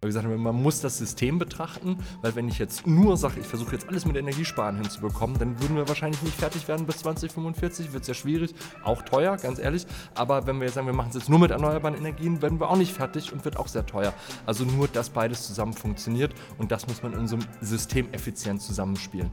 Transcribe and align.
Weil 0.00 0.10
gesagt 0.10 0.28
man 0.28 0.54
muss 0.54 0.80
das 0.80 0.96
System 0.96 1.40
betrachten, 1.40 1.98
weil 2.22 2.36
wenn 2.36 2.46
ich 2.46 2.58
jetzt 2.58 2.86
nur 2.86 3.16
sage, 3.16 3.40
ich 3.40 3.46
versuche 3.46 3.72
jetzt 3.72 3.88
alles 3.88 4.06
mit 4.06 4.16
Energiesparen 4.16 4.76
hinzubekommen, 4.76 5.38
dann 5.38 5.60
würden 5.60 5.74
wir 5.74 5.88
wahrscheinlich 5.88 6.22
nicht 6.22 6.36
fertig 6.36 6.68
werden 6.68 6.86
bis 6.86 6.98
2045, 6.98 7.92
wird 7.92 8.04
sehr 8.04 8.14
schwierig, 8.14 8.54
auch 8.84 9.02
teuer, 9.02 9.36
ganz 9.36 9.58
ehrlich. 9.58 9.86
Aber 10.14 10.46
wenn 10.46 10.60
wir 10.60 10.66
jetzt 10.66 10.74
sagen, 10.74 10.86
wir 10.86 10.94
machen 10.94 11.08
es 11.08 11.16
jetzt 11.16 11.28
nur 11.28 11.40
mit 11.40 11.50
erneuerbaren 11.50 11.96
Energien, 11.96 12.40
werden 12.40 12.60
wir 12.60 12.70
auch 12.70 12.76
nicht 12.76 12.92
fertig 12.92 13.32
und 13.32 13.44
wird 13.44 13.56
auch 13.56 13.66
sehr 13.66 13.86
teuer. 13.86 14.14
Also 14.46 14.64
nur, 14.64 14.86
dass 14.86 15.10
beides 15.10 15.46
zusammen 15.46 15.72
funktioniert 15.72 16.32
und 16.58 16.70
das 16.70 16.86
muss 16.86 17.02
man 17.02 17.14
in 17.14 17.18
unserem 17.18 17.42
System 17.60 18.08
effizient 18.12 18.62
zusammenspielen. 18.62 19.32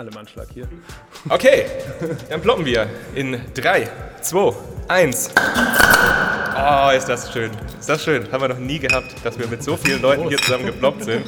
Alle 0.00 0.16
Anschlag 0.16 0.46
hier. 0.54 0.66
Okay, 1.28 1.66
dann 2.30 2.40
ploppen 2.40 2.64
wir 2.64 2.86
in 3.14 3.38
3, 3.52 3.86
2, 4.22 4.54
1. 4.88 5.30
Oh, 6.56 6.90
ist 6.96 7.06
das 7.06 7.30
schön. 7.30 7.50
Ist 7.78 7.86
das 7.86 8.02
schön. 8.02 8.32
Haben 8.32 8.40
wir 8.40 8.48
noch 8.48 8.58
nie 8.58 8.78
gehabt, 8.78 9.14
dass 9.22 9.38
wir 9.38 9.46
mit 9.46 9.62
so 9.62 9.76
vielen 9.76 10.00
Leuten 10.00 10.26
hier 10.28 10.38
zusammen 10.38 10.64
geploppt 10.64 11.04
sind. 11.04 11.26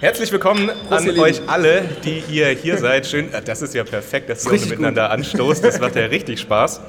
Herzlich 0.00 0.30
willkommen 0.30 0.68
an 0.90 1.18
euch 1.18 1.40
alle, 1.48 1.84
die 2.04 2.22
ihr 2.28 2.48
hier 2.48 2.76
seid. 2.76 3.06
Schön, 3.06 3.32
äh, 3.32 3.40
das 3.40 3.62
ist 3.62 3.72
ja 3.72 3.82
perfekt, 3.82 4.28
dass 4.28 4.44
ihr 4.44 4.60
miteinander 4.60 5.10
anstoßt. 5.10 5.64
Das 5.64 5.80
macht 5.80 5.96
ja 5.96 6.04
richtig 6.04 6.38
Spaß. 6.38 6.82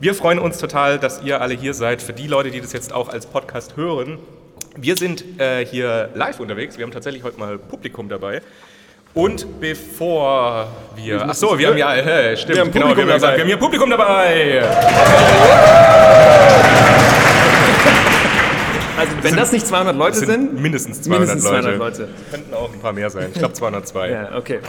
Wir 0.00 0.14
freuen 0.14 0.38
uns 0.38 0.56
total, 0.56 0.98
dass 0.98 1.20
ihr 1.22 1.42
alle 1.42 1.52
hier 1.52 1.74
seid. 1.74 2.00
Für 2.00 2.14
die 2.14 2.26
Leute, 2.26 2.50
die 2.50 2.62
das 2.62 2.72
jetzt 2.72 2.94
auch 2.94 3.10
als 3.10 3.26
Podcast 3.26 3.76
hören, 3.76 4.18
wir 4.78 4.96
sind 4.96 5.38
äh, 5.38 5.66
hier 5.66 6.08
live 6.14 6.40
unterwegs. 6.40 6.78
Wir 6.78 6.86
haben 6.86 6.92
tatsächlich 6.92 7.22
heute 7.22 7.38
mal 7.38 7.58
Publikum 7.58 8.08
dabei. 8.08 8.40
Und 9.18 9.60
bevor 9.60 10.68
wir. 10.94 11.26
Ach 11.28 11.34
so, 11.34 11.58
wir 11.58 11.66
haben 11.66 11.76
ja. 11.76 11.92
Äh, 11.92 12.36
stimmt, 12.36 12.54
Wir 12.54 12.60
haben 12.60 12.70
genau. 12.70 12.86
Publikum 12.86 13.08
wir, 13.08 13.14
haben 13.14 13.20
gesagt, 13.20 13.32
dabei. 13.32 13.36
wir 13.36 13.42
haben 13.42 13.48
hier 13.48 13.56
Publikum 13.56 13.90
dabei. 13.90 14.62
Also 18.96 19.12
wenn 19.22 19.34
das 19.34 19.50
nicht 19.50 19.66
200 19.66 19.96
Leute 19.96 20.18
sind, 20.18 20.28
sind 20.28 20.62
mindestens 20.62 21.02
200, 21.02 21.20
mindestens 21.20 21.50
200 21.50 21.78
Leute. 21.78 22.02
Leute. 22.02 22.08
Könnten 22.30 22.54
auch 22.54 22.72
ein 22.72 22.78
paar 22.78 22.92
mehr 22.92 23.10
sein. 23.10 23.30
Ich 23.32 23.38
glaube 23.40 23.54
202. 23.54 24.08
Ja, 24.08 24.36
okay. 24.36 24.60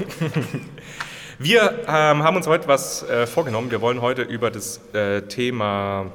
Wir 1.38 1.72
ähm, 1.88 2.24
haben 2.24 2.36
uns 2.36 2.48
heute 2.48 2.68
was 2.68 3.08
äh, 3.08 3.28
vorgenommen. 3.28 3.70
Wir 3.70 3.82
wollen 3.82 4.02
heute 4.02 4.24
über 4.24 4.50
das 4.50 4.82
äh, 4.94 5.22
Thema 5.22 6.08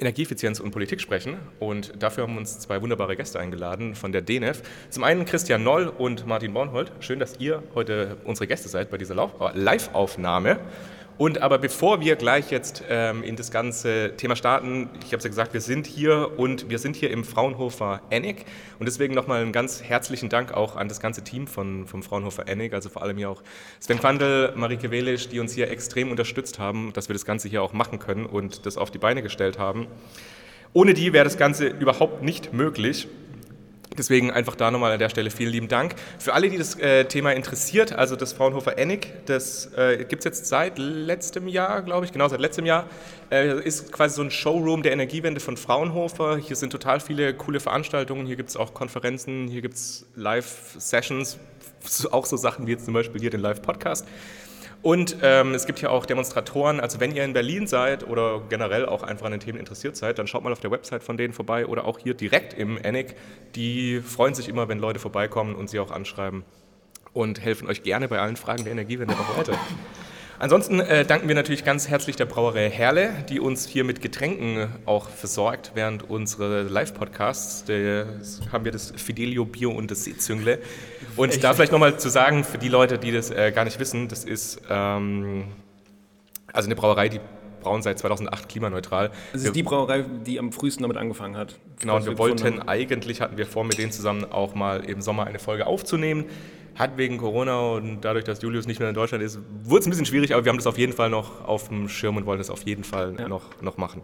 Energieeffizienz 0.00 0.60
und 0.60 0.70
Politik 0.70 1.00
sprechen. 1.00 1.38
Und 1.58 2.02
dafür 2.02 2.24
haben 2.24 2.36
uns 2.36 2.58
zwei 2.58 2.80
wunderbare 2.82 3.16
Gäste 3.16 3.38
eingeladen 3.38 3.94
von 3.94 4.12
der 4.12 4.22
DNEF. 4.22 4.62
Zum 4.90 5.04
einen 5.04 5.24
Christian 5.24 5.62
Noll 5.62 5.88
und 5.88 6.26
Martin 6.26 6.52
Bornhold. 6.52 6.92
Schön, 7.00 7.18
dass 7.18 7.38
ihr 7.38 7.62
heute 7.74 8.16
unsere 8.24 8.46
Gäste 8.46 8.68
seid 8.68 8.90
bei 8.90 8.98
dieser 8.98 9.14
Live-Aufnahme. 9.54 10.58
Und 11.18 11.42
aber 11.42 11.58
bevor 11.58 12.00
wir 12.00 12.14
gleich 12.14 12.52
jetzt 12.52 12.84
ähm, 12.88 13.24
in 13.24 13.34
das 13.34 13.50
ganze 13.50 14.12
Thema 14.16 14.36
starten, 14.36 14.88
ich 15.00 15.06
habe 15.06 15.16
es 15.16 15.24
ja 15.24 15.30
gesagt, 15.30 15.52
wir 15.52 15.60
sind 15.60 15.84
hier 15.88 16.38
und 16.38 16.70
wir 16.70 16.78
sind 16.78 16.94
hier 16.94 17.10
im 17.10 17.24
Fraunhofer 17.24 18.00
ENIC 18.10 18.44
und 18.78 18.86
deswegen 18.86 19.14
nochmal 19.14 19.42
einen 19.42 19.50
ganz 19.50 19.82
herzlichen 19.82 20.28
Dank 20.28 20.52
auch 20.52 20.76
an 20.76 20.86
das 20.88 21.00
ganze 21.00 21.24
Team 21.24 21.48
von, 21.48 21.88
vom 21.88 22.04
Fraunhofer 22.04 22.46
ENIC, 22.46 22.72
also 22.72 22.88
vor 22.88 23.02
allem 23.02 23.18
hier 23.18 23.30
auch 23.30 23.42
Sven 23.80 23.98
Quandl, 23.98 24.52
Marike 24.54 24.92
Welisch, 24.92 25.28
die 25.28 25.40
uns 25.40 25.54
hier 25.54 25.68
extrem 25.72 26.12
unterstützt 26.12 26.60
haben, 26.60 26.92
dass 26.92 27.08
wir 27.08 27.14
das 27.14 27.24
Ganze 27.24 27.48
hier 27.48 27.64
auch 27.64 27.72
machen 27.72 27.98
können 27.98 28.24
und 28.24 28.64
das 28.64 28.78
auf 28.78 28.92
die 28.92 28.98
Beine 28.98 29.20
gestellt 29.20 29.58
haben. 29.58 29.88
Ohne 30.72 30.94
die 30.94 31.12
wäre 31.12 31.24
das 31.24 31.36
Ganze 31.36 31.66
überhaupt 31.66 32.22
nicht 32.22 32.52
möglich. 32.52 33.08
Deswegen 33.98 34.30
einfach 34.30 34.54
da 34.54 34.70
nochmal 34.70 34.92
an 34.92 34.98
der 34.98 35.08
Stelle 35.08 35.30
vielen 35.30 35.50
lieben 35.50 35.68
Dank. 35.68 35.96
Für 36.18 36.32
alle, 36.32 36.48
die 36.48 36.56
das 36.56 36.78
äh, 36.78 37.04
Thema 37.04 37.32
interessiert, 37.32 37.92
also 37.92 38.16
das 38.16 38.32
Fraunhofer 38.32 38.78
ENIC, 38.78 39.26
das 39.26 39.72
äh, 39.76 40.04
gibt 40.04 40.20
es 40.20 40.24
jetzt 40.24 40.46
seit 40.46 40.78
letztem 40.78 41.48
Jahr, 41.48 41.82
glaube 41.82 42.06
ich, 42.06 42.12
genau 42.12 42.28
seit 42.28 42.40
letztem 42.40 42.64
Jahr, 42.64 42.86
äh, 43.30 43.60
ist 43.60 43.92
quasi 43.92 44.14
so 44.14 44.22
ein 44.22 44.30
Showroom 44.30 44.82
der 44.82 44.92
Energiewende 44.92 45.40
von 45.40 45.56
Fraunhofer. 45.56 46.36
Hier 46.36 46.56
sind 46.56 46.70
total 46.70 47.00
viele 47.00 47.34
coole 47.34 47.60
Veranstaltungen, 47.60 48.26
hier 48.26 48.36
gibt 48.36 48.50
es 48.50 48.56
auch 48.56 48.72
Konferenzen, 48.72 49.48
hier 49.48 49.62
gibt 49.62 49.74
es 49.74 50.06
Live-Sessions, 50.14 51.38
auch 52.12 52.26
so 52.26 52.36
Sachen 52.36 52.66
wie 52.66 52.72
jetzt 52.72 52.84
zum 52.84 52.94
Beispiel 52.94 53.20
hier 53.20 53.30
den 53.30 53.40
Live-Podcast. 53.40 54.06
Und 54.80 55.16
ähm, 55.22 55.54
es 55.54 55.66
gibt 55.66 55.80
hier 55.80 55.90
auch 55.90 56.06
Demonstratoren. 56.06 56.78
Also 56.80 57.00
wenn 57.00 57.14
ihr 57.14 57.24
in 57.24 57.32
Berlin 57.32 57.66
seid 57.66 58.06
oder 58.06 58.42
generell 58.48 58.86
auch 58.86 59.02
einfach 59.02 59.26
an 59.26 59.32
den 59.32 59.40
Themen 59.40 59.58
interessiert 59.58 59.96
seid, 59.96 60.18
dann 60.18 60.26
schaut 60.26 60.44
mal 60.44 60.52
auf 60.52 60.60
der 60.60 60.70
Website 60.70 61.02
von 61.02 61.16
denen 61.16 61.34
vorbei 61.34 61.66
oder 61.66 61.84
auch 61.84 61.98
hier 61.98 62.14
direkt 62.14 62.54
im 62.54 62.78
ENIC. 62.78 63.16
Die 63.56 64.00
freuen 64.00 64.34
sich 64.34 64.48
immer, 64.48 64.68
wenn 64.68 64.78
Leute 64.78 65.00
vorbeikommen 65.00 65.56
und 65.56 65.68
sie 65.68 65.80
auch 65.80 65.90
anschreiben 65.90 66.44
und 67.12 67.40
helfen 67.40 67.68
euch 67.68 67.82
gerne 67.82 68.06
bei 68.06 68.20
allen 68.20 68.36
Fragen 68.36 68.64
der 68.64 68.72
Energiewende 68.72 69.14
auch 69.14 69.38
weiter. 69.38 69.58
Ansonsten 70.40 70.78
äh, 70.78 71.04
danken 71.04 71.26
wir 71.26 71.34
natürlich 71.34 71.64
ganz 71.64 71.88
herzlich 71.88 72.14
der 72.14 72.26
Brauerei 72.26 72.70
Herle, 72.70 73.10
die 73.28 73.40
uns 73.40 73.66
hier 73.66 73.82
mit 73.82 74.00
Getränken 74.00 74.68
auch 74.86 75.08
versorgt 75.08 75.72
während 75.74 76.08
unsere 76.08 76.62
Live-Podcasts. 76.62 77.64
Haben 78.52 78.64
wir 78.64 78.70
das 78.70 78.92
Fidelio 78.92 79.44
Bier 79.44 79.70
und 79.70 79.90
das 79.90 80.04
Seezüngle. 80.04 80.60
Und 81.18 81.44
da 81.44 81.54
vielleicht 81.54 81.72
nochmal 81.72 81.98
zu 81.98 82.08
sagen, 82.08 82.44
für 82.44 82.58
die 82.58 82.68
Leute, 82.68 82.98
die 82.98 83.12
das 83.12 83.30
äh, 83.30 83.52
gar 83.52 83.64
nicht 83.64 83.78
wissen, 83.78 84.08
das 84.08 84.24
ist 84.24 84.60
ähm, 84.70 85.44
also 86.52 86.66
eine 86.66 86.76
Brauerei, 86.76 87.08
die 87.08 87.20
brauen 87.60 87.82
seit 87.82 87.98
2008 87.98 88.48
klimaneutral. 88.48 89.10
Das 89.32 89.42
ist 89.42 89.56
die 89.56 89.62
Brauerei, 89.62 90.04
die 90.24 90.38
am 90.38 90.52
frühesten 90.52 90.82
damit 90.82 90.96
angefangen 90.96 91.36
hat. 91.36 91.56
Genau, 91.80 91.96
und 91.96 92.06
wir 92.06 92.18
wollten 92.18 92.60
eigentlich, 92.68 93.20
hatten 93.20 93.36
wir 93.36 93.46
vor, 93.46 93.64
mit 93.64 93.78
denen 93.78 93.92
zusammen 93.92 94.24
auch 94.30 94.54
mal 94.54 94.84
im 94.84 95.00
Sommer 95.02 95.26
eine 95.26 95.38
Folge 95.38 95.66
aufzunehmen. 95.66 96.24
Hat 96.76 96.96
wegen 96.96 97.18
Corona 97.18 97.58
und 97.72 98.02
dadurch, 98.02 98.24
dass 98.24 98.40
Julius 98.40 98.68
nicht 98.68 98.78
mehr 98.78 98.88
in 98.88 98.94
Deutschland 98.94 99.24
ist, 99.24 99.40
wurde 99.64 99.80
es 99.80 99.86
ein 99.86 99.90
bisschen 99.90 100.06
schwierig, 100.06 100.32
aber 100.32 100.44
wir 100.44 100.50
haben 100.50 100.58
das 100.58 100.66
auf 100.68 100.78
jeden 100.78 100.92
Fall 100.92 101.10
noch 101.10 101.44
auf 101.44 101.68
dem 101.68 101.88
Schirm 101.88 102.16
und 102.16 102.24
wollen 102.26 102.38
das 102.38 102.50
auf 102.50 102.62
jeden 102.62 102.84
Fall 102.84 103.16
Ja. 103.18 103.26
noch, 103.26 103.60
noch 103.60 103.76
machen. 103.76 104.02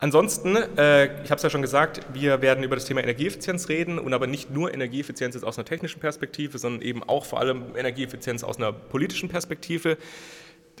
Ansonsten, 0.00 0.54
äh, 0.76 1.22
ich 1.24 1.30
habe 1.30 1.36
es 1.36 1.42
ja 1.42 1.50
schon 1.50 1.62
gesagt, 1.62 2.02
wir 2.12 2.40
werden 2.40 2.62
über 2.62 2.76
das 2.76 2.84
Thema 2.84 3.02
Energieeffizienz 3.02 3.68
reden 3.68 3.98
und 3.98 4.14
aber 4.14 4.28
nicht 4.28 4.50
nur 4.50 4.72
Energieeffizienz 4.72 5.42
aus 5.42 5.58
einer 5.58 5.64
technischen 5.64 5.98
Perspektive, 5.98 6.58
sondern 6.58 6.82
eben 6.82 7.02
auch 7.02 7.24
vor 7.24 7.40
allem 7.40 7.76
Energieeffizienz 7.76 8.44
aus 8.44 8.58
einer 8.58 8.72
politischen 8.72 9.28
Perspektive. 9.28 9.98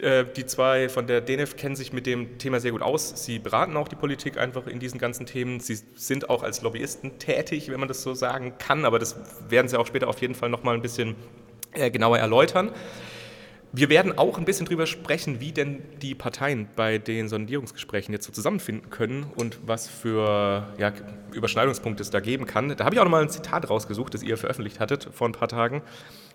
Äh, 0.00 0.24
Die 0.36 0.46
zwei 0.46 0.88
von 0.88 1.08
der 1.08 1.20
DNF 1.20 1.56
kennen 1.56 1.74
sich 1.74 1.92
mit 1.92 2.06
dem 2.06 2.38
Thema 2.38 2.60
sehr 2.60 2.70
gut 2.70 2.82
aus. 2.82 3.24
Sie 3.24 3.40
beraten 3.40 3.76
auch 3.76 3.88
die 3.88 3.96
Politik 3.96 4.38
einfach 4.38 4.68
in 4.68 4.78
diesen 4.78 5.00
ganzen 5.00 5.26
Themen. 5.26 5.58
Sie 5.58 5.80
sind 5.96 6.30
auch 6.30 6.44
als 6.44 6.62
Lobbyisten 6.62 7.18
tätig, 7.18 7.70
wenn 7.70 7.80
man 7.80 7.88
das 7.88 8.02
so 8.02 8.14
sagen 8.14 8.54
kann, 8.58 8.84
aber 8.84 9.00
das 9.00 9.16
werden 9.48 9.66
sie 9.66 9.76
auch 9.80 9.86
später 9.88 10.06
auf 10.06 10.20
jeden 10.20 10.36
Fall 10.36 10.48
noch 10.48 10.62
mal 10.62 10.74
ein 10.76 10.82
bisschen 10.82 11.16
äh, 11.72 11.90
genauer 11.90 12.18
erläutern. 12.18 12.70
Wir 13.70 13.90
werden 13.90 14.16
auch 14.16 14.38
ein 14.38 14.46
bisschen 14.46 14.64
drüber 14.64 14.86
sprechen, 14.86 15.40
wie 15.40 15.52
denn 15.52 15.82
die 16.00 16.14
Parteien 16.14 16.68
bei 16.74 16.96
den 16.96 17.28
Sondierungsgesprächen 17.28 18.14
jetzt 18.14 18.24
so 18.24 18.32
zusammenfinden 18.32 18.88
können 18.88 19.26
und 19.36 19.58
was 19.66 19.88
für 19.88 20.66
ja, 20.78 20.94
Überschneidungspunkte 21.32 22.02
es 22.02 22.08
da 22.08 22.20
geben 22.20 22.46
kann. 22.46 22.74
Da 22.74 22.86
habe 22.86 22.94
ich 22.94 23.00
auch 23.00 23.04
nochmal 23.04 23.22
ein 23.22 23.28
Zitat 23.28 23.68
rausgesucht, 23.68 24.14
das 24.14 24.22
ihr 24.22 24.38
veröffentlicht 24.38 24.80
hattet 24.80 25.10
vor 25.12 25.28
ein 25.28 25.32
paar 25.32 25.48
Tagen. 25.48 25.82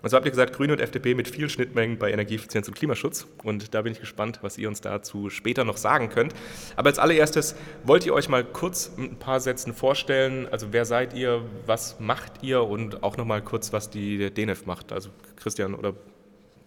Und 0.00 0.10
zwar 0.10 0.18
habt 0.18 0.26
ihr 0.26 0.30
gesagt, 0.30 0.54
Grüne 0.54 0.74
und 0.74 0.80
FDP 0.80 1.14
mit 1.14 1.26
vielen 1.26 1.48
Schnittmengen 1.48 1.98
bei 1.98 2.12
Energieeffizienz 2.12 2.68
und 2.68 2.74
Klimaschutz. 2.74 3.26
Und 3.42 3.74
da 3.74 3.82
bin 3.82 3.92
ich 3.92 4.00
gespannt, 4.00 4.38
was 4.42 4.56
ihr 4.56 4.68
uns 4.68 4.80
dazu 4.80 5.28
später 5.28 5.64
noch 5.64 5.76
sagen 5.76 6.10
könnt. 6.10 6.34
Aber 6.76 6.90
als 6.90 7.00
allererstes 7.00 7.56
wollt 7.82 8.06
ihr 8.06 8.14
euch 8.14 8.28
mal 8.28 8.44
kurz 8.44 8.92
mit 8.96 9.10
ein 9.10 9.18
paar 9.18 9.40
Sätzen 9.40 9.74
vorstellen. 9.74 10.46
Also 10.52 10.68
wer 10.70 10.84
seid 10.84 11.14
ihr, 11.14 11.42
was 11.66 11.98
macht 11.98 12.42
ihr 12.42 12.62
und 12.62 13.02
auch 13.02 13.16
nochmal 13.16 13.42
kurz, 13.42 13.72
was 13.72 13.90
die 13.90 14.30
DNF 14.30 14.66
macht. 14.66 14.92
Also 14.92 15.10
Christian 15.36 15.74
oder 15.74 15.94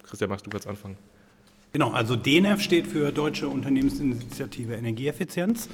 Christian, 0.08 0.30
magst 0.30 0.46
du 0.46 0.50
kurz 0.50 0.66
anfangen? 0.66 0.96
Genau, 1.72 1.90
also 1.90 2.16
DNEF 2.16 2.62
steht 2.62 2.86
für 2.86 3.12
Deutsche 3.12 3.48
Unternehmensinitiative 3.48 4.74
Energieeffizienz. 4.74 5.68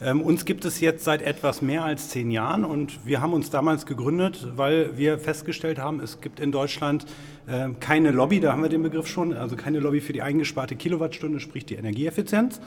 Ähm, 0.00 0.20
uns 0.20 0.44
gibt 0.44 0.64
es 0.64 0.80
jetzt 0.80 1.04
seit 1.04 1.22
etwas 1.22 1.62
mehr 1.62 1.84
als 1.84 2.10
zehn 2.10 2.30
Jahren 2.30 2.64
und 2.64 3.04
wir 3.06 3.20
haben 3.20 3.32
uns 3.32 3.50
damals 3.50 3.86
gegründet, 3.86 4.46
weil 4.56 4.96
wir 4.96 5.18
festgestellt 5.18 5.78
haben, 5.78 6.00
es 6.00 6.20
gibt 6.20 6.38
in 6.40 6.52
Deutschland 6.52 7.06
äh, 7.46 7.68
keine 7.80 8.10
Lobby, 8.10 8.40
da 8.40 8.52
haben 8.52 8.62
wir 8.62 8.68
den 8.68 8.82
Begriff 8.82 9.06
schon, 9.08 9.32
also 9.32 9.56
keine 9.56 9.80
Lobby 9.80 10.00
für 10.00 10.12
die 10.12 10.22
eingesparte 10.22 10.76
Kilowattstunde, 10.76 11.40
sprich 11.40 11.66
die 11.66 11.74
Energieeffizienz. 11.74 12.60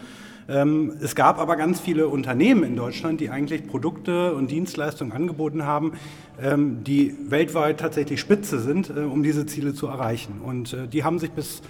Ähm, 0.49 0.93
es 1.01 1.15
gab 1.15 1.39
aber 1.39 1.55
ganz 1.55 1.79
viele 1.79 2.07
Unternehmen 2.07 2.63
in 2.63 2.75
Deutschland, 2.75 3.21
die 3.21 3.29
eigentlich 3.29 3.67
Produkte 3.67 4.33
und 4.33 4.51
Dienstleistungen 4.51 5.11
angeboten 5.11 5.65
haben, 5.65 5.93
ähm, 6.41 6.83
die 6.83 7.15
weltweit 7.29 7.79
tatsächlich 7.79 8.19
Spitze 8.19 8.59
sind, 8.59 8.89
äh, 8.89 9.01
um 9.01 9.23
diese 9.23 9.45
Ziele 9.45 9.73
zu 9.73 9.87
erreichen. 9.87 10.41
Und 10.43 10.73
äh, 10.73 10.87
die 10.87 11.03
haben 11.03 11.19
sich 11.19 11.31
bis 11.31 11.61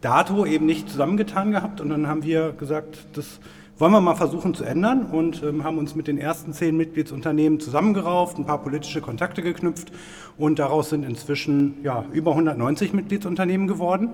dato 0.00 0.44
eben 0.44 0.66
nicht 0.66 0.90
zusammengetan 0.90 1.50
gehabt 1.50 1.80
und 1.80 1.88
dann 1.88 2.06
haben 2.06 2.24
wir 2.24 2.52
gesagt, 2.52 3.06
das 3.14 3.40
wollen 3.78 3.92
wir 3.92 4.00
mal 4.00 4.14
versuchen 4.14 4.54
zu 4.54 4.64
ändern 4.64 5.06
und 5.06 5.42
ähm, 5.42 5.64
haben 5.64 5.78
uns 5.78 5.94
mit 5.94 6.06
den 6.06 6.18
ersten 6.18 6.52
zehn 6.52 6.76
Mitgliedsunternehmen 6.76 7.58
zusammengerauft, 7.58 8.38
ein 8.38 8.46
paar 8.46 8.62
politische 8.62 9.00
Kontakte 9.00 9.42
geknüpft 9.42 9.92
und 10.38 10.58
daraus 10.58 10.90
sind 10.90 11.04
inzwischen 11.04 11.76
ja, 11.82 12.04
über 12.12 12.32
190 12.32 12.92
Mitgliedsunternehmen 12.92 13.66
geworden. 13.66 14.10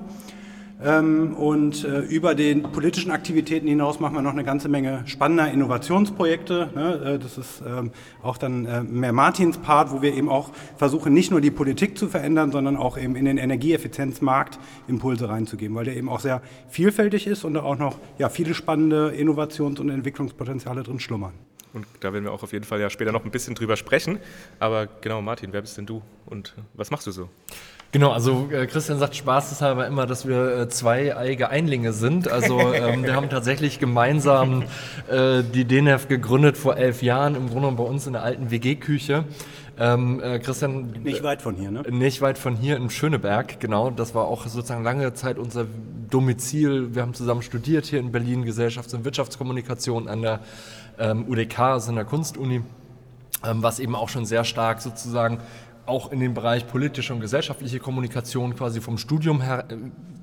Ähm, 0.82 1.34
und 1.34 1.84
äh, 1.84 2.00
über 2.00 2.34
den 2.34 2.62
politischen 2.62 3.10
Aktivitäten 3.10 3.68
hinaus 3.68 4.00
machen 4.00 4.14
wir 4.14 4.22
noch 4.22 4.32
eine 4.32 4.44
ganze 4.44 4.68
Menge 4.68 5.02
spannender 5.06 5.50
Innovationsprojekte. 5.50 6.70
Ne? 6.74 7.14
Äh, 7.16 7.18
das 7.18 7.36
ist 7.36 7.62
ähm, 7.66 7.90
auch 8.22 8.38
dann 8.38 8.64
äh, 8.64 8.82
mehr 8.82 9.12
Martins 9.12 9.58
Part, 9.58 9.92
wo 9.92 10.00
wir 10.00 10.14
eben 10.14 10.30
auch 10.30 10.50
versuchen, 10.76 11.12
nicht 11.12 11.30
nur 11.30 11.42
die 11.42 11.50
Politik 11.50 11.98
zu 11.98 12.08
verändern, 12.08 12.50
sondern 12.50 12.76
auch 12.76 12.96
eben 12.96 13.14
in 13.14 13.26
den 13.26 13.36
Energieeffizienzmarkt 13.36 14.58
Impulse 14.88 15.28
reinzugeben, 15.28 15.76
weil 15.76 15.84
der 15.84 15.96
eben 15.96 16.08
auch 16.08 16.20
sehr 16.20 16.40
vielfältig 16.68 17.26
ist 17.26 17.44
und 17.44 17.54
da 17.54 17.62
auch 17.62 17.78
noch 17.78 17.96
ja, 18.18 18.30
viele 18.30 18.54
spannende 18.54 19.10
Innovations- 19.10 19.80
und 19.80 19.90
Entwicklungspotenziale 19.90 20.82
drin 20.82 20.98
schlummern. 20.98 21.34
Und 21.72 21.86
da 22.00 22.12
werden 22.12 22.24
wir 22.24 22.32
auch 22.32 22.42
auf 22.42 22.52
jeden 22.52 22.64
Fall 22.64 22.80
ja 22.80 22.90
später 22.90 23.12
noch 23.12 23.24
ein 23.24 23.30
bisschen 23.30 23.54
drüber 23.54 23.76
sprechen. 23.76 24.18
Aber 24.58 24.86
genau, 24.86 25.22
Martin, 25.22 25.52
wer 25.52 25.60
bist 25.60 25.76
denn 25.76 25.86
du 25.86 26.02
und 26.26 26.54
was 26.74 26.90
machst 26.90 27.06
du 27.06 27.10
so? 27.12 27.28
Genau, 27.92 28.12
also 28.12 28.48
äh, 28.52 28.66
Christian 28.66 29.00
sagt 29.00 29.16
spaßeshalber 29.16 29.87
immer, 29.87 30.06
dass 30.06 30.26
wir 30.26 30.58
äh, 30.58 30.69
zweieige 30.69 31.48
Einlinge 31.48 31.92
sind. 31.92 32.31
Also 32.31 32.60
ähm, 32.75 33.02
wir 33.02 33.16
haben 33.16 33.28
tatsächlich 33.28 33.81
gemeinsam 33.81 34.62
äh, 35.10 35.42
die 35.42 35.64
DNF 35.64 36.06
gegründet 36.06 36.56
vor 36.56 36.76
elf 36.76 37.02
Jahren, 37.02 37.34
im 37.34 37.46
Grunde 37.46 37.62
genommen 37.62 37.76
bei 37.76 37.84
uns 37.84 38.06
in 38.06 38.12
der 38.12 38.22
alten 38.22 38.50
WG-Küche. 38.50 39.25
Ähm, 39.78 40.20
äh, 40.22 40.38
Christian. 40.38 40.92
Nicht 41.02 41.22
weit 41.22 41.42
von 41.42 41.56
hier, 41.56 41.70
ne? 41.70 41.82
Nicht 41.90 42.20
weit 42.20 42.38
von 42.38 42.54
hier 42.54 42.76
in 42.76 42.90
Schöneberg, 42.90 43.58
genau. 43.60 43.90
Das 43.90 44.14
war 44.14 44.26
auch 44.26 44.46
sozusagen 44.46 44.84
lange 44.84 45.14
Zeit 45.14 45.38
unser 45.38 45.66
Domizil. 46.10 46.94
Wir 46.94 47.02
haben 47.02 47.14
zusammen 47.14 47.42
studiert 47.42 47.87
hier 47.87 47.98
in 47.98 48.12
Berlin, 48.12 48.44
Gesellschafts- 48.44 48.94
und 48.94 49.04
Wirtschaftskommunikation 49.04 50.06
an 50.06 50.22
der 50.22 50.40
ähm, 50.98 51.25
UDK, 51.26 51.58
also 51.60 51.90
in 51.90 51.96
der 51.96 52.04
Kunstuni, 52.04 52.62
ähm, 53.42 53.62
was 53.62 53.81
eben 53.81 53.96
auch 53.96 54.10
schon 54.10 54.26
sehr 54.26 54.44
stark 54.44 54.82
sozusagen 54.82 55.38
auch 55.90 56.12
in 56.12 56.20
den 56.20 56.32
Bereich 56.32 56.66
politische 56.66 57.12
und 57.12 57.20
gesellschaftliche 57.20 57.81
Kommunikation 57.81 58.54
quasi 58.56 58.81
vom 58.81 58.96
Studium 58.96 59.42
her 59.42 59.64
äh, 59.69 59.75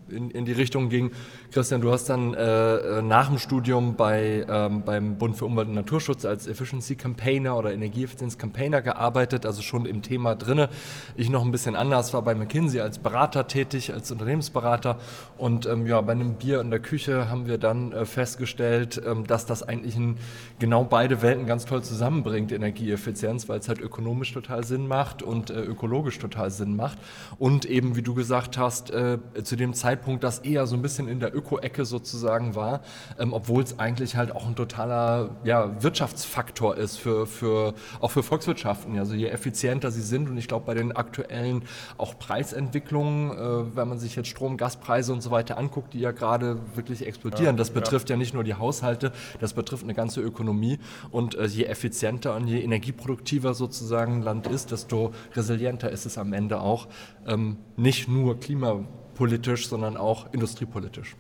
in, 0.10 0.32
in 0.32 0.46
die 0.46 0.52
Richtung 0.52 0.90
ging. 0.90 1.12
Christian, 1.52 1.82
du 1.82 1.92
hast 1.92 2.10
dann 2.10 2.34
äh, 2.34 3.02
nach 3.02 3.28
dem 3.28 3.38
Studium 3.38 3.96
bei, 3.96 4.46
ähm, 4.50 4.84
beim 4.84 5.18
Bund 5.18 5.36
für 5.36 5.46
Umwelt 5.46 5.68
und 5.68 5.76
Naturschutz 5.76 6.26
als 6.26 6.48
Efficiency 6.48 6.96
Campaigner 6.96 7.58
oder 7.58 7.74
Energieeffizienz 7.74 8.38
Campaigner 8.38 8.82
gearbeitet, 8.82 9.46
also 9.46 9.62
schon 9.62 9.86
im 9.86 10.02
Thema 10.02 10.36
drinne. 10.36 10.70
Ich 11.16 11.30
noch 11.30 11.44
ein 11.44 11.52
bisschen 11.52 11.76
anders, 11.76 12.14
war 12.14 12.22
bei 12.22 12.36
McKinsey 12.36 12.82
als 12.82 13.00
Berater 13.00 13.48
tätig, 13.48 13.94
als 13.94 14.12
Unternehmensberater. 14.12 14.98
Und 15.38 15.66
ähm, 15.66 15.88
ja, 15.88 16.02
bei 16.02 16.14
einem 16.14 16.36
Bier 16.36 16.62
in 16.62 16.70
der 16.70 16.80
Küche 16.80 17.30
haben 17.30 17.48
wir 17.48 17.58
dann 17.58 17.92
äh, 17.92 18.06
festgestellt, 18.06 19.02
ähm, 19.06 19.26
dass 19.28 19.46
das 19.46 19.64
eigentlich 19.64 19.96
in 19.96 20.18
genau 20.60 20.84
beide 20.84 21.22
Welten 21.22 21.46
ganz 21.46 21.66
toll 21.66 21.84
zusammenbringt, 21.84 22.52
Energieeffizienz, 22.52 23.48
weil 23.50 23.60
es 23.60 23.70
halt 23.70 23.80
ökonomisch 23.80 24.34
total 24.34 24.64
Sinn 24.64 24.88
macht 24.88 25.22
und 25.22 25.50
äh, 25.50 25.62
ökologisch 25.62 26.20
total 26.20 26.52
Sinn 26.52 26.76
macht. 26.76 26.98
Und 27.38 27.66
eben, 27.66 27.96
wie 27.96 28.02
du 28.02 28.14
gesagt 28.14 28.58
hast, 28.58 28.92
äh, 28.92 29.18
zu 29.44 29.56
dem 29.56 29.74
Zeitpunkt 29.74 29.97
Zeitpunkt 29.98 30.24
das 30.24 30.40
eher 30.40 30.68
so 30.68 30.76
ein 30.76 30.82
bisschen 30.82 31.08
in 31.08 31.20
der 31.20 31.36
Öko-Ecke 31.36 31.86
sozusagen 31.86 32.56
war, 32.56 32.82
ähm, 33.20 33.34
obwohl 33.34 33.64
es 33.64 33.80
eigentlich 33.80 34.16
halt 34.16 34.32
auch 34.32 34.46
ein 34.46 34.56
totaler 34.56 35.30
ja, 35.44 35.82
Wirtschaftsfaktor 35.82 36.78
ist, 36.78 36.98
für, 36.98 37.26
für, 37.26 37.74
auch 38.00 38.12
für 38.12 38.22
Volkswirtschaften. 38.22 38.98
Also 39.00 39.16
je 39.16 39.28
effizienter 39.28 39.92
sie 39.92 40.02
sind 40.02 40.30
und 40.30 40.38
ich 40.38 40.48
glaube 40.48 40.66
bei 40.66 40.76
den 40.76 40.92
aktuellen 40.92 41.64
auch 41.98 42.18
Preisentwicklungen, 42.20 43.32
äh, 43.32 43.76
wenn 43.76 43.88
man 43.88 43.98
sich 43.98 44.16
jetzt 44.16 44.28
Strom, 44.28 44.58
Gaspreise 44.58 45.14
und 45.14 45.22
so 45.22 45.32
weiter 45.32 45.58
anguckt, 45.58 45.94
die 45.94 46.00
ja 46.00 46.12
gerade 46.12 46.58
wirklich 46.76 47.06
explodieren, 47.06 47.58
das 47.58 47.72
betrifft 47.72 48.10
ja. 48.10 48.16
ja. 48.16 48.20
nicht 48.20 48.34
nur 48.34 48.44
die 48.44 48.54
Haushalte, 48.54 49.12
das 49.40 49.54
betrifft 49.54 49.84
eine 49.84 49.94
ganze 49.94 50.22
Ökonomie 50.22 50.80
und 51.12 51.36
äh, 51.36 51.46
je 51.46 51.66
effizienter 51.66 52.36
und 52.36 52.48
je 52.48 52.62
energieproduktiver 52.62 53.54
sozusagen 53.54 54.18
ein 54.18 54.22
Land 54.22 54.48
ist, 54.48 54.72
desto 54.72 55.12
resilienter 55.36 55.90
ist 55.90 56.06
es 56.06 56.18
am 56.18 56.34
Ende 56.34 56.60
auch. 56.60 56.88
Ähm, 57.26 57.58
nicht 57.76 58.08
nur 58.08 58.40
Klima 58.40 58.84
politisch, 59.18 59.68
sondern 59.68 59.98
auch 59.98 60.32
industriepolitisch. 60.34 61.16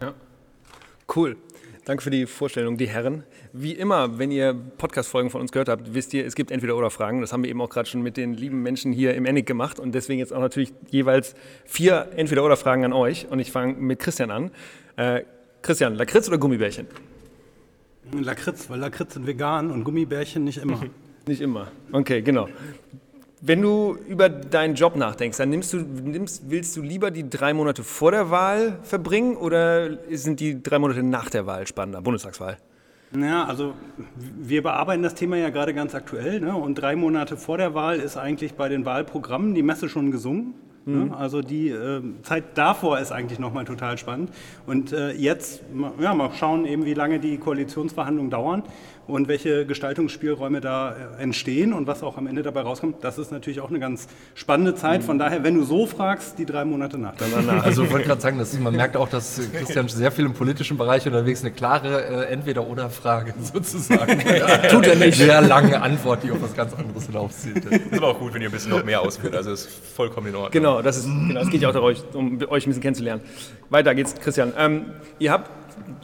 Ja. 0.00 0.14
Cool. 1.14 1.36
Danke 1.84 2.04
für 2.04 2.10
die 2.10 2.26
Vorstellung, 2.26 2.76
die 2.76 2.88
Herren. 2.88 3.24
Wie 3.52 3.72
immer, 3.72 4.16
wenn 4.18 4.30
ihr 4.30 4.54
Podcast-Folgen 4.54 5.30
von 5.30 5.40
uns 5.40 5.50
gehört 5.50 5.68
habt, 5.68 5.94
wisst 5.94 6.14
ihr, 6.14 6.24
es 6.24 6.36
gibt 6.36 6.52
entweder 6.52 6.76
oder 6.76 6.90
Fragen. 6.90 7.20
Das 7.20 7.32
haben 7.32 7.42
wir 7.42 7.50
eben 7.50 7.60
auch 7.60 7.68
gerade 7.68 7.88
schon 7.88 8.02
mit 8.02 8.16
den 8.16 8.34
lieben 8.34 8.62
Menschen 8.62 8.92
hier 8.92 9.14
im 9.14 9.26
Ennig 9.26 9.46
gemacht 9.46 9.80
und 9.80 9.92
deswegen 9.92 10.20
jetzt 10.20 10.32
auch 10.32 10.40
natürlich 10.40 10.72
jeweils 10.90 11.34
vier 11.64 12.10
entweder 12.14 12.44
oder 12.44 12.56
Fragen 12.56 12.84
an 12.84 12.92
euch. 12.92 13.26
Und 13.28 13.40
ich 13.40 13.50
fange 13.50 13.74
mit 13.74 13.98
Christian 13.98 14.30
an. 14.30 14.52
Äh, 14.96 15.22
Christian, 15.60 15.96
Lakritz 15.96 16.28
oder 16.28 16.38
Gummibärchen? 16.38 16.86
Lakritz, 18.12 18.70
weil 18.70 18.78
Lakritz 18.78 19.14
sind 19.14 19.26
vegan 19.26 19.72
und 19.72 19.82
Gummibärchen 19.82 20.44
nicht 20.44 20.58
immer. 20.58 20.80
nicht 21.26 21.40
immer. 21.40 21.72
Okay, 21.90 22.22
genau. 22.22 22.48
Wenn 23.44 23.60
du 23.60 23.98
über 24.06 24.28
deinen 24.28 24.76
Job 24.76 24.94
nachdenkst, 24.94 25.36
dann 25.36 25.50
nimmst 25.50 25.72
du, 25.72 25.78
nimmst, 25.78 26.48
willst 26.48 26.76
du 26.76 26.80
lieber 26.80 27.10
die 27.10 27.28
drei 27.28 27.52
Monate 27.52 27.82
vor 27.82 28.12
der 28.12 28.30
Wahl 28.30 28.78
verbringen 28.84 29.36
oder 29.36 29.98
sind 30.10 30.38
die 30.38 30.62
drei 30.62 30.78
Monate 30.78 31.02
nach 31.02 31.28
der 31.28 31.44
Wahl 31.44 31.66
spannender, 31.66 32.00
Bundestagswahl? 32.02 32.58
Ja, 33.20 33.44
also 33.44 33.74
wir 34.16 34.62
bearbeiten 34.62 35.02
das 35.02 35.16
Thema 35.16 35.38
ja 35.38 35.50
gerade 35.50 35.74
ganz 35.74 35.92
aktuell 35.96 36.38
ne? 36.40 36.54
und 36.54 36.76
drei 36.76 36.94
Monate 36.94 37.36
vor 37.36 37.58
der 37.58 37.74
Wahl 37.74 37.98
ist 37.98 38.16
eigentlich 38.16 38.54
bei 38.54 38.68
den 38.68 38.84
Wahlprogrammen 38.84 39.56
die 39.56 39.64
Messe 39.64 39.88
schon 39.88 40.12
gesungen. 40.12 40.54
Ne? 40.84 41.06
Mhm. 41.06 41.12
Also 41.12 41.42
die 41.42 41.68
äh, 41.68 42.00
Zeit 42.22 42.56
davor 42.56 43.00
ist 43.00 43.10
eigentlich 43.10 43.38
nochmal 43.38 43.64
total 43.64 43.98
spannend. 43.98 44.30
Und 44.66 44.92
äh, 44.92 45.12
jetzt, 45.12 45.62
ja, 46.00 46.14
mal 46.14 46.30
schauen 46.34 46.64
eben, 46.64 46.84
wie 46.84 46.94
lange 46.94 47.18
die 47.18 47.38
Koalitionsverhandlungen 47.38 48.30
dauern 48.30 48.62
und 49.06 49.28
welche 49.28 49.66
Gestaltungsspielräume 49.66 50.60
da 50.60 50.92
äh, 51.18 51.22
entstehen 51.22 51.72
und 51.72 51.86
was 51.86 52.02
auch 52.02 52.16
am 52.16 52.26
Ende 52.26 52.42
dabei 52.42 52.60
rauskommt, 52.62 53.02
das 53.02 53.18
ist 53.18 53.32
natürlich 53.32 53.60
auch 53.60 53.70
eine 53.70 53.80
ganz 53.80 54.06
spannende 54.34 54.74
Zeit. 54.74 55.02
Von 55.02 55.18
daher, 55.18 55.42
wenn 55.42 55.54
du 55.54 55.64
so 55.64 55.86
fragst, 55.86 56.38
die 56.38 56.46
drei 56.46 56.64
Monate 56.64 56.98
nach. 56.98 57.14
Also 57.62 57.84
ich 57.84 57.92
wollte 57.92 58.06
gerade 58.06 58.20
sagen, 58.20 58.38
ist, 58.38 58.58
man 58.60 58.74
merkt 58.74 58.96
auch, 58.96 59.08
dass 59.08 59.40
Christian 59.52 59.88
sehr 59.88 60.12
viel 60.12 60.24
im 60.24 60.34
politischen 60.34 60.76
Bereich 60.76 61.06
unterwegs 61.06 61.40
ist. 61.40 61.44
Eine 61.44 61.54
klare 61.54 62.26
äh, 62.28 62.32
Entweder-Oder-Frage 62.32 63.34
sozusagen. 63.52 64.18
Tut 64.70 64.86
er 64.86 64.96
nicht. 64.96 65.18
Sehr 65.18 65.40
lange 65.40 65.80
Antwort, 65.80 66.22
die 66.22 66.30
auf 66.30 66.40
was 66.40 66.54
ganz 66.54 66.72
anderes 66.74 67.06
hinauszieht. 67.06 67.64
Ist 67.64 67.92
aber 67.94 68.08
auch 68.08 68.18
gut, 68.18 68.34
wenn 68.34 68.42
ihr 68.42 68.48
ein 68.48 68.52
bisschen 68.52 68.70
noch 68.70 68.84
mehr 68.84 69.00
ausführt. 69.00 69.34
Also 69.34 69.52
ist 69.52 69.68
vollkommen 69.68 70.28
in 70.28 70.34
Ordnung. 70.34 70.52
Genau, 70.52 70.82
das 70.82 70.98
ist, 70.98 71.04
genau, 71.04 71.40
es 71.40 71.50
geht 71.50 71.62
ja 71.62 71.68
auch 71.68 71.72
darum, 71.72 71.94
um 72.14 72.38
euch 72.48 72.66
ein 72.66 72.70
bisschen 72.70 72.82
kennenzulernen. 72.82 73.22
Weiter 73.70 73.94
geht's, 73.94 74.14
Christian. 74.14 74.52
Ähm, 74.56 74.86
ihr 75.18 75.32
habt 75.32 75.50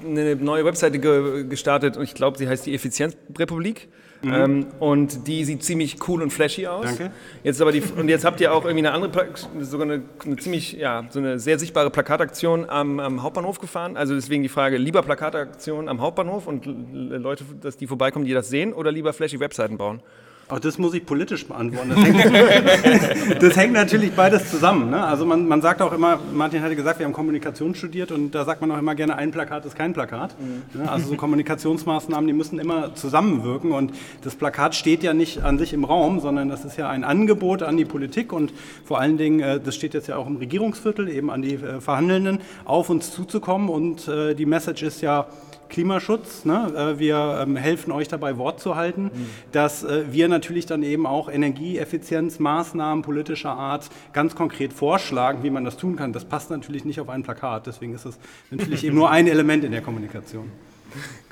eine 0.05 0.37
neue 0.37 0.65
Webseite 0.65 0.99
ge 0.99 1.45
gestartet 1.45 1.97
und 1.97 2.05
ich 2.05 2.15
glaube, 2.15 2.39
sie 2.39 2.49
heißt 2.49 2.67
die 2.67 2.75
Effizienzrepublik. 2.75 3.89
Mhm. 4.23 4.35
Ähm, 4.35 4.67
und 4.81 5.29
die 5.29 5.45
sieht 5.45 5.63
ziemlich 5.63 5.97
cool 6.09 6.23
und 6.23 6.33
flashy 6.33 6.67
aus. 6.67 6.87
Danke. 6.87 7.13
Jetzt 7.45 7.61
aber 7.61 7.71
die, 7.71 7.83
und 7.97 8.09
jetzt 8.09 8.25
habt 8.25 8.41
ihr 8.41 8.53
auch 8.53 8.65
irgendwie 8.65 8.87
eine 8.87 8.93
andere, 8.93 9.29
sogar 9.61 9.87
eine, 9.87 10.03
eine, 10.25 10.37
ziemlich, 10.37 10.73
ja, 10.73 11.05
so 11.11 11.21
eine 11.21 11.39
sehr 11.39 11.59
sichtbare 11.59 11.91
Plakataktion 11.91 12.69
am, 12.69 12.99
am, 12.99 13.23
Hauptbahnhof 13.23 13.61
gefahren. 13.61 13.97
Also 13.97 14.15
deswegen 14.15 14.43
die 14.43 14.49
Frage, 14.49 14.77
lieber 14.77 15.03
Plakataktion 15.03 15.89
am 15.89 16.01
Hauptbahnhof 16.01 16.47
und 16.47 16.67
Leute, 16.67 17.45
dass 17.61 17.77
die 17.77 17.87
vorbeikommen, 17.87 18.25
die 18.25 18.33
das 18.33 18.49
sehen, 18.49 18.73
oder 18.73 18.91
lieber 18.91 19.13
flashy 19.13 19.39
Webseiten 19.39 19.79
bauen? 19.79 20.03
Auch 20.49 20.59
das 20.59 20.79
muss 20.79 20.95
ich 20.95 21.05
politisch 21.05 21.47
beantworten. 21.47 21.91
Das 21.91 22.03
hängt, 22.03 23.43
das 23.43 23.57
hängt 23.57 23.73
natürlich 23.75 24.13
beides 24.13 24.51
zusammen. 24.51 24.91
Ne? 24.91 25.05
Also 25.05 25.27
man, 25.27 25.47
man, 25.47 25.61
sagt 25.61 25.83
auch 25.83 25.93
immer, 25.93 26.19
Martin 26.33 26.63
hatte 26.63 26.75
gesagt, 26.75 26.99
wir 26.99 27.07
haben 27.07 27.13
Kommunikation 27.13 27.75
studiert 27.75 28.13
und 28.13 28.35
da 28.35 28.47
sagt 28.47 28.63
man 28.63 28.71
auch 28.71 28.79
immer 28.79 28.95
gerne, 28.95 29.17
ein 29.17 29.31
Plakat 29.31 29.67
ist 29.67 29.77
kein 29.77 29.93
Plakat. 29.93 30.35
Mhm. 30.41 30.81
Ne? 30.81 30.91
Also 30.91 31.11
so 31.11 31.17
Kommunikationsmaßnahmen, 31.17 32.27
die 32.27 32.33
müssen 32.33 32.59
immer 32.59 32.95
zusammenwirken 32.95 33.73
und 33.73 33.93
das 34.23 34.37
Plakat 34.37 34.75
steht 34.75 35.03
ja 35.03 35.13
nicht 35.13 35.43
an 35.43 35.59
sich 35.59 35.75
im 35.75 35.85
Raum, 35.85 36.21
sondern 36.21 36.49
das 36.49 36.65
ist 36.65 36.79
ja 36.79 36.89
ein 36.89 37.05
Angebot 37.05 37.63
an 37.63 37.77
die 37.77 37.85
Politik 37.85 38.33
und 38.33 38.55
vor 38.85 39.01
allen 39.01 39.19
Dingen, 39.19 39.41
äh, 39.41 39.61
das 39.61 39.75
steht 39.75 39.93
jetzt 39.93 40.09
ja 40.09 40.17
auch 40.17 40.27
im 40.27 40.37
Regierungsviertel, 40.37 41.11
eben 41.11 41.31
an 41.31 41.43
die 41.43 41.57
äh, 41.57 41.81
Verhandelnden, 41.83 42.41
auf 42.65 42.89
uns 42.89 43.13
zuzukommen 43.13 43.69
und 43.69 44.09
äh, 44.09 44.35
die 44.35 44.47
Message 44.47 44.83
ist 44.83 45.03
ja, 45.03 45.27
Klimaschutz. 45.69 46.45
Ne? 46.45 46.73
Äh, 46.77 46.99
wir 46.99 47.39
ähm, 47.43 47.57
helfen 47.57 47.93
euch 47.93 48.09
dabei, 48.09 48.39
Wort 48.39 48.61
zu 48.61 48.77
halten, 48.77 49.05
mhm. 49.05 49.27
dass 49.53 49.85
äh, 49.85 50.05
wir 50.11 50.29
natürlich 50.29 50.67
dann 50.67 50.83
eben 50.83 51.07
auch 51.07 51.29
Energieeffizienzmaßnahmen 51.31 53.03
politischer 53.03 53.53
Art 53.53 53.89
ganz 54.13 54.35
konkret 54.35 54.73
vorschlagen, 54.73 55.43
wie 55.43 55.51
man 55.51 55.65
das 55.65 55.77
tun 55.77 55.97
kann. 55.97 56.13
Das 56.13 56.25
passt 56.25 56.51
natürlich 56.51 56.85
nicht 56.85 57.01
auf 57.01 57.09
ein 57.09 57.23
Plakat, 57.23 57.67
deswegen 57.67 57.95
ist 57.95 58.05
es 58.05 58.19
natürlich 58.51 58.85
eben 58.85 58.97
nur 58.97 59.11
ein 59.11 59.27
Element 59.29 59.65
in 59.65 59.73
der 59.73 59.83
Kommunikation. 59.83 60.51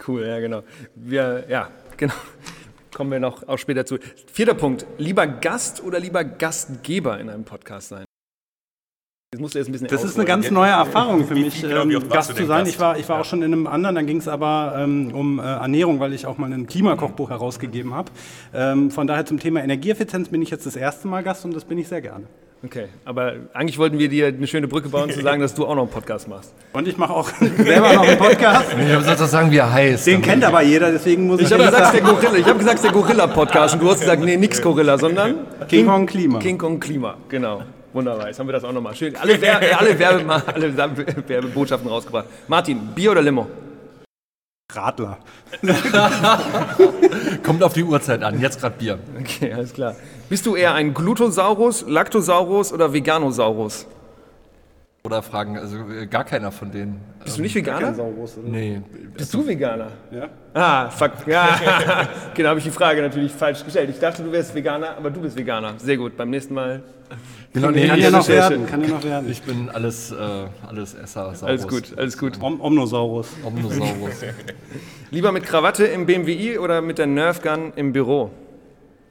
Cool, 0.07 0.27
ja 0.27 0.41
genau. 0.41 0.63
Wir, 0.95 1.45
ja, 1.49 1.71
genau. 1.97 2.15
Kommen 2.95 3.11
wir 3.11 3.21
noch 3.21 3.47
auch 3.47 3.59
später 3.59 3.85
zu. 3.85 3.99
Vierter 4.33 4.55
Punkt. 4.55 4.87
Lieber 4.97 5.27
Gast 5.27 5.83
oder 5.83 6.01
lieber 6.01 6.25
Gastgeber 6.25 7.21
in 7.21 7.29
einem 7.29 7.45
Podcast 7.45 7.89
sein? 7.89 8.07
Das, 9.33 9.41
musst 9.41 9.55
du 9.55 9.59
jetzt 9.59 9.67
ein 9.67 9.73
bisschen 9.73 9.89
das 9.89 10.05
ist 10.05 10.17
eine 10.17 10.25
ganz 10.25 10.53
neue 10.53 10.71
Erfahrung 10.71 11.27
für 11.27 11.35
mich, 11.35 11.61
genau, 11.61 11.83
ähm, 11.83 12.09
Gast 12.09 12.37
zu 12.37 12.47
sein. 12.47 12.61
Gast? 12.61 12.71
Ich 12.71 12.79
war, 12.79 12.97
ich 12.97 13.09
war 13.09 13.17
ja. 13.17 13.23
auch 13.23 13.25
schon 13.25 13.43
in 13.43 13.53
einem 13.53 13.67
anderen, 13.67 13.97
dann 13.97 14.07
ging 14.07 14.19
es 14.19 14.29
aber 14.29 14.77
ähm, 14.79 15.13
um 15.13 15.41
äh, 15.41 15.43
Ernährung, 15.43 15.99
weil 15.99 16.13
ich 16.13 16.27
auch 16.27 16.39
mal 16.39 16.53
ein 16.53 16.69
Klimakochbuch 16.69 17.31
herausgegeben 17.31 17.93
habe. 17.93 18.13
Ähm, 18.55 18.93
von 18.93 19.09
daher 19.09 19.27
zum 19.27 19.41
Thema 19.41 19.65
Energieeffizienz 19.65 20.29
bin 20.29 20.43
ich 20.43 20.51
jetzt 20.51 20.65
das 20.65 20.77
erste 20.77 21.09
Mal 21.09 21.25
Gast 21.25 21.45
und 21.45 21.57
das 21.57 21.65
bin 21.65 21.77
ich 21.77 21.89
sehr 21.89 22.01
gerne. 22.03 22.27
Okay, 22.65 22.87
aber 23.05 23.35
eigentlich 23.53 23.79
wollten 23.79 23.99
wir 23.99 24.09
dir 24.09 24.29
eine 24.29 24.47
schöne 24.47 24.69
Brücke 24.69 24.91
bauen, 24.91 25.11
zu 25.11 25.21
sagen, 25.21 25.41
dass 25.41 25.55
du 25.55 25.67
auch 25.67 25.75
noch 25.75 25.83
einen 25.83 25.91
Podcast 25.91 26.29
machst. 26.29 26.55
Und 26.73 26.87
ich 26.87 26.97
mache 26.97 27.13
auch 27.13 27.29
selber 27.59 27.95
noch 27.95 28.07
einen 28.07 28.19
Podcast. 28.19 28.77
Ich 28.79 28.93
habe 28.93 29.05
gesagt, 29.05 29.19
sagen, 29.19 29.51
wie 29.51 29.59
er 29.59 29.73
heißt. 29.73 30.07
Den 30.07 30.23
kennt 30.23 30.45
aber 30.45 30.63
jeder, 30.63 30.93
deswegen 30.93 31.27
muss 31.27 31.41
ich. 31.41 31.49
Ich 31.49 31.53
habe 31.53 31.65
gesagt, 31.65 31.95
der 31.95 32.01
Gorilla. 32.01 32.37
Ich 32.37 32.47
habe 32.47 32.59
gesagt, 32.61 32.85
der 32.85 32.93
Gorilla-Podcast 32.93 33.75
und 33.75 33.83
du 33.83 33.91
hast 33.91 34.01
gesagt, 34.01 34.23
nee, 34.23 34.37
nix 34.37 34.63
Gorilla, 34.63 34.97
sondern 34.97 35.47
King 35.69 35.87
Kong 35.87 36.07
Klima. 36.07 36.39
King 36.39 36.59
Kong 36.59 36.79
Klima, 36.79 37.17
genau. 37.29 37.63
Wunderbar, 37.97 38.27
jetzt 38.27 38.39
haben 38.39 38.47
wir 38.47 38.53
das 38.53 38.63
auch 38.63 38.73
nochmal. 38.73 38.95
Schön. 38.95 39.17
Alle, 39.17 39.41
Wer 39.41 39.57
alle, 39.81 39.99
Werbe 39.99 40.43
alle 40.55 40.77
Werbebotschaften 40.77 41.89
rausgebracht. 41.89 42.27
Martin, 42.47 42.79
Bier 42.95 43.13
oder 43.13 43.23
Limo? 43.23 43.47
Radler. 44.71 45.17
Kommt 47.43 47.63
auf 47.63 47.73
die 47.73 47.85
Uhrzeit 47.85 48.23
an, 48.23 48.39
jetzt 48.39 48.61
gerade 48.61 48.77
Bier. 48.77 48.99
Okay, 49.19 49.51
alles 49.51 49.73
klar. 49.73 49.97
Bist 50.29 50.45
du 50.45 50.57
eher 50.57 50.75
ein 50.75 50.93
Glutosaurus, 50.93 51.87
Lactosaurus 51.89 52.71
oder 52.71 52.93
Veganosaurus? 52.93 53.87
Oder 55.03 55.23
fragen, 55.23 55.57
also 55.57 55.79
äh, 55.89 56.07
gar 56.07 56.25
keiner 56.25 56.53
von 56.53 56.71
denen. 56.71 57.01
Bist 57.25 57.39
du 57.39 57.43
nicht 57.43 57.55
Veganer? 57.55 57.95
Saurus, 57.95 58.37
oder? 58.37 58.49
Nee. 58.49 58.83
Bist 59.17 59.33
du 59.33 59.47
Veganer? 59.47 59.89
Ja. 60.11 60.29
Ah, 60.53 60.91
fuck. 60.91 61.13
Ja, 61.27 61.59
genau, 62.35 62.51
habe 62.51 62.59
ich 62.59 62.65
die 62.67 62.71
Frage 62.73 63.01
natürlich 63.01 63.33
falsch 63.33 63.65
gestellt. 63.65 63.89
Ich 63.89 64.01
dachte, 64.01 64.23
du 64.23 64.31
wärst 64.31 64.55
Veganer, 64.55 64.99
aber 64.99 65.11
du 65.11 65.23
bist 65.23 65.35
Veganer. 65.35 65.75
Sehr 65.79 65.97
gut, 65.97 66.15
beim 66.19 66.29
nächsten 66.29 66.53
Mal. 66.53 66.83
Genau, 67.53 67.71
nee, 67.71 67.87
Kann 67.89 67.99
Ja, 67.99 68.05
ja 68.05 68.11
noch 68.11 68.29
werden, 68.29 68.67
kann 68.67 68.83
ja 68.83 68.89
noch 68.89 69.03
werden. 69.05 69.31
Ich 69.31 69.43
bin 69.43 69.69
alles, 69.71 70.13
äh, 70.13 70.15
alles 70.67 70.95
Esser. 70.95 71.35
Saurus. 71.35 71.43
Alles 71.43 71.69
gut, 71.69 71.99
alles 71.99 72.19
gut. 72.19 72.41
Om 72.41 72.61
Omnosaurus. 72.61 73.29
Omnosaurus. 73.45 74.23
Lieber 75.11 75.33
mit 75.33 75.45
Krawatte 75.45 75.85
im 75.87 76.05
BMWi 76.07 76.59
oder 76.59 76.81
mit 76.83 76.99
der 76.99 77.07
Nerfgun 77.07 77.73
im 77.77 77.93
Büro? 77.93 78.31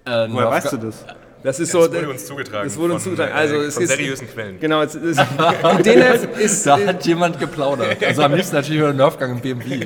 äh, 0.06 0.10
Woher 0.12 0.28
Nerf- 0.30 0.52
weißt 0.52 0.74
du 0.74 0.78
das? 0.78 1.06
Das 1.46 1.60
ist 1.60 1.72
so. 1.72 1.88
Das 1.88 1.94
wurde 1.94 2.10
uns 2.10 2.26
zugetragen. 2.26 2.68
Das 2.68 2.78
wurde 2.78 2.94
uns 2.96 3.04
von, 3.04 3.12
zugetragen. 3.16 3.38
äh, 3.38 3.42
Also 3.42 3.56
es 3.58 3.74
von 3.76 3.84
ist 3.84 3.90
seriösen 3.92 4.28
Quellen. 4.28 4.60
Genau, 4.60 4.82
es 4.82 4.96
ist, 4.96 5.20
DNF 5.86 6.40
ist 6.40 6.66
Da 6.66 6.80
hat 6.80 7.06
jemand 7.06 7.40
geplaudert. 7.40 8.04
Also 8.04 8.24
am 8.24 8.34
liebsten 8.34 8.56
natürlich 8.56 8.80
über 8.80 8.90
den 8.92 8.98
Nerfgang 8.98 9.32
im 9.32 9.40
BMW. 9.40 9.86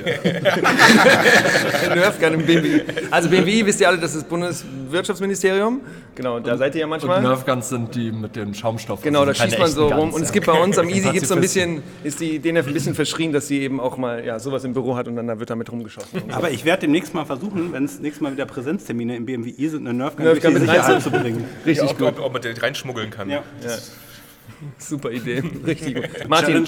Nerfgun 1.94 2.34
im 2.34 2.46
BMWi. 2.46 2.82
Also 3.10 3.28
BMWi 3.28 3.66
wisst 3.66 3.80
ihr 3.80 3.88
alle, 3.88 3.98
das 3.98 4.14
ist 4.14 4.28
Bundeswirtschaftsministerium. 4.28 5.80
Genau, 6.14 6.40
da 6.40 6.56
seid 6.56 6.74
ihr 6.74 6.80
ja 6.80 6.86
Und 6.86 6.90
manchmal. 6.90 7.22
Nerfguns 7.22 7.68
sind 7.68 7.94
die 7.94 8.10
mit 8.12 8.36
dem 8.36 8.52
Schaumstoff. 8.54 9.02
Genau, 9.02 9.24
da 9.24 9.30
Also 9.30 9.42
schießt 9.42 9.56
keine 9.56 9.64
man 9.64 9.72
so 9.72 9.86
rum. 9.88 9.96
Guns, 10.00 10.14
Und 10.16 10.22
es 10.22 10.28
ja. 10.28 10.32
gibt 10.34 10.46
bei 10.46 10.60
uns 10.60 10.78
am 10.78 10.88
Easy 10.88 11.10
gibt 11.10 11.26
so 11.26 11.34
ein 11.34 11.40
bisschen, 11.40 11.82
ist 12.04 12.20
die 12.20 12.38
DNF 12.38 12.66
ein 12.66 12.74
bisschen 12.74 12.94
verschrien, 12.94 13.32
dass 13.32 13.48
sie 13.48 13.60
eben 13.60 13.80
auch 13.80 13.96
mal 13.96 14.24
ja, 14.24 14.38
sowas 14.38 14.64
im 14.64 14.72
Büro 14.72 14.96
hat 14.96 15.08
und 15.08 15.16
dann 15.16 15.26
da 15.26 15.38
wird 15.38 15.50
damit 15.50 15.70
rumgeschossen. 15.70 16.22
Aber 16.30 16.50
ich 16.50 16.64
werde 16.64 16.82
demnächst 16.82 17.14
mal 17.14 17.24
versuchen, 17.24 17.72
wenn 17.72 17.84
es 17.84 18.00
nächstes 18.00 18.20
Mal 18.22 18.32
wieder 18.32 18.46
Präsenztermine 18.46 19.16
im 19.16 19.26
BMWi 19.26 19.68
sind, 19.68 19.86
eine 19.86 19.96
Nerfgun 19.96 20.24
Nerfgun 20.24 20.52
mit 20.54 20.62
rein- 20.62 20.68
Sicherheit 20.68 21.02
zu 21.02 21.10
bringen. 21.10 21.44
Richtig 21.66 21.84
ja, 21.84 21.90
ob, 21.90 21.98
gut. 21.98 22.08
Ob, 22.18 22.20
ob 22.20 22.32
man 22.32 22.42
den 22.42 22.56
reinschmuggeln 22.56 23.10
kann. 23.10 23.30
Ja. 23.30 23.42
Super 24.78 25.10
Idee. 25.10 25.42
Richtig 25.66 25.94
gut. 25.94 26.28
Martin, 26.28 26.66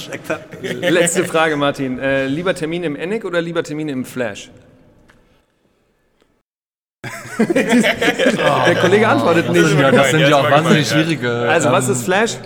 letzte 0.62 1.24
Frage, 1.24 1.56
Martin. 1.56 1.98
Äh, 1.98 2.26
lieber 2.26 2.54
Termine 2.54 2.86
im 2.86 2.96
ENIC 2.96 3.24
oder 3.24 3.40
lieber 3.40 3.62
Termine 3.62 3.92
im 3.92 4.04
Flash? 4.04 4.50
Der 7.38 8.74
Kollege 8.76 9.08
antwortet 9.08 9.48
Das 9.48 9.54
sind 9.56 9.64
nicht. 9.64 9.80
ja, 9.80 9.90
das 9.90 10.10
sind 10.10 10.20
Ja, 10.20 10.28
ja 10.28 10.36
auch 10.36 10.50
wahnsinnig 10.50 10.88
ja. 10.88 10.94
schwierige. 10.96 11.30
Also 11.48 11.72
was 11.72 11.86
ähm, 11.86 11.92
ist 11.92 12.04
Flash? 12.04 12.36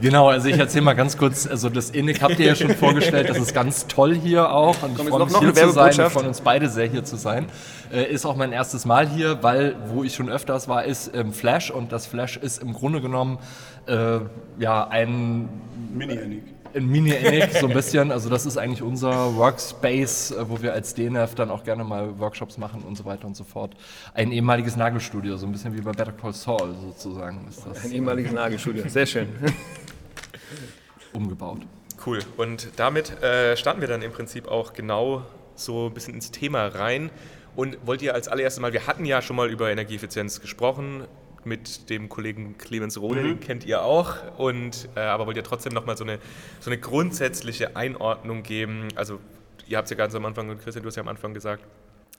Genau, 0.00 0.28
also 0.28 0.48
ich 0.48 0.58
erzähle 0.58 0.84
mal 0.84 0.94
ganz 0.94 1.16
kurz, 1.16 1.46
also 1.46 1.68
das 1.68 1.90
ENIC 1.90 2.22
habt 2.22 2.38
ihr 2.38 2.46
ja 2.46 2.54
schon 2.54 2.74
vorgestellt, 2.74 3.28
das 3.28 3.38
ist 3.38 3.54
ganz 3.54 3.86
toll 3.86 4.14
hier 4.14 4.50
auch 4.50 4.82
und 4.82 4.92
ich 4.92 4.96
Komm, 4.96 5.06
jetzt 5.06 5.14
freue 5.14 5.24
mich 5.24 5.32
noch 5.32 5.40
hier 5.40 5.54
zu 5.54 5.60
sein, 5.60 5.74
Werbebotschaft. 5.74 6.12
freuen 6.14 6.26
uns 6.26 6.40
beide 6.40 6.68
sehr 6.68 6.86
hier 6.86 7.04
zu 7.04 7.16
sein. 7.16 7.46
Äh, 7.92 8.12
ist 8.12 8.26
auch 8.26 8.36
mein 8.36 8.52
erstes 8.52 8.84
Mal 8.84 9.08
hier, 9.08 9.42
weil 9.42 9.76
wo 9.86 10.04
ich 10.04 10.14
schon 10.14 10.28
öfters 10.28 10.68
war, 10.68 10.84
ist 10.84 11.14
ähm, 11.14 11.32
Flash 11.32 11.70
und 11.70 11.92
das 11.92 12.06
Flash 12.06 12.36
ist 12.36 12.62
im 12.62 12.72
Grunde 12.72 13.00
genommen 13.00 13.38
äh, 13.86 14.18
ja 14.58 14.88
ein 14.88 15.48
Mini-Enig. 15.94 16.53
Ein 16.74 16.86
Mini-ENIC 16.86 17.52
so 17.52 17.68
ein 17.68 17.72
bisschen, 17.72 18.10
also 18.10 18.28
das 18.28 18.46
ist 18.46 18.56
eigentlich 18.56 18.82
unser 18.82 19.34
Workspace, 19.36 20.32
äh, 20.32 20.48
wo 20.48 20.60
wir 20.60 20.72
als 20.72 20.94
DNF 20.94 21.34
dann 21.34 21.50
auch 21.50 21.64
gerne 21.64 21.84
mal 21.84 22.18
Workshops 22.18 22.58
machen 22.58 22.82
und 22.82 22.96
so 22.96 23.04
weiter 23.04 23.26
und 23.26 23.36
so 23.36 23.44
fort. 23.44 23.74
Ein 24.12 24.32
ehemaliges 24.32 24.76
Nagelstudio, 24.76 25.36
so 25.36 25.46
ein 25.46 25.52
bisschen 25.52 25.76
wie 25.76 25.80
bei 25.80 25.92
Better 25.92 26.12
Call 26.12 26.32
Saul 26.32 26.74
sozusagen 26.80 27.46
ist 27.48 27.64
das 27.66 27.84
Ein 27.84 27.92
ehemaliges 27.92 28.32
Nagelstudio. 28.32 28.88
Sehr 28.88 29.06
schön. 29.06 29.28
umgebaut. 31.12 31.60
Cool. 32.04 32.20
Und 32.36 32.68
damit 32.76 33.22
äh, 33.22 33.56
starten 33.56 33.80
wir 33.80 33.88
dann 33.88 34.02
im 34.02 34.12
Prinzip 34.12 34.48
auch 34.48 34.72
genau 34.72 35.22
so 35.54 35.86
ein 35.86 35.94
bisschen 35.94 36.14
ins 36.14 36.30
Thema 36.30 36.66
rein. 36.66 37.10
Und 37.56 37.78
wollt 37.86 38.02
ihr 38.02 38.14
als 38.14 38.26
allererstes 38.26 38.60
mal, 38.60 38.72
wir 38.72 38.88
hatten 38.88 39.04
ja 39.04 39.22
schon 39.22 39.36
mal 39.36 39.48
über 39.48 39.70
Energieeffizienz 39.70 40.40
gesprochen 40.40 41.04
mit 41.46 41.90
dem 41.90 42.08
Kollegen 42.08 42.56
Clemens 42.58 43.00
Rohde, 43.00 43.22
den 43.22 43.40
kennt 43.40 43.64
ihr 43.64 43.82
auch. 43.82 44.16
Und, 44.38 44.88
äh, 44.96 45.00
aber 45.00 45.26
wollt 45.26 45.36
ihr 45.36 45.44
trotzdem 45.44 45.72
nochmal 45.72 45.96
so 45.96 46.04
eine, 46.04 46.18
so 46.60 46.70
eine 46.70 46.78
grundsätzliche 46.78 47.76
Einordnung 47.76 48.42
geben? 48.42 48.88
Also 48.94 49.20
ihr 49.68 49.76
habt 49.76 49.86
es 49.86 49.90
ja 49.90 49.96
ganz 49.96 50.14
am 50.14 50.24
Anfang, 50.24 50.48
und 50.48 50.60
Christian, 50.60 50.82
du 50.82 50.88
hast 50.88 50.96
ja 50.96 51.02
am 51.02 51.08
Anfang 51.08 51.34
gesagt, 51.34 51.64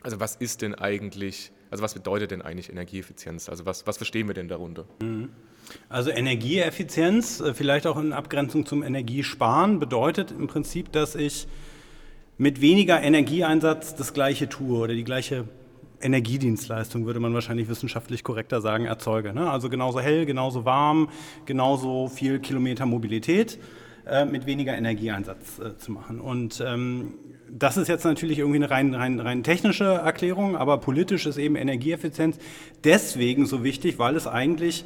also 0.04 0.20
was 0.20 0.36
ist 0.36 0.62
denn 0.62 0.76
eigentlich, 0.76 1.52
also 1.72 1.84
was 1.84 1.96
bedeutet 1.96 2.32
denn 2.32 2.42
eigentlich 2.42 2.70
Energieeffizienz? 2.70 3.50
Also 3.50 3.66
was, 3.66 3.88
was 3.88 3.98
verstehen 3.98 4.28
wir 4.28 4.36
denn 4.36 4.48
darunter? 4.48 4.86
Also 5.90 6.12
Energieeffizienz, 6.12 7.40
äh, 7.40 7.54
vielleicht 7.54 7.88
auch 7.88 7.98
in 7.98 8.14
Abgrenzung 8.14 8.66
zum 8.66 8.84
Energiesparen, 8.84 9.80
bedeutet 9.80 10.32
im 10.32 10.48
Prinzip, 10.48 10.92
dass 10.92 11.16
ich 11.16 11.48
mit 12.38 12.62
weniger 12.62 13.02
Energieeinsatz 13.02 13.96
das 13.96 14.14
gleiche 14.14 14.50
tue 14.50 14.78
oder 14.78 14.94
die 14.94 15.04
gleiche 15.04 15.48
Energiedienstleistung, 16.02 17.06
würde 17.06 17.20
man 17.20 17.34
wahrscheinlich 17.34 17.68
wissenschaftlich 17.68 18.24
korrekter 18.24 18.62
sagen, 18.62 18.86
erzeuge. 18.86 19.34
Ne? 19.34 19.50
Also 19.50 19.70
genauso 19.70 20.00
hell, 20.00 20.26
genauso 20.26 20.66
warm, 20.66 21.10
genauso 21.46 22.08
viel 22.08 22.40
Kilometer 22.40 22.86
Mobilität 22.86 23.60
äh, 24.06 24.26
mit 24.26 24.46
weniger 24.46 24.78
Energieeinsatz 24.78 25.60
äh, 25.60 25.78
zu 25.78 25.92
machen. 25.92 26.20
Und 26.20 26.64
ähm, 26.66 27.14
das 27.50 27.78
ist 27.78 27.88
jetzt 27.88 28.06
natürlich 28.06 28.40
irgendwie 28.40 28.58
eine 28.58 28.70
rein, 28.70 28.94
rein, 28.94 29.20
rein 29.20 29.44
technische 29.44 29.86
Erklärung, 29.86 30.56
aber 30.56 30.78
politisch 30.80 31.26
ist 31.26 31.38
eben 31.38 31.56
Energieeffizienz 31.56 32.38
deswegen 32.84 33.46
so 33.46 33.64
wichtig, 33.64 34.00
weil 34.00 34.16
es 34.16 34.28
eigentlich 34.28 34.86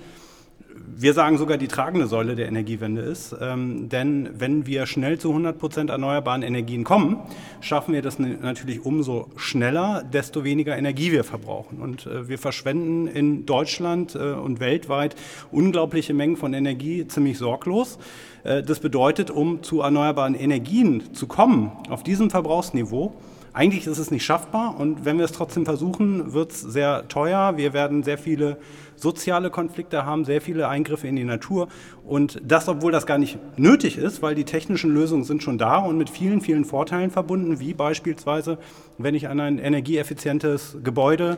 wir 1.02 1.14
sagen 1.14 1.38
sogar 1.38 1.58
die 1.58 1.70
tragende 1.70 2.08
Säule 2.08 2.36
der 2.36 2.48
Energiewende 2.48 3.02
ist. 3.02 3.36
Ähm, 3.40 3.88
denn 3.88 4.30
wenn 4.38 4.66
wir 4.66 4.86
schnell 4.86 5.18
zu 5.18 5.30
100 5.30 5.58
Prozent 5.58 5.90
erneuerbaren 5.90 6.42
Energien 6.42 6.84
kommen, 6.84 7.20
schaffen 7.62 7.94
wir 7.94 8.02
das 8.02 8.20
natürlich 8.20 8.86
umso 8.86 9.30
schneller, 9.38 10.04
desto 10.04 10.44
weniger 10.44 10.78
Energie 10.78 11.14
wir 11.14 11.24
verbrauchen. 11.24 11.80
Und 11.80 12.06
äh, 12.06 12.28
wir 12.28 12.38
verschwenden 12.38 13.08
in 13.08 13.46
Deutschland 13.46 14.16
äh, 14.16 14.34
und 14.34 14.60
weltweit 14.60 15.16
unglaubliche 15.52 16.14
Mengen 16.14 16.36
von 16.36 16.54
Energie 16.54 17.08
ziemlich 17.08 17.38
sorglos. 17.38 17.98
Äh, 18.44 18.64
das 18.64 18.80
bedeutet, 18.80 19.32
um 19.32 19.64
zu 19.64 19.82
erneuerbaren 19.82 20.36
Energien 20.36 21.14
zu 21.14 21.28
kommen, 21.28 21.72
auf 21.90 22.04
diesem 22.04 22.30
Verbrauchsniveau, 22.30 23.16
eigentlich 23.54 23.88
ist 23.88 23.98
es 23.98 24.12
nicht 24.12 24.24
schaffbar 24.24 24.80
und 24.80 25.06
wenn 25.06 25.18
wir 25.18 25.26
es 25.26 25.32
trotzdem 25.32 25.66
versuchen, 25.66 26.34
wird 26.34 26.52
es 26.52 26.62
sehr 26.62 27.08
teuer. 27.08 27.58
Wir 27.58 27.74
werden 27.74 28.04
sehr 28.04 28.18
viele 28.18 28.58
soziale 29.02 29.50
Konflikte 29.50 30.06
haben, 30.06 30.26
sehr 30.26 30.42
viele 30.42 30.68
Eingriffe 30.68 31.08
in 31.08 31.16
die 31.16 31.24
Natur 31.24 31.68
und 32.10 32.42
das, 32.44 32.68
obwohl 32.68 32.92
das 32.92 33.06
gar 33.06 33.20
nicht 33.20 33.38
nötig 33.58 33.98
ist, 33.98 34.24
weil 34.24 34.34
die 34.34 34.44
technischen 34.44 34.92
Lösungen 34.92 35.24
sind 35.24 35.44
schon 35.44 35.60
da 35.60 35.78
und 35.78 35.96
mit 35.96 36.10
vielen, 36.10 36.42
vielen 36.42 36.66
Vorteilen 36.66 37.12
verbunden, 37.12 37.60
wie 37.60 37.76
beispielsweise, 37.76 38.58
wenn 38.98 39.14
ich 39.14 39.28
an 39.28 39.40
ein 39.40 39.60
energieeffizientes 39.60 40.78
Gebäude 40.84 41.38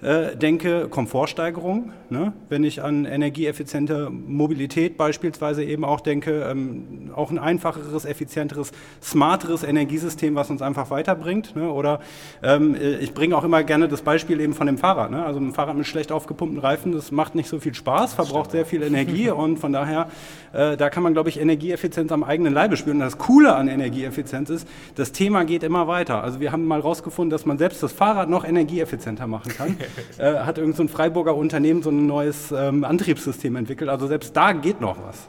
äh, 0.00 0.36
denke, 0.36 0.88
Komfortsteigerung. 0.88 1.92
Ne? 2.08 2.32
Wenn 2.48 2.62
ich 2.62 2.82
an 2.82 3.04
energieeffiziente 3.04 4.10
Mobilität 4.10 4.96
beispielsweise 4.96 5.64
eben 5.64 5.84
auch 5.84 6.00
denke, 6.00 6.46
ähm, 6.48 7.10
auch 7.14 7.30
ein 7.30 7.38
einfacheres, 7.38 8.04
effizienteres, 8.04 8.70
smarteres 9.02 9.64
Energiesystem, 9.64 10.34
was 10.36 10.50
uns 10.50 10.62
einfach 10.62 10.90
weiterbringt. 10.90 11.56
Ne? 11.56 11.70
Oder 11.70 12.00
ähm, 12.42 12.74
äh, 12.76 12.98
ich 12.98 13.12
bringe 13.12 13.36
auch 13.36 13.44
immer 13.44 13.64
gerne 13.64 13.88
das 13.88 14.02
Beispiel 14.02 14.40
eben 14.40 14.54
von 14.54 14.68
dem 14.68 14.78
Fahrrad. 14.78 15.10
Ne? 15.10 15.24
Also 15.24 15.40
ein 15.40 15.52
Fahrrad 15.52 15.76
mit 15.76 15.86
schlecht 15.86 16.12
aufgepumpten 16.12 16.60
Reifen, 16.60 16.92
das 16.92 17.10
macht 17.10 17.34
nicht 17.34 17.48
so 17.48 17.58
viel 17.58 17.74
Spaß, 17.74 18.14
verbraucht 18.14 18.52
sehr 18.52 18.66
viel 18.66 18.82
Energie 18.82 19.30
und 19.30 19.58
von 19.58 19.72
daher, 19.72 20.07
äh, 20.52 20.76
da 20.76 20.90
kann 20.90 21.02
man, 21.02 21.12
glaube 21.12 21.28
ich, 21.28 21.38
Energieeffizienz 21.38 22.10
am 22.12 22.24
eigenen 22.24 22.52
Leibe 22.52 22.76
spüren. 22.76 22.96
Und 22.96 23.04
das 23.04 23.18
Coole 23.18 23.54
an 23.54 23.68
Energieeffizienz 23.68 24.50
ist, 24.50 24.68
das 24.94 25.12
Thema 25.12 25.44
geht 25.44 25.62
immer 25.62 25.86
weiter. 25.86 26.22
Also 26.22 26.40
wir 26.40 26.52
haben 26.52 26.66
mal 26.66 26.80
rausgefunden, 26.80 27.30
dass 27.30 27.46
man 27.46 27.58
selbst 27.58 27.82
das 27.82 27.92
Fahrrad 27.92 28.28
noch 28.28 28.44
energieeffizienter 28.44 29.26
machen 29.26 29.52
kann. 29.52 29.76
äh, 30.18 30.40
hat 30.40 30.58
irgend 30.58 30.76
so 30.76 30.82
ein 30.82 30.88
Freiburger 30.88 31.34
Unternehmen 31.34 31.82
so 31.82 31.90
ein 31.90 32.06
neues 32.06 32.52
ähm, 32.52 32.84
Antriebssystem 32.84 33.56
entwickelt. 33.56 33.90
Also 33.90 34.06
selbst 34.06 34.36
da 34.36 34.52
geht 34.52 34.80
noch 34.80 34.96
was. 35.02 35.28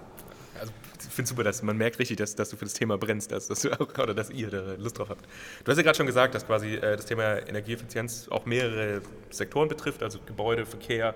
Also, 0.60 0.74
ich 1.00 1.06
finde 1.08 1.24
es 1.24 1.30
super, 1.30 1.44
dass 1.44 1.64
man 1.64 1.78
merkt 1.78 2.00
richtig, 2.00 2.18
dass, 2.18 2.36
dass 2.36 2.50
du 2.50 2.58
für 2.58 2.66
das 2.66 2.74
Thema 2.74 2.98
brennst, 2.98 3.32
dass, 3.32 3.48
dass 3.48 3.62
du 3.62 3.72
auch, 3.72 3.88
oder 4.02 4.14
dass 4.14 4.30
ihr 4.30 4.50
da 4.50 4.74
Lust 4.78 4.98
drauf 5.00 5.10
habt. 5.10 5.26
Du 5.64 5.72
hast 5.72 5.78
ja 5.78 5.84
gerade 5.84 5.98
schon 5.98 6.06
gesagt, 6.06 6.36
dass 6.36 6.46
quasi 6.46 6.76
äh, 6.76 6.96
das 6.96 7.06
Thema 7.06 7.48
Energieeffizienz 7.48 8.28
auch 8.30 8.46
mehrere 8.46 9.02
Sektoren 9.30 9.70
betrifft, 9.70 10.04
also 10.04 10.20
Gebäude, 10.26 10.66
Verkehr 10.66 11.16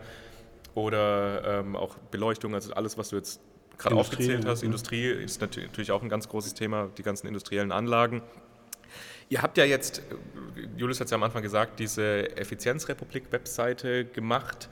oder 0.75 1.59
ähm, 1.59 1.75
auch 1.75 1.95
Beleuchtung, 2.11 2.55
also 2.55 2.73
alles, 2.73 2.97
was 2.97 3.09
du 3.09 3.17
jetzt 3.17 3.39
gerade 3.77 3.95
aufgezählt 3.95 4.45
hast. 4.45 4.63
Industrie 4.63 5.07
ist 5.09 5.41
natü- 5.41 5.61
natürlich 5.63 5.91
auch 5.91 6.01
ein 6.03 6.09
ganz 6.09 6.27
großes 6.29 6.53
Thema, 6.53 6.89
die 6.97 7.03
ganzen 7.03 7.27
industriellen 7.27 7.71
Anlagen. 7.71 8.21
Ihr 9.29 9.41
habt 9.41 9.57
ja 9.57 9.65
jetzt, 9.65 9.99
äh, 9.99 10.67
Julius 10.77 10.99
hat 10.99 11.05
es 11.05 11.11
ja 11.11 11.15
am 11.15 11.23
Anfang 11.23 11.41
gesagt, 11.41 11.79
diese 11.79 12.35
Effizienzrepublik-Webseite 12.37 14.05
gemacht. 14.05 14.69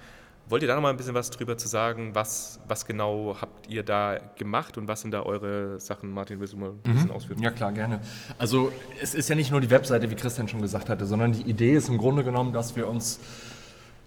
Wollt 0.50 0.64
ihr 0.64 0.68
da 0.68 0.76
noch 0.76 0.82
mal 0.82 0.90
ein 0.90 0.98
bisschen 0.98 1.14
was 1.14 1.30
drüber 1.30 1.58
zu 1.58 1.68
sagen? 1.70 2.14
Was, 2.14 2.60
was 2.68 2.86
genau 2.86 3.38
habt 3.40 3.70
ihr 3.70 3.84
da 3.84 4.20
gemacht 4.38 4.78
und 4.78 4.88
was 4.88 5.02
sind 5.02 5.12
da 5.12 5.24
eure 5.24 5.80
Sachen? 5.80 6.12
Martin, 6.12 6.40
willst 6.42 6.54
du 6.54 6.58
mal 6.58 6.72
ein 6.84 6.94
bisschen 6.94 7.12
ausführen? 7.12 7.42
Ja, 7.42 7.52
klar, 7.52 7.72
gerne. 7.72 8.02
Also 8.38 8.72
es 9.02 9.14
ist 9.16 9.30
ja 9.30 9.36
nicht 9.36 9.52
nur 9.52 9.62
die 9.62 9.70
Webseite, 9.70 10.10
wie 10.12 10.16
Christian 10.16 10.48
schon 10.50 10.62
gesagt 10.62 10.90
hatte, 10.90 11.06
sondern 11.06 11.32
die 11.32 11.44
Idee 11.44 11.76
ist 11.76 11.88
im 11.88 11.98
Grunde 11.98 12.24
genommen, 12.24 12.52
dass 12.52 12.76
wir 12.76 12.88
uns 12.88 13.20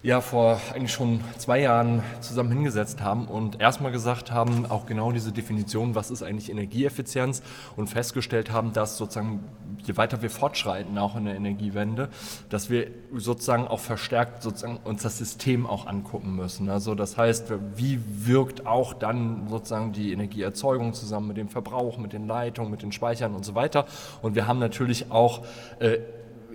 ja 0.05 0.21
vor 0.21 0.61
eigentlich 0.73 0.93
schon 0.93 1.19
zwei 1.39 1.61
Jahren 1.61 2.03
zusammen 2.21 2.51
hingesetzt 2.51 3.01
haben 3.01 3.25
und 3.25 3.59
erstmal 3.59 3.91
gesagt 3.91 4.31
haben, 4.31 4.67
auch 4.67 4.85
genau 4.85 5.11
diese 5.11 5.31
Definition, 5.31 5.95
was 5.95 6.11
ist 6.11 6.21
eigentlich 6.21 6.51
Energieeffizienz 6.51 7.41
und 7.75 7.87
festgestellt 7.87 8.51
haben, 8.51 8.71
dass 8.71 8.97
sozusagen, 8.97 9.43
je 9.83 9.97
weiter 9.97 10.21
wir 10.21 10.29
fortschreiten, 10.29 10.95
auch 10.99 11.15
in 11.15 11.25
der 11.25 11.35
Energiewende, 11.35 12.09
dass 12.49 12.69
wir 12.69 12.87
sozusagen 13.15 13.67
auch 13.67 13.79
verstärkt 13.79 14.43
sozusagen 14.43 14.77
uns 14.83 15.01
das 15.01 15.17
System 15.17 15.65
auch 15.65 15.87
angucken 15.87 16.35
müssen. 16.35 16.69
Also 16.69 16.93
das 16.93 17.17
heißt, 17.17 17.51
wie 17.75 17.99
wirkt 18.27 18.67
auch 18.67 18.93
dann 18.93 19.47
sozusagen 19.49 19.91
die 19.91 20.13
Energieerzeugung 20.13 20.93
zusammen 20.93 21.29
mit 21.29 21.37
dem 21.37 21.49
Verbrauch, 21.49 21.97
mit 21.97 22.13
den 22.13 22.27
Leitungen, 22.27 22.69
mit 22.69 22.83
den 22.83 22.91
Speichern 22.91 23.33
und 23.33 23.43
so 23.43 23.55
weiter. 23.55 23.87
Und 24.21 24.35
wir 24.35 24.45
haben 24.45 24.59
natürlich 24.59 25.11
auch 25.11 25.43
äh, 25.79 25.97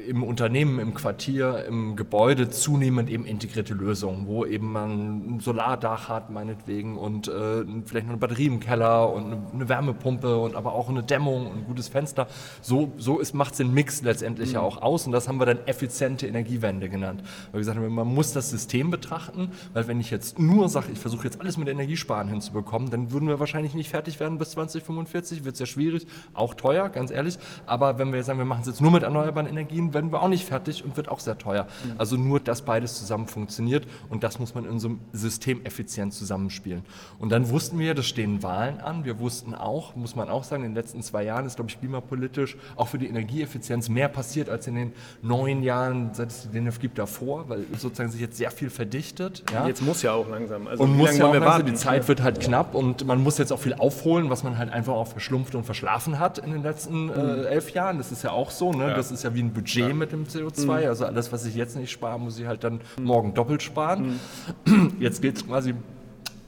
im 0.07 0.23
Unternehmen, 0.23 0.79
im 0.79 0.95
Quartier, 0.95 1.65
im 1.67 1.97
Gebäude 1.97 2.51
zunehmend 2.51 3.11
eben 3.11 3.25
integrierte 3.25 3.75
Lösungen, 3.75 4.27
wo 4.27 4.45
eben 4.45 4.73
man 4.73 5.37
ein 5.37 5.41
Solardach 5.41 6.09
hat, 6.09 6.31
meinetwegen, 6.31 6.97
und 6.97 7.29
äh, 7.29 7.65
vielleicht 7.85 8.07
noch 8.07 8.13
eine 8.13 8.19
Batterie 8.19 8.47
im 8.47 8.61
Keller 8.61 9.13
und 9.13 9.25
eine, 9.27 9.43
eine, 9.53 9.69
Wärmepumpe 9.69 10.37
und 10.39 10.57
aber 10.57 10.73
auch 10.73 10.89
eine 10.89 11.03
Dämmung 11.03 11.47
und 11.47 11.59
ein 11.59 11.65
gutes 11.65 11.89
Fenster. 11.89 12.27
So, 12.63 12.93
so 12.99 13.21
macht 13.33 13.53
es 13.53 13.59
den 13.59 13.75
Mix 13.75 14.03
letztendlich 14.03 14.51
mhm. 14.51 14.55
ja 14.55 14.61
auch 14.61 14.83
aus 14.83 15.07
und 15.07 15.13
das 15.13 15.29
haben 15.29 15.39
wir 15.39 15.47
dann 15.47 15.59
effiziente 15.67 16.27
Energiewende 16.27 16.89
genannt. 16.89 17.23
Weil 17.47 17.55
wir 17.55 17.61
gesagt 17.61 17.79
haben, 17.79 17.95
man 17.95 18.09
muss 18.09 18.33
das 18.33 18.51
System 18.51 18.91
betrachten, 18.91 19.51
weil 19.73 19.87
wenn 19.89 20.01
ich 20.01 20.11
jetzt 20.11 20.39
nur 20.39 20.69
sage, 20.69 20.89
ich 20.93 20.99
versuche 20.99 21.25
jetzt 21.25 21.41
alles 21.41 21.57
mit 21.57 21.69
Energiesparen 21.69 22.29
hinzubekommen, 22.29 22.91
dann 22.91 23.13
würden 23.13 23.29
wir 23.29 23.41
wahrscheinlich 23.41 23.75
nicht 23.75 23.91
fertig 23.91 24.21
werden 24.21 24.39
bis 24.39 24.51
2045, 24.51 25.45
wird 25.45 25.57
sehr 25.57 25.67
schwierig, 25.67 26.07
auch 26.35 26.55
teuer, 26.55 26.89
ganz 26.89 27.11
ehrlich. 27.11 27.39
Aber 27.67 27.99
wenn 27.99 28.11
wir 28.11 28.17
jetzt 28.17 28.27
sagen, 28.27 28.39
wir 28.39 28.47
machen 28.47 28.63
es 28.63 28.69
jetzt 28.69 28.81
nur 28.81 28.91
mit 28.91 29.03
erneuerbaren 29.03 29.49
Energien, 29.49 29.90
werden 29.93 30.13
wir 30.13 30.23
auch 30.23 30.29
nicht 30.29 30.45
fertig 30.45 30.85
und 30.85 30.97
wird 30.97 31.09
auch 31.09 31.21
sehr 31.21 31.39
teuer. 31.39 31.65
Mhm. 31.85 31.93
Also 31.99 32.17
nur, 32.17 32.41
dass 32.41 32.63
beides 32.63 32.99
zusammen 32.99 33.27
funktioniert 33.27 33.87
und 34.09 34.23
das 34.23 34.39
muss 34.39 34.55
man 34.55 34.65
in 34.65 34.79
so 34.79 34.89
einem 34.89 35.01
System 35.13 35.65
effizient 35.65 36.15
zusammenspielen. 36.15 36.83
Und 37.19 37.31
dann 37.31 37.51
wussten 37.51 37.79
wir, 37.79 37.95
das 37.95 38.07
stehen 38.07 38.43
Wahlen 38.43 38.81
an. 38.81 39.05
Wir 39.05 39.19
wussten 39.19 39.55
auch, 39.55 39.97
muss 39.97 40.17
man 40.17 40.29
auch 40.29 40.45
sagen, 40.45 40.65
in 40.65 40.71
den 40.71 40.77
letzten 40.77 41.03
zwei 41.03 41.25
Jahren 41.25 41.47
ist, 41.47 41.57
glaube 41.57 41.71
ich, 41.71 41.79
klimapolitisch 41.79 42.57
auch 42.77 42.89
für 42.89 42.99
die 42.99 43.09
Energieeffizienz 43.09 43.89
mehr 43.89 44.09
passiert 44.09 44.49
als 44.49 44.67
in 44.67 44.75
den 44.75 44.93
neun 45.23 45.63
Jahren, 45.63 46.11
seit 46.13 46.31
es 46.31 46.51
den 46.51 46.71
gibt 46.79 46.99
davor, 46.99 47.49
weil 47.49 47.65
sozusagen 47.77 48.11
sich 48.11 48.21
jetzt 48.21 48.37
sehr 48.37 48.51
viel 48.51 48.71
verdichtet. 48.71 49.43
Ja? 49.53 49.67
Jetzt 49.67 49.83
muss 49.83 50.03
ja 50.03 50.13
auch 50.13 50.29
langsam. 50.29 50.67
Also 50.67 50.85
und 50.85 50.97
muss 50.97 51.17
ja 51.17 51.27
auch 51.27 51.35
langsam, 51.35 51.67
die 51.67 51.75
Zeit 51.75 52.07
wird 52.09 52.23
halt 52.23 52.41
knapp 52.41 52.75
und 52.75 53.07
man 53.07 53.23
muss 53.23 53.39
jetzt 53.39 53.53
auch 53.53 53.59
viel 53.59 53.75
aufholen, 53.75 54.31
was 54.31 54.43
man 54.45 54.59
halt 54.59 54.73
einfach 54.73 54.93
auch 54.93 55.09
verschlumpft 55.09 55.55
und 55.55 55.65
verschlafen 55.65 56.19
hat 56.19 56.39
in 56.39 56.53
den 56.53 56.63
letzten 56.63 57.09
äh, 57.09 57.23
mhm. 57.23 57.45
elf 57.47 57.71
Jahren. 57.71 57.99
Das 57.99 58.13
ist 58.13 58.23
ja 58.23 58.31
auch 58.31 58.51
so. 58.51 58.73
Ne? 58.73 58.89
Ja. 58.89 58.95
Das 58.95 59.11
ist 59.11 59.25
ja 59.25 59.35
wie 59.35 59.43
ein 59.43 59.53
Budget 59.53 59.80
ja. 59.89 59.95
mit 59.95 60.13
dem 60.13 60.25
CO2. 60.25 60.65
Mhm. 60.65 60.71
Also 60.71 61.07
alles, 61.07 61.33
was 61.33 61.45
ich 61.47 61.55
jetzt 61.55 61.77
nicht 61.77 61.91
spare, 61.91 62.19
muss 62.19 62.39
ich 62.39 62.47
halt 62.47 62.65
dann 62.65 62.81
morgen 63.01 63.35
doppelt 63.35 63.63
sparen. 63.63 64.21
Mhm. 64.67 64.93
Jetzt 65.01 65.23
geht 65.23 65.37
es 65.37 65.47
quasi 65.47 65.75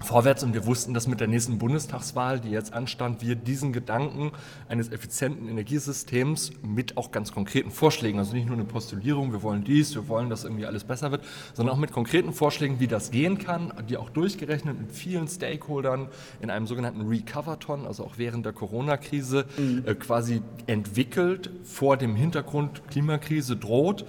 vorwärts 0.03 0.43
und 0.43 0.55
wir 0.55 0.67
wussten, 0.67 0.95
dass 0.95 1.07
mit 1.07 1.21
der 1.21 1.29
nächsten 1.29 1.59
Bundestagswahl, 1.59 2.41
die 2.41 2.51
jetzt 2.51 2.73
anstand, 2.73 3.23
wir 3.23 3.35
diesen 3.35 3.73
Gedanken 3.73 4.33
eines 4.69 4.91
effizienten 4.91 5.49
Energiesystems 5.49 6.53
mit 6.63 6.97
auch 6.97 7.11
ganz 7.11 7.33
konkreten 7.33 7.71
Vorschlägen, 7.71 8.19
also 8.19 8.35
nicht 8.35 8.47
nur 8.47 8.57
eine 8.57 8.65
Postulierung, 8.65 9.33
wir 9.33 9.43
wollen 9.43 9.65
dies, 9.65 9.95
wir 9.95 10.09
wollen, 10.09 10.31
dass 10.31 10.45
irgendwie 10.45 10.67
alles 10.67 10.85
besser 10.85 11.11
wird, 11.11 11.25
sondern 11.55 11.75
auch 11.75 11.81
mit 11.81 11.93
konkreten 11.93 12.33
Vorschlägen, 12.33 12.81
wie 12.81 12.87
das 12.87 13.11
gehen 13.11 13.39
kann, 13.39 13.73
die 13.89 13.97
auch 13.97 14.11
durchgerechnet 14.11 14.79
mit 14.79 14.93
vielen 14.93 15.29
Stakeholdern 15.29 16.09
in 16.41 16.51
einem 16.51 16.67
sogenannten 16.67 17.03
Recoverton, 17.03 17.87
also 17.87 18.05
auch 18.05 18.19
während 18.19 18.47
der 18.47 18.53
Corona-Krise, 18.53 19.47
mhm. 19.57 19.85
äh, 19.87 19.95
quasi 19.95 20.43
entwickelt 20.67 21.51
vor 21.65 21.97
dem 21.97 22.17
Hintergrund 22.17 22.89
Klimakrise 22.89 23.57
droht. 23.57 24.05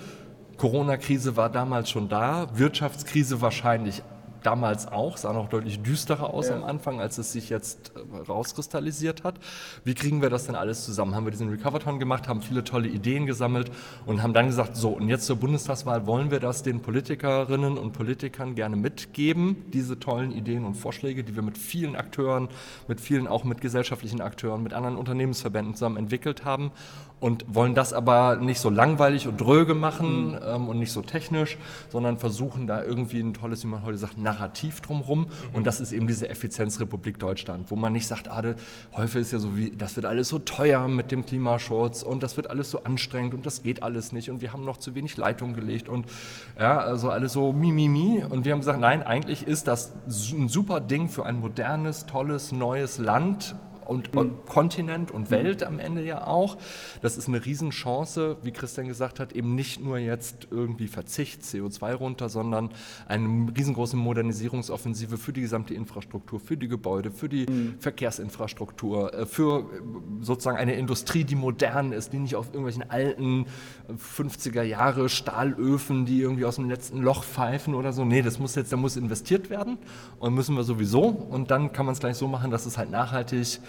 Corona-Krise 0.57 1.35
war 1.35 1.49
damals 1.49 1.89
schon 1.89 2.09
da, 2.09 2.47
Wirtschaftskrise 2.57 3.41
wahrscheinlich 3.41 4.03
damals 4.43 4.87
auch, 4.87 5.17
sah 5.17 5.33
noch 5.33 5.49
deutlich 5.49 5.81
düsterer 5.81 6.33
aus 6.33 6.49
ja. 6.49 6.55
am 6.55 6.63
Anfang, 6.63 6.99
als 6.99 7.17
es 7.17 7.31
sich 7.31 7.49
jetzt 7.49 7.93
äh, 7.95 8.17
rauskristallisiert 8.27 9.23
hat. 9.23 9.35
Wie 9.83 9.93
kriegen 9.93 10.21
wir 10.21 10.29
das 10.29 10.45
denn 10.45 10.55
alles 10.55 10.85
zusammen? 10.85 11.15
Haben 11.15 11.25
wir 11.25 11.31
diesen 11.31 11.49
Recoverton 11.49 11.99
gemacht, 11.99 12.27
haben 12.27 12.41
viele 12.41 12.63
tolle 12.63 12.87
Ideen 12.87 13.25
gesammelt 13.25 13.71
und 14.05 14.21
haben 14.21 14.33
dann 14.33 14.47
gesagt, 14.47 14.75
so, 14.75 14.89
und 14.89 15.09
jetzt 15.09 15.25
zur 15.25 15.37
Bundestagswahl 15.37 16.05
wollen 16.05 16.31
wir 16.31 16.39
das 16.39 16.63
den 16.63 16.81
Politikerinnen 16.81 17.77
und 17.77 17.93
Politikern 17.93 18.55
gerne 18.55 18.75
mitgeben, 18.75 19.65
diese 19.73 19.99
tollen 19.99 20.31
Ideen 20.31 20.65
und 20.65 20.75
Vorschläge, 20.75 21.23
die 21.23 21.35
wir 21.35 21.43
mit 21.43 21.57
vielen 21.57 21.95
Akteuren, 21.95 22.49
mit 22.87 23.01
vielen 23.01 23.27
auch 23.27 23.43
mit 23.43 23.61
gesellschaftlichen 23.61 24.21
Akteuren, 24.21 24.63
mit 24.63 24.73
anderen 24.73 24.97
Unternehmensverbänden 24.97 25.75
zusammen 25.75 25.97
entwickelt 25.97 26.45
haben 26.45 26.71
und 27.23 27.45
wollen 27.47 27.73
das 27.73 27.93
aber 27.93 28.35
nicht 28.35 28.59
so 28.59 28.69
langweilig 28.69 29.29
und 29.29 29.39
dröge 29.39 29.75
machen 29.75 30.31
mhm. 30.31 30.39
ähm, 30.45 30.67
und 30.67 30.77
nicht 30.77 30.91
so 30.91 31.01
technisch, 31.01 31.57
sondern 31.89 32.17
versuchen 32.17 32.67
da 32.67 32.83
irgendwie 32.83 33.21
ein 33.21 33.33
tolles, 33.33 33.63
wie 33.63 33.67
man 33.67 33.83
heute 33.83 33.97
sagt, 33.97 34.17
Narrativ 34.17 34.81
drumherum. 34.81 35.19
Mhm. 35.21 35.27
Und 35.53 35.65
das 35.65 35.79
ist 35.79 35.93
eben 35.93 36.05
diese 36.05 36.27
Effizienzrepublik 36.27 37.19
Deutschland, 37.19 37.71
wo 37.71 37.77
man 37.77 37.93
nicht 37.93 38.07
sagt, 38.07 38.27
ah, 38.27 38.43
häufig 38.97 39.21
ist 39.21 39.31
ja 39.31 39.39
so 39.39 39.55
wie, 39.55 39.71
das 39.71 39.95
wird 39.95 40.05
alles 40.05 40.27
so 40.27 40.37
teuer 40.37 40.89
mit 40.89 41.11
dem 41.11 41.25
Klimaschutz 41.25 42.03
und 42.03 42.23
das 42.23 42.35
wird 42.35 42.49
alles 42.49 42.69
so 42.69 42.83
anstrengend 42.83 43.33
und 43.33 43.45
das 43.45 43.63
geht 43.63 43.83
alles 43.83 44.11
nicht 44.11 44.29
und 44.29 44.41
wir 44.41 44.51
haben 44.51 44.65
noch 44.65 44.75
zu 44.75 44.93
wenig 44.93 45.15
Leitung 45.15 45.53
gelegt 45.53 45.87
und 45.87 46.07
ja, 46.59 46.77
also 46.77 47.09
alles 47.09 47.31
so 47.31 47.53
mimimi. 47.53 47.83
Mi, 47.83 48.19
mi. 48.19 48.23
Und 48.25 48.43
wir 48.43 48.51
haben 48.51 48.59
gesagt, 48.59 48.81
nein, 48.81 49.01
eigentlich 49.01 49.47
ist 49.47 49.69
das 49.69 49.93
ein 50.33 50.49
super 50.49 50.81
Ding 50.81 51.07
für 51.07 51.25
ein 51.25 51.39
modernes, 51.39 52.05
tolles, 52.05 52.51
neues 52.51 52.97
Land 52.97 53.55
und, 53.85 54.15
und 54.15 54.45
Kontinent 54.45 55.11
und 55.11 55.31
Welt 55.31 55.63
am 55.63 55.79
Ende 55.79 56.03
ja 56.03 56.27
auch. 56.27 56.57
Das 57.01 57.17
ist 57.17 57.27
eine 57.27 57.43
Riesenchance, 57.45 58.37
wie 58.43 58.51
Christian 58.51 58.87
gesagt 58.87 59.19
hat, 59.19 59.33
eben 59.33 59.55
nicht 59.55 59.81
nur 59.81 59.97
jetzt 59.97 60.47
irgendwie 60.51 60.87
Verzicht, 60.87 61.41
CO2 61.41 61.93
runter, 61.93 62.29
sondern 62.29 62.69
eine 63.07 63.51
riesengroße 63.55 63.97
Modernisierungsoffensive 63.97 65.17
für 65.17 65.33
die 65.33 65.41
gesamte 65.41 65.73
Infrastruktur, 65.73 66.39
für 66.39 66.57
die 66.57 66.67
Gebäude, 66.67 67.11
für 67.11 67.29
die 67.29 67.45
mhm. 67.45 67.75
Verkehrsinfrastruktur, 67.79 69.13
äh, 69.13 69.25
für 69.25 69.59
äh, 69.59 69.63
sozusagen 70.21 70.57
eine 70.57 70.75
Industrie, 70.75 71.23
die 71.23 71.35
modern 71.35 71.91
ist, 71.91 72.13
die 72.13 72.19
nicht 72.19 72.35
auf 72.35 72.47
irgendwelchen 72.47 72.89
alten 72.89 73.45
50er 73.89 74.61
äh, 74.61 74.69
Jahre 74.69 75.09
Stahlöfen, 75.09 76.05
die 76.05 76.21
irgendwie 76.21 76.45
aus 76.45 76.55
dem 76.55 76.69
letzten 76.69 77.01
Loch 77.01 77.23
pfeifen 77.23 77.75
oder 77.75 77.93
so. 77.93 78.05
Nee, 78.05 78.21
das 78.21 78.39
muss 78.39 78.55
jetzt, 78.55 78.71
da 78.71 78.77
muss 78.77 78.97
investiert 78.97 79.49
werden 79.49 79.77
und 80.19 80.33
müssen 80.33 80.55
wir 80.55 80.63
sowieso. 80.63 81.03
Und 81.03 81.51
dann 81.51 81.73
kann 81.73 81.85
man 81.85 81.93
es 81.93 81.99
gleich 81.99 82.17
so 82.17 82.27
machen, 82.27 82.51
dass 82.51 82.65
es 82.65 82.77
halt 82.77 82.91
nachhaltig 82.91 83.59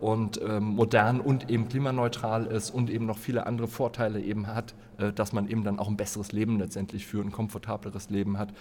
und 0.00 0.40
ähm, 0.42 0.64
modern 0.64 1.20
und 1.20 1.50
eben 1.50 1.68
klimaneutral 1.68 2.46
ist 2.46 2.70
und 2.70 2.88
eben 2.88 3.04
noch 3.04 3.18
viele 3.18 3.46
andere 3.46 3.68
Vorteile 3.68 4.20
eben 4.20 4.46
hat, 4.46 4.74
äh, 4.98 5.12
dass 5.12 5.32
man 5.32 5.48
eben 5.48 5.64
dann 5.64 5.78
auch 5.78 5.88
ein 5.88 5.96
besseres 5.96 6.32
Leben 6.32 6.58
letztendlich 6.58 7.06
führt, 7.06 7.26
ein 7.26 7.32
komfortableres 7.32 8.10
Leben 8.10 8.38
hat. 8.38 8.52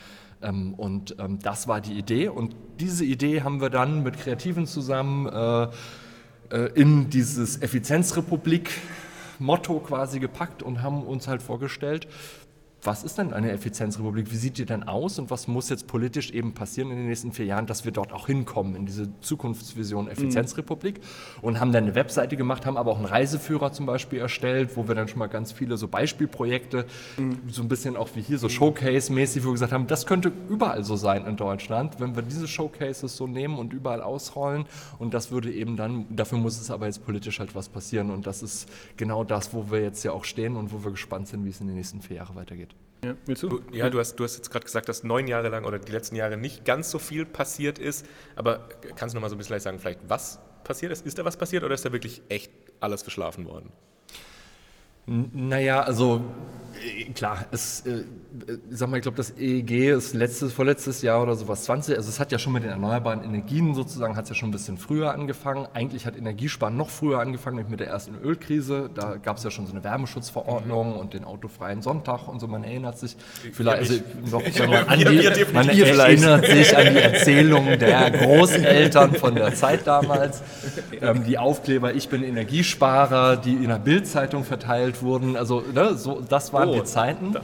Ähm, 0.42 0.74
und 0.74 1.16
ähm, 1.20 1.40
das 1.40 1.68
war 1.68 1.82
die 1.82 1.94
Idee. 1.94 2.28
Und 2.28 2.56
diese 2.80 3.06
Idee 3.06 3.42
haben 3.42 3.62
wir 3.62 3.70
dann 3.70 4.04
mit 4.04 4.18
Kreativen 4.18 4.66
zusammen 4.66 5.28
äh, 5.28 5.70
in 6.76 7.10
dieses 7.10 7.62
Effizienzrepublik 7.62 8.70
Motto 9.40 9.80
quasi 9.80 10.20
gepackt 10.20 10.62
und 10.62 10.82
haben 10.82 11.04
uns 11.04 11.28
halt 11.28 11.42
vorgestellt, 11.42 12.08
was 12.84 13.04
ist 13.04 13.18
denn 13.20 13.32
eine 13.32 13.52
Effizienzrepublik? 13.52 14.32
Wie 14.32 14.38
sieht 14.38 14.58
die 14.58 14.66
denn 14.66 14.84
aus 14.84 15.20
und 15.20 15.30
was 15.30 15.48
muss 15.48 15.70
jetzt 15.70 15.86
politisch 15.86 16.32
eben 16.32 16.54
passieren 16.54 16.90
in 16.90 16.98
den 16.98 17.08
nächsten 17.08 17.32
vier 17.32 17.46
Jahren, 17.46 17.68
dass 17.68 17.86
wir 17.86 17.92
dort 17.92 18.12
auch 18.12 18.26
hinkommen, 18.26 18.76
in 18.76 18.88
diese 18.88 19.10
Zukunftsvision 19.22 20.08
Effizienzrepublik? 20.08 20.98
Mhm. 20.98 21.44
Und 21.44 21.60
haben 21.60 21.72
dann 21.72 21.84
eine 21.84 21.96
Webseite 21.96 22.38
gemacht, 22.38 22.66
haben 22.66 22.78
aber 22.78 22.92
auch 22.92 22.98
einen 22.98 23.06
Reiseführer 23.06 23.72
zum 23.72 23.86
Beispiel 23.86 24.20
erstellt, 24.20 24.76
wo 24.76 24.88
wir 24.88 24.96
dann 24.96 25.08
schon 25.08 25.20
mal 25.20 25.28
ganz 25.28 25.52
viele 25.52 25.78
so 25.78 25.88
Beispielprojekte, 25.88 26.86
mhm. 27.18 27.38
so 27.50 27.62
ein 27.62 27.68
bisschen 27.68 27.96
auch 27.96 28.10
wie 28.16 28.22
hier, 28.22 28.40
so 28.40 28.50
Showcase-mäßig, 28.50 29.44
wo 29.44 29.50
wir 29.50 29.54
gesagt 29.54 29.74
haben, 29.74 29.86
das 29.86 30.08
könnte 30.08 30.32
überall 30.50 30.84
so 30.84 30.96
sein 30.96 31.26
in 31.28 31.38
Deutschland, 31.38 32.00
wenn 32.00 32.16
wir 32.16 32.24
diese 32.24 32.48
Showcases 32.48 33.16
so 33.16 33.28
nehmen 33.28 33.60
und 33.60 33.74
überall 33.74 34.02
ausrollen. 34.02 34.66
Und 34.98 35.14
das 35.14 35.30
würde 35.30 35.52
eben 35.52 35.78
dann, 35.78 36.08
dafür 36.10 36.40
muss 36.40 36.60
es 36.60 36.72
aber 36.72 36.88
jetzt 36.88 37.06
politisch 37.06 37.40
halt 37.40 37.54
was 37.54 37.70
passieren. 37.70 38.10
Und 38.10 38.26
das 38.26 38.42
ist 38.42 38.68
genau 38.98 39.24
das, 39.24 39.54
wo 39.54 39.70
wir 39.70 39.82
jetzt 39.82 40.04
ja 40.04 40.14
auch 40.14 40.26
stehen 40.26 40.56
und 40.56 40.74
wo 40.74 40.84
wir 40.84 40.92
gespannt 40.92 41.28
sind, 41.28 41.46
wie 41.46 41.50
es 41.50 41.62
in 41.62 41.68
den 41.68 41.76
nächsten 41.76 42.02
vier 42.02 42.18
Jahren 42.18 42.36
weitergeht. 42.36 42.71
Ja, 43.04 43.16
willst 43.26 43.42
du? 43.44 43.62
Ja, 43.72 43.90
du 43.90 44.00
hast, 44.00 44.16
du 44.16 44.24
hast 44.24 44.38
jetzt 44.38 44.52
gerade 44.52 44.66
gesagt, 44.66 44.88
dass 44.88 45.04
neun 45.04 45.28
Jahre 45.28 45.50
lang 45.50 45.66
oder 45.66 45.80
die 45.80 45.92
letzten 45.92 46.16
Jahre 46.16 46.38
nicht 46.38 46.66
ganz 46.66 46.92
so 46.92 47.00
viel 47.00 47.26
passiert 47.26 47.80
ist. 47.80 48.06
Aber 48.36 48.70
kannst 48.96 49.14
du 49.14 49.18
noch 49.18 49.22
mal 49.22 49.30
so 49.30 49.36
ein 49.36 49.40
bisschen 49.40 49.60
sagen, 49.60 49.80
vielleicht 49.80 50.08
was 50.08 50.40
passiert 50.64 50.92
ist? 50.92 51.06
Ist 51.06 51.18
da 51.18 51.26
was 51.26 51.36
passiert 51.36 51.64
oder 51.64 51.74
ist 51.74 51.84
da 51.84 51.92
wirklich 51.92 52.22
echt 52.30 52.52
alles 52.80 53.02
verschlafen 53.02 53.46
worden? 53.46 53.72
Naja, 55.08 55.82
also 55.82 56.24
äh, 56.80 57.06
klar, 57.06 57.46
es, 57.52 57.86
äh, 57.88 58.04
sag 58.70 58.90
mal, 58.90 58.98
ich 58.98 59.04
glaube, 59.04 59.18
das 59.18 59.38
EEG 59.38 59.90
ist 59.90 60.14
letztes, 60.14 60.54
vorletztes 60.54 61.02
Jahr 61.02 61.22
oder 61.22 61.36
sowas 61.36 61.66
20, 61.66 61.98
also 61.98 62.08
es 62.08 62.20
hat 62.20 62.32
ja 62.32 62.40
schon 62.40 62.54
mit 62.54 62.64
den 62.64 62.72
erneuerbaren 62.72 63.24
Energien 63.24 63.76
sozusagen, 63.76 64.16
hat 64.16 64.24
es 64.24 64.30
ja 64.30 64.36
schon 64.36 64.50
ein 64.50 64.54
bisschen 64.54 64.78
früher 64.78 65.14
angefangen. 65.14 65.68
Eigentlich 65.74 66.06
hat 66.06 66.18
Energiesparen 66.18 66.78
noch 66.78 66.90
früher 66.90 67.20
angefangen, 67.20 67.58
nämlich 67.58 67.72
mit 67.72 67.80
der 67.82 67.88
ersten 67.88 68.16
Ölkrise. 68.16 68.90
Da 68.94 69.18
gab 69.18 69.38
es 69.38 69.44
ja 69.44 69.52
schon 69.52 69.66
so 69.66 69.74
eine 69.74 69.84
Wärmeschutzverordnung 69.84 70.94
mhm. 70.94 71.00
und 71.00 71.14
den 71.14 71.26
autofreien 71.26 71.82
Sonntag 71.82 72.28
und 72.28 72.40
so, 72.40 72.48
man 72.48 72.64
erinnert 72.64 72.98
sich 72.98 73.18
vielleicht, 73.52 73.80
also 73.80 73.96
noch, 74.32 74.42
wenn 74.44 74.70
man, 74.70 74.88
an 74.88 75.00
die, 75.00 75.46
man 75.54 75.70
erinnert 75.70 76.46
sich 76.46 76.78
an 76.78 76.94
die 76.94 77.00
Erzählung 77.00 77.80
der 77.80 78.12
Großeltern 78.12 79.16
von 79.16 79.36
der 79.36 79.54
Zeit 79.56 79.86
damals. 79.86 80.42
Ähm, 81.02 81.26
die 81.26 81.38
Aufkleber, 81.38 81.94
ich 81.94 82.08
bin 82.08 82.24
Energiesparer, 82.24 83.36
die 83.38 83.54
in 83.54 83.68
der 83.68 83.80
Bildzeitung 83.80 84.44
verteilt 84.46 85.02
wurden. 85.02 85.36
Also 85.36 85.64
ne, 85.74 85.96
so, 85.96 86.22
das 86.28 86.54
waren 86.54 86.70
Oh, 86.70 86.76
die 86.76 86.84
Zeiten. 86.84 87.36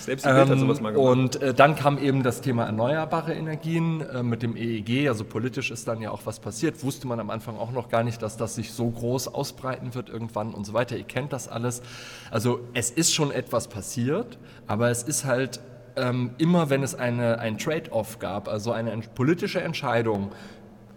Selbst 0.00 0.26
Welt 0.36 0.48
hat 0.48 0.56
Ähm, 0.56 0.60
sowas 0.60 0.80
mal 0.80 0.92
gemacht. 0.92 1.10
und 1.10 1.42
äh, 1.42 1.54
dann 1.54 1.76
kam 1.76 1.98
eben 1.98 2.22
das 2.22 2.40
Thema 2.40 2.64
erneuerbare 2.64 3.34
Energien 3.34 4.00
äh, 4.00 4.22
mit 4.22 4.42
dem 4.42 4.56
EEG. 4.56 5.08
Also 5.08 5.24
politisch 5.24 5.70
ist 5.70 5.88
dann 5.88 6.00
ja 6.00 6.10
auch 6.10 6.22
was 6.24 6.40
passiert. 6.40 6.82
Wusste 6.82 7.06
man 7.06 7.20
am 7.20 7.30
Anfang 7.30 7.56
auch 7.56 7.72
noch 7.72 7.88
gar 7.88 8.02
nicht, 8.02 8.22
dass 8.22 8.36
das 8.36 8.54
sich 8.54 8.72
so 8.72 8.90
groß 8.90 9.28
ausbreiten 9.28 9.94
wird 9.94 10.08
irgendwann 10.08 10.54
und 10.54 10.64
so 10.66 10.72
weiter. 10.72 10.96
Ihr 10.96 11.04
kennt 11.04 11.32
das 11.32 11.48
alles. 11.48 11.82
Also 12.30 12.60
es 12.74 12.90
ist 12.90 13.12
schon 13.14 13.30
etwas 13.30 13.68
passiert, 13.68 14.38
aber 14.66 14.90
es 14.90 15.02
ist 15.02 15.24
halt 15.24 15.60
ähm, 15.96 16.30
immer, 16.38 16.70
wenn 16.70 16.82
es 16.82 16.94
eine, 16.94 17.38
ein 17.38 17.58
Trade-off 17.58 18.18
gab, 18.18 18.48
also 18.48 18.72
eine 18.72 18.96
politische 19.14 19.60
Entscheidung, 19.60 20.32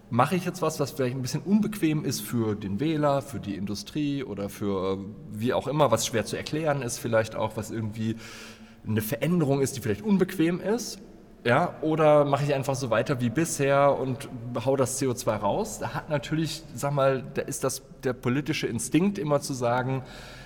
mache 0.09 0.35
ich 0.35 0.45
jetzt 0.45 0.61
was, 0.61 0.79
was 0.79 0.91
vielleicht 0.91 1.15
ein 1.15 1.21
bisschen 1.21 1.41
unbequem 1.41 2.05
ist 2.05 2.21
für 2.21 2.55
den 2.55 2.79
Wähler, 2.79 3.21
für 3.21 3.39
die 3.39 3.55
Industrie 3.55 4.23
oder 4.23 4.49
für 4.49 4.93
äh, 4.93 4.97
wie 5.31 5.53
auch 5.53 5.67
immer, 5.67 5.91
was 5.91 6.05
schwer 6.05 6.25
zu 6.25 6.37
erklären 6.37 6.81
ist, 6.81 6.99
vielleicht 6.99 7.35
auch, 7.35 7.57
was 7.57 7.71
irgendwie 7.71 8.15
eine 8.87 9.01
Veränderung 9.01 9.61
ist, 9.61 9.75
die 9.75 9.81
vielleicht 9.81 10.01
unbequem 10.01 10.59
ist. 10.61 10.99
Ja, 11.43 11.75
oder 11.81 12.25
mache 12.25 12.43
ich 12.43 12.55
einfach 12.55 12.73
so 12.73 12.89
weiter 12.89 13.21
wie 13.21 13.29
bisher 13.29 13.95
und 13.99 14.27
hau 14.65 14.75
das 14.75 14.99
CO2 14.99 15.35
raus? 15.35 15.77
Da 15.77 15.93
hat 15.93 16.09
natürlich, 16.09 16.63
sag 16.73 16.91
mal, 16.91 17.23
da 17.35 17.43
ist 17.43 17.63
das 17.63 17.83
der 18.03 18.13
politische 18.13 18.65
Instinkt 18.65 19.19
immer 19.19 19.41
zu 19.41 19.53
sagen, 19.53 20.01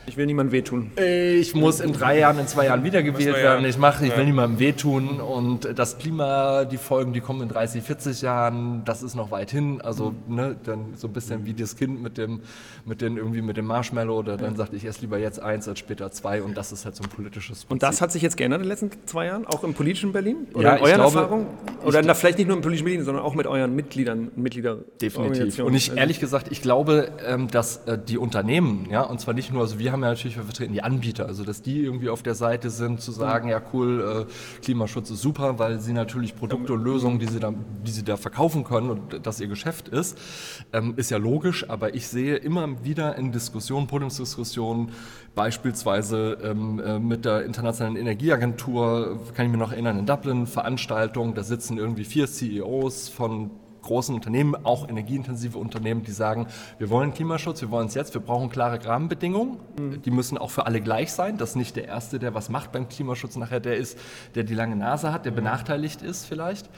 Ich 0.05 0.17
will 0.17 0.25
niemandem 0.25 0.51
wehtun. 0.53 0.91
ich 0.97 1.53
muss 1.53 1.79
in 1.79 1.93
drei 1.93 2.17
Jahren, 2.19 2.39
in 2.39 2.47
zwei 2.47 2.65
Jahren 2.65 2.83
wiedergewählt 2.83 3.35
werden. 3.35 3.63
Ich 3.65 3.77
mache, 3.77 4.05
ich 4.07 4.17
will 4.17 4.25
niemandem 4.25 4.59
wehtun 4.59 5.19
und 5.19 5.67
das 5.77 5.99
Klima, 5.99 6.65
die 6.65 6.77
Folgen, 6.77 7.13
die 7.13 7.21
kommen 7.21 7.41
in 7.43 7.49
30, 7.49 7.83
40 7.83 8.21
Jahren, 8.21 8.83
das 8.85 9.03
ist 9.03 9.15
noch 9.15 9.29
weit 9.31 9.51
hin. 9.51 9.81
Also 9.81 10.13
ne, 10.27 10.55
dann 10.63 10.93
so 10.95 11.07
ein 11.07 11.13
bisschen 11.13 11.45
wie 11.45 11.53
das 11.53 11.75
Kind 11.75 12.01
mit 12.01 12.17
dem, 12.17 12.41
mit 12.85 13.01
den 13.01 13.17
irgendwie 13.17 13.41
mit 13.43 13.57
dem 13.57 13.65
Marshmallow 13.65 14.17
oder 14.17 14.37
dann 14.37 14.55
sagt, 14.55 14.73
ich 14.73 14.83
esse 14.85 15.01
lieber 15.01 15.19
jetzt 15.19 15.41
eins 15.41 15.67
als 15.67 15.77
später 15.79 16.09
zwei 16.11 16.41
und 16.41 16.57
das 16.57 16.71
ist 16.71 16.85
halt 16.85 16.95
so 16.95 17.03
ein 17.03 17.09
politisches 17.09 17.59
Prinzip. 17.65 17.71
Und 17.71 17.83
das 17.83 18.01
hat 18.01 18.11
sich 18.11 18.21
jetzt 18.23 18.35
geändert 18.37 18.61
in 18.61 18.63
den 18.63 18.69
letzten 18.69 18.89
zwei 19.05 19.27
Jahren, 19.27 19.45
auch 19.45 19.63
im 19.63 19.73
politischen 19.75 20.11
Berlin? 20.11 20.47
Oder 20.55 20.63
Ja, 20.69 20.75
in 20.77 20.81
euren 20.83 20.95
glaube- 20.95 21.17
Erfahrungen? 21.19 21.47
Oder 21.85 22.01
na, 22.01 22.13
vielleicht 22.15 22.37
nicht 22.39 22.47
nur 22.47 22.55
im 22.57 22.61
politischen 22.63 22.85
Berlin, 22.85 23.03
sondern 23.03 23.23
auch 23.23 23.35
mit 23.35 23.45
euren 23.47 23.75
Mitgliedern, 23.75 24.31
Mitglieder 24.35 24.77
Definitiv. 25.01 25.59
Und 25.59 25.75
ich 25.75 25.95
ehrlich 25.95 26.19
gesagt, 26.19 26.47
ich 26.51 26.61
glaube, 26.61 27.11
ähm, 27.27 27.47
dass 27.47 27.85
äh, 27.85 27.97
die 27.97 28.17
Unternehmen, 28.17 28.87
ja, 28.89 29.03
und 29.03 29.19
zwar 29.21 29.33
nicht 29.33 29.53
nur, 29.53 29.61
also 29.61 29.77
wir 29.79 29.91
haben 29.91 29.98
ja 30.01 30.09
natürlich, 30.09 30.37
wir 30.37 30.43
vertreten 30.43 30.73
die 30.73 30.83
Anbieter, 30.83 31.25
also 31.25 31.43
dass 31.43 31.61
die 31.61 31.81
irgendwie 31.81 32.09
auf 32.09 32.23
der 32.23 32.35
Seite 32.35 32.69
sind, 32.69 33.01
zu 33.01 33.11
sagen, 33.11 33.49
ja 33.49 33.61
cool, 33.73 34.27
äh, 34.27 34.61
Klimaschutz 34.63 35.09
ist 35.09 35.21
super, 35.21 35.59
weil 35.59 35.79
sie 35.79 35.93
natürlich 35.93 36.35
Produkte 36.35 36.73
und 36.73 36.83
Lösungen, 36.83 37.19
die 37.19 37.27
sie 37.27 37.39
da, 37.39 37.53
die 37.85 37.91
sie 37.91 38.03
da 38.03 38.17
verkaufen 38.17 38.63
können 38.63 38.89
und 38.89 39.25
das 39.25 39.39
ihr 39.39 39.47
Geschäft 39.47 39.87
ist, 39.87 40.17
ähm, 40.73 40.93
ist 40.97 41.11
ja 41.11 41.17
logisch, 41.17 41.69
aber 41.69 41.93
ich 41.95 42.07
sehe 42.07 42.35
immer 42.35 42.83
wieder 42.83 43.15
in 43.15 43.31
Diskussionen, 43.31 43.87
Podiumsdiskussionen, 43.87 44.91
beispielsweise 45.35 46.37
ähm, 46.43 46.79
äh, 46.79 46.99
mit 46.99 47.25
der 47.25 47.45
Internationalen 47.45 47.95
Energieagentur, 47.95 49.19
kann 49.35 49.45
ich 49.45 49.51
mir 49.51 49.57
noch 49.57 49.71
erinnern, 49.71 49.99
in 49.99 50.05
Dublin, 50.05 50.47
Veranstaltung, 50.47 51.33
da 51.33 51.43
sitzen 51.43 51.77
irgendwie 51.77 52.03
vier 52.03 52.27
CEOs 52.27 53.09
von 53.09 53.51
großen 53.89 54.13
Unternehmen, 54.13 54.55
auch 54.65 54.87
energieintensive 54.87 55.57
Unternehmen, 55.57 56.03
die 56.03 56.11
sagen, 56.11 56.47
wir 56.77 56.91
wollen 56.91 57.11
Klimaschutz, 57.11 57.61
wir 57.61 57.71
wollen 57.71 57.87
es 57.87 57.95
jetzt, 57.95 58.13
wir 58.13 58.21
brauchen 58.21 58.49
klare 58.49 58.83
Rahmenbedingungen, 58.85 59.57
die 60.05 60.11
müssen 60.11 60.37
auch 60.37 60.51
für 60.51 60.67
alle 60.67 60.79
gleich 60.79 61.11
sein, 61.11 61.37
dass 61.37 61.55
nicht 61.55 61.75
der 61.75 61.87
Erste, 61.87 62.19
der 62.19 62.35
was 62.35 62.49
macht 62.49 62.71
beim 62.71 62.87
Klimaschutz, 62.87 63.35
nachher. 63.35 63.59
Der 63.59 63.77
ist, 63.77 63.97
der 64.35 64.43
die 64.43 64.53
lange 64.53 64.75
Nase 64.75 65.11
hat, 65.11 65.25
der 65.25 65.31
benachteiligt 65.31 66.03
ist 66.03 66.25
vielleicht. 66.25 66.69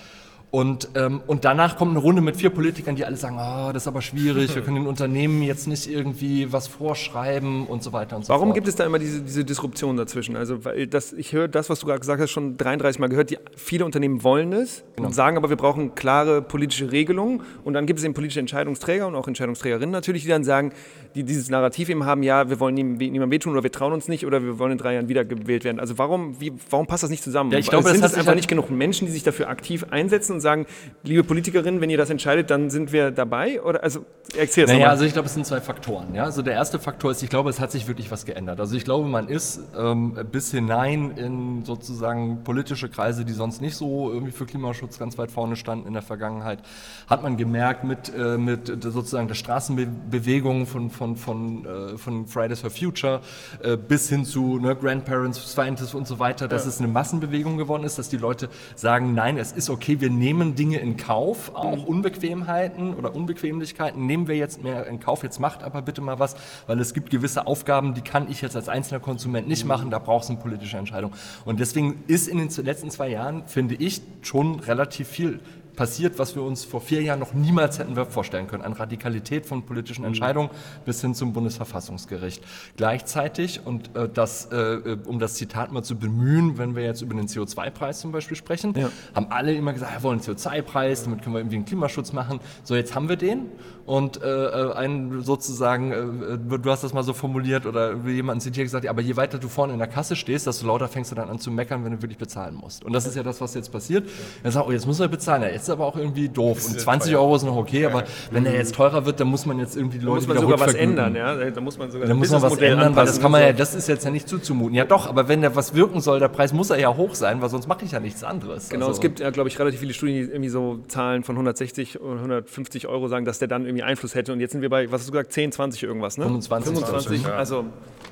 Und, 0.52 0.90
ähm, 0.96 1.22
und 1.28 1.46
danach 1.46 1.78
kommt 1.78 1.92
eine 1.92 2.00
Runde 2.00 2.22
mit 2.22 2.36
vier 2.36 2.50
Politikern, 2.50 2.98
die 2.98 3.06
alle 3.06 3.16
sagen, 3.16 3.38
ah, 3.40 3.72
das 3.72 3.84
ist 3.84 3.88
aber 3.88 4.02
schwierig, 4.02 4.54
wir 4.54 4.62
können 4.62 4.76
den 4.76 4.88
Unternehmen 4.88 5.42
jetzt 5.44 5.66
nicht 5.66 5.90
irgendwie 5.90 6.52
was 6.52 6.68
vorschreiben 6.68 7.66
und 7.68 7.82
so 7.84 7.94
weiter 7.94 8.18
und 8.18 8.26
so 8.26 8.34
Warum 8.34 8.50
fort. 8.50 8.56
gibt 8.56 8.68
es 8.68 8.76
da 8.76 8.86
immer 8.86 9.00
diese, 9.00 9.22
diese 9.22 9.46
Disruption 9.46 9.96
dazwischen? 9.96 10.36
Also, 10.36 10.66
weil 10.66 10.88
das, 10.88 11.14
ich 11.14 11.32
höre 11.32 11.48
das, 11.48 11.70
was 11.70 11.80
du 11.80 11.86
gerade 11.86 12.02
gesagt 12.02 12.22
hast, 12.22 12.32
schon 12.32 12.58
33 12.58 13.00
Mal 13.00 13.08
gehört. 13.08 13.30
Die, 13.30 13.38
viele 13.56 13.86
Unternehmen 13.86 14.26
wollen 14.26 14.52
es 14.52 14.84
und 14.98 15.16
sagen 15.16 15.38
aber, 15.38 15.50
wir 15.50 15.56
brauchen 15.56 15.96
klare 15.96 16.42
politische 16.42 16.92
Regelungen. 16.92 17.44
Und 17.64 17.74
dann 17.74 17.86
gibt 17.86 18.00
es 18.00 18.06
eben 18.06 18.14
politische 18.14 18.42
Entscheidungsträger 18.42 19.08
und 19.08 19.16
auch 19.16 19.30
Entscheidungsträgerinnen 19.30 19.92
natürlich, 19.92 20.24
die 20.24 20.30
dann 20.30 20.44
sagen, 20.44 20.74
die 21.16 21.24
dieses 21.24 21.50
Narrativ 21.50 21.90
eben 21.90 22.06
haben, 22.06 22.24
ja, 22.24 22.50
wir 22.50 22.60
wollen 22.60 22.76
niemandem 22.76 23.32
wehtun 23.32 23.54
oder 23.54 23.64
wir 23.64 23.72
trauen 23.72 23.94
uns 23.94 24.08
nicht 24.08 24.26
oder 24.26 24.42
wir 24.44 24.60
wollen 24.60 24.74
in 24.74 24.78
drei 24.78 24.94
Jahren 24.94 25.10
wiedergewählt 25.10 25.64
werden. 25.64 25.80
Also 25.80 25.98
warum, 25.98 26.40
wie, 26.40 26.54
warum 26.70 26.88
passt 26.88 27.04
das 27.04 27.10
nicht 27.10 27.24
zusammen? 27.24 27.52
Ja, 27.52 27.60
ich 27.60 27.70
glaube, 27.70 27.90
sind 27.90 27.96
das 27.96 28.02
hat 28.02 28.06
es 28.06 28.12
sich 28.12 28.20
einfach 28.20 28.28
halt- 28.30 28.38
nicht 28.38 28.48
genug 28.48 28.70
Menschen, 28.70 29.06
die 29.08 29.12
sich 29.12 29.24
dafür 29.24 29.50
aktiv 29.50 29.86
einsetzen 29.92 30.34
und 30.34 30.42
sagen, 30.42 30.66
liebe 31.04 31.24
Politikerinnen, 31.24 31.82
wenn 31.82 31.90
ihr 31.90 31.98
das 31.98 32.10
entscheidet, 32.10 32.50
dann 32.50 32.70
sind 32.70 32.92
wir 32.92 33.12
dabei? 33.12 33.62
Oder 33.62 33.84
also 33.84 34.06
erzähl 34.38 34.64
es 34.64 34.70
Naja, 34.70 34.80
nochmal. 34.80 34.92
also 34.92 35.06
ich 35.06 35.14
glaube, 35.14 35.28
es 35.28 35.34
sind 35.34 35.46
zwei 35.46 35.62
Faktoren. 35.62 36.14
Ja? 36.16 36.24
Also 36.24 36.42
der 36.42 36.54
erste 36.54 36.80
Faktor 36.80 37.12
ist, 37.12 37.22
ich 37.24 37.30
glaube, 37.30 37.50
es 37.50 37.60
hat 37.60 37.72
sich 37.72 37.88
wirklich 37.88 38.10
was 38.12 38.26
geändert. 38.26 38.60
Also 38.60 38.76
ich 38.76 38.84
glaube, 38.86 39.08
man 39.08 39.28
ist 39.28 39.60
ähm, 39.78 40.18
bis 40.32 40.52
hinein 40.52 41.12
in 41.18 41.66
sozusagen 41.66 42.44
politische 42.44 42.90
Kreise, 42.90 43.26
die 43.26 43.34
sonst 43.34 43.62
nicht 43.62 43.76
so 43.76 44.12
irgendwie 44.12 44.32
für 44.32 44.46
Klimaschutz 44.46 44.98
ganz 45.00 45.18
weit 45.18 45.32
vorne 45.32 45.56
standen 45.56 45.88
in 45.88 45.94
der 45.94 46.02
Vergangenheit, 46.02 46.60
hat 47.08 47.24
man 47.24 47.38
gemerkt 47.38 47.84
mit, 47.84 48.12
äh, 48.16 48.38
mit 48.38 48.68
sozusagen 48.84 49.28
der 49.28 49.36
Straßenbewegung 49.36 50.66
von, 50.66 50.90
von, 50.90 51.01
von, 51.16 51.66
äh, 51.66 51.98
von 51.98 52.28
Fridays 52.28 52.62
for 52.62 52.70
Future 52.70 53.22
äh, 53.64 53.78
bis 53.78 54.10
hin 54.10 54.26
zu 54.26 54.60
ne, 54.60 54.76
Grandparents, 54.76 55.52
Scientists 55.52 55.94
und 55.94 56.08
so 56.08 56.20
weiter, 56.20 56.48
dass 56.48 56.66
es 56.66 56.80
eine 56.80 56.88
Massenbewegung 56.88 57.58
geworden 57.58 57.84
ist, 57.84 57.98
dass 57.98 58.10
die 58.10 58.18
Leute 58.18 58.50
sagen, 58.76 59.14
nein, 59.14 59.38
es 59.38 59.52
ist 59.52 59.70
okay, 59.70 60.00
wir 60.00 60.10
nehmen 60.10 60.56
Dinge 60.56 60.80
in 60.80 60.98
Kauf, 60.98 61.56
auch 61.56 61.86
Unbequemheiten 61.86 62.94
oder 62.94 63.16
Unbequemlichkeiten 63.16 64.06
nehmen 64.06 64.28
wir 64.28 64.36
jetzt 64.36 64.64
mehr 64.64 64.88
in 64.88 65.00
Kauf, 65.00 65.24
jetzt 65.24 65.40
macht 65.40 65.64
aber 65.64 65.82
bitte 65.82 66.02
mal 66.02 66.20
was, 66.20 66.36
weil 66.68 66.80
es 66.80 66.94
gibt 66.94 67.10
gewisse 67.10 67.48
Aufgaben, 67.48 67.94
die 67.94 68.02
kann 68.02 68.30
ich 68.30 68.42
jetzt 68.42 68.56
als 68.56 68.70
einzelner 68.70 69.00
Konsument 69.00 69.48
nicht 69.48 69.66
machen, 69.66 69.90
da 69.90 70.00
braucht 70.00 70.26
es 70.26 70.30
eine 70.30 70.40
politische 70.40 70.78
Entscheidung. 70.78 71.12
Und 71.46 71.60
deswegen 71.60 72.04
ist 72.08 72.28
in 72.28 72.38
den 72.38 72.50
letzten 72.66 72.92
zwei 72.92 73.10
Jahren, 73.10 73.44
finde 73.48 73.76
ich, 73.76 74.02
schon 74.22 74.60
relativ 74.60 75.08
viel 75.08 75.40
passiert, 75.76 76.20
was 76.20 76.36
wir 76.36 76.44
uns 76.44 76.64
vor 76.66 76.82
vier 76.82 77.02
Jahren 77.02 77.20
noch 77.20 77.34
niemals 77.34 77.80
hätten 77.80 77.96
wir 77.96 78.06
vorstellen 78.06 78.48
können, 78.48 78.64
an 78.64 78.74
Radikalität 78.74 79.46
von 79.46 79.64
politischen 79.64 80.06
Entscheidungen 80.06 80.50
bis 80.86 81.02
hin 81.02 81.16
zum 81.16 81.34
Bundesverfassungsgericht. 81.34 82.44
Gleichzeitig, 82.78 83.62
und 83.66 83.96
äh, 83.96 84.10
das, 84.10 84.46
äh, 84.52 84.98
um 85.06 85.20
das 85.20 85.36
Zitat 85.36 85.72
mal 85.72 85.84
zu 85.84 85.98
bemühen, 85.98 86.58
wenn 86.58 86.76
wir 86.76 86.84
jetzt 86.84 87.02
über 87.02 87.16
den 87.16 87.28
CO2-Preis 87.28 88.00
zum 88.00 88.12
Beispiel 88.12 88.38
sprechen, 88.38 88.74
haben 89.16 89.28
alle 89.30 89.54
immer 89.54 89.74
gesagt, 89.74 89.94
wir 89.94 90.04
wollen 90.04 90.20
einen 90.20 90.38
CO2-Preis, 90.38 91.04
damit 91.04 91.22
können 91.22 91.36
wir 91.36 91.40
irgendwie 91.40 91.58
einen 91.58 91.66
Klimaschutz 91.66 92.14
machen. 92.14 92.40
So, 92.64 92.76
jetzt 92.76 92.96
haben 92.96 93.10
wir 93.10 93.16
den 93.16 93.48
und 93.92 94.24
äh, 94.24 94.72
ein 94.74 95.22
sozusagen, 95.22 95.92
äh, 95.92 96.58
du 96.60 96.72
hast 96.72 96.82
das 96.86 96.94
mal 96.94 97.04
so 97.04 97.12
formuliert 97.12 97.66
oder 97.66 97.94
jemand 98.08 98.42
zitiert 98.42 98.64
gesagt, 98.68 98.86
ja, 98.86 98.90
aber 98.90 99.02
je 99.02 99.18
weiter 99.18 99.38
du 99.38 99.50
vorne 99.50 99.74
in 99.74 99.80
der 99.80 99.88
Kasse 99.90 100.16
stehst, 100.16 100.48
desto 100.48 100.66
lauter 100.66 100.88
fängst 100.88 101.12
du 101.12 101.16
dann 101.16 101.30
an 101.30 101.40
zu 101.40 101.52
meckern, 101.52 101.84
wenn 101.84 101.92
du 101.92 102.02
wirklich 102.02 102.18
bezahlen 102.18 102.56
musst. 102.56 102.86
Und 102.86 102.94
das 102.94 103.06
ist 103.06 103.18
ja 103.18 103.24
das, 103.24 103.42
was 103.42 103.54
jetzt 103.54 103.70
passiert. 103.70 104.08
Er 104.44 104.52
sagt, 104.54 104.66
oh, 104.66 104.72
jetzt 104.72 104.88
muss 104.88 105.02
er 105.02 105.10
bezahlen. 105.10 105.42
Ja, 105.42 105.50
jetzt 105.50 105.64
ist 105.64 105.72
aber 105.72 105.86
auch 105.86 105.98
irgendwie 105.98 106.30
doof. 106.30 106.66
Und 106.70 106.80
20 106.80 107.14
Euro 107.18 107.36
ist 107.36 107.44
noch 107.44 107.58
okay, 107.58 107.86
aber 107.86 108.06
wenn 108.32 108.46
er 108.46 108.54
jetzt 108.54 108.76
teurer 108.76 109.06
wird, 109.06 109.20
dann 109.20 109.28
muss 109.28 109.46
man 109.46 109.60
jetzt 109.60 109.76
irgendwie 109.76 109.98
die 109.98 110.06
da 110.06 110.12
Leute 110.12 110.20
muss 110.26 110.28
man 110.28 110.38
wieder 110.38 110.42
sogar 110.48 110.60
was 110.62 110.68
rückvergüten. 110.74 110.98
ändern, 111.06 111.16
ja? 111.42 111.52
Da 111.52 111.60
muss 111.60 111.78
man 111.78 111.92
sogar 111.92 112.08
Da 112.08 112.14
muss 112.14 112.32
man 112.32 112.42
was 112.44 112.58
ändern, 112.60 112.96
weil 112.96 113.06
das 113.06 113.20
kann 113.20 113.32
man 113.32 113.42
ja, 113.42 113.52
das 113.52 113.76
ist 113.76 113.90
jetzt 113.90 114.06
ja 114.06 114.12
nicht 114.12 114.30
zuzumuten. 114.30 114.74
Ja 114.74 114.86
doch, 114.86 115.10
aber 115.10 115.28
wenn 115.28 115.42
der 115.42 115.54
was 115.58 115.76
wirken 115.76 116.00
soll, 116.00 116.20
der 116.22 116.30
Preis 116.30 116.54
muss 116.54 116.70
er 116.70 116.80
ja 116.80 116.96
hoch 116.96 117.14
sein, 117.14 117.42
weil 117.42 117.50
sonst 117.50 117.68
mache 117.68 117.84
ich 117.84 117.92
ja 117.92 118.00
nichts 118.00 118.24
anderes. 118.24 118.70
Genau, 118.70 118.86
Also- 118.88 119.00
es 119.00 119.02
gibt 119.02 119.20
ja, 119.20 119.32
glaube 119.32 119.50
ich, 119.50 119.60
relativ 119.60 119.82
viele 119.82 119.94
Studien, 119.94 120.16
die 120.16 120.32
irgendwie 120.32 120.48
so 120.50 120.80
Zahlen 120.88 121.24
von 121.26 121.36
160 121.36 122.00
und 122.00 122.20
150 122.20 122.88
Euro 122.88 123.10
sagen, 123.10 123.26
dass 123.26 123.40
der 123.40 123.50
dann 123.50 123.66
irgendwie 123.66 123.81
Einfluss 123.84 124.16
hätte. 124.16 124.34
Und 124.34 124.40
jetzt 124.40 124.52
sind 124.52 124.62
wir 124.62 124.70
bei, 124.70 124.92
was 124.92 125.02
hast 125.02 125.08
du 125.08 125.12
gesagt, 125.14 125.34
10, 125.34 125.52
20 125.52 125.84
irgendwas, 125.84 126.18
ne? 126.18 126.26
25, 126.26 126.74
25, 126.74 127.24
ja. 127.24 127.30
also, 127.36 127.66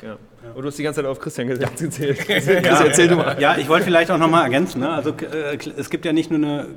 ja. 0.04 0.18
Und 0.56 0.62
du 0.62 0.68
hast 0.68 0.78
die 0.80 0.84
ganze 0.84 1.02
Zeit 1.02 1.10
auf 1.10 1.20
Christian 1.20 1.48
ge- 1.48 1.60
gezählt. 1.78 2.18
Christian, 2.26 2.64
erzähl 2.64 3.08
du 3.08 3.16
mal. 3.18 3.40
Ja, 3.40 3.58
ich 3.58 3.68
wollte 3.70 3.86
vielleicht 3.86 4.10
auch 4.12 4.18
nochmal 4.18 4.44
ergänzen. 4.44 4.80
Ne? 4.82 4.90
Also 4.90 5.12
äh, 5.12 5.58
es 5.78 5.90
gibt 5.90 6.06
ja 6.06 6.14
nicht 6.14 6.32
nur 6.32 6.38
eine 6.40 6.68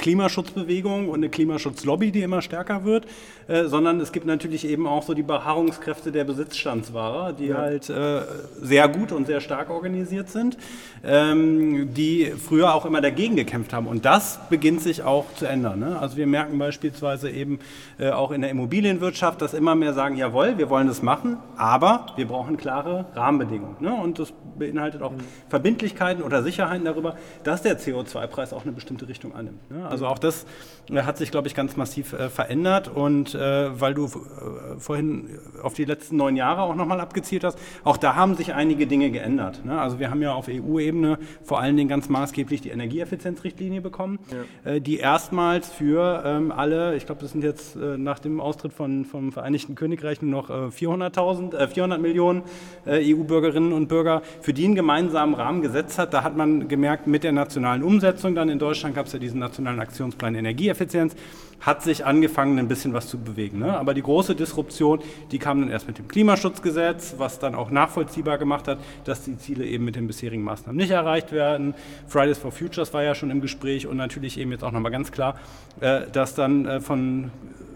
Klimaschutzbewegung 0.00 1.08
und 1.08 1.16
eine 1.16 1.28
Klimaschutzlobby, 1.28 2.10
die 2.10 2.22
immer 2.22 2.42
stärker 2.42 2.84
wird, 2.84 3.06
äh, 3.46 3.64
sondern 3.64 4.00
es 4.00 4.12
gibt 4.12 4.26
natürlich 4.26 4.66
eben 4.66 4.86
auch 4.86 5.02
so 5.02 5.14
die 5.14 5.22
Beharrungskräfte 5.22 6.10
der 6.10 6.24
Besitzstandswahrer, 6.24 7.32
die 7.34 7.54
halt 7.54 7.90
äh, 7.90 8.22
sehr 8.60 8.88
gut 8.88 9.12
und 9.12 9.26
sehr 9.26 9.40
stark 9.40 9.70
organisiert 9.70 10.30
sind, 10.30 10.56
ähm, 11.04 11.92
die 11.94 12.32
früher 12.36 12.74
auch 12.74 12.86
immer 12.86 13.00
dagegen 13.00 13.36
gekämpft 13.36 13.72
haben. 13.72 13.86
Und 13.86 14.04
das 14.04 14.40
beginnt 14.48 14.80
sich 14.80 15.02
auch 15.02 15.26
zu 15.34 15.46
ändern. 15.46 15.80
Ne? 15.80 15.98
Also 15.98 16.16
wir 16.16 16.26
merken 16.26 16.58
beispielsweise 16.58 17.30
eben 17.30 17.58
äh, 17.98 18.10
auch 18.10 18.30
in 18.30 18.40
der 18.40 18.50
Immobilienwirtschaft, 18.50 19.42
dass 19.42 19.52
immer 19.52 19.74
mehr 19.74 19.92
sagen, 19.92 20.16
jawohl, 20.16 20.56
wir 20.56 20.70
wollen 20.70 20.86
das 20.86 21.02
machen, 21.02 21.36
aber 21.56 22.06
wir 22.16 22.26
brauchen 22.26 22.56
klare 22.56 23.06
Rahmenbedingungen. 23.14 23.76
Ne? 23.80 23.92
Und 23.92 24.18
das 24.18 24.32
beinhaltet 24.58 25.02
auch 25.02 25.12
Verbindlichkeiten 25.48 26.22
oder 26.22 26.42
Sicherheiten 26.42 26.84
darüber, 26.84 27.16
dass 27.44 27.62
der 27.62 27.78
CO2-Preis 27.78 28.52
auch 28.52 28.62
eine 28.62 28.72
bestimmte 28.72 29.08
Richtung 29.08 29.34
annimmt. 29.34 29.70
Ne? 29.70 29.86
Also 29.90 30.06
auch 30.06 30.18
das 30.18 30.46
äh, 30.90 31.02
hat 31.02 31.18
sich, 31.18 31.30
glaube 31.30 31.48
ich, 31.48 31.54
ganz 31.54 31.76
massiv 31.76 32.12
äh, 32.12 32.28
verändert. 32.28 32.88
Und 32.88 33.34
äh, 33.34 33.80
weil 33.80 33.94
du 33.94 34.06
äh, 34.06 34.78
vorhin 34.78 35.38
auf 35.62 35.74
die 35.74 35.84
letzten 35.84 36.16
neun 36.16 36.36
Jahre 36.36 36.62
auch 36.62 36.74
nochmal 36.74 37.00
abgezielt 37.00 37.44
hast, 37.44 37.58
auch 37.84 37.96
da 37.96 38.14
haben 38.14 38.34
sich 38.34 38.54
einige 38.54 38.86
Dinge 38.86 39.10
geändert. 39.10 39.64
Ne? 39.64 39.80
Also 39.80 39.98
wir 39.98 40.10
haben 40.10 40.22
ja 40.22 40.32
auf 40.32 40.48
EU-Ebene 40.48 41.18
vor 41.42 41.60
allen 41.60 41.76
Dingen 41.76 41.88
ganz 41.88 42.08
maßgeblich 42.08 42.60
die 42.60 42.70
Energieeffizienzrichtlinie 42.70 43.80
bekommen, 43.80 44.18
ja. 44.64 44.72
äh, 44.72 44.80
die 44.80 44.98
erstmals 44.98 45.70
für 45.70 46.22
ähm, 46.24 46.52
alle, 46.52 46.96
ich 46.96 47.06
glaube, 47.06 47.20
das 47.20 47.32
sind 47.32 47.44
jetzt 47.44 47.76
äh, 47.76 47.96
nach 47.96 48.18
dem 48.18 48.40
Austritt 48.40 48.72
von, 48.72 49.04
vom 49.04 49.32
Vereinigten 49.32 49.74
Königreich 49.74 50.22
nur 50.22 50.30
noch 50.30 50.50
400.000, 50.50 51.68
400 51.68 52.00
Millionen 52.00 52.42
EU-Bürgerinnen 52.86 53.72
und 53.72 53.88
Bürger, 53.88 54.22
für 54.40 54.52
die 54.52 54.64
einen 54.64 54.74
gemeinsamen 54.74 55.34
Rahmen 55.34 55.62
gesetzt 55.62 55.98
hat. 55.98 56.12
Da 56.12 56.22
hat 56.22 56.36
man 56.36 56.68
gemerkt, 56.68 57.06
mit 57.06 57.24
der 57.24 57.32
nationalen 57.32 57.82
Umsetzung 57.82 58.34
dann 58.34 58.48
in 58.48 58.58
Deutschland 58.58 58.94
gab 58.94 59.06
es 59.06 59.12
ja 59.12 59.18
diesen 59.18 59.40
nationalen 59.40 59.78
Aktionsplan 59.80 60.34
Energieeffizienz, 60.34 60.90
Energieeffizienz 60.90 61.16
hat 61.60 61.82
sich 61.82 62.06
angefangen, 62.06 62.58
ein 62.58 62.68
bisschen 62.68 62.94
was 62.94 63.06
zu 63.06 63.18
bewegen. 63.18 63.58
Ne? 63.58 63.76
Aber 63.76 63.92
die 63.92 64.00
große 64.00 64.34
Disruption, 64.34 65.00
die 65.30 65.38
kam 65.38 65.60
dann 65.60 65.70
erst 65.70 65.86
mit 65.86 65.98
dem 65.98 66.08
Klimaschutzgesetz, 66.08 67.16
was 67.18 67.38
dann 67.38 67.54
auch 67.54 67.70
nachvollziehbar 67.70 68.38
gemacht 68.38 68.66
hat, 68.66 68.78
dass 69.04 69.24
die 69.24 69.36
Ziele 69.36 69.66
eben 69.66 69.84
mit 69.84 69.94
den 69.94 70.06
bisherigen 70.06 70.42
Maßnahmen 70.42 70.76
nicht 70.78 70.90
erreicht 70.90 71.32
werden. 71.32 71.74
Fridays 72.06 72.38
for 72.38 72.50
Futures 72.50 72.94
war 72.94 73.02
ja 73.02 73.14
schon 73.14 73.30
im 73.30 73.42
Gespräch 73.42 73.86
und 73.86 73.98
natürlich 73.98 74.38
eben 74.38 74.52
jetzt 74.52 74.64
auch 74.64 74.72
nochmal 74.72 74.90
ganz 74.90 75.12
klar, 75.12 75.38
äh, 75.80 76.02
dass 76.10 76.34
dann 76.34 76.64
äh, 76.64 76.80
von 76.80 77.30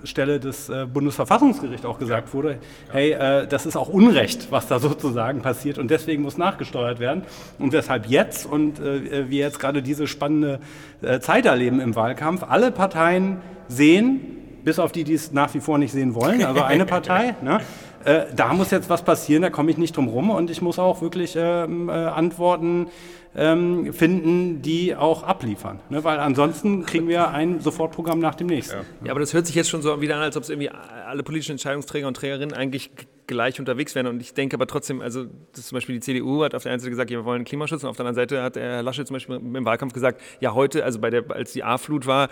Stelle 0.06 0.40
des 0.40 0.68
äh, 0.68 0.86
Bundesverfassungsgerichts 0.86 1.84
auch 1.86 1.98
gesagt 1.98 2.28
ja. 2.28 2.34
wurde, 2.34 2.58
hey, 2.90 3.12
äh, 3.12 3.46
das 3.46 3.66
ist 3.66 3.76
auch 3.76 3.88
Unrecht, 3.88 4.50
was 4.50 4.66
da 4.66 4.78
sozusagen 4.78 5.42
passiert 5.42 5.78
und 5.78 5.90
deswegen 5.90 6.22
muss 6.22 6.38
nachgesteuert 6.38 7.00
werden. 7.00 7.22
Und 7.58 7.72
weshalb 7.72 8.06
jetzt 8.06 8.46
und 8.46 8.80
äh, 8.80 9.30
wir 9.30 9.40
jetzt 9.40 9.58
gerade 9.58 9.82
diese 9.82 10.06
spannende 10.06 10.60
äh, 11.02 11.20
Zeit 11.20 11.46
erleben 11.46 11.80
im 11.80 11.94
Wahlkampf, 11.94 12.44
alle 12.48 12.70
Parteien 12.70 13.38
sehen, 13.68 14.20
bis 14.64 14.78
auf 14.78 14.92
die, 14.92 15.04
die 15.04 15.14
es 15.14 15.32
nach 15.32 15.52
wie 15.54 15.60
vor 15.60 15.78
nicht 15.78 15.92
sehen 15.92 16.14
wollen, 16.14 16.42
also 16.42 16.62
eine 16.62 16.86
Partei, 16.86 17.34
ne, 17.42 17.60
äh, 18.04 18.26
da 18.34 18.52
muss 18.52 18.70
jetzt 18.70 18.90
was 18.90 19.02
passieren, 19.02 19.42
da 19.42 19.50
komme 19.50 19.70
ich 19.70 19.78
nicht 19.78 19.96
drum 19.96 20.08
rum 20.08 20.30
und 20.30 20.50
ich 20.50 20.60
muss 20.60 20.78
auch 20.78 21.00
wirklich 21.00 21.36
ähm, 21.38 21.88
äh, 21.88 21.92
Antworten 21.92 22.88
ähm, 23.36 23.92
finden, 23.92 24.62
die 24.62 24.94
auch 24.94 25.22
abliefern. 25.22 25.80
Ne? 25.90 26.04
Weil 26.04 26.18
ansonsten 26.18 26.86
kriegen 26.86 27.08
wir 27.08 27.28
ein 27.30 27.60
Sofortprogramm 27.60 28.20
nach 28.20 28.34
dem 28.34 28.46
nächsten. 28.46 28.76
Ja. 28.76 28.84
ja, 29.06 29.10
aber 29.10 29.20
das 29.20 29.34
hört 29.34 29.46
sich 29.46 29.54
jetzt 29.54 29.70
schon 29.70 29.82
so 29.82 30.00
wieder 30.00 30.16
an, 30.16 30.22
als 30.22 30.36
ob 30.36 30.44
es 30.44 30.50
irgendwie 30.50 30.70
alle 30.70 31.22
politischen 31.22 31.52
Entscheidungsträger 31.52 32.06
und 32.06 32.16
Trägerinnen 32.16 32.54
eigentlich 32.54 32.90
gleich 33.26 33.58
unterwegs 33.58 33.94
wären. 33.94 34.06
Und 34.06 34.20
ich 34.20 34.34
denke 34.34 34.54
aber 34.54 34.66
trotzdem, 34.66 35.00
also 35.00 35.26
das 35.54 35.66
zum 35.68 35.76
Beispiel 35.76 35.94
die 35.96 36.00
CDU 36.00 36.44
hat 36.44 36.54
auf 36.54 36.62
der 36.62 36.72
einen 36.72 36.80
Seite 36.80 36.90
gesagt, 36.90 37.10
ja, 37.10 37.18
wir 37.18 37.24
wollen 37.24 37.44
Klimaschutz 37.44 37.82
und 37.82 37.90
auf 37.90 37.96
der 37.96 38.06
anderen 38.06 38.28
Seite 38.28 38.42
hat 38.42 38.56
Herr 38.56 38.82
Laschet 38.82 39.06
zum 39.06 39.14
Beispiel 39.14 39.36
im 39.36 39.64
Wahlkampf 39.64 39.92
gesagt, 39.94 40.20
ja, 40.40 40.54
heute, 40.54 40.84
also 40.84 40.98
bei 40.98 41.10
der, 41.10 41.24
als 41.30 41.52
die 41.52 41.64
A-Flut 41.64 42.06
war, 42.06 42.28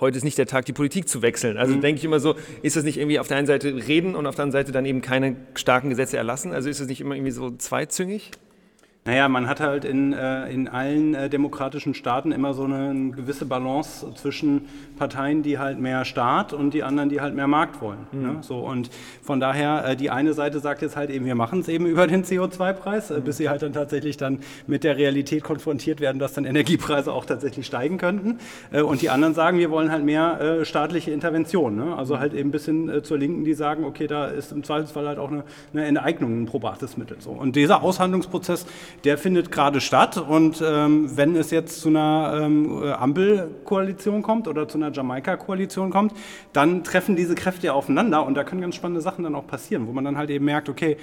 heute 0.00 0.16
ist 0.16 0.24
nicht 0.24 0.38
der 0.38 0.46
Tag, 0.46 0.64
die 0.64 0.72
Politik 0.72 1.08
zu 1.08 1.22
wechseln. 1.22 1.56
Also 1.58 1.74
mhm. 1.74 1.80
denke 1.82 1.98
ich 1.98 2.04
immer 2.04 2.20
so, 2.20 2.34
ist 2.62 2.76
das 2.76 2.84
nicht 2.84 2.98
irgendwie 2.98 3.18
auf 3.18 3.28
der 3.28 3.36
einen 3.36 3.46
Seite 3.46 3.74
reden 3.74 4.14
und 4.14 4.26
auf 4.26 4.34
der 4.34 4.44
anderen 4.44 4.64
Seite 4.64 4.72
dann 4.72 4.86
eben 4.86 5.02
keine 5.02 5.36
starken 5.54 5.90
Gesetze 5.90 6.16
erlassen? 6.16 6.52
Also 6.52 6.68
ist 6.68 6.80
das 6.80 6.88
nicht 6.88 7.00
immer 7.00 7.14
irgendwie 7.14 7.32
so 7.32 7.50
zweizüngig? 7.50 8.30
Naja, 9.06 9.28
man 9.28 9.48
hat 9.48 9.60
halt 9.60 9.84
in, 9.84 10.12
äh, 10.12 10.50
in 10.50 10.66
allen 10.66 11.14
äh, 11.14 11.30
demokratischen 11.30 11.94
Staaten 11.94 12.32
immer 12.32 12.54
so 12.54 12.64
eine, 12.64 12.90
eine, 12.90 13.10
gewisse 13.12 13.46
Balance 13.46 14.04
zwischen 14.16 14.62
Parteien, 14.98 15.44
die 15.44 15.60
halt 15.60 15.78
mehr 15.78 16.04
Staat 16.04 16.52
und 16.52 16.74
die 16.74 16.82
anderen, 16.82 17.08
die 17.08 17.20
halt 17.20 17.32
mehr 17.32 17.46
Markt 17.46 17.80
wollen. 17.80 18.08
Mhm. 18.10 18.22
Ne? 18.22 18.36
So, 18.40 18.58
und 18.58 18.90
von 19.22 19.38
daher, 19.38 19.84
äh, 19.86 19.96
die 19.96 20.10
eine 20.10 20.32
Seite 20.32 20.58
sagt 20.58 20.82
jetzt 20.82 20.96
halt 20.96 21.10
eben, 21.10 21.24
wir 21.24 21.36
machen 21.36 21.60
es 21.60 21.68
eben 21.68 21.86
über 21.86 22.08
den 22.08 22.24
CO2-Preis, 22.24 23.12
äh, 23.12 23.20
bis 23.20 23.36
sie 23.36 23.48
halt 23.48 23.62
dann 23.62 23.72
tatsächlich 23.72 24.16
dann 24.16 24.40
mit 24.66 24.82
der 24.82 24.96
Realität 24.96 25.44
konfrontiert 25.44 26.00
werden, 26.00 26.18
dass 26.18 26.32
dann 26.32 26.44
Energiepreise 26.44 27.12
auch 27.12 27.26
tatsächlich 27.26 27.66
steigen 27.66 27.98
könnten. 27.98 28.40
Äh, 28.72 28.82
und 28.82 29.02
die 29.02 29.10
anderen 29.10 29.34
sagen, 29.34 29.58
wir 29.58 29.70
wollen 29.70 29.92
halt 29.92 30.04
mehr 30.04 30.40
äh, 30.40 30.64
staatliche 30.64 31.12
Intervention. 31.12 31.76
Ne? 31.76 31.96
Also 31.96 32.18
halt 32.18 32.34
eben 32.34 32.48
ein 32.48 32.52
bisschen 32.52 33.04
zur 33.04 33.18
Linken, 33.18 33.44
die 33.44 33.54
sagen, 33.54 33.84
okay, 33.84 34.08
da 34.08 34.26
ist 34.26 34.50
im 34.50 34.64
Zweifelsfall 34.64 35.06
halt 35.06 35.20
auch 35.20 35.30
eine, 35.30 35.44
eine 35.72 35.84
Enteignung 35.84 36.42
ein 36.42 36.46
probates 36.46 36.96
Mittel. 36.96 37.18
So. 37.20 37.30
Und 37.30 37.54
dieser 37.54 37.84
Aushandlungsprozess, 37.84 38.66
der 39.04 39.18
findet 39.18 39.50
gerade 39.50 39.80
statt. 39.80 40.16
Und 40.16 40.62
ähm, 40.66 41.16
wenn 41.16 41.36
es 41.36 41.50
jetzt 41.50 41.80
zu 41.80 41.88
einer 41.88 42.40
ähm, 42.42 42.82
Ampelkoalition 42.82 44.22
kommt 44.22 44.48
oder 44.48 44.68
zu 44.68 44.78
einer 44.78 44.92
Jamaika-Koalition 44.92 45.90
kommt, 45.90 46.12
dann 46.52 46.84
treffen 46.84 47.16
diese 47.16 47.34
Kräfte 47.34 47.66
ja 47.68 47.72
aufeinander 47.72 48.24
und 48.26 48.34
da 48.34 48.44
können 48.44 48.60
ganz 48.60 48.74
spannende 48.74 49.00
Sachen 49.00 49.24
dann 49.24 49.34
auch 49.34 49.46
passieren, 49.46 49.86
wo 49.86 49.92
man 49.92 50.04
dann 50.04 50.16
halt 50.16 50.30
eben 50.30 50.44
merkt, 50.44 50.68
okay, 50.68 50.96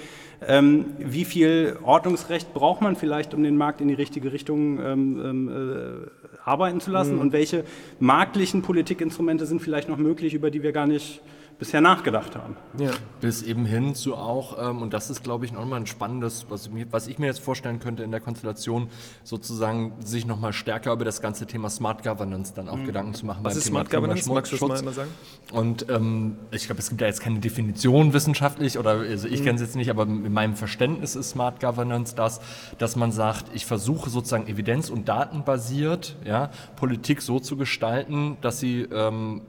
ähm, 0.46 0.86
wie 0.98 1.24
viel 1.24 1.78
Ordnungsrecht 1.82 2.52
braucht 2.52 2.82
man 2.82 2.96
vielleicht, 2.96 3.34
um 3.34 3.42
den 3.42 3.56
Markt 3.56 3.80
in 3.80 3.88
die 3.88 3.94
richtige 3.94 4.32
Richtung 4.32 4.78
ähm, 4.78 5.20
ähm, 5.24 5.48
äh, 5.48 6.24
arbeiten 6.44 6.80
zu 6.80 6.90
lassen 6.90 7.14
mhm. 7.14 7.20
und 7.20 7.32
welche 7.32 7.64
marktlichen 8.00 8.62
Politikinstrumente 8.62 9.46
sind 9.46 9.62
vielleicht 9.62 9.88
noch 9.88 9.96
möglich, 9.96 10.34
über 10.34 10.50
die 10.50 10.62
wir 10.62 10.72
gar 10.72 10.86
nicht 10.86 11.20
bisher 11.58 11.80
nachgedacht 11.80 12.36
haben. 12.36 12.56
Ja. 12.78 12.90
Bis 13.20 13.42
eben 13.42 13.64
hin 13.64 13.94
zu 13.94 14.16
auch, 14.16 14.70
ähm, 14.70 14.82
und 14.82 14.92
das 14.92 15.10
ist, 15.10 15.22
glaube 15.22 15.44
ich, 15.44 15.52
nochmal 15.52 15.80
ein 15.80 15.86
spannendes, 15.86 16.46
was, 16.48 16.70
was, 16.90 17.06
ich 17.06 17.18
mir 17.18 17.26
jetzt 17.26 17.40
vorstellen 17.40 17.78
könnte 17.78 18.02
in 18.02 18.10
der 18.10 18.20
Konstellation, 18.20 18.88
sozusagen 19.22 19.94
sich 20.04 20.26
nochmal 20.26 20.52
stärker 20.52 20.92
über 20.92 21.04
das 21.04 21.22
ganze 21.22 21.46
Thema 21.46 21.70
Smart 21.70 22.02
Governance 22.02 22.52
dann 22.54 22.68
auch 22.68 22.76
mhm. 22.76 22.86
Gedanken 22.86 23.14
zu 23.14 23.26
machen. 23.26 23.44
Was 23.44 23.56
ist 23.56 23.64
Thema 23.64 23.80
Smart 23.80 23.90
Governance? 23.90 24.30
Magst 24.30 24.52
du 24.52 24.68
das 24.68 24.82
mal 24.82 24.92
sagen? 24.92 25.10
Und 25.52 25.88
ähm, 25.88 26.36
ich 26.50 26.66
glaube, 26.66 26.80
es 26.80 26.88
gibt 26.88 27.00
ja 27.00 27.06
jetzt 27.06 27.20
keine 27.20 27.38
Definition 27.38 28.12
wissenschaftlich, 28.12 28.78
oder 28.78 28.90
also 28.90 29.28
ich 29.28 29.40
mhm. 29.40 29.44
kenne 29.44 29.56
es 29.56 29.60
jetzt 29.62 29.76
nicht, 29.76 29.90
aber 29.90 30.04
in 30.04 30.32
meinem 30.32 30.56
Verständnis 30.56 31.14
ist 31.14 31.30
Smart 31.30 31.60
Governance 31.60 32.14
das, 32.14 32.40
dass 32.78 32.96
man 32.96 33.12
sagt, 33.12 33.46
ich 33.54 33.66
versuche 33.66 34.10
sozusagen 34.10 34.46
evidenz- 34.46 34.90
und 34.90 35.08
datenbasiert 35.08 36.16
ja, 36.24 36.50
Politik 36.76 37.22
so 37.22 37.38
zu 37.38 37.56
gestalten, 37.56 38.36
dass 38.40 38.60
sie 38.60 38.82
ähm, 38.82 39.42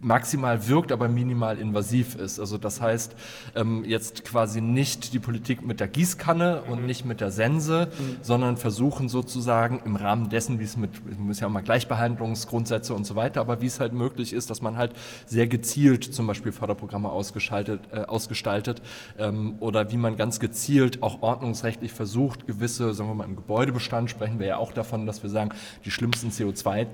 maximal 0.00 0.68
wirkt, 0.68 0.92
aber 0.92 1.08
minimal 1.08 1.58
invasiv 1.58 2.14
ist. 2.14 2.38
Also 2.38 2.58
das 2.58 2.80
heißt, 2.80 3.14
ähm, 3.56 3.84
jetzt 3.84 4.24
quasi 4.24 4.60
nicht 4.60 5.12
die 5.12 5.18
Politik 5.18 5.66
mit 5.66 5.80
der 5.80 5.88
Gießkanne 5.88 6.62
und 6.62 6.86
nicht 6.86 7.04
mit 7.04 7.20
der 7.20 7.30
Sense, 7.30 7.88
mhm. 7.90 8.16
sondern 8.22 8.56
versuchen 8.56 9.08
sozusagen 9.08 9.80
im 9.84 9.96
Rahmen 9.96 10.28
dessen, 10.28 10.60
wie 10.60 10.64
es 10.64 10.76
mit, 10.76 10.90
es 11.10 11.18
muss 11.18 11.40
ja 11.40 11.48
auch 11.48 11.52
mal 11.52 11.62
Gleichbehandlungsgrundsätze 11.62 12.94
und 12.94 13.04
so 13.04 13.16
weiter, 13.16 13.40
aber 13.40 13.60
wie 13.60 13.66
es 13.66 13.80
halt 13.80 13.92
möglich 13.92 14.32
ist, 14.32 14.50
dass 14.50 14.62
man 14.62 14.76
halt 14.76 14.92
sehr 15.26 15.48
gezielt 15.48 16.04
zum 16.04 16.26
Beispiel 16.26 16.52
Förderprogramme 16.52 17.08
ausgeschaltet, 17.08 17.80
äh, 17.92 18.00
ausgestaltet 18.00 18.80
ähm, 19.18 19.56
oder 19.60 19.90
wie 19.90 19.96
man 19.96 20.16
ganz 20.16 20.38
gezielt 20.40 21.02
auch 21.02 21.22
ordnungsrechtlich 21.22 21.92
versucht, 21.92 22.46
gewisse, 22.46 22.94
sagen 22.94 23.10
wir 23.10 23.14
mal 23.14 23.24
im 23.24 23.36
Gebäudebestand 23.36 24.10
sprechen 24.10 24.38
wir 24.38 24.46
ja 24.46 24.56
auch 24.58 24.72
davon, 24.72 25.06
dass 25.06 25.22
wir 25.22 25.30
sagen, 25.30 25.50
die 25.84 25.90
schlimmsten 25.90 26.30
CO2 26.30 26.86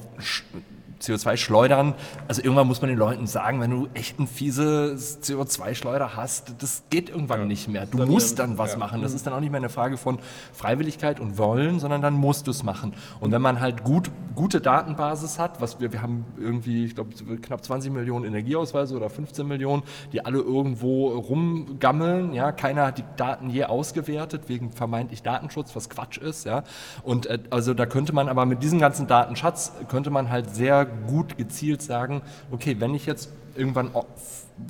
CO2 1.05 1.37
schleudern. 1.37 1.95
Also 2.29 2.43
irgendwann 2.43 2.67
muss 2.67 2.81
man 2.81 2.88
den 2.88 2.99
Leuten 2.99 3.27
sagen, 3.27 3.61
wenn 3.61 3.71
du 3.71 3.88
echt 3.95 4.19
ein 4.19 4.27
fieses 4.27 5.23
CO2-Schleuder 5.23 6.17
hast, 6.17 6.55
das 6.59 6.85
geht 6.90 7.11
irgendwann 7.11 7.40
ja. 7.40 7.47
nicht 7.47 7.69
mehr. 7.69 7.87
Du 7.87 7.99
dann 7.99 8.09
musst 8.09 8.38
dann 8.38 8.59
was 8.59 8.73
ja. 8.73 8.79
machen. 8.79 9.03
Das 9.03 9.14
ist 9.14 9.27
dann 9.27 9.35
auch 9.35 9.40
nicht 9.40 9.51
mehr 9.51 9.61
eine 9.61 9.69
Frage 9.69 9.97
von 9.97 10.19
Freiwilligkeit 10.53 11.21
und 11.21 11.38
Wollen, 11.38 11.79
sondern 11.81 12.03
dann 12.03 12.14
musst 12.14 12.47
du 12.47 12.51
es 12.51 12.62
machen. 12.62 12.95
Und 13.21 13.33
wenn 13.33 13.43
man 13.43 13.61
halt 13.61 13.85
gut, 13.85 14.11
gute 14.35 14.61
Datenbasis 14.61 15.38
hat, 15.38 15.61
was 15.61 15.81
wir, 15.81 15.93
wir 15.93 16.03
haben 16.03 16.25
irgendwie, 16.38 16.85
ich 16.85 16.95
glaube, 16.95 17.11
knapp 17.43 17.64
20 17.64 17.93
Millionen 17.93 18.25
Energieausweise 18.25 18.97
oder 18.97 19.11
15 19.11 19.47
Millionen, 19.47 19.83
die 20.12 20.25
alle 20.25 20.38
irgendwo 20.38 21.09
rumgammeln. 21.09 22.33
Ja, 22.33 22.53
keiner 22.53 22.87
hat 22.87 22.99
die 22.99 23.05
Daten 23.17 23.51
je 23.51 23.64
ausgewertet 23.64 24.49
wegen 24.49 24.73
vermeintlich 24.73 25.23
Datenschutz, 25.23 25.75
was 25.77 25.88
Quatsch 25.88 26.19
ist. 26.19 26.45
Ja, 26.45 26.64
und 27.03 27.27
äh, 27.27 27.38
also 27.51 27.75
da 27.75 27.87
könnte 27.87 28.12
man 28.12 28.29
aber 28.29 28.47
mit 28.47 28.62
diesem 28.62 28.79
ganzen 28.79 29.07
Datenschatz 29.07 29.73
könnte 29.88 30.11
man 30.11 30.31
halt 30.31 30.55
sehr 30.55 30.87
gut 31.07 31.37
gezielt 31.37 31.83
sagen, 31.83 32.23
okay, 32.51 32.77
wenn 32.79 32.95
ich 32.95 33.07
jetzt 33.07 33.31
irgendwann 33.55 33.91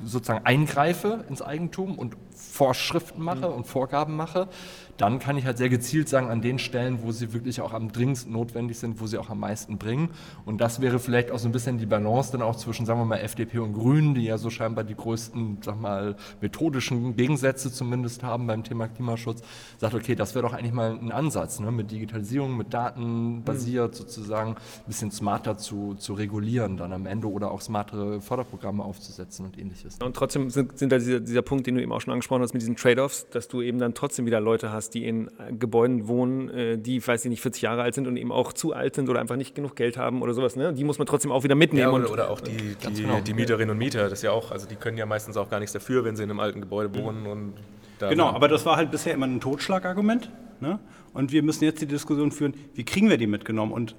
sozusagen 0.03 0.45
eingreife 0.45 1.25
ins 1.29 1.41
Eigentum 1.41 1.97
und 1.97 2.15
Vorschriften 2.35 3.21
mache 3.21 3.47
mhm. 3.47 3.55
und 3.55 3.67
Vorgaben 3.67 4.15
mache, 4.15 4.47
dann 4.97 5.19
kann 5.19 5.37
ich 5.37 5.45
halt 5.45 5.57
sehr 5.57 5.69
gezielt 5.69 6.09
sagen, 6.09 6.29
an 6.29 6.41
den 6.41 6.59
Stellen, 6.59 6.99
wo 7.03 7.11
sie 7.11 7.33
wirklich 7.33 7.61
auch 7.61 7.73
am 7.73 7.91
dringendsten 7.91 8.31
notwendig 8.31 8.79
sind, 8.79 9.01
wo 9.01 9.07
sie 9.07 9.17
auch 9.17 9.29
am 9.29 9.39
meisten 9.39 9.77
bringen. 9.77 10.09
Und 10.45 10.61
das 10.61 10.81
wäre 10.81 10.99
vielleicht 10.99 11.31
auch 11.31 11.39
so 11.39 11.49
ein 11.49 11.51
bisschen 11.51 11.77
die 11.77 11.85
Balance 11.85 12.31
dann 12.31 12.41
auch 12.41 12.55
zwischen, 12.55 12.85
sagen 12.85 12.99
wir 12.99 13.05
mal, 13.05 13.17
FDP 13.17 13.59
und 13.59 13.73
Grünen, 13.73 14.15
die 14.15 14.23
ja 14.23 14.37
so 14.37 14.49
scheinbar 14.49 14.83
die 14.83 14.95
größten, 14.95 15.59
sag 15.61 15.79
mal, 15.79 16.15
methodischen 16.41 17.15
Gegensätze 17.15 17.71
zumindest 17.71 18.23
haben 18.23 18.47
beim 18.47 18.63
Thema 18.63 18.87
Klimaschutz. 18.87 19.41
Sagt, 19.77 19.93
okay, 19.93 20.15
das 20.15 20.35
wäre 20.35 20.47
doch 20.47 20.53
eigentlich 20.53 20.73
mal 20.73 20.91
ein 20.91 21.11
Ansatz, 21.11 21.59
ne? 21.59 21.71
mit 21.71 21.91
Digitalisierung, 21.91 22.55
mit 22.55 22.73
Daten 22.73 23.43
basiert 23.43 23.93
mhm. 23.93 23.97
sozusagen 23.97 24.51
ein 24.51 24.87
bisschen 24.87 25.11
smarter 25.11 25.57
zu, 25.57 25.95
zu 25.95 26.13
regulieren 26.13 26.77
dann 26.77 26.93
am 26.93 27.05
Ende 27.05 27.27
oder 27.29 27.51
auch 27.51 27.61
smartere 27.61 28.21
Förderprogramme 28.21 28.83
aufzusetzen 28.83 29.45
und 29.45 29.57
ähnliches. 29.57 29.97
Und 30.03 30.15
trotzdem 30.15 30.49
sind, 30.49 30.77
sind 30.77 30.91
da 30.91 30.97
dieser, 30.97 31.19
dieser 31.19 31.41
Punkt, 31.41 31.67
den 31.67 31.75
du 31.75 31.81
eben 31.81 31.91
auch 31.91 32.01
schon 32.01 32.13
angesprochen 32.13 32.41
hast 32.41 32.53
mit 32.53 32.61
diesen 32.61 32.75
Trade-offs, 32.75 33.27
dass 33.29 33.47
du 33.47 33.61
eben 33.61 33.79
dann 33.79 33.93
trotzdem 33.93 34.25
wieder 34.25 34.39
Leute 34.39 34.71
hast, 34.71 34.84
hast, 34.85 34.93
die 34.93 35.05
in 35.05 35.29
Gebäuden 35.59 36.07
wohnen, 36.07 36.49
äh, 36.49 36.77
die, 36.77 37.05
weiß 37.05 37.25
ich 37.25 37.29
nicht, 37.29 37.41
40 37.41 37.63
Jahre 37.63 37.81
alt 37.81 37.95
sind 37.95 38.07
und 38.07 38.17
eben 38.17 38.31
auch 38.31 38.53
zu 38.53 38.73
alt 38.73 38.95
sind 38.95 39.09
oder 39.09 39.19
einfach 39.19 39.35
nicht 39.35 39.55
genug 39.55 39.75
Geld 39.75 39.97
haben 39.97 40.21
oder 40.21 40.33
sowas. 40.33 40.55
Ne? 40.55 40.73
Die 40.73 40.83
muss 40.83 40.97
man 40.97 41.07
trotzdem 41.07 41.31
auch 41.31 41.43
wieder 41.43 41.55
mitnehmen. 41.55 41.91
Ja, 41.91 41.91
oder, 41.91 42.11
oder, 42.11 42.29
auch 42.29 42.39
die, 42.39 42.75
die, 42.75 43.01
genau. 43.01 43.19
die, 43.19 43.33
Mieterinnen 43.33 43.71
und 43.71 43.77
Mieter, 43.77 44.09
das 44.09 44.21
ja 44.21 44.31
auch, 44.31 44.51
also 44.51 44.67
die 44.67 44.75
können 44.75 44.97
ja 44.97 45.05
meistens 45.05 45.37
auch 45.37 45.49
gar 45.49 45.59
nichts 45.59 45.73
dafür, 45.73 46.05
wenn 46.05 46.15
sie 46.15 46.23
in 46.23 46.29
einem 46.29 46.39
alten 46.39 46.61
Gebäude 46.61 46.89
mhm. 46.89 47.03
wohnen. 47.03 47.25
Und 47.25 47.53
genau, 47.99 48.27
aber 48.27 48.47
das 48.47 48.65
war 48.65 48.77
halt 48.77 48.91
bisher 48.91 49.13
immer 49.13 49.27
ein 49.27 49.41
Totschlagargument. 49.41 50.29
Ne? 50.61 50.79
Und 51.13 51.31
wir 51.31 51.43
müssen 51.43 51.63
jetzt 51.63 51.81
die 51.81 51.87
Diskussion 51.87 52.31
führen, 52.31 52.53
wie 52.73 52.83
kriegen 52.83 53.09
wir 53.09 53.17
die 53.17 53.27
mitgenommen? 53.27 53.71
Und 53.71 53.95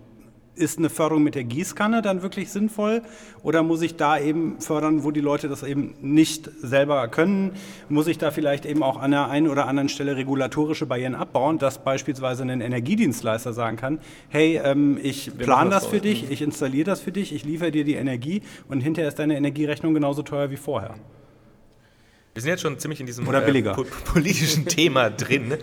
ist 0.57 0.79
eine 0.79 0.91
Förderung 0.91 1.23
mit 1.23 1.35
der 1.35 1.45
Gießkanne 1.45 2.03
dann 2.03 2.23
wirklich 2.23 2.51
sinnvoll? 2.51 3.03
Oder 3.43 3.63
muss 3.63 3.83
ich 3.83 3.97
da 3.97 4.19
eben 4.19 4.61
fördern, 4.61 5.05
wo 5.05 5.11
die 5.11 5.21
Leute 5.21 5.49
das 5.49 5.63
eben 5.63 5.95
nicht 6.01 6.51
selber 6.61 7.07
können? 7.09 7.53
Muss 7.89 8.07
ich 8.07 8.19
da 8.19 8.31
vielleicht 8.31 8.67
eben 8.67 8.83
auch 8.83 8.97
an 9.01 9.11
der 9.11 9.29
einen 9.29 9.49
oder 9.49 9.69
anderen 9.69 9.89
Stelle 9.89 10.17
regulatorische 10.17 10.87
Barrieren 10.87 11.15
abbauen, 11.15 11.59
dass 11.59 11.79
beispielsweise 11.85 12.43
ein 12.43 12.61
Energiedienstleister 12.61 13.53
sagen 13.53 13.77
kann, 13.77 14.01
hey, 14.29 14.61
ähm, 14.65 14.99
ich 15.03 15.37
plane 15.37 15.71
das 15.71 15.87
für 15.87 16.01
dich, 16.01 16.31
ich 16.31 16.43
installiere 16.43 16.85
das 16.85 17.01
für 17.01 17.13
dich, 17.13 17.35
ich 17.35 17.45
liefere 17.45 17.71
dir 17.71 17.85
die 17.85 17.95
Energie 17.95 18.43
und 18.69 18.81
hinterher 18.81 19.09
ist 19.09 19.19
deine 19.19 19.37
Energierechnung 19.37 19.95
genauso 19.95 20.23
teuer 20.23 20.51
wie 20.51 20.57
vorher? 20.57 20.95
Wir 22.37 22.43
sind 22.43 22.51
jetzt 22.51 22.61
schon 22.61 22.79
ziemlich 22.79 23.01
in 23.01 23.07
diesem. 23.07 23.27
Äh, 23.33 23.63
po 23.63 23.87
politischen 24.05 24.67
Thema 24.67 25.09
drin. 25.09 25.57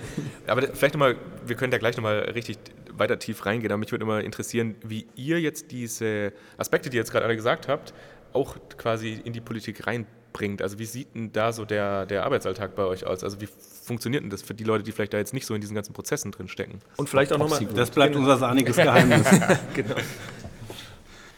Aber 0.48 0.64
vielleicht 0.74 0.96
nochmal, 0.96 1.18
wir 1.46 1.56
können 1.56 1.70
da 1.70 1.78
gleich 1.78 1.96
nochmal 1.98 2.32
richtig 2.34 2.58
weiter 2.98 3.20
tief 3.20 3.46
reingehen. 3.46 3.72
Aber 3.72 3.80
mich 3.80 3.92
würde 3.92 4.04
immer 4.04 4.22
interessieren, 4.24 4.76
wie 4.84 5.08
ihr 5.16 5.40
jetzt 5.40 5.72
diese 5.72 6.34
Aspekte, 6.58 6.90
die 6.90 6.98
ihr 6.98 7.02
jetzt 7.02 7.12
gerade 7.12 7.26
alle 7.26 7.36
gesagt 7.36 7.68
habt, 7.68 7.94
auch 8.34 8.58
quasi 8.78 9.20
in 9.24 9.34
die 9.34 9.42
Politik 9.42 9.86
reinbringt. 9.86 10.62
Also 10.62 10.80
wie 10.80 10.86
sieht 10.86 11.14
denn 11.16 11.32
da 11.32 11.52
so 11.54 11.66
der, 11.66 12.06
der 12.06 12.26
Arbeitsalltag 12.26 12.76
bei 12.76 12.84
euch 12.84 13.06
aus? 13.06 13.24
Also 13.24 13.40
wie 13.42 13.48
funktioniert 13.84 14.24
denn 14.24 14.30
das 14.30 14.42
für 14.42 14.54
die 14.54 14.64
Leute, 14.64 14.84
die 14.84 14.92
vielleicht 14.92 15.14
da 15.14 15.18
jetzt 15.18 15.34
nicht 15.34 15.46
so 15.46 15.54
in 15.54 15.62
diesen 15.62 15.76
ganzen 15.76 15.94
Prozessen 15.94 16.32
drin 16.32 16.48
stecken? 16.48 16.80
Und 16.98 17.10
vielleicht 17.10 17.32
auch 17.34 17.38
nochmal. 17.38 17.66
Das 17.76 17.92
bleibt 17.92 18.16
unser 18.16 18.38
sahniges 18.38 18.76
Geheimnis. 18.76 19.28
genau. 19.74 19.96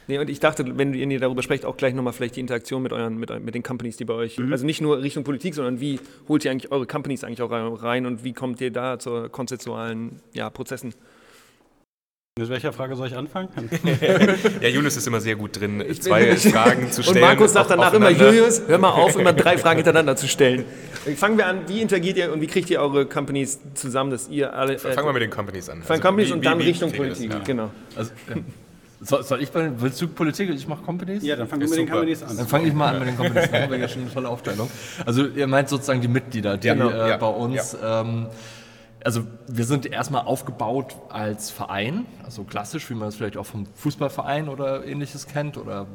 Nee, 0.07 0.19
und 0.19 0.29
ich 0.29 0.39
dachte, 0.39 0.77
wenn 0.77 0.93
ihr 0.93 1.19
darüber 1.19 1.41
sprecht, 1.41 1.65
auch 1.65 1.77
gleich 1.77 1.95
nochmal 1.95 2.13
vielleicht 2.13 2.35
die 2.35 2.39
Interaktion 2.39 2.83
mit 2.83 2.93
euren, 2.93 3.17
mit, 3.17 3.31
mit 3.43 3.55
den 3.55 3.63
Companies, 3.63 3.97
die 3.97 4.05
bei 4.05 4.13
euch, 4.13 4.37
Mhm. 4.37 4.51
also 4.51 4.65
nicht 4.65 4.81
nur 4.81 5.01
Richtung 5.01 5.23
Politik, 5.23 5.55
sondern 5.55 5.79
wie 5.79 5.99
holt 6.27 6.45
ihr 6.45 6.51
eigentlich 6.51 6.71
eure 6.71 6.85
Companies 6.85 7.23
eigentlich 7.23 7.41
auch 7.41 7.51
rein 7.51 8.05
und 8.05 8.23
wie 8.23 8.33
kommt 8.33 8.61
ihr 8.61 8.71
da 8.71 8.99
zu 8.99 9.29
konzeptualen 9.29 10.21
ja, 10.33 10.49
Prozessen? 10.49 10.93
Mit 12.37 12.49
welcher 12.49 12.73
Frage 12.73 12.97
soll 12.97 13.07
ich 13.07 13.15
anfangen? 13.15 13.47
Ja, 14.61 14.67
Julius 14.67 14.97
ist 14.97 15.07
immer 15.07 15.21
sehr 15.21 15.37
gut 15.37 15.57
drin, 15.57 15.81
zwei 16.01 16.35
Fragen 16.35 16.91
zu 16.91 17.01
stellen. 17.01 17.15
Und 17.15 17.21
Markus 17.29 17.53
sagt 17.53 17.69
danach 17.71 17.93
immer. 17.93 18.09
Julius, 18.09 18.61
hör 18.67 18.77
mal 18.77 18.89
auf, 18.89 19.15
immer 19.17 19.31
drei 19.31 19.57
Fragen 19.57 19.77
hintereinander 19.77 20.17
zu 20.17 20.27
stellen. 20.27 20.65
Fangen 21.15 21.37
wir 21.37 21.47
an, 21.47 21.59
wie 21.67 21.79
interagiert 21.81 22.17
ihr 22.17 22.33
und 22.33 22.41
wie 22.41 22.47
kriegt 22.47 22.69
ihr 22.69 22.81
eure 22.81 23.05
Companies 23.05 23.61
zusammen, 23.73 24.11
dass 24.11 24.27
ihr 24.27 24.53
alle... 24.53 24.73
Äh, 24.73 24.79
Fangen 24.79 25.07
wir 25.07 25.13
mit 25.13 25.21
den 25.21 25.29
Companies 25.29 25.69
an. 25.69 25.81
Fangen 25.81 25.91
Also 25.91 26.01
Companies 26.09 26.27
wie- 26.29 26.33
und 26.33 26.39
wie- 26.41 26.43
dann 26.43 26.59
wie 26.59 26.63
Richtung 26.63 26.89
ihr 26.89 26.97
das? 27.07 27.17
Politik, 27.19 27.31
Ja. 27.31 27.39
genau. 27.45 27.71
Also, 27.95 28.11
äh, 28.11 28.41
soll, 28.99 29.23
soll 29.23 29.41
ich 29.41 29.49
bei, 29.51 29.71
willst 29.77 30.01
du 30.01 30.07
Politik? 30.09 30.49
Ich 30.49 30.67
mache 30.67 30.83
Companies? 30.83 31.23
Ja, 31.23 31.37
dann 31.37 31.47
fangen 31.47 31.61
wir 31.61 31.69
mit 31.69 31.77
den. 31.79 31.87
Companies 31.89 32.19
Dann 32.19 32.37
an. 32.37 32.47
fange 32.49 32.67
ich 32.67 32.73
mal 32.73 32.95
an 32.95 32.99
mit 32.99 33.07
den 33.07 33.15
Companies. 33.17 33.49
Da 33.49 33.61
haben 33.61 33.71
wir 33.71 33.77
ja 33.77 33.87
schon 33.87 34.01
eine 34.01 34.13
tolle 34.13 34.27
Aufteilung. 34.27 34.69
Also 35.05 35.25
ihr 35.27 35.47
meint 35.47 35.69
sozusagen 35.69 36.01
die 36.01 36.09
Mitglieder, 36.09 36.57
die 36.57 36.67
Genau, 36.67 36.89
äh, 36.89 37.11
ja, 37.11 37.15
bei 37.17 37.27
uns... 37.27 37.77
Ähm, 37.81 38.25
also 39.05 39.23
wir 39.47 39.65
sind 39.65 39.85
erstmal 39.85 40.25
aufgebaut 40.25 40.95
als 41.09 41.51
Verein, 41.51 42.07
also 42.23 42.43
klassisch, 42.43 42.89
wie 42.89 42.95
man 42.95 43.09
es 43.09 43.15
vielleicht 43.15 43.37
auch 43.37 43.45
vom 43.45 43.67
Fußballverein 43.75 44.49
oder 44.49 44.83
ähnliches 44.83 45.27
kennt 45.27 45.57
oder 45.57 45.85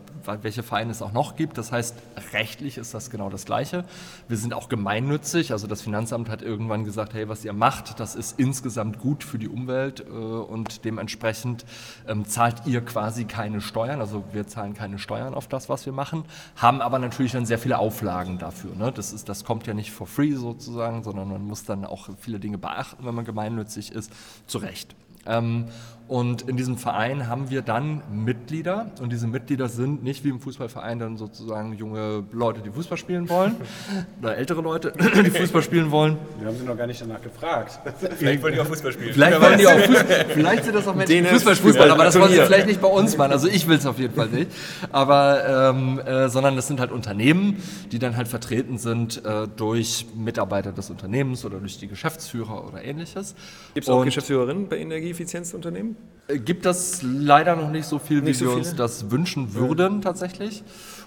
welche 0.43 0.63
Vereine 0.63 0.91
es 0.91 1.03
auch 1.03 1.13
noch 1.13 1.37
gibt. 1.37 1.59
Das 1.59 1.73
heißt, 1.73 1.95
rechtlich 2.33 2.79
ist 2.79 2.95
das 2.95 3.11
genau 3.11 3.31
das 3.31 3.45
Gleiche. 3.45 3.85
Wir 4.29 4.37
sind 4.37 4.55
auch 4.55 4.69
gemeinnützig, 4.69 5.53
also 5.53 5.67
das 5.67 5.83
Finanzamt 5.83 6.29
hat 6.29 6.43
irgendwann 6.43 6.85
gesagt, 6.85 7.15
hey, 7.15 7.29
was 7.29 7.45
ihr 7.45 7.53
macht, 7.53 8.01
das 8.01 8.15
ist 8.15 8.39
insgesamt 8.39 8.99
gut 8.99 9.25
für 9.25 9.39
die 9.39 9.49
Umwelt 9.49 10.01
äh, 10.01 10.13
und 10.13 10.85
dementsprechend 10.85 11.65
ähm, 12.07 12.27
zahlt 12.27 12.67
ihr 12.67 12.81
quasi 12.81 13.25
keine 13.25 13.61
Steuern, 13.61 14.01
also 14.01 14.25
wir 14.33 14.47
zahlen 14.47 14.75
keine 14.75 14.99
Steuern 14.99 15.35
auf 15.35 15.49
das, 15.49 15.69
was 15.69 15.87
wir 15.87 15.93
machen, 15.93 16.25
haben 16.57 16.81
aber 16.81 16.99
natürlich 16.99 17.33
dann 17.33 17.47
sehr 17.47 17.59
viele 17.59 17.79
Auflagen 17.79 18.39
dafür. 18.39 18.75
Ne? 18.77 18.93
Das, 18.93 19.13
ist, 19.13 19.29
das 19.29 19.45
kommt 19.45 19.67
ja 19.67 19.75
nicht 19.75 19.91
for 19.91 20.07
free 20.07 20.35
sozusagen, 20.35 21.03
sondern 21.03 21.29
man 21.29 21.43
muss 21.43 21.65
dann 21.65 21.85
auch 21.85 22.09
viele 22.19 22.41
Dinge 22.41 22.59
beachten, 22.59 23.05
wenn 23.05 23.15
man 23.15 23.25
gemeinnützig 23.25 23.93
ist, 23.93 24.13
zu 24.47 24.59
Recht. 24.59 24.95
Ähm, 25.27 25.67
und 26.11 26.43
in 26.43 26.57
diesem 26.57 26.77
Verein 26.77 27.29
haben 27.29 27.51
wir 27.51 27.63
dann 27.63 28.03
Mitglieder 28.13 28.91
und 29.01 29.13
diese 29.13 29.29
Mitglieder 29.29 29.69
sind 29.69 30.03
nicht 30.03 30.25
wie 30.25 30.31
im 30.31 30.41
Fußballverein 30.41 30.99
dann 30.99 31.17
sozusagen 31.17 31.75
junge 31.75 32.25
Leute, 32.33 32.63
die 32.63 32.71
Fußball 32.71 32.99
spielen 32.99 33.29
wollen 33.29 33.55
oder 34.21 34.37
ältere 34.37 34.61
Leute, 34.61 34.93
die 35.25 35.31
Fußball 35.31 35.63
spielen 35.63 35.93
wollen. 35.93 36.19
Wir 36.41 36.49
haben 36.49 36.57
sie 36.57 36.65
noch 36.65 36.77
gar 36.77 36.89
nicht 36.89 37.01
danach 37.01 37.23
gefragt. 37.23 37.79
Vielleicht 38.19 38.43
wollen 38.43 38.55
die 38.55 38.61
auch 38.61 38.67
Fußball 38.67 38.91
spielen. 38.91 39.15
Vielleicht 39.15 39.41
wollen 39.41 39.59
die 39.59 39.67
auch 39.69 39.79
Fußball, 39.79 40.27
vielleicht 40.31 40.65
sind 40.65 40.75
das 40.75 40.89
auch 40.89 40.97
Menschen, 40.97 41.17
die 41.17 41.25
Fußball 41.27 41.55
spielen, 41.55 41.91
aber 41.93 42.03
das 42.03 42.19
wollen 42.19 42.33
sie 42.33 42.41
vielleicht 42.41 42.67
nicht 42.67 42.81
bei 42.81 42.89
uns 42.89 43.17
machen. 43.17 43.31
Also 43.31 43.47
ich 43.47 43.69
will 43.69 43.77
es 43.77 43.87
auf 43.87 44.01
jeden 44.01 44.15
Fall 44.15 44.31
nicht. 44.31 44.51
Aber 44.91 45.71
ähm, 45.71 46.01
äh, 46.01 46.29
sondern 46.29 46.57
das 46.57 46.67
sind 46.67 46.81
halt 46.81 46.91
Unternehmen, 46.91 47.63
die 47.93 48.01
dann 48.01 48.17
halt 48.17 48.27
vertreten 48.27 48.79
sind 48.79 49.25
äh, 49.25 49.47
durch 49.47 50.07
Mitarbeiter 50.17 50.73
des 50.73 50.91
Unternehmens 50.91 51.45
oder 51.45 51.61
durch 51.61 51.79
die 51.79 51.87
Geschäftsführer 51.87 52.67
oder 52.67 52.83
ähnliches. 52.83 53.37
Gibt 53.75 53.87
es 53.87 53.89
auch 53.89 54.05
Geschäftsführerinnen 54.05 54.69
bei 54.69 54.79
Energieeffizienzunternehmen? 54.79 56.00
Gibt 56.29 56.65
es 56.67 57.03
leider 57.03 57.57
noch 57.57 57.71
nicht 57.71 57.87
so 57.87 57.99
viel, 57.99 58.23
Nicht 58.23 58.29
wie 58.29 58.33
so 58.35 58.45
wir 58.45 58.51
viele? 58.51 58.61
uns 58.61 58.77
das 58.77 59.11
wünschen 59.11 59.55
würden 59.55 60.01
tatsächlich. 60.01 60.63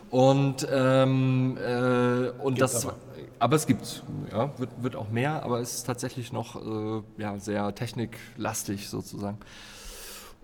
Und, 0.09 0.67
ähm, 0.71 1.57
äh, 1.57 2.29
und 2.43 2.59
das, 2.61 2.87
aber. 3.39 3.55
es 3.55 3.65
gibt, 3.65 4.03
ja, 4.31 4.51
wird, 4.59 4.69
wird 4.81 4.95
auch 4.95 5.09
mehr, 5.09 5.43
aber 5.43 5.59
es 5.59 5.73
ist 5.75 5.83
tatsächlich 5.85 6.31
noch 6.31 6.55
äh, 6.55 7.01
ja, 7.17 7.39
sehr 7.39 7.73
techniklastig 7.73 8.89
sozusagen. 8.89 9.37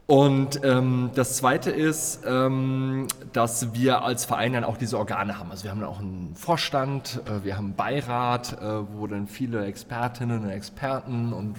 Und 0.10 0.62
ähm, 0.63 1.12
das 1.13 1.38
Zweite 1.38 1.69
ist, 1.69 2.22
ähm, 2.26 3.06
dass 3.32 3.76
wir 3.76 4.02
als 4.02 4.26
Verein 4.26 4.54
dann 4.54 4.63
auch 4.63 4.78
diese 4.78 4.98
Organe 4.98 5.38
haben. 5.38 5.52
Also 5.52 5.65
wir 5.65 5.69
haben 5.69 5.82
dann 5.82 5.89
auch 5.89 6.00
einen 6.00 6.34
Vorstand, 6.34 7.22
äh, 7.28 7.45
wir 7.45 7.56
haben 7.56 7.65
einen 7.65 7.76
Beirat, 7.76 8.60
äh, 8.60 8.91
wo 8.91 9.06
dann 9.06 9.28
viele 9.28 9.63
Expertinnen 9.65 10.41
und 10.41 10.50
Experten 10.50 11.32
und 11.32 11.58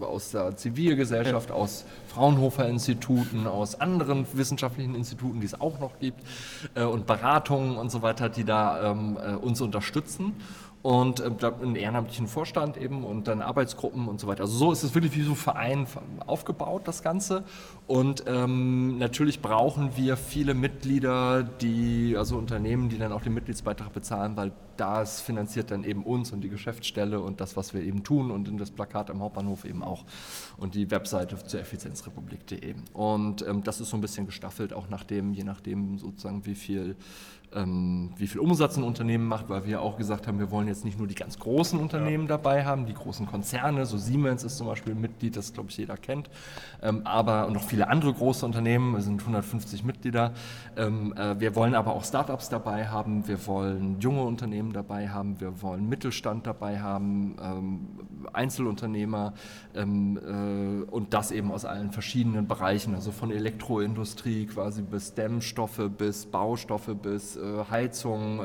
äh, 0.00 0.04
aus 0.04 0.32
der 0.32 0.56
Zivilgesellschaft, 0.56 1.52
aus 1.52 1.84
Fraunhofer-Instituten, 2.08 3.46
aus 3.46 3.80
anderen 3.80 4.26
wissenschaftlichen 4.32 4.96
Instituten, 4.96 5.38
die 5.38 5.46
es 5.46 5.60
auch 5.60 5.78
noch 5.78 6.00
gibt, 6.00 6.18
äh, 6.74 6.82
und 6.82 7.06
Beratungen 7.06 7.76
und 7.76 7.92
so 7.92 8.02
weiter, 8.02 8.28
die 8.28 8.42
da 8.42 8.90
ähm, 8.90 9.18
äh, 9.24 9.34
uns 9.36 9.60
unterstützen 9.60 10.34
und 10.84 11.20
äh, 11.20 11.30
einen 11.62 11.76
ehrenamtlichen 11.76 12.26
Vorstand 12.26 12.76
eben 12.76 13.04
und 13.04 13.26
dann 13.26 13.40
Arbeitsgruppen 13.40 14.06
und 14.06 14.20
so 14.20 14.26
weiter. 14.26 14.42
Also 14.42 14.54
so 14.58 14.70
ist 14.70 14.82
es 14.82 14.94
wirklich 14.94 15.16
wie 15.16 15.22
so 15.22 15.30
ein 15.30 15.36
Verein 15.36 15.86
aufgebaut, 16.26 16.82
das 16.84 17.02
Ganze. 17.02 17.44
Und 17.86 18.24
ähm, 18.26 18.96
natürlich 18.96 19.42
brauchen 19.42 19.96
wir 19.96 20.16
viele 20.16 20.54
Mitglieder, 20.54 21.42
die, 21.42 22.16
also 22.16 22.38
Unternehmen, 22.38 22.88
die 22.88 22.96
dann 22.96 23.12
auch 23.12 23.20
den 23.20 23.34
Mitgliedsbeitrag 23.34 23.92
bezahlen, 23.92 24.36
weil 24.36 24.52
das 24.78 25.20
finanziert 25.20 25.70
dann 25.70 25.84
eben 25.84 26.02
uns 26.02 26.32
und 26.32 26.40
die 26.40 26.48
Geschäftsstelle 26.48 27.20
und 27.20 27.40
das, 27.40 27.56
was 27.56 27.74
wir 27.74 27.82
eben 27.82 28.02
tun 28.02 28.30
und 28.30 28.48
in 28.48 28.56
das 28.56 28.70
Plakat 28.70 29.10
am 29.10 29.20
Hauptbahnhof 29.20 29.66
eben 29.66 29.82
auch 29.82 30.04
und 30.56 30.74
die 30.74 30.90
Webseite 30.90 31.36
zur 31.44 31.60
effizienzrepublik.de. 31.60 32.74
Und 32.94 33.46
ähm, 33.46 33.62
das 33.62 33.80
ist 33.80 33.90
so 33.90 33.98
ein 33.98 34.00
bisschen 34.00 34.24
gestaffelt, 34.24 34.72
auch 34.72 34.88
nachdem, 34.88 35.34
je 35.34 35.44
nachdem 35.44 35.98
sozusagen, 35.98 36.46
wie 36.46 36.54
viel 36.54 36.96
ähm, 37.54 38.10
wie 38.16 38.26
viel 38.26 38.40
Umsatz 38.40 38.76
ein 38.76 38.82
Unternehmen 38.82 39.26
macht, 39.26 39.48
weil 39.48 39.64
wir 39.64 39.80
auch 39.80 39.96
gesagt 39.96 40.26
haben, 40.26 40.38
wir 40.38 40.50
wollen 40.50 40.68
jetzt 40.68 40.84
nicht 40.84 40.98
nur 40.98 41.06
die 41.06 41.14
ganz 41.14 41.38
großen 41.38 41.78
Unternehmen 41.78 42.26
dabei 42.26 42.64
haben, 42.64 42.86
die 42.86 42.94
großen 42.94 43.26
Konzerne, 43.26 43.86
so 43.86 43.96
Siemens 43.96 44.44
ist 44.44 44.56
zum 44.56 44.66
Beispiel 44.66 44.94
ein 44.94 45.00
Mitglied, 45.00 45.36
das 45.36 45.52
glaube 45.52 45.70
ich 45.70 45.76
jeder 45.76 45.96
kennt, 45.96 46.28
ähm, 46.82 47.02
aber 47.04 47.48
noch 47.50 47.64
viele 47.74 47.88
andere 47.88 48.12
große 48.12 48.46
Unternehmen, 48.46 48.94
es 48.94 49.04
sind 49.06 49.20
150 49.20 49.82
Mitglieder. 49.82 50.32
Ähm, 50.76 51.12
äh, 51.16 51.40
wir 51.40 51.56
wollen 51.56 51.74
aber 51.74 51.92
auch 51.92 52.04
Startups 52.04 52.48
dabei 52.48 52.86
haben, 52.86 53.26
wir 53.26 53.44
wollen 53.48 53.98
junge 53.98 54.22
Unternehmen 54.22 54.72
dabei 54.72 55.08
haben, 55.08 55.40
wir 55.40 55.60
wollen 55.60 55.88
Mittelstand 55.88 56.46
dabei 56.46 56.78
haben, 56.78 57.34
ähm, 57.42 57.88
Einzelunternehmer 58.32 59.34
ähm, 59.74 60.84
äh, 60.86 60.88
und 60.88 61.14
das 61.14 61.32
eben 61.32 61.50
aus 61.50 61.64
allen 61.64 61.90
verschiedenen 61.90 62.46
Bereichen, 62.46 62.94
also 62.94 63.10
von 63.10 63.32
Elektroindustrie 63.32 64.46
quasi 64.46 64.82
bis 64.82 65.14
Dämmstoffe, 65.14 65.90
bis 65.98 66.26
Baustoffe, 66.26 66.94
bis 66.94 67.36
äh, 67.36 67.40
Heizung, 67.68 68.40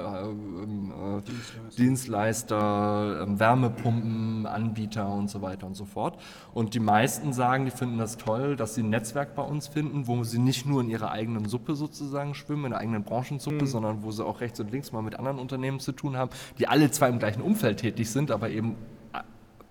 Dienstleister, 1.78 3.28
Wärmepumpen, 3.28 4.48
Anbieter 4.48 5.08
und 5.08 5.30
so 5.30 5.44
weiter 5.44 5.68
und 5.68 5.76
so 5.76 5.86
fort. 5.86 6.20
Und 6.56 6.74
die 6.74 6.80
meisten 6.80 7.32
sagen, 7.32 7.66
die 7.66 7.72
finden 7.72 8.00
das 8.00 8.18
toll, 8.18 8.56
dass 8.56 8.74
sie 8.74 8.82
ein 8.82 8.90
Netzwerk 9.20 9.36
bei 9.36 9.44
uns 9.44 9.68
finden, 9.68 10.08
wo 10.08 10.24
sie 10.24 10.40
nicht 10.40 10.66
nur 10.66 10.82
in 10.82 10.90
ihrer 10.90 11.12
eigenen 11.12 11.46
Suppe 11.46 11.76
sozusagen 11.76 12.34
schwimmen, 12.36 12.66
in 12.66 12.72
der 12.72 12.80
eigenen 12.80 13.04
Branchensuppe, 13.04 13.68
sondern 13.68 14.04
wo 14.04 14.12
sie 14.12 14.26
auch 14.26 14.40
rechts 14.40 14.60
und 14.60 14.72
links 14.72 14.92
mal 14.92 15.02
mit 15.02 15.16
anderen 15.16 15.40
Unternehmen 15.40 15.80
zu 15.80 15.92
tun 15.92 16.16
haben, 16.16 16.32
die 16.58 16.68
alle 16.68 16.90
zwar 16.92 17.10
im 17.10 17.20
gleichen 17.20 17.42
Umfeld 17.42 17.80
tätig 17.80 18.10
sind, 18.10 18.32
aber 18.32 18.50
eben 18.50 18.76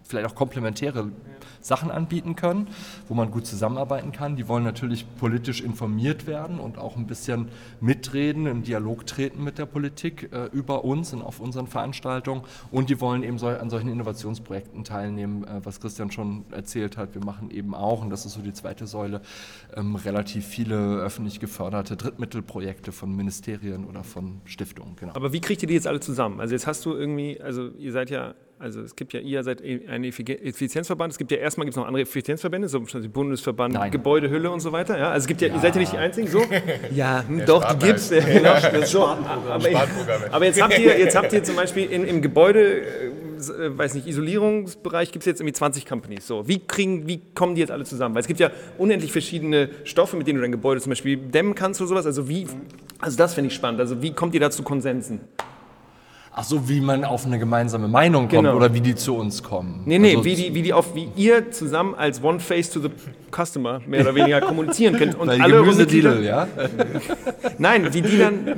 vielleicht 0.09 0.31
auch 0.31 0.35
komplementäre 0.35 1.11
Sachen 1.61 1.90
anbieten 1.90 2.35
können, 2.35 2.68
wo 3.09 3.14
man 3.14 3.31
gut 3.31 3.47
zusammenarbeiten 3.47 4.11
kann. 4.11 4.37
Die 4.37 4.49
wollen 4.49 4.64
natürlich 4.64 5.07
politisch 5.18 5.61
informiert 5.61 6.27
werden 6.27 6.59
und 6.59 6.79
auch 6.79 6.97
ein 6.97 7.07
bisschen 7.07 7.49
mitreden, 7.81 8.47
im 8.47 8.62
Dialog 8.62 9.07
treten 9.07 9.44
mit 9.44 9.59
der 9.59 9.66
Politik 9.66 10.31
äh, 10.33 10.47
über 10.47 10.85
uns 10.85 11.12
und 11.12 11.23
auf 11.23 11.40
unseren 11.40 11.66
Veranstaltungen. 11.66 12.42
Und 12.71 12.88
die 12.90 13.01
wollen 13.01 13.23
eben 13.23 13.38
so, 13.38 13.49
an 13.49 13.71
solchen 13.71 13.88
Innovationsprojekten 13.88 14.85
teilnehmen, 14.85 15.44
äh, 15.44 15.61
was 15.62 15.81
Christian 15.81 16.11
schon 16.11 16.44
erzählt 16.53 16.97
hat. 16.97 17.14
Wir 17.14 17.25
machen 17.25 17.51
eben 17.51 17.75
auch, 17.75 18.03
und 18.03 18.11
das 18.11 18.25
ist 18.25 18.33
so 18.33 18.40
die 18.40 18.53
zweite 18.55 18.87
Säule, 18.87 19.21
ähm, 19.77 19.94
relativ 19.94 20.47
viele 20.47 20.99
öffentlich 21.01 21.38
geförderte 21.38 21.97
Drittmittelprojekte 21.97 22.92
von 22.92 23.14
Ministerien 23.14 23.85
oder 23.85 24.05
von 24.05 24.40
Stiftungen. 24.47 24.97
Genau. 24.97 25.12
Aber 25.14 25.33
wie 25.33 25.40
kriegt 25.40 25.62
ihr 25.62 25.68
die 25.68 25.75
jetzt 25.75 25.87
alle 25.87 26.01
zusammen? 26.01 26.40
Also 26.40 26.55
jetzt 26.55 26.66
hast 26.66 26.87
du 26.87 26.94
irgendwie, 26.94 27.40
also 27.40 27.68
ihr 27.79 27.92
seid 27.92 28.09
ja 28.11 28.35
Also 28.61 28.81
es 28.81 28.97
gibt 28.97 29.12
ja, 29.12 29.21
ihr 29.21 29.44
seid 29.44 29.62
ein 29.62 30.03
Effizienzverband, 30.03 31.12
es 31.12 31.18
gibt 31.18 31.31
ja 31.31 31.37
erstmal 31.38 31.64
gibt's 31.64 31.77
noch 31.77 31.87
andere 31.87 32.03
Effizienzverbände, 32.03 32.68
so 32.68 32.81
zum 32.81 33.11
Bundesverband 33.11 33.75
Nein. 33.75 33.90
Gebäudehülle 33.92 34.51
und 34.51 34.59
so 34.59 34.73
weiter. 34.73 34.99
Ja? 34.99 35.11
Also 35.11 35.25
es 35.25 35.29
gibt 35.29 35.40
ja, 35.40 35.49
ihr 35.49 35.61
seid 35.61 35.75
ja 35.77 35.81
nicht 35.81 35.92
die 35.92 35.99
Einzigen, 35.99 36.27
so? 36.29 36.42
Ja, 36.94 37.25
hm, 37.27 37.44
doch, 37.46 37.75
die 37.75 37.87
gibt's. 37.87 38.11
Ja, 38.11 38.21
genau. 38.21 38.85
so, 38.85 39.04
aber, 39.04 39.87
aber 40.31 40.44
jetzt 40.44 40.61
habt 40.61 40.79
ihr, 40.79 40.98
jetzt 40.98 41.17
habt 41.17 41.33
ihr 41.33 41.42
zum 41.44 41.54
Beispiel 41.54 41.90
in, 41.90 42.04
im 42.04 42.21
Gebäude, 42.21 42.81
äh, 42.81 43.79
weiß 43.79 43.94
nicht, 43.94 44.06
Isolierungsbereich 44.06 45.13
gibt 45.13 45.23
es 45.23 45.27
jetzt 45.27 45.40
irgendwie 45.40 45.52
20 45.52 45.87
Companies. 45.87 46.27
So, 46.27 46.48
wie 46.48 46.59
kriegen, 46.59 47.06
wie 47.06 47.21
kommen 47.35 47.54
die 47.54 47.61
jetzt 47.61 47.71
alle 47.71 47.85
zusammen? 47.85 48.15
Weil 48.15 48.23
es 48.23 48.29
gibt 48.29 48.40
ja 48.40 48.50
unendlich 48.77 49.13
verschiedene 49.13 49.71
Stoffe, 49.85 50.17
mit 50.17 50.27
denen 50.27 50.38
du 50.38 50.42
dein 50.42 50.52
Gebäude 50.52 50.81
zum 50.81 50.90
Beispiel 50.90 51.17
dämmen 51.17 51.54
kannst 51.54 51.81
oder 51.81 51.88
sowas. 51.88 52.06
Also 52.06 52.29
wie, 52.29 52.46
also 52.98 53.17
das 53.17 53.35
finde 53.35 53.48
ich 53.48 53.54
spannend. 53.54 53.81
Also 53.81 54.02
wie 54.02 54.13
kommt 54.13 54.35
ihr 54.35 54.40
da 54.40 54.50
zu 54.50 54.65
Konsensen? 54.65 55.21
Ach 56.41 56.45
so, 56.45 56.69
wie 56.69 56.81
man 56.81 57.05
auf 57.05 57.27
eine 57.27 57.39
gemeinsame 57.41 57.89
Meinung 57.89 58.23
kommt 58.29 58.31
Genau. 58.45 58.55
oder 58.55 58.73
wie 58.73 58.81
die 58.81 58.95
zu 58.95 59.17
uns 59.17 59.43
kommen. 59.43 59.81
Nee, 59.87 59.99
nee, 59.99 60.11
Also 60.13 60.25
wie, 60.25 60.35
die, 60.37 60.55
wie, 60.55 60.63
die 60.63 60.73
auf, 60.73 60.95
wie 60.95 61.09
ihr 61.17 61.51
zusammen 61.51 61.97
als 61.97 62.23
One 62.23 62.39
Face 62.39 62.71
to 62.71 62.79
the 62.81 62.91
Customer 63.33 63.81
mehr 63.87 64.03
oder 64.03 64.15
weniger 64.15 64.41
kommunizieren 64.51 64.97
könnt. 64.97 65.17
Und 65.19 65.27
Weil 65.29 65.43
alle 65.43 65.63
Mitglieder- 65.63 66.21
ja? 66.21 66.47
Nein, 67.59 67.93
wie 67.93 68.03
die 68.03 68.19
dann. 68.19 68.55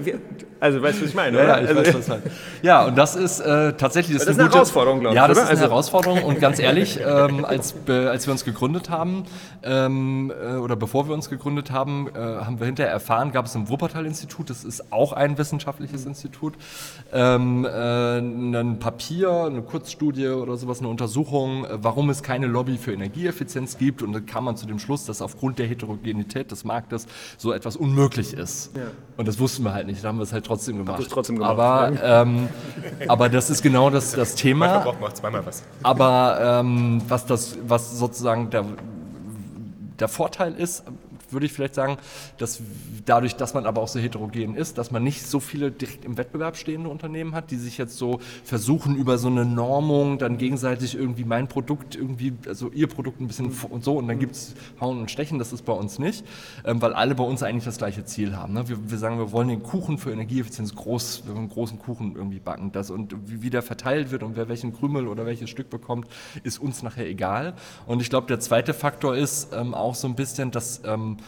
Also 0.62 0.82
weißt 0.82 0.98
du, 0.98 1.02
was 1.04 1.08
ich 1.08 1.14
meine? 1.16 1.38
Ja, 1.38 1.44
oder? 1.44 1.56
ja, 1.56 1.62
ich 1.62 1.68
also, 1.70 1.80
weiß, 1.88 1.94
was 1.94 2.08
halt. 2.10 2.22
ja, 2.60 2.84
und 2.84 2.98
das 2.98 3.16
ist 3.16 3.40
äh, 3.40 3.72
tatsächlich 3.72 4.18
Das 4.18 4.26
ist 4.26 4.38
eine 4.38 4.50
Herausforderung, 4.52 5.00
glaub 5.00 5.12
ich, 5.12 5.16
Ja, 5.16 5.26
das 5.26 5.38
oder? 5.38 5.44
ist 5.44 5.48
eine 5.52 5.58
Also- 5.60 5.70
Herausforderung 5.72 6.22
und 6.22 6.38
ganz 6.38 6.58
ehrlich, 6.68 7.00
ähm, 7.02 7.46
als, 7.46 7.72
be- 7.72 8.10
als 8.10 8.26
wir 8.26 8.32
uns 8.32 8.44
gegründet 8.44 8.90
haben 8.90 9.24
ähm, 9.62 10.30
äh, 10.38 10.56
oder 10.56 10.76
bevor 10.76 11.08
wir 11.08 11.14
uns 11.14 11.30
gegründet 11.30 11.70
haben, 11.70 12.08
äh, 12.14 12.18
haben 12.18 12.58
wir 12.60 12.66
hinterher 12.66 12.92
erfahren, 12.92 13.32
gab 13.32 13.46
es 13.46 13.54
im 13.54 13.70
Wuppertal-Institut, 13.70 14.50
das 14.50 14.64
ist 14.64 14.92
auch 14.92 15.14
ein 15.14 15.38
wissenschaftliches 15.38 16.04
Institut, 16.04 16.52
ähm, 17.10 17.66
äh, 17.70 18.18
ein 18.18 18.78
Papier, 18.78 19.30
eine 19.44 19.62
Kurzstudie 19.62 20.28
oder 20.28 20.56
sowas, 20.56 20.80
eine 20.80 20.88
Untersuchung, 20.88 21.64
äh, 21.64 21.78
warum 21.82 22.10
es 22.10 22.22
keine 22.22 22.46
Lobby 22.46 22.76
für 22.76 22.92
Energieeffizienz 22.92 23.78
gibt 23.78 24.02
und 24.02 24.12
da 24.12 24.20
kam 24.20 24.44
man 24.44 24.56
zu 24.56 24.66
dem 24.66 24.78
Schluss, 24.78 25.04
dass 25.04 25.22
aufgrund 25.22 25.58
der 25.58 25.66
Heterogenität 25.66 26.50
des 26.50 26.64
Marktes 26.64 27.06
so 27.38 27.52
etwas 27.52 27.76
unmöglich 27.76 28.34
ist. 28.34 28.72
Und 29.16 29.28
das 29.28 29.38
wussten 29.38 29.64
wir 29.64 29.72
halt 29.72 29.86
nicht, 29.86 30.02
da 30.02 30.08
haben 30.08 30.18
wir 30.18 30.24
es 30.24 30.32
halt 30.32 30.46
trotzdem 30.46 30.78
gemacht. 30.78 31.06
trotzdem 31.10 31.36
gemacht, 31.36 31.52
Aber, 31.52 31.92
ähm, 32.02 32.48
aber 33.08 33.28
das 33.28 33.50
ist 33.50 33.62
genau 33.62 33.90
das, 33.90 34.12
das 34.12 34.34
Thema. 34.34 34.66
Manchmal 34.66 34.84
braucht 34.84 35.00
man 35.00 35.10
auch 35.10 35.14
zweimal 35.14 35.46
was. 35.46 35.62
Aber 35.82 36.60
ähm, 36.60 37.02
was, 37.08 37.26
das, 37.26 37.58
was 37.66 37.98
sozusagen 37.98 38.50
der, 38.50 38.64
der 39.98 40.08
Vorteil 40.08 40.54
ist, 40.54 40.84
würde 41.32 41.46
ich 41.46 41.52
vielleicht 41.52 41.74
sagen, 41.74 41.96
dass 42.38 42.62
dadurch, 43.06 43.36
dass 43.36 43.54
man 43.54 43.66
aber 43.66 43.80
auch 43.80 43.88
so 43.88 43.98
heterogen 43.98 44.54
ist, 44.54 44.78
dass 44.78 44.90
man 44.90 45.02
nicht 45.02 45.26
so 45.26 45.40
viele 45.40 45.70
direkt 45.70 46.04
im 46.04 46.16
Wettbewerb 46.16 46.56
stehende 46.56 46.88
Unternehmen 46.88 47.34
hat, 47.34 47.50
die 47.50 47.56
sich 47.56 47.78
jetzt 47.78 47.96
so 47.96 48.20
versuchen, 48.44 48.96
über 48.96 49.18
so 49.18 49.28
eine 49.28 49.44
Normung 49.44 50.18
dann 50.18 50.38
gegenseitig 50.38 50.94
irgendwie 50.94 51.24
mein 51.24 51.48
Produkt 51.48 51.94
irgendwie, 51.96 52.32
also 52.46 52.70
ihr 52.70 52.86
Produkt 52.86 53.20
ein 53.20 53.26
bisschen 53.26 53.50
v- 53.50 53.68
und 53.68 53.84
so 53.84 53.96
und 53.96 54.08
dann 54.08 54.18
gibt 54.18 54.34
es 54.34 54.54
Hauen 54.80 55.00
und 55.00 55.10
Stechen, 55.10 55.38
das 55.38 55.52
ist 55.52 55.64
bei 55.64 55.72
uns 55.72 55.98
nicht, 55.98 56.24
ähm, 56.64 56.80
weil 56.82 56.92
alle 56.92 57.14
bei 57.14 57.24
uns 57.24 57.42
eigentlich 57.42 57.64
das 57.64 57.78
gleiche 57.78 58.04
Ziel 58.04 58.36
haben. 58.36 58.54
Ne? 58.54 58.68
Wir, 58.68 58.90
wir 58.90 58.98
sagen, 58.98 59.18
wir 59.18 59.32
wollen 59.32 59.48
den 59.48 59.62
Kuchen 59.62 59.98
für 59.98 60.12
Energieeffizienz 60.12 60.74
groß, 60.74 61.22
wir 61.24 61.34
wollen 61.34 61.38
einen 61.38 61.48
großen 61.48 61.78
Kuchen 61.78 62.16
irgendwie 62.16 62.40
backen. 62.40 62.72
Das, 62.72 62.90
und 62.90 63.14
wie, 63.26 63.42
wie 63.42 63.50
der 63.50 63.62
verteilt 63.62 64.10
wird 64.10 64.22
und 64.22 64.36
wer 64.36 64.48
welchen 64.48 64.72
Krümel 64.72 65.08
oder 65.08 65.26
welches 65.26 65.50
Stück 65.50 65.70
bekommt, 65.70 66.06
ist 66.42 66.58
uns 66.58 66.82
nachher 66.82 67.06
egal. 67.06 67.54
Und 67.86 68.00
ich 68.02 68.10
glaube, 68.10 68.26
der 68.26 68.40
zweite 68.40 68.74
Faktor 68.74 69.16
ist 69.16 69.52
ähm, 69.52 69.74
auch 69.74 69.94
so 69.94 70.08
ein 70.08 70.14
bisschen, 70.14 70.50
dass 70.50 70.82
ähm, 70.84 71.18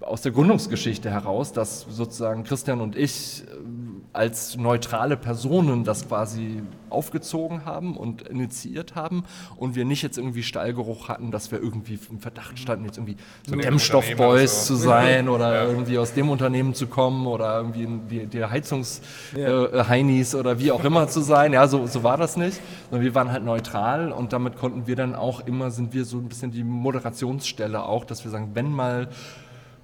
aus 0.00 0.22
der 0.22 0.32
Gründungsgeschichte 0.32 1.10
heraus, 1.10 1.52
dass 1.52 1.86
sozusagen 1.88 2.44
Christian 2.44 2.80
und 2.80 2.96
ich 2.96 3.44
ähm, 3.52 4.02
als 4.12 4.56
neutrale 4.56 5.16
Personen 5.16 5.84
das 5.84 6.06
quasi 6.06 6.62
aufgezogen 6.90 7.64
haben 7.64 7.96
und 7.96 8.22
initiiert 8.22 8.94
haben 8.94 9.24
und 9.56 9.74
wir 9.74 9.84
nicht 9.86 10.02
jetzt 10.02 10.18
irgendwie 10.18 10.42
Stallgeruch 10.42 11.08
hatten, 11.08 11.30
dass 11.30 11.50
wir 11.50 11.60
irgendwie 11.60 11.98
im 12.10 12.18
Verdacht 12.18 12.58
standen, 12.58 12.84
jetzt 12.84 12.98
irgendwie 12.98 13.16
so 13.46 13.52
dem 13.52 13.62
Dämmstoffboys 13.62 14.18
Unternehmen 14.18 14.48
zu 14.48 14.76
so. 14.76 14.88
sein 14.88 15.28
oder 15.30 15.66
irgendwie 15.66 15.98
aus 15.98 16.12
dem 16.12 16.28
Unternehmen 16.28 16.74
zu 16.74 16.86
kommen 16.86 17.26
oder 17.26 17.56
irgendwie 17.56 17.88
die, 18.10 18.26
die 18.26 18.44
Heizungs-Heinis 18.44 19.72
äh, 19.72 19.84
Heinis 19.84 20.34
oder 20.34 20.58
wie 20.58 20.72
auch 20.72 20.84
immer 20.84 21.08
zu 21.08 21.20
sein. 21.20 21.52
Ja, 21.52 21.66
so, 21.66 21.86
so 21.86 22.02
war 22.02 22.16
das 22.16 22.36
nicht. 22.36 22.60
Sondern 22.90 23.04
wir 23.04 23.14
waren 23.14 23.32
halt 23.32 23.44
neutral 23.44 24.12
und 24.12 24.32
damit 24.32 24.56
konnten 24.56 24.86
wir 24.86 24.96
dann 24.96 25.14
auch 25.14 25.40
immer, 25.46 25.70
sind 25.70 25.94
wir 25.94 26.04
so 26.04 26.18
ein 26.18 26.28
bisschen 26.28 26.50
die 26.50 26.64
Moderationsstelle 26.64 27.82
auch, 27.82 28.04
dass 28.04 28.24
wir 28.24 28.30
sagen, 28.30 28.50
wenn 28.54 28.70
mal 28.70 29.08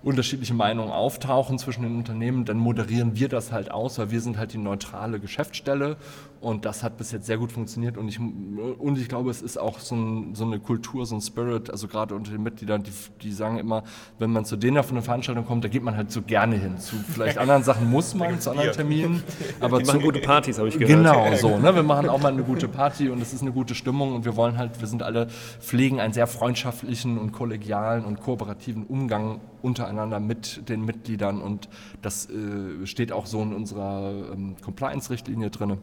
unterschiedliche 0.03 0.55
Meinungen 0.55 0.93
auftauchen 0.93 1.59
zwischen 1.59 1.83
den 1.83 1.97
Unternehmen, 1.97 2.45
dann 2.45 2.59
moderieren 2.59 3.17
wir 3.17 3.29
das 3.29 3.51
halt 3.51 3.71
aus, 3.71 3.99
weil 3.99 4.11
wir 4.11 4.21
sind 4.21 4.39
halt 4.39 4.53
die 4.53 4.59
neutrale 4.59 5.19
Geschäftsstelle 5.19 5.97
und 6.41 6.65
das 6.65 6.85
hat 6.85 6.97
bis 6.97 7.11
jetzt 7.11 7.27
sehr 7.27 7.37
gut 7.37 7.51
funktioniert 7.51 7.97
und 7.97 8.09
ich, 8.09 8.21
und 8.21 8.97
ich 8.97 9.09
glaube, 9.09 9.31
es 9.31 9.43
ist 9.43 9.59
auch 9.59 9.81
so, 9.81 9.97
ein, 9.97 10.35
so 10.37 10.45
eine 10.45 10.61
Kultur, 10.61 11.05
so 11.05 11.17
ein 11.17 11.21
Spirit, 11.21 11.71
also 11.71 11.89
gerade 11.89 12.15
unter 12.15 12.31
den 12.31 12.45
Mitgliedern, 12.45 12.85
die, 12.85 12.93
die 13.23 13.33
sagen 13.33 13.59
immer, 13.59 13.83
wenn 14.21 14.31
man 14.31 14.45
zu 14.45 14.57
denen 14.57 14.79
auf 14.79 14.91
eine 14.93 15.03
Veranstaltung 15.03 15.45
kommt, 15.45 15.65
da 15.65 15.69
geht 15.69 15.83
man 15.83 15.97
halt 15.97 16.13
so 16.13 16.23
gerne 16.23 16.55
hin. 16.57 16.79
Zu 16.79 16.95
vielleicht 16.97 17.39
anderen 17.39 17.65
Sachen 17.65 17.91
muss 17.91 18.15
man, 18.15 18.41
zu 18.41 18.51
anderen 18.51 18.73
Terminen, 18.73 19.25
aber 19.61 19.79
Die 19.79 19.85
zu, 19.85 19.93
machen 19.93 20.05
gute 20.05 20.21
Partys, 20.21 20.59
habe 20.59 20.69
ich 20.69 20.79
gehört. 20.79 20.97
Genau 20.97 21.35
so. 21.35 21.59
Ne? 21.59 21.75
Wir 21.75 21.83
machen 21.83 22.09
auch 22.09 22.21
mal 22.21 22.33
eine 22.33 22.45
gute 22.45 22.69
Party 22.69 23.09
und 23.09 23.21
es 23.21 23.33
ist 23.33 23.43
eine 23.43 23.53
gute 23.53 23.75
Stimmung 23.75 24.15
und 24.15 24.25
wir 24.25 24.37
wollen 24.37 24.59
halt, 24.59 24.81
wir 24.81 24.87
sind 24.87 25.03
alle, 25.03 25.27
pflegen 25.61 25.99
einen 25.99 26.13
sehr 26.13 26.29
freundschaftlichen 26.29 27.19
und 27.19 27.33
kollegialen 27.33 28.05
und 28.05 28.21
kooperativen 28.21 28.85
Umgang 28.85 29.41
untereinander 29.63 30.21
mit 30.21 30.69
den 30.69 30.85
Mitgliedern 30.85 31.41
und 31.41 31.69
das 32.03 32.29
äh, 32.31 32.87
steht 32.87 33.13
auch 33.13 33.27
so 33.27 33.43
in 33.43 33.55
unserer 33.55 34.33
ähm, 34.33 34.57
Compliance-Richtlinie 34.63 35.51
drin. 35.51 35.79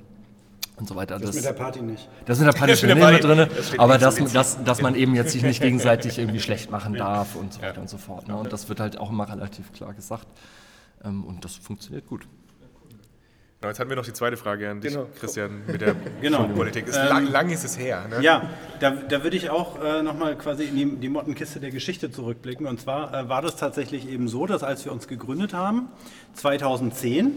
Und 0.77 0.89
so 0.89 0.95
weiter. 0.97 1.17
Das 1.19 1.33
mit 1.33 1.45
der 1.45 1.53
Party 1.53 1.81
nicht. 1.81 2.09
Das 2.25 2.37
sind 2.37 2.47
der 2.47 2.51
Party 2.51 2.73
Das 2.73 2.81
schon 2.81 2.89
mit 2.89 2.97
mit 2.97 3.03
Party, 3.05 3.21
drin, 3.21 3.47
das 3.55 3.79
aber 3.79 3.97
dass, 3.97 4.17
so 4.17 4.27
dass, 4.27 4.61
dass 4.61 4.81
man 4.81 4.95
eben 4.95 5.15
jetzt 5.15 5.31
sich 5.31 5.41
nicht 5.41 5.61
gegenseitig 5.61 6.19
irgendwie 6.19 6.41
schlecht 6.41 6.69
machen 6.69 6.95
darf 6.95 7.35
und 7.37 7.53
so 7.53 7.61
weiter 7.61 7.79
und 7.79 7.89
so 7.89 7.97
fort. 7.97 8.27
Ne? 8.27 8.35
Und 8.35 8.51
das 8.51 8.67
wird 8.67 8.81
halt 8.81 8.97
auch 8.97 9.09
immer 9.09 9.29
relativ 9.29 9.71
klar 9.71 9.93
gesagt. 9.93 10.27
Ähm, 11.05 11.23
und 11.23 11.45
das 11.45 11.55
funktioniert 11.55 12.05
gut. 12.07 12.27
Genau, 13.65 13.71
jetzt 13.71 13.79
hatten 13.79 13.89
wir 13.89 13.95
noch 13.97 14.05
die 14.05 14.13
zweite 14.13 14.37
Frage 14.37 14.69
an 14.69 14.79
dich, 14.79 14.93
Genau. 14.93 15.07
Christian, 15.19 15.63
mit 15.65 15.81
der 15.81 15.95
Genau. 16.21 16.43
Politik. 16.49 16.87
Ist 16.87 16.97
Ähm, 16.97 17.07
lang, 17.09 17.31
lang 17.31 17.49
ist 17.49 17.63
es 17.65 17.79
her. 17.79 18.05
Ne? 18.07 18.21
Ja, 18.21 18.47
da, 18.79 18.91
da 18.91 19.23
würde 19.23 19.35
ich 19.37 19.49
auch 19.49 19.83
äh, 19.83 20.03
nochmal 20.03 20.35
quasi 20.37 20.65
in 20.65 20.75
die, 20.75 20.85
die 20.97 21.09
Mottenkiste 21.09 21.59
der 21.59 21.71
Geschichte 21.71 22.11
zurückblicken. 22.11 22.67
Und 22.67 22.79
zwar 22.79 23.11
äh, 23.11 23.27
war 23.27 23.41
das 23.41 23.55
tatsächlich 23.55 24.07
eben 24.07 24.27
so, 24.27 24.45
dass 24.45 24.61
als 24.61 24.85
wir 24.85 24.91
uns 24.91 25.07
gegründet 25.07 25.55
haben, 25.55 25.87
2010, 26.35 27.31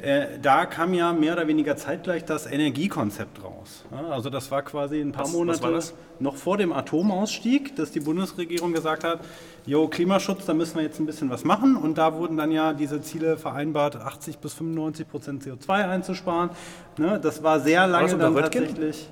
äh, 0.00 0.26
da 0.42 0.66
kam 0.66 0.94
ja 0.94 1.12
mehr 1.12 1.34
oder 1.34 1.46
weniger 1.46 1.76
zeitgleich 1.76 2.24
das 2.24 2.46
Energiekonzept 2.46 3.44
raus. 3.44 3.84
Ja, 3.92 4.08
also 4.08 4.30
das 4.30 4.50
war 4.50 4.62
quasi 4.62 5.00
ein 5.00 5.12
paar 5.12 5.22
Was- 5.26 5.30
was 5.30 5.36
Monate 5.38 5.62
war 5.62 5.70
das? 5.70 5.94
noch 6.18 6.34
vor 6.34 6.56
dem 6.56 6.72
Atomausstieg, 6.72 7.76
dass 7.76 7.92
die 7.92 8.00
Bundesregierung 8.00 8.72
gesagt 8.72 9.04
hat, 9.04 9.20
jo, 9.66 9.88
Klimaschutz, 9.88 10.46
da 10.46 10.54
müssen 10.54 10.76
wir 10.76 10.82
jetzt 10.82 10.98
ein 11.00 11.06
bisschen 11.06 11.30
was 11.30 11.44
machen. 11.44 11.76
Und 11.76 11.98
da 11.98 12.14
wurden 12.14 12.36
dann 12.36 12.50
ja 12.50 12.72
diese 12.72 13.00
Ziele 13.02 13.36
vereinbart, 13.36 13.96
80 13.96 14.38
bis 14.38 14.54
95 14.54 15.08
Prozent 15.08 15.44
CO2 15.44 15.88
einzusparen. 15.88 16.50
Ne, 16.98 17.18
das 17.20 17.42
war 17.42 17.60
sehr 17.60 17.86
lange 17.86 18.04
das 18.04 18.14
unter 18.14 18.24
dann 18.26 18.34
Röttgen? 18.34 18.66
tatsächlich. 18.66 19.08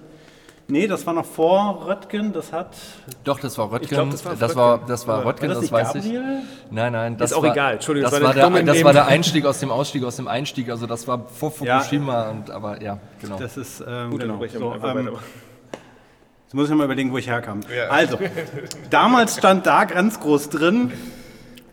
Nee, 0.71 0.87
das 0.87 1.05
war 1.05 1.15
noch 1.15 1.25
vor 1.25 1.85
Röttgen, 1.89 2.33
das 2.33 2.53
hat. 2.53 2.77
Doch, 3.25 3.41
das 3.41 3.59
war 3.59 3.73
Röttgen. 3.73 3.89
glaub, 3.89 4.11
das 4.11 4.25
war 4.25 4.33
das 4.37 4.43
Röttgen. 4.43 4.57
war, 4.57 4.81
das 4.87 5.07
war 5.09 5.25
Röttgen, 5.25 5.49
War 5.49 5.55
das 5.57 5.65
das, 5.65 5.73
weiß 5.73 5.95
ich. 5.97 6.13
Gabriel? 6.13 6.43
Nein, 6.71 6.93
nein, 6.93 7.17
das 7.17 7.33
Ist 7.33 7.37
auch 7.37 7.43
war, 7.43 7.53
egal. 7.53 7.73
Entschuldigung, 7.75 8.09
das, 8.09 8.21
das 8.21 8.37
war 8.37 8.37
war 8.37 8.51
der, 8.53 8.63
das 8.63 8.85
war 8.85 8.93
der 8.93 9.07
Einstieg 9.07 9.45
aus 9.47 9.59
dem 9.59 9.73
Ausstieg, 9.73 10.05
aus 10.05 10.15
dem 10.17 10.29
Einstieg. 10.29 10.71
Also 10.71 10.87
das 10.87 11.09
war 11.09 11.27
vor 11.27 11.53
Ja. 11.63 11.81
Fukushima 11.81 12.31
und 12.31 12.51
aber 12.53 12.81
ja, 12.81 12.99
genau. 13.21 13.37
Das 13.37 13.57
ist 13.57 13.83
ähm, 13.87 14.11
Gute 14.11 14.29
genau, 14.29 14.47
so, 14.47 14.87
ähm. 14.87 15.11
Jetzt 16.51 16.57
muss 16.57 16.69
ich 16.69 16.75
mal 16.75 16.83
überlegen, 16.83 17.13
wo 17.13 17.19
ich 17.19 17.29
herkam. 17.29 17.61
Ja. 17.73 17.87
Also, 17.91 18.19
damals 18.91 19.37
stand 19.37 19.67
da 19.67 19.85
ganz 19.85 20.19
groß 20.19 20.49
drin, 20.49 20.91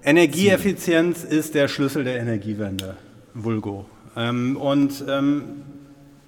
Energieeffizienz 0.03 1.23
ist 1.23 1.55
der 1.55 1.67
Schlüssel 1.67 2.03
der 2.03 2.19
Energiewende. 2.19 2.95
Vulgo. 3.33 3.87
Ähm, 4.15 4.55
und 4.55 5.03
ähm, 5.09 5.63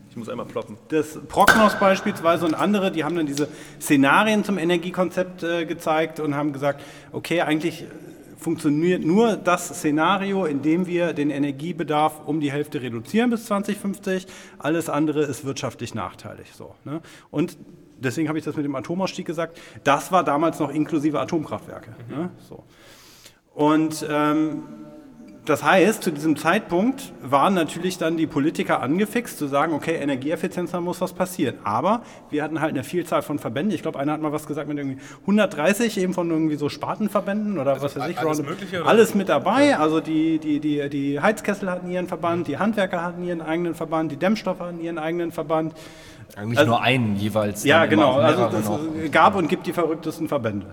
Ich 0.10 0.18
muss 0.18 0.30
einmal 0.30 0.48
ploppen. 0.48 0.78
das 0.88 1.20
Prognos 1.28 1.76
beispielsweise 1.80 2.48
und 2.48 2.56
andere, 2.56 2.92
die 2.92 3.04
haben 3.04 3.16
dann 3.16 3.28
diese 3.28 3.50
Szenarien 3.80 4.44
zum 4.44 4.58
Energiekonzept 4.58 5.44
äh, 5.44 5.66
gezeigt 5.68 6.20
und 6.20 6.34
haben 6.34 6.52
gesagt, 6.52 6.82
okay, 7.12 7.42
eigentlich 7.42 7.86
funktioniert 8.36 9.06
nur 9.06 9.36
das 9.36 9.68
Szenario, 9.68 10.46
in 10.46 10.64
dem 10.64 10.88
wir 10.88 11.14
den 11.14 11.30
Energiebedarf 11.30 12.22
um 12.26 12.40
die 12.40 12.52
Hälfte 12.52 12.82
reduzieren 12.82 13.30
bis 13.30 13.46
2050. 13.46 14.26
Alles 14.58 14.90
andere 14.90 15.22
ist 15.22 15.46
wirtschaftlich 15.46 15.94
nachteilig. 15.94 16.48
So, 16.56 16.74
ne? 16.84 17.02
Und 17.30 17.56
deswegen 18.00 18.28
habe 18.28 18.38
ich 18.38 18.46
das 18.46 18.56
mit 18.56 18.66
dem 18.66 18.76
Atomausstieg 18.76 19.26
gesagt. 19.26 19.60
Das 19.84 20.12
war 20.12 20.24
damals 20.24 20.60
noch 20.60 20.70
inklusive 20.70 21.20
Atomkraftwerke. 21.20 21.92
Ne? 22.10 22.30
So. 22.48 22.64
Und 23.54 24.06
ähm, 24.10 24.64
das 25.50 25.64
heißt, 25.64 26.04
zu 26.04 26.12
diesem 26.12 26.38
Zeitpunkt 26.38 27.12
waren 27.24 27.56
natürlich 27.56 27.98
dann 27.98 28.18
die 28.18 28.28
Politiker 28.28 28.82
angefixt 28.82 29.40
zu 29.40 29.48
sagen, 29.48 29.74
okay, 29.74 29.96
Energieeffizienz, 29.96 30.72
da 30.72 30.80
muss 30.80 31.02
was 31.02 31.14
passieren. 31.14 31.56
Aber 31.64 32.04
wir 32.30 32.44
hatten 32.44 32.62
halt 32.62 32.72
eine 32.74 32.84
Vielzahl 32.84 33.24
von 33.24 33.40
Verbänden. 33.40 33.74
Ich 33.74 33.82
glaube, 33.82 33.98
einer 33.98 34.14
hat 34.14 34.22
mal 34.22 34.32
was 34.32 34.46
gesagt 34.46 34.68
mit 34.68 34.78
irgendwie 34.78 35.00
130 35.22 35.98
eben 35.98 36.14
von 36.14 36.30
irgendwie 36.30 36.56
so 36.56 36.70
Spartenverbänden 36.70 37.58
oder 37.58 37.82
was 37.82 37.96
weiß 37.96 38.10
ich. 38.10 38.20
alles 38.20 38.44
Mögliche? 38.44 38.86
Alles 38.86 39.16
mit 39.16 39.28
dabei. 39.28 39.78
Also 39.78 40.02
die, 40.02 40.38
die, 40.38 40.60
die, 40.60 40.88
die 40.88 41.20
Heizkessel 41.20 41.70
hatten 41.72 41.90
ihren 41.90 42.08
Verband, 42.08 42.48
die 42.48 42.60
Handwerker 42.60 43.02
hatten 43.02 43.24
ihren 43.24 43.42
eigenen 43.42 43.74
Verband, 43.74 44.12
die 44.12 44.18
Dämmstoffe 44.18 44.60
hatten 44.60 44.80
ihren 44.80 45.00
eigenen 45.00 45.32
Verband. 45.32 45.74
Eigentlich 46.36 46.60
also, 46.60 46.72
nur 46.72 46.82
einen 46.82 47.16
jeweils. 47.16 47.64
Ja, 47.64 47.86
genau. 47.86 48.14
Also 48.14 48.80
es 49.04 49.12
gab 49.12 49.36
und 49.36 49.48
gibt 49.48 49.68
die 49.68 49.74
verrücktesten 49.74 50.28
Verbände. 50.28 50.68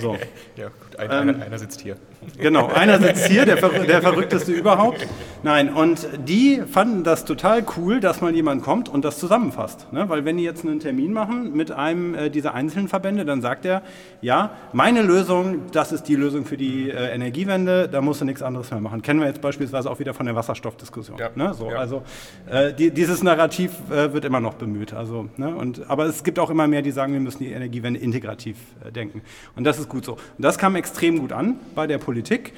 So. 0.00 0.16
ja, 0.56 0.66
gut, 0.66 0.98
ein, 0.98 1.10
ähm, 1.10 1.34
einer, 1.34 1.46
einer, 1.46 1.58
sitzt 1.58 1.80
hier. 1.80 1.96
Genau, 2.38 2.68
einer 2.68 2.98
sitzt 2.98 3.26
hier, 3.28 3.44
der, 3.44 3.56
der 3.56 4.02
verrückteste 4.02 4.52
überhaupt. 4.52 5.06
Nein, 5.42 5.72
und 5.72 6.06
die 6.26 6.62
fanden 6.70 7.04
das 7.04 7.24
total 7.24 7.64
cool, 7.76 8.00
dass 8.00 8.20
mal 8.20 8.34
jemand 8.34 8.62
kommt 8.62 8.88
und 8.88 9.04
das 9.04 9.18
zusammenfasst. 9.18 9.92
Ne? 9.92 10.08
Weil 10.08 10.24
wenn 10.24 10.36
die 10.36 10.44
jetzt 10.44 10.64
einen 10.64 10.80
Termin 10.80 11.12
machen 11.12 11.54
mit 11.54 11.72
einem 11.72 12.14
äh, 12.14 12.30
dieser 12.30 12.54
einzelnen 12.54 12.88
Verbände, 12.88 13.24
dann 13.24 13.40
sagt 13.40 13.64
er, 13.64 13.82
ja, 14.20 14.50
meine 14.72 15.02
Lösung, 15.02 15.62
das 15.72 15.92
ist 15.92 16.04
die 16.04 16.14
Lösung 16.14 16.44
für 16.44 16.56
die 16.56 16.90
äh, 16.90 17.14
Energiewende, 17.14 17.88
da 17.88 18.00
musst 18.00 18.20
du 18.20 18.24
nichts 18.24 18.42
anderes 18.42 18.70
mehr 18.70 18.80
machen. 18.80 19.02
Kennen 19.02 19.20
wir 19.20 19.26
jetzt 19.26 19.40
beispielsweise 19.40 19.90
auch 19.90 19.98
wieder 19.98 20.14
von 20.14 20.26
der 20.26 20.36
Wasserstoffdiskussion. 20.36 21.18
Ja. 21.18 21.30
Ne? 21.34 21.54
So, 21.54 21.70
ja. 21.70 21.78
Also 21.78 22.02
äh, 22.50 22.72
die, 22.72 22.90
dieses 22.90 23.22
Narrativ 23.22 23.72
äh, 23.90 24.12
wird 24.12 24.24
immer 24.24 24.40
noch 24.40 24.54
bemüht. 24.54 24.81
Also, 24.92 25.28
ne? 25.36 25.54
und, 25.54 25.88
aber 25.88 26.06
es 26.06 26.24
gibt 26.24 26.38
auch 26.38 26.50
immer 26.50 26.66
mehr, 26.66 26.82
die 26.82 26.90
sagen, 26.90 27.12
wir 27.12 27.20
müssen 27.20 27.44
die 27.44 27.52
Energiewende 27.52 28.00
integrativ 28.00 28.56
äh, 28.84 28.90
denken. 28.90 29.22
Und 29.54 29.64
das 29.64 29.78
ist 29.78 29.88
gut 29.88 30.04
so. 30.04 30.12
Und 30.14 30.20
das 30.38 30.58
kam 30.58 30.74
extrem 30.76 31.20
gut 31.20 31.32
an 31.32 31.56
bei 31.74 31.86
der 31.86 31.98
Politik. 31.98 32.52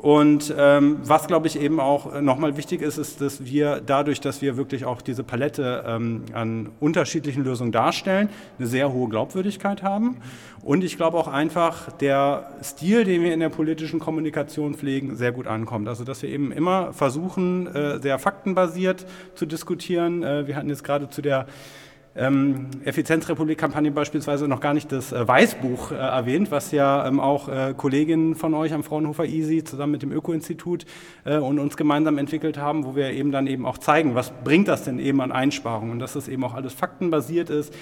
Und 0.00 0.54
ähm, 0.56 0.98
was, 1.02 1.26
glaube 1.26 1.46
ich, 1.46 1.60
eben 1.60 1.78
auch 1.78 2.22
nochmal 2.22 2.56
wichtig 2.56 2.80
ist, 2.80 2.96
ist, 2.96 3.20
dass 3.20 3.44
wir 3.44 3.82
dadurch, 3.84 4.18
dass 4.20 4.40
wir 4.40 4.56
wirklich 4.56 4.86
auch 4.86 5.02
diese 5.02 5.22
Palette 5.22 5.84
ähm, 5.86 6.22
an 6.32 6.70
unterschiedlichen 6.80 7.44
Lösungen 7.44 7.70
darstellen, 7.70 8.30
eine 8.58 8.66
sehr 8.66 8.94
hohe 8.94 9.10
Glaubwürdigkeit 9.10 9.82
haben. 9.82 10.16
Und 10.62 10.84
ich 10.84 10.96
glaube 10.96 11.18
auch 11.18 11.28
einfach, 11.28 11.92
der 11.92 12.50
Stil, 12.62 13.04
den 13.04 13.22
wir 13.22 13.34
in 13.34 13.40
der 13.40 13.50
politischen 13.50 14.00
Kommunikation 14.00 14.74
pflegen, 14.74 15.16
sehr 15.16 15.32
gut 15.32 15.46
ankommt. 15.46 15.86
Also, 15.86 16.04
dass 16.04 16.22
wir 16.22 16.30
eben 16.30 16.50
immer 16.50 16.94
versuchen, 16.94 17.66
äh, 17.66 18.00
sehr 18.00 18.18
faktenbasiert 18.18 19.04
zu 19.34 19.44
diskutieren. 19.44 20.22
Äh, 20.22 20.46
wir 20.46 20.56
hatten 20.56 20.70
jetzt 20.70 20.84
gerade 20.84 21.10
zu 21.10 21.20
der 21.20 21.46
ähm, 22.16 22.66
Effizienzrepublik-Kampagne 22.84 23.92
beispielsweise 23.92 24.48
noch 24.48 24.60
gar 24.60 24.74
nicht 24.74 24.90
das 24.90 25.12
äh, 25.12 25.28
Weißbuch 25.28 25.92
äh, 25.92 25.94
erwähnt, 25.94 26.50
was 26.50 26.72
ja 26.72 27.06
ähm, 27.06 27.20
auch 27.20 27.48
äh, 27.48 27.72
Kolleginnen 27.76 28.34
von 28.34 28.52
euch 28.54 28.72
am 28.72 28.82
Fraunhofer 28.82 29.24
EASY 29.24 29.62
zusammen 29.62 29.92
mit 29.92 30.02
dem 30.02 30.10
Öko-Institut 30.10 30.86
äh, 31.24 31.36
und 31.38 31.60
uns 31.60 31.76
gemeinsam 31.76 32.18
entwickelt 32.18 32.58
haben, 32.58 32.84
wo 32.84 32.96
wir 32.96 33.10
eben 33.12 33.30
dann 33.30 33.46
eben 33.46 33.64
auch 33.64 33.78
zeigen, 33.78 34.16
was 34.16 34.32
bringt 34.42 34.66
das 34.66 34.84
denn 34.84 34.98
eben 34.98 35.20
an 35.20 35.30
Einsparungen? 35.30 35.92
Und 35.92 35.98
dass 36.00 36.14
das 36.14 36.26
eben 36.26 36.42
auch 36.42 36.54
alles 36.54 36.72
faktenbasiert 36.72 37.48
ist, 37.48 37.72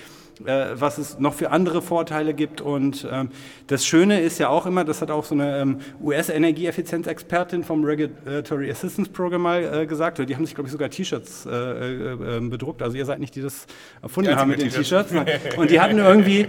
was 0.45 0.99
es 0.99 1.18
noch 1.18 1.34
für 1.34 1.51
andere 1.51 1.80
Vorteile 1.80 2.34
gibt. 2.34 2.61
Und 2.61 3.07
ähm, 3.11 3.30
das 3.66 3.86
Schöne 3.86 4.20
ist 4.20 4.39
ja 4.39 4.49
auch 4.49 4.66
immer, 4.66 4.84
das 4.84 5.01
hat 5.01 5.11
auch 5.11 5.24
so 5.24 5.34
eine 5.34 5.59
ähm, 5.59 5.78
US-Energieeffizienzexpertin 6.03 7.64
vom 7.64 7.84
Regulatory 7.84 8.70
Assistance 8.70 9.11
Program 9.11 9.43
mal 9.43 9.82
äh, 9.82 9.86
gesagt, 9.86 10.18
die 10.18 10.36
haben 10.36 10.45
sich, 10.45 10.55
glaube 10.55 10.68
ich, 10.68 10.72
sogar 10.72 10.91
T-Shirts 10.91 11.47
äh, 11.47 11.51
äh, 11.51 12.36
ähm, 12.36 12.51
bedruckt. 12.51 12.82
Also 12.82 12.97
ihr 12.97 13.05
seid 13.05 13.20
nicht 13.20 13.34
die, 13.34 13.39
die 13.39 13.45
das 13.45 13.66
erfunden 14.03 14.34
haben 14.36 14.51
mit 14.51 14.61
den 14.61 14.70
T-Shirts. 14.70 15.12
Und 15.57 15.70
die 15.70 15.80
hatten 15.80 15.99
irgendwie 15.99 16.47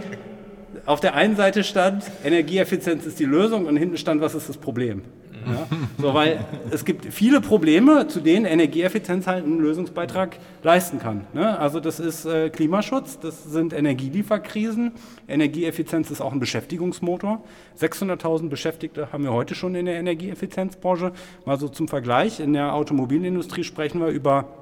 auf 0.86 1.00
der 1.00 1.16
einen 1.16 1.36
Seite 1.36 1.64
stand, 1.64 2.04
Energieeffizienz 2.24 3.06
ist 3.06 3.20
die 3.20 3.26
Lösung 3.26 3.66
und 3.66 3.78
hinten 3.78 3.98
stand, 3.98 4.22
was 4.22 4.34
ist 4.36 4.50
das 4.50 4.58
Problem. 4.58 5.04
Ja? 5.46 5.68
So, 5.98 6.14
weil 6.14 6.46
es 6.72 6.86
gibt 6.86 7.06
viele 7.06 7.42
Probleme, 7.42 8.08
zu 8.08 8.20
denen 8.20 8.46
Energieeffizienz 8.46 9.28
halt 9.28 9.46
einen 9.46 9.60
Lösungsbeitrag 9.60 10.38
leisten 10.64 11.00
kann. 11.00 11.26
Ne? 11.34 11.58
Also 11.58 11.80
das 11.80 12.00
ist 12.00 12.26
äh, 12.26 12.50
Klimaschutz, 12.50 13.20
das 13.20 13.44
sind 13.44 13.74
Energielieferkrisen, 13.74 14.94
Energieeffizienz 15.28 16.12
ist 16.12 16.22
auch 16.22 16.34
ein 16.34 16.40
Beschäftigungsmotor. 16.40 17.44
600.000 17.80 18.50
Beschäftigte 18.50 19.12
haben 19.12 19.24
wir 19.24 19.34
heute 19.34 19.56
schon 19.56 19.76
in 19.76 19.86
der 19.86 19.96
Energieeffizienzbranche. 19.96 21.14
Mal 21.46 21.60
so 21.60 21.68
zum 21.70 21.88
Vergleich, 21.88 22.40
in 22.40 22.54
der 22.54 22.74
Automobilindustrie 22.74 23.64
sprechen 23.64 24.02
wir 24.02 24.08
über 24.08 24.59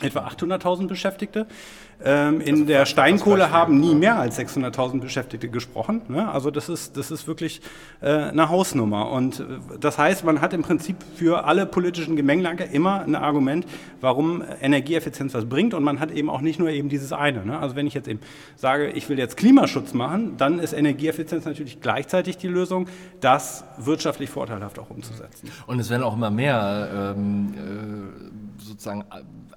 etwa 0.00 0.26
800.000 0.26 0.86
Beschäftigte. 0.86 1.46
Ähm, 2.04 2.40
in 2.40 2.54
also 2.54 2.64
der 2.66 2.86
Steinkohle 2.86 3.50
haben 3.50 3.80
nie 3.80 3.94
mehr 3.94 4.18
als 4.18 4.38
600.000 4.38 5.00
Beschäftigte 5.00 5.48
gesprochen. 5.48 6.02
Ne? 6.08 6.30
Also 6.30 6.50
das 6.52 6.68
ist, 6.68 6.96
das 6.96 7.10
ist 7.10 7.26
wirklich 7.26 7.60
äh, 8.00 8.08
eine 8.08 8.48
Hausnummer. 8.48 9.10
Und 9.10 9.40
äh, 9.40 9.44
das 9.80 9.98
heißt, 9.98 10.24
man 10.24 10.40
hat 10.40 10.52
im 10.52 10.62
Prinzip 10.62 10.96
für 11.16 11.44
alle 11.44 11.66
politischen 11.66 12.14
Gemengelage 12.14 12.64
immer 12.64 13.00
ein 13.00 13.16
Argument, 13.16 13.66
warum 14.00 14.44
Energieeffizienz 14.60 15.34
was 15.34 15.46
bringt. 15.46 15.74
Und 15.74 15.82
man 15.82 15.98
hat 15.98 16.12
eben 16.12 16.30
auch 16.30 16.40
nicht 16.40 16.60
nur 16.60 16.70
eben 16.70 16.88
dieses 16.88 17.12
eine. 17.12 17.44
Ne? 17.44 17.58
Also 17.58 17.74
wenn 17.74 17.88
ich 17.88 17.94
jetzt 17.94 18.06
eben 18.06 18.20
sage, 18.54 18.90
ich 18.90 19.08
will 19.08 19.18
jetzt 19.18 19.36
Klimaschutz 19.36 19.92
machen, 19.92 20.36
dann 20.36 20.60
ist 20.60 20.74
Energieeffizienz 20.74 21.46
natürlich 21.46 21.80
gleichzeitig 21.80 22.36
die 22.36 22.48
Lösung, 22.48 22.86
das 23.20 23.64
wirtschaftlich 23.76 24.30
vorteilhaft 24.30 24.78
auch 24.78 24.90
umzusetzen. 24.90 25.50
Und 25.66 25.80
es 25.80 25.90
werden 25.90 26.04
auch 26.04 26.14
immer 26.14 26.30
mehr 26.30 27.14
ähm, 27.16 27.54
äh, 27.54 28.62
sozusagen 28.62 29.04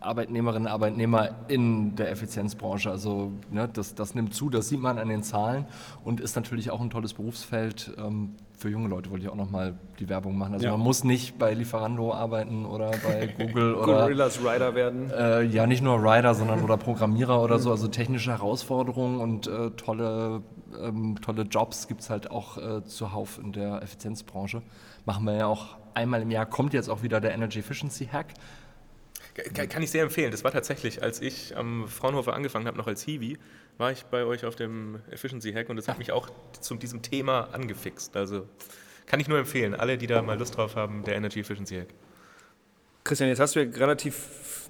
Arbeitnehmerinnen 0.01 0.67
und 0.67 0.71
Arbeitnehmer 0.71 1.29
in 1.47 1.95
der 1.95 2.11
Effizienzbranche. 2.11 2.89
Also 2.89 3.31
ne, 3.51 3.69
das, 3.71 3.95
das 3.95 4.15
nimmt 4.15 4.33
zu, 4.33 4.49
das 4.49 4.67
sieht 4.67 4.81
man 4.81 4.97
an 4.97 5.07
den 5.07 5.23
Zahlen 5.23 5.65
und 6.03 6.19
ist 6.19 6.35
natürlich 6.35 6.71
auch 6.71 6.81
ein 6.81 6.89
tolles 6.89 7.13
Berufsfeld. 7.13 7.93
Ähm, 7.97 8.35
für 8.61 8.69
junge 8.69 8.89
Leute 8.89 9.09
wollte 9.09 9.25
ich 9.25 9.31
auch 9.31 9.35
nochmal 9.35 9.73
die 9.99 10.07
Werbung 10.07 10.37
machen. 10.37 10.53
Also 10.53 10.65
ja. 10.65 10.71
man 10.71 10.81
muss 10.81 11.03
nicht 11.03 11.39
bei 11.39 11.53
Lieferando 11.53 12.13
arbeiten 12.13 12.65
oder 12.65 12.91
bei 13.03 13.27
Google 13.37 13.73
oder 13.73 14.03
Gorillas 14.03 14.39
Rider 14.39 14.75
werden. 14.75 15.09
Äh, 15.11 15.43
ja, 15.43 15.65
nicht 15.65 15.81
nur 15.81 15.97
Rider, 15.97 16.35
sondern 16.35 16.61
oder 16.61 16.77
Programmierer 16.77 17.41
oder 17.41 17.57
so. 17.57 17.71
Also 17.71 17.87
technische 17.87 18.31
Herausforderungen 18.31 19.19
und 19.19 19.47
äh, 19.47 19.71
tolle, 19.71 20.43
ähm, 20.79 21.15
tolle 21.21 21.43
Jobs 21.43 21.87
gibt 21.87 22.01
es 22.01 22.11
halt 22.11 22.29
auch 22.29 22.57
äh, 22.57 22.83
zuhauf 22.85 23.39
in 23.43 23.51
der 23.51 23.81
Effizienzbranche. 23.81 24.61
Machen 25.05 25.25
wir 25.25 25.33
ja 25.33 25.47
auch 25.47 25.77
einmal 25.95 26.21
im 26.21 26.29
Jahr. 26.29 26.45
Kommt 26.45 26.73
jetzt 26.73 26.89
auch 26.89 27.01
wieder 27.01 27.19
der 27.19 27.33
Energy 27.33 27.59
Efficiency 27.59 28.05
Hack. 28.05 28.27
Kann 29.69 29.81
ich 29.81 29.91
sehr 29.91 30.03
empfehlen. 30.03 30.31
Das 30.31 30.43
war 30.43 30.51
tatsächlich, 30.51 31.01
als 31.01 31.21
ich 31.21 31.55
am 31.55 31.87
Fraunhofer 31.87 32.33
angefangen 32.33 32.67
habe, 32.67 32.77
noch 32.77 32.87
als 32.87 33.03
Hiwi, 33.03 33.37
war 33.77 33.91
ich 33.91 34.03
bei 34.03 34.25
euch 34.25 34.45
auf 34.45 34.55
dem 34.55 34.99
Efficiency 35.09 35.53
Hack 35.53 35.69
und 35.69 35.77
das 35.77 35.87
hat 35.87 35.99
mich 35.99 36.11
auch 36.11 36.29
zu 36.59 36.75
diesem 36.75 37.01
Thema 37.01 37.49
angefixt. 37.53 38.17
Also 38.17 38.47
kann 39.05 39.19
ich 39.19 39.27
nur 39.27 39.39
empfehlen, 39.39 39.73
alle, 39.73 39.97
die 39.97 40.07
da 40.07 40.21
mal 40.21 40.37
Lust 40.37 40.57
drauf 40.57 40.75
haben, 40.75 41.03
der 41.03 41.15
Energy 41.15 41.39
Efficiency 41.39 41.77
Hack. 41.77 41.87
Christian, 43.11 43.27
jetzt 43.27 43.41
hast 43.41 43.57
du 43.57 43.59
ja 43.59 43.69
relativ, 43.77 44.29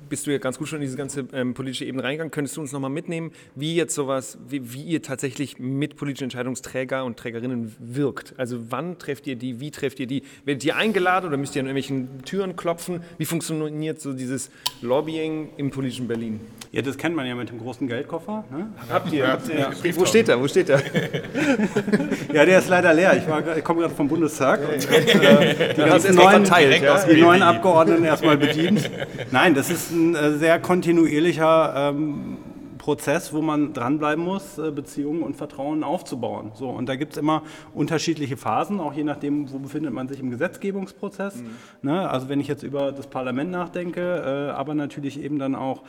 bist 0.10 0.26
du 0.26 0.32
ja 0.32 0.40
ganz 0.40 0.58
gut 0.58 0.68
schon 0.68 0.78
in 0.78 0.82
diese 0.82 0.98
ganze 0.98 1.28
ähm, 1.32 1.54
politische 1.54 1.86
Ebene 1.86 2.04
reingegangen. 2.04 2.32
Könntest 2.32 2.58
du 2.58 2.62
uns 2.62 2.72
nochmal 2.72 2.90
mitnehmen, 2.90 3.34
wie 3.54 3.76
jetzt 3.76 3.94
sowas, 3.94 4.40
wie, 4.48 4.74
wie, 4.74 4.82
ihr 4.82 5.04
tatsächlich 5.04 5.60
mit 5.60 5.96
politischen 5.96 6.24
Entscheidungsträger 6.24 7.06
und 7.06 7.18
Trägerinnen 7.18 7.76
wirkt? 7.78 8.34
Also 8.38 8.72
wann 8.72 8.98
trefft 8.98 9.28
ihr 9.28 9.36
die, 9.36 9.60
wie 9.60 9.70
trefft 9.70 10.00
ihr 10.00 10.08
die? 10.08 10.24
Werdet 10.44 10.64
ihr 10.64 10.76
eingeladen 10.76 11.28
oder 11.28 11.38
müsst 11.38 11.56
ihr 11.56 11.60
an 11.60 11.68
irgendwelchen 11.68 12.24
Türen 12.26 12.56
klopfen? 12.56 13.04
Wie 13.20 13.26
funktioniert 13.26 14.02
so 14.02 14.12
dieses 14.14 14.50
Lobbying 14.82 15.50
im 15.58 15.70
politischen 15.70 16.08
Berlin? 16.08 16.40
Ja, 16.72 16.82
das 16.82 16.98
kennt 16.98 17.18
man 17.18 17.26
ja 17.28 17.36
mit 17.36 17.50
dem 17.50 17.60
großen 17.60 17.86
Geldkoffer. 17.86 18.46
Ne? 18.50 18.70
Habt 18.90 19.12
ihr? 19.12 19.28
Habt 19.28 19.50
ihr 19.50 19.60
ja. 19.60 19.72
Wo 19.94 20.06
steht 20.06 20.30
er? 20.30 20.40
Wo 20.40 20.48
steht 20.48 20.70
er? 20.70 20.82
ja, 22.34 22.46
der 22.46 22.60
ist 22.60 22.70
leider 22.70 22.94
leer. 22.94 23.18
Ich, 23.18 23.24
ich 23.58 23.64
komme 23.66 23.82
gerade 23.82 23.94
vom 23.94 24.08
Bundestag. 24.08 24.62
Und, 24.62 24.90
äh, 24.90 25.74
die 25.76 25.82
ganzen 25.82 26.16
neuen, 26.16 26.46
verteilt, 26.46 26.82
ja. 26.82 27.04
die 27.04 27.22
neuen 27.22 27.42
Abgeordneten 27.42 28.06
erstmal 28.06 28.31
bedient. 28.38 28.90
Nein, 29.32 29.54
das 29.54 29.70
ist 29.70 29.92
ein 29.92 30.16
äh, 30.16 30.38
sehr 30.38 30.60
kontinuierlicher 30.60 31.92
ähm, 31.92 32.38
Prozess, 32.82 33.32
wo 33.32 33.44
man 33.44 33.74
dranbleiben 33.74 34.24
muss, 34.24 34.58
äh, 34.58 34.72
Beziehungen 34.72 35.22
und 35.22 35.36
Vertrauen 35.36 35.84
aufzubauen. 35.84 36.52
So, 36.56 36.68
und 36.70 36.90
da 36.90 36.96
gibt 36.96 37.14
es 37.14 37.20
immer 37.20 37.44
unterschiedliche 37.76 38.38
Phasen, 38.38 38.80
auch 38.80 38.94
je 38.94 39.04
nachdem, 39.04 39.52
wo 39.52 39.60
befindet 39.60 39.94
man 39.94 40.08
sich 40.08 40.20
im 40.20 40.32
Gesetzgebungsprozess. 40.32 41.36
Mhm. 41.36 41.50
Ne? 41.84 42.10
Also 42.10 42.28
wenn 42.28 42.40
ich 42.40 42.48
jetzt 42.48 42.64
über 42.64 42.92
das 42.92 43.06
Parlament 43.06 43.52
nachdenke, 43.52 44.02
äh, 44.02 44.52
aber 44.52 44.74
natürlich 44.74 45.22
eben 45.22 45.38
dann 45.38 45.54
auch 45.54 45.84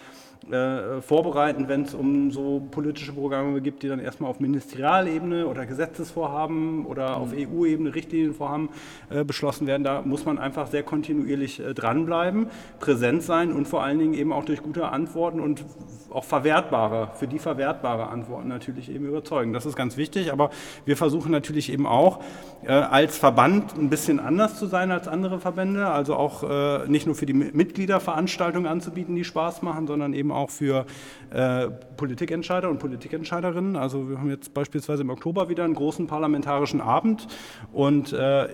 äh, 0.50 1.00
vorbereiten, 1.00 1.68
wenn 1.68 1.82
es 1.82 1.94
um 1.94 2.30
so 2.30 2.62
politische 2.70 3.12
Programme 3.12 3.60
gibt, 3.60 3.82
die 3.82 3.88
dann 3.88 4.00
erstmal 4.00 4.30
auf 4.30 4.40
Ministerialebene 4.40 5.46
oder 5.46 5.66
Gesetzesvorhaben 5.66 6.84
oder 6.86 7.16
auf 7.16 7.32
mhm. 7.32 7.48
EU-Ebene 7.48 7.94
Richtlinienvorhaben 7.94 8.70
äh, 9.10 9.24
beschlossen 9.24 9.66
werden. 9.66 9.84
Da 9.84 10.02
muss 10.02 10.24
man 10.24 10.38
einfach 10.38 10.66
sehr 10.66 10.82
kontinuierlich 10.82 11.60
äh, 11.60 11.74
dranbleiben, 11.74 12.46
präsent 12.80 13.22
sein 13.22 13.52
und 13.52 13.68
vor 13.68 13.82
allen 13.82 13.98
Dingen 13.98 14.14
eben 14.14 14.32
auch 14.32 14.44
durch 14.44 14.62
gute 14.62 14.88
Antworten 14.88 15.40
und 15.40 15.64
auch 16.10 16.24
verwertbare, 16.24 17.10
für 17.14 17.26
die 17.26 17.38
verwertbare 17.38 18.08
Antworten 18.08 18.48
natürlich 18.48 18.90
eben 18.90 19.06
überzeugen. 19.06 19.52
Das 19.52 19.66
ist 19.66 19.76
ganz 19.76 19.96
wichtig, 19.96 20.32
aber 20.32 20.50
wir 20.84 20.96
versuchen 20.96 21.30
natürlich 21.30 21.72
eben 21.72 21.86
auch 21.86 22.20
äh, 22.64 22.72
als 22.72 23.16
Verband 23.16 23.76
ein 23.78 23.90
bisschen 23.90 24.20
anders 24.20 24.58
zu 24.58 24.66
sein 24.66 24.90
als 24.90 25.08
andere 25.08 25.38
Verbände, 25.40 25.86
also 25.86 26.16
auch 26.16 26.42
äh, 26.42 26.88
nicht 26.88 27.06
nur 27.06 27.14
für 27.14 27.26
die 27.26 27.32
Mitglieder 27.34 28.00
Veranstaltungen 28.00 28.66
anzubieten, 28.66 29.14
die 29.14 29.24
Spaß 29.24 29.62
machen, 29.62 29.86
sondern 29.86 30.14
eben 30.14 30.31
auch 30.32 30.50
für 30.50 30.86
äh, 31.30 31.68
Politikentscheider 31.96 32.68
und 32.68 32.78
Politikentscheiderinnen. 32.78 33.76
Also 33.76 34.08
wir 34.08 34.18
haben 34.18 34.30
jetzt 34.30 34.54
beispielsweise 34.54 35.02
im 35.02 35.10
Oktober 35.10 35.48
wieder 35.48 35.64
einen 35.64 35.74
großen 35.74 36.06
parlamentarischen 36.06 36.80
Abend 36.80 37.26
und 37.72 38.12
äh, 38.12 38.48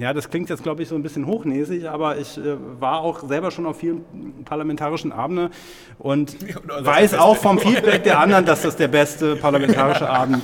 ja, 0.00 0.12
das 0.12 0.30
klingt 0.30 0.48
jetzt, 0.48 0.62
glaube 0.62 0.82
ich, 0.82 0.88
so 0.88 0.94
ein 0.94 1.02
bisschen 1.02 1.26
hochnäsig, 1.26 1.88
aber 1.88 2.18
ich 2.18 2.38
äh, 2.38 2.56
war 2.78 3.00
auch 3.00 3.28
selber 3.28 3.50
schon 3.50 3.66
auf 3.66 3.78
vielen 3.78 4.04
parlamentarischen 4.44 5.12
Abenden 5.12 5.50
und 5.98 6.36
weiß 6.80 7.14
auch 7.14 7.36
vom 7.36 7.58
Feedback 7.58 8.04
der 8.04 8.18
anderen, 8.18 8.44
dass 8.44 8.62
das 8.62 8.76
der 8.76 8.88
beste 8.88 9.36
parlamentarische 9.36 10.08
Abend 10.08 10.42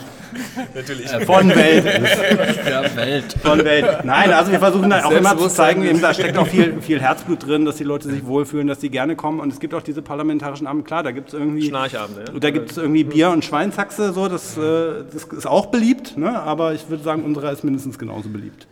Natürlich. 0.75 1.11
Von 1.11 1.49
Welt 1.49 1.85
ist. 1.85 2.67
Der 2.67 2.97
Welt. 2.97 3.37
Von 3.43 3.65
Welt. 3.65 4.05
Nein, 4.05 4.33
also 4.33 4.53
wir 4.53 4.59
versuchen 4.59 4.91
da 4.91 5.05
auch 5.05 5.11
immer 5.11 5.37
zu 5.37 5.49
zeigen, 5.49 5.85
eben, 5.85 6.01
da 6.01 6.15
steckt 6.15 6.37
auch 6.39 6.47
viel, 6.47 6.81
viel 6.81 7.01
Herzblut 7.01 7.47
drin, 7.47 7.65
dass 7.65 7.77
die 7.77 7.85
Leute 7.85 8.09
sich 8.09 8.27
wohlfühlen, 8.27 8.67
dass 8.67 8.79
die 8.79 8.91
gerne 8.91 9.17
kommen. 9.17 9.41
Und 9.41 9.53
es 9.53 9.61
gibt 9.61 9.75
auch 9.75 9.83
diese 9.83 10.03
parlamentarischen 10.03 10.67
Abende. 10.67 10.87
Klar, 10.87 11.03
da 11.03 11.13
gibt 11.13 11.29
es 11.29 11.35
irgendwie. 11.35 11.69
Schnarchabende, 11.69 12.25
ja? 12.33 12.39
Da 12.39 12.51
gibt 12.51 12.71
es 12.71 12.77
irgendwie 12.77 13.05
Bier 13.05 13.31
und 13.31 13.45
Schweinshaxe, 13.45 14.13
so, 14.13 14.29
das, 14.29 14.57
äh, 14.57 15.05
das 15.13 15.25
ist 15.25 15.47
auch 15.47 15.67
beliebt, 15.67 16.17
ne? 16.17 16.41
aber 16.41 16.75
ich 16.75 16.89
würde 16.89 17.03
sagen, 17.03 17.23
unsere 17.25 17.51
ist 17.53 17.65
mindestens 17.65 17.99
genauso 17.99 18.29
beliebt. 18.29 18.67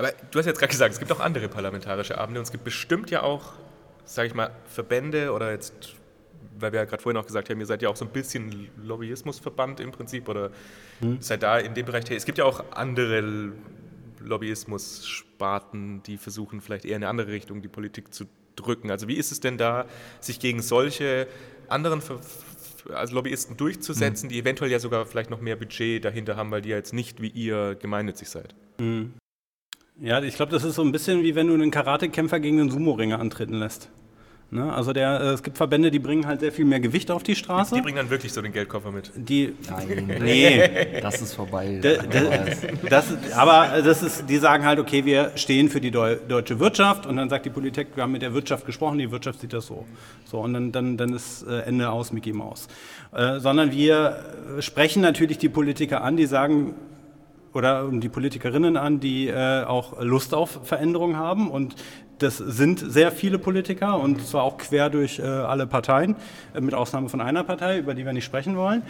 Aber 0.00 0.14
du 0.30 0.38
hast 0.38 0.46
jetzt 0.46 0.58
gerade 0.58 0.70
gesagt, 0.70 0.94
es 0.94 0.98
gibt 0.98 1.12
auch 1.12 1.20
andere 1.20 1.46
parlamentarische 1.50 2.16
Abende 2.16 2.40
und 2.40 2.44
es 2.44 2.50
gibt 2.50 2.64
bestimmt 2.64 3.10
ja 3.10 3.22
auch, 3.22 3.52
sage 4.06 4.28
ich 4.28 4.34
mal, 4.34 4.50
Verbände 4.64 5.30
oder 5.30 5.52
jetzt, 5.52 5.94
weil 6.58 6.72
wir 6.72 6.78
ja 6.80 6.86
gerade 6.86 7.02
vorhin 7.02 7.20
auch 7.20 7.26
gesagt 7.26 7.50
haben, 7.50 7.60
ihr 7.60 7.66
seid 7.66 7.82
ja 7.82 7.90
auch 7.90 7.96
so 7.96 8.06
ein 8.06 8.10
bisschen 8.10 8.70
Lobbyismusverband 8.82 9.78
im 9.80 9.92
Prinzip 9.92 10.30
oder 10.30 10.52
seid 11.18 11.42
da 11.42 11.58
in 11.58 11.74
dem 11.74 11.84
Bereich 11.84 12.04
tätig. 12.04 12.16
Es 12.16 12.24
gibt 12.24 12.38
ja 12.38 12.46
auch 12.46 12.64
andere 12.70 13.52
Lobbyismus-Sparten, 14.20 16.02
die 16.04 16.16
versuchen 16.16 16.62
vielleicht 16.62 16.86
eher 16.86 16.96
in 16.96 17.02
eine 17.02 17.10
andere 17.10 17.28
Richtung 17.28 17.60
die 17.60 17.68
Politik 17.68 18.14
zu 18.14 18.24
drücken. 18.56 18.90
Also 18.90 19.06
wie 19.06 19.16
ist 19.16 19.32
es 19.32 19.40
denn 19.40 19.58
da, 19.58 19.84
sich 20.20 20.40
gegen 20.40 20.62
solche 20.62 21.26
anderen 21.68 22.00
Ver 22.00 22.20
also 22.94 23.14
Lobbyisten 23.16 23.58
durchzusetzen, 23.58 24.30
die 24.30 24.38
eventuell 24.38 24.70
ja 24.70 24.78
sogar 24.78 25.04
vielleicht 25.04 25.28
noch 25.28 25.42
mehr 25.42 25.56
Budget 25.56 26.02
dahinter 26.02 26.36
haben, 26.36 26.50
weil 26.50 26.62
die 26.62 26.70
ja 26.70 26.76
jetzt 26.76 26.94
nicht 26.94 27.20
wie 27.20 27.28
ihr 27.28 27.74
gemeinnützig 27.74 28.30
seid? 28.30 28.54
Ja, 30.00 30.22
ich 30.22 30.34
glaube, 30.36 30.52
das 30.52 30.64
ist 30.64 30.76
so 30.76 30.82
ein 30.82 30.92
bisschen 30.92 31.22
wie 31.22 31.34
wenn 31.34 31.46
du 31.48 31.54
einen 31.54 31.70
Karatekämpfer 31.70 32.40
gegen 32.40 32.58
einen 32.60 32.70
Sumo-Ringer 32.70 33.18
antreten 33.20 33.54
lässt. 33.54 33.90
Ne? 34.52 34.72
Also 34.72 34.92
der, 34.92 35.20
äh, 35.20 35.24
es 35.28 35.42
gibt 35.44 35.58
Verbände, 35.58 35.92
die 35.92 36.00
bringen 36.00 36.26
halt 36.26 36.40
sehr 36.40 36.50
viel 36.50 36.64
mehr 36.64 36.80
Gewicht 36.80 37.10
auf 37.12 37.22
die 37.22 37.36
Straße. 37.36 37.74
Die 37.76 37.82
bringen 37.82 37.98
dann 37.98 38.10
wirklich 38.10 38.32
so 38.32 38.42
den 38.42 38.52
Geldkoffer 38.52 38.90
mit. 38.90 39.12
Die, 39.14 39.52
Nein, 39.70 40.10
nee, 40.20 41.00
das 41.00 41.22
ist 41.22 41.34
vorbei. 41.34 41.78
D- 41.80 41.98
d- 41.98 42.88
Das, 42.88 43.04
aber 43.36 43.80
das 43.82 44.02
ist, 44.02 44.24
die 44.28 44.38
sagen 44.38 44.64
halt, 44.64 44.80
okay, 44.80 45.04
wir 45.04 45.30
stehen 45.36 45.68
für 45.68 45.80
die 45.80 45.92
Deu 45.92 46.16
deutsche 46.16 46.58
Wirtschaft 46.58 47.06
und 47.06 47.16
dann 47.16 47.28
sagt 47.28 47.44
die 47.46 47.50
Politik, 47.50 47.88
wir 47.94 48.02
haben 48.02 48.10
mit 48.12 48.22
der 48.22 48.34
Wirtschaft 48.34 48.66
gesprochen, 48.66 48.98
die 48.98 49.12
Wirtschaft 49.12 49.40
sieht 49.40 49.52
das 49.52 49.66
so. 49.66 49.86
So 50.24 50.38
und 50.40 50.52
dann, 50.54 50.72
dann, 50.72 50.96
dann 50.96 51.12
ist 51.12 51.44
äh, 51.46 51.60
Ende 51.60 51.88
aus, 51.90 52.10
Mickey 52.12 52.32
Maus. 52.32 52.66
Äh, 53.14 53.38
sondern 53.38 53.70
wir 53.70 54.16
sprechen 54.58 55.00
natürlich 55.02 55.38
die 55.38 55.48
Politiker 55.48 56.02
an, 56.02 56.16
die 56.16 56.26
sagen, 56.26 56.74
oder 57.52 57.88
die 57.90 58.08
Politikerinnen 58.08 58.76
an, 58.76 59.00
die 59.00 59.28
äh, 59.28 59.64
auch 59.64 60.00
Lust 60.00 60.34
auf 60.34 60.60
Veränderung 60.64 61.16
haben. 61.16 61.50
Und 61.50 61.74
das 62.18 62.38
sind 62.38 62.78
sehr 62.78 63.12
viele 63.12 63.38
Politiker 63.38 63.98
und 63.98 64.26
zwar 64.26 64.42
auch 64.42 64.58
quer 64.58 64.90
durch 64.90 65.18
äh, 65.18 65.22
alle 65.22 65.66
Parteien, 65.66 66.16
äh, 66.54 66.60
mit 66.60 66.74
Ausnahme 66.74 67.08
von 67.08 67.20
einer 67.20 67.44
Partei, 67.44 67.78
über 67.78 67.94
die 67.94 68.04
wir 68.04 68.12
nicht 68.12 68.24
sprechen 68.24 68.56
wollen. 68.56 68.82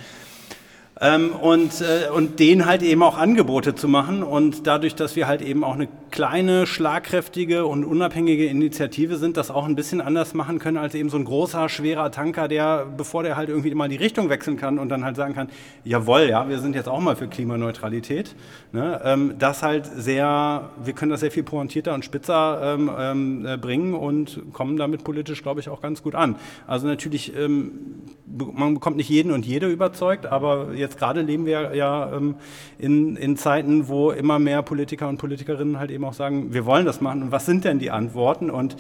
Ähm, 1.03 1.31
und, 1.33 1.81
äh, 1.81 2.11
und 2.11 2.41
denen 2.41 2.67
halt 2.67 2.83
eben 2.83 3.03
auch 3.03 3.17
Angebote 3.17 3.75
zu 3.75 3.89
machen. 3.89 4.23
Und 4.23 4.67
dadurch, 4.67 4.95
dass 4.95 5.17
wir 5.17 5.27
halt 5.27 5.41
eben 5.41 5.65
auch 5.65 5.75
eine 5.75 5.89
kleine, 6.11 6.67
schlagkräftige 6.67 7.65
und 7.67 7.85
unabhängige 7.85 8.47
Initiative 8.47 9.17
sind, 9.17 9.37
das 9.37 9.51
auch 9.51 9.65
ein 9.65 9.77
bisschen 9.77 10.01
anders 10.01 10.35
machen 10.35 10.59
können 10.59 10.77
als 10.77 10.95
eben 10.95 11.09
so 11.09 11.17
ein 11.17 11.25
großer, 11.25 11.69
schwerer 11.69 12.11
Tanker, 12.11 12.49
der, 12.49 12.87
bevor 12.97 13.23
der 13.23 13.37
halt 13.37 13.49
irgendwie 13.49 13.75
mal 13.75 13.89
die 13.89 13.97
Richtung 13.97 14.29
wechseln 14.29 14.57
kann 14.57 14.79
und 14.79 14.89
dann 14.89 15.05
halt 15.05 15.17
sagen 15.17 15.35
kann, 15.35 15.49
jawohl, 15.85 16.23
ja, 16.29 16.49
wir 16.49 16.59
sind 16.59 16.75
jetzt 16.75 16.89
auch 16.89 17.01
mal 17.01 17.17
für 17.17 17.29
Klimaneutralität. 17.29 18.35
Ne? 18.73 19.01
Ähm, 19.05 19.35
das 19.39 19.63
halt 19.63 19.87
sehr, 19.87 20.71
wir 20.83 20.93
können 20.93 21.11
das 21.11 21.21
sehr 21.21 21.31
viel 21.31 21.45
pointierter 21.45 21.95
und 21.95 22.05
spitzer 22.05 22.75
ähm, 22.75 22.91
ähm, 22.99 23.47
äh, 23.47 23.57
bringen 23.57 23.95
und 23.95 24.41
kommen 24.53 24.77
damit 24.77 25.05
politisch, 25.05 25.43
glaube 25.43 25.61
ich, 25.61 25.69
auch 25.69 25.81
ganz 25.81 26.03
gut 26.03 26.15
an. 26.15 26.37
Also 26.67 26.87
natürlich, 26.87 27.37
ähm, 27.37 28.03
man 28.27 28.75
bekommt 28.75 28.97
nicht 28.97 29.09
jeden 29.09 29.33
und 29.33 29.47
jede 29.47 29.69
überzeugt, 29.69 30.27
aber 30.27 30.75
jetzt 30.75 30.90
gerade 30.99 31.23
leben 31.23 31.47
wir 31.47 31.75
ja 31.75 32.13
ähm, 32.15 32.37
in, 32.79 33.17
in 33.17 33.37
Zeiten, 33.37 33.89
wo 33.89 34.11
immer 34.11 34.39
mehr 34.39 34.63
Politiker 34.63 35.09
und 35.09 35.19
Politikerinnen 35.19 35.79
halt 35.79 35.91
eben 35.91 36.05
auch 36.05 36.15
sagen, 36.15 36.53
wir 36.53 36.67
wollen 36.67 36.87
das 36.87 37.01
machen. 37.01 37.23
Und 37.23 37.33
was 37.33 37.47
sind 37.47 37.65
denn 37.65 37.79
die 37.79 37.91
Antworten? 37.91 38.51
Und 38.51 38.77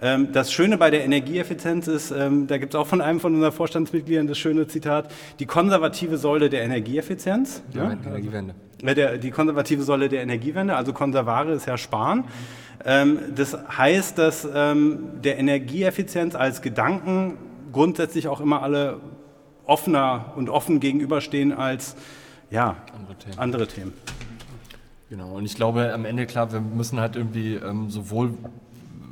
ähm, 0.00 0.28
das 0.32 0.52
Schöne 0.52 0.78
bei 0.78 0.90
der 0.90 1.04
Energieeffizienz 1.04 1.88
ist, 1.88 2.10
ähm, 2.10 2.46
da 2.46 2.58
gibt 2.58 2.74
es 2.74 2.80
auch 2.80 2.86
von 2.86 3.00
einem 3.00 3.20
von 3.20 3.34
unseren 3.34 3.52
Vorstandsmitgliedern 3.52 4.26
das 4.26 4.38
schöne 4.38 4.66
Zitat, 4.66 5.10
die 5.38 5.46
konservative 5.46 6.18
Säule 6.18 6.50
der 6.50 6.62
Energieeffizienz. 6.62 7.62
Ja, 7.72 7.92
Energiewende. 7.92 8.54
Äh, 8.82 8.94
Der, 8.94 9.18
die 9.18 9.30
konservative 9.32 9.82
Säule 9.82 10.08
der 10.08 10.22
Energiewende, 10.22 10.76
also 10.76 10.92
Konservare 10.92 11.52
ist 11.52 11.66
ja 11.66 11.76
Sparen. 11.76 12.24
Ähm, 12.84 13.18
das 13.34 13.58
heißt, 13.76 14.18
dass 14.18 14.48
ähm, 14.54 15.00
der 15.24 15.38
Energieeffizienz 15.38 16.36
als 16.36 16.62
Gedanken 16.62 17.36
grundsätzlich 17.72 18.28
auch 18.28 18.40
immer 18.40 18.62
alle 18.62 19.00
offener 19.68 20.32
und 20.36 20.48
offen 20.48 20.80
gegenüberstehen 20.80 21.52
als 21.52 21.94
ja, 22.50 22.76
Andere 22.94 23.14
Themen. 23.16 23.38
andere 23.38 23.68
Themen. 23.68 23.92
Genau, 25.10 25.36
und 25.36 25.44
ich 25.44 25.54
glaube 25.54 25.92
am 25.92 26.04
Ende, 26.04 26.26
klar, 26.26 26.52
wir 26.52 26.60
müssen 26.60 27.00
halt 27.00 27.16
irgendwie 27.16 27.54
ähm, 27.54 27.90
sowohl, 27.90 28.34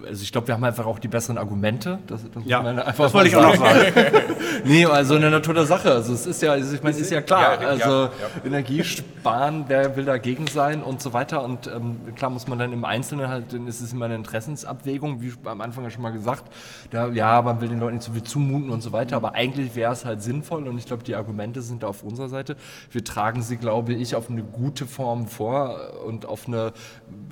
also 0.07 0.23
ich 0.23 0.33
glaube, 0.33 0.47
wir 0.49 0.55
haben 0.55 0.65
einfach 0.65 0.87
auch 0.87 0.99
die 0.99 1.09
besseren 1.09 1.39
Argumente. 1.39 1.99
Das, 2.07 2.23
das, 2.23 2.35
muss 2.35 2.45
Ja, 2.47 2.63
man 2.63 2.79
einfach 2.79 3.05
das 3.05 3.15
wollte 3.15 3.29
ich 3.29 3.37
auch 3.37 3.43
noch 3.43 3.57
sagen. 3.57 3.93
Nee, 4.65 4.85
also 4.87 5.15
eine 5.15 5.31
Natur 5.31 5.55
der 5.55 5.67
Sache. 5.67 5.93
Also 5.93 6.13
es 6.13 6.27
ist 6.27 6.43
ja, 6.43 6.53
also 6.53 6.75
ich 6.75 6.83
meine, 6.83 6.97
ist 6.97 7.11
ja 7.11 7.21
klar. 7.21 7.55
Ja, 7.55 7.63
ja, 7.63 7.69
also 7.69 7.91
ja. 8.05 8.11
Energiesparen, 8.45 9.65
wer 9.69 9.97
will 9.97 10.05
dagegen 10.05 10.47
sein 10.47 10.83
und 10.83 11.01
so 11.01 11.13
weiter. 11.13 11.45
Und 11.45 11.67
ähm, 11.69 12.15
klar 12.17 12.31
muss 12.31 12.49
man 12.49 12.59
dann 12.59 12.73
im 12.73 12.85
Einzelnen 12.85 13.29
halt, 13.29 13.53
dann 13.53 13.67
ist 13.67 13.81
es 13.81 13.93
immer 13.93 14.07
eine 14.07 14.17
Interessensabwägung, 14.17 15.21
wie 15.21 15.33
am 15.45 15.61
Anfang 15.61 15.85
ja 15.85 15.91
schon 15.91 16.03
mal 16.03 16.11
gesagt. 16.11 16.45
Da, 16.91 17.09
ja, 17.09 17.43
man 17.43 17.61
will 17.61 17.69
den 17.69 17.79
Leuten 17.79 17.97
nicht 17.97 18.07
so 18.07 18.13
viel 18.13 18.23
zumuten 18.23 18.71
und 18.71 18.83
so 18.83 18.93
weiter. 18.93 19.17
Aber 19.17 19.35
eigentlich 19.35 19.77
wäre 19.77 19.93
es 19.93 20.05
halt 20.05 20.23
sinnvoll 20.23 20.67
und 20.67 20.79
ich 20.79 20.87
glaube, 20.87 21.05
die 21.05 21.15
Argumente 21.15 21.63
sind 21.63 21.83
da 21.83 21.89
auf 21.89 22.03
unserer 22.03 22.29
Seite. 22.29 22.57
Wir 22.91 23.05
tragen 23.05 23.43
sie, 23.43 23.57
glaube 23.57 23.93
ich, 23.93 24.17
auf 24.17 24.31
eine 24.31 24.43
gute 24.43 24.87
Form 24.87 25.27
vor 25.27 25.79
und 26.05 26.27
auf 26.27 26.49
eine, 26.49 26.73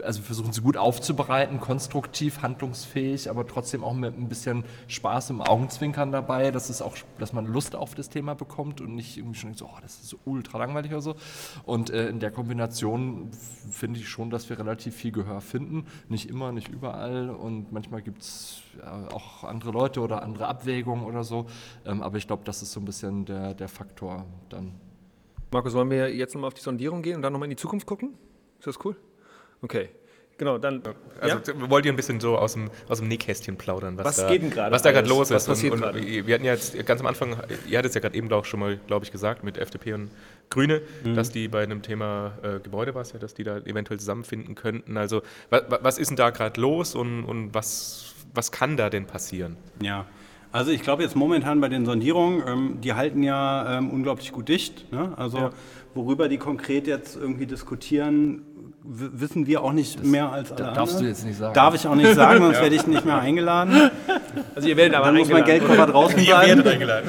also 0.03 0.23
versuchen 0.23 0.53
sie 0.53 0.61
gut 0.61 0.77
aufzubereiten, 0.77 1.61
konstruktiv, 1.61 2.43
handlungsfähig, 2.55 3.29
aber 3.29 3.47
trotzdem 3.47 3.83
auch 3.83 3.95
mit 3.95 4.17
ein 4.17 4.29
bisschen 4.29 4.65
Spaß 4.87 5.31
im 5.31 5.41
Augenzwinkern 5.41 6.13
dabei, 6.13 6.51
dass 6.51 6.71
es 6.71 6.81
auch, 6.81 6.97
dass 7.19 7.33
man 7.33 7.47
Lust 7.47 7.75
auf 7.75 7.95
das 7.95 8.09
Thema 8.09 8.35
bekommt 8.35 8.81
und 8.81 8.95
nicht 8.95 9.17
irgendwie 9.17 9.39
schon 9.39 9.55
so, 9.55 9.67
oh, 9.67 9.79
das 9.83 9.95
ist 9.95 10.09
so 10.09 10.19
ultra 10.25 10.59
langweilig 10.59 10.93
oder 10.93 11.01
so. 11.01 11.17
Und 11.65 11.91
äh, 11.91 12.09
in 12.09 12.21
der 12.21 12.31
Kombination 12.31 13.31
finde 13.71 14.01
ich 14.01 14.09
schon, 14.09 14.31
dass 14.31 14.49
wir 14.49 14.59
relativ 14.59 14.95
viel 14.95 15.13
Gehör 15.13 15.41
finden. 15.41 15.87
Nicht 16.09 16.31
immer, 16.31 16.53
nicht 16.53 16.69
überall 16.69 17.31
und 17.31 17.73
manchmal 17.73 18.03
gibt 18.03 18.23
es 18.23 18.63
ja, 18.79 19.09
auch 19.13 19.45
andere 19.45 19.73
Leute 19.73 20.01
oder 20.01 20.23
andere 20.23 20.47
Abwägungen 20.47 21.05
oder 21.05 21.25
so. 21.25 21.47
Ähm, 21.85 22.03
aber 22.03 22.19
ich 22.19 22.27
glaube, 22.27 22.43
das 22.45 22.63
ist 22.63 22.73
so 22.73 22.81
ein 22.81 22.85
bisschen 22.85 23.25
der, 23.25 23.55
der 23.55 23.69
Faktor 23.69 24.25
dann. 24.49 24.73
Markus, 25.51 25.75
wollen 25.75 25.91
wir 25.91 26.15
jetzt 26.15 26.35
nochmal 26.35 26.49
auf 26.49 26.55
die 26.55 26.63
Sondierung 26.63 27.03
gehen 27.03 27.17
und 27.17 27.23
dann 27.23 27.33
nochmal 27.33 27.47
in 27.47 27.51
die 27.51 27.57
Zukunft 27.57 27.87
gucken? 27.87 28.15
Ist 28.59 28.67
das 28.67 28.85
cool? 28.85 28.97
Okay. 29.63 29.91
Genau, 30.37 30.59
dann. 30.59 30.83
Also 31.21 31.37
ja? 31.53 31.71
wollt 31.71 31.87
ihr 31.87 31.93
ein 31.93 31.97
bisschen 31.97 32.19
so 32.19 32.37
aus 32.37 32.55
dem, 32.55 32.69
aus 32.89 32.99
dem 32.99 33.07
Nähkästchen 33.09 33.57
plaudern, 33.57 33.97
was, 33.97 34.05
Was 34.07 34.17
da, 34.17 34.29
geht 34.29 34.43
denn 34.43 34.51
gerade 34.51 34.73
was 34.75 34.83
da 34.83 34.91
gerade 34.91 35.09
los 35.09 35.31
Was 35.31 35.43
ist. 35.43 35.49
passiert 35.49 35.73
und, 35.75 35.83
und 35.85 35.93
gerade? 35.93 36.27
wir 36.27 36.35
hatten 36.35 36.45
ja 36.45 36.55
jetzt 36.55 36.85
ganz 36.87 37.01
am 37.01 37.07
Anfang, 37.07 37.37
ihr 37.69 37.79
hattet 37.79 37.91
es 37.91 37.95
ja 37.95 38.01
gerade 38.01 38.17
eben 38.17 38.33
auch 38.33 38.45
schon 38.45 38.59
mal, 38.61 38.79
glaube 38.89 39.05
ich, 39.05 39.13
gesagt, 39.13 39.45
mit 39.45 39.59
FDP 39.59 39.93
und 39.95 40.11
Grüne, 40.51 40.83
Mhm. 41.05 41.15
dass 41.15 41.31
die 41.31 41.47
bei 41.49 41.63
einem 41.63 41.83
Thema 41.83 42.33
äh, 42.43 42.59
Gebäude 42.61 42.95
war 42.95 43.03
es 43.03 43.13
ja, 43.13 43.19
dass 43.21 43.35
die 43.35 43.45
da 43.45 43.59
eventuell 43.59 43.99
zusammenfinden 44.01 44.55
könnten. 44.57 44.97
Also 44.97 45.23
wa, 45.51 45.63
wa, 45.69 45.79
was 45.83 45.99
ist 45.99 46.09
denn 46.09 46.17
da 46.17 46.31
gerade 46.31 46.61
los 46.61 46.95
und, 46.97 47.25
und 47.25 47.55
was, 47.55 48.15
was 48.35 48.51
kann 48.51 48.77
da 48.77 48.91
denn 48.91 49.07
passieren? 49.07 49.57
Ja, 49.81 50.07
also 50.51 50.71
ich 50.71 50.83
glaube 50.83 51.03
jetzt 51.05 51.17
momentan 51.17 51.61
bei 51.61 51.69
den 51.69 51.85
Sondierungen, 51.87 52.43
ähm, 52.47 52.81
die 52.81 52.93
halten 52.93 53.23
ja 53.23 53.79
ähm, 53.79 53.91
unglaublich 53.91 54.33
gut 54.33 54.49
dicht. 54.49 54.93
Ne? 54.93 55.13
Also 55.17 55.51
worüber 55.95 56.29
die 56.29 56.39
konkret 56.39 56.87
jetzt 56.87 57.17
irgendwie 57.17 57.47
diskutieren, 57.47 58.43
wissen 58.87 59.47
wir 59.47 59.63
auch 59.63 59.73
nicht 59.73 60.05
mehr 60.05 60.31
als 60.31 60.53
alle 60.53 60.63
da- 60.65 60.73
darfst 60.75 60.97
anderen. 60.97 61.03
du 61.05 61.09
jetzt 61.09 61.25
nicht 61.25 61.39
sagen. 61.39 61.55
Darf 61.55 61.75
ich 61.75 61.87
auch 61.87 61.95
nicht 61.95 62.15
sagen, 62.15 62.41
sonst 62.43 62.61
werde 62.61 62.75
ich 62.77 62.87
nicht 62.87 63.05
mehr 63.07 63.19
eingeladen. 63.19 63.91
Also 64.55 64.69
ihr 64.69 64.77
werdet 64.77 64.95
aber 64.95 65.07
Dann 65.07 65.17
muss 65.17 65.29
mein. 65.31 65.45
Geldkoffer 65.45 65.87
draußen 65.87 66.19
Ihr 66.21 66.27
bleiben. 66.27 66.49
werdet 66.65 66.67
eingeladen. 66.67 67.09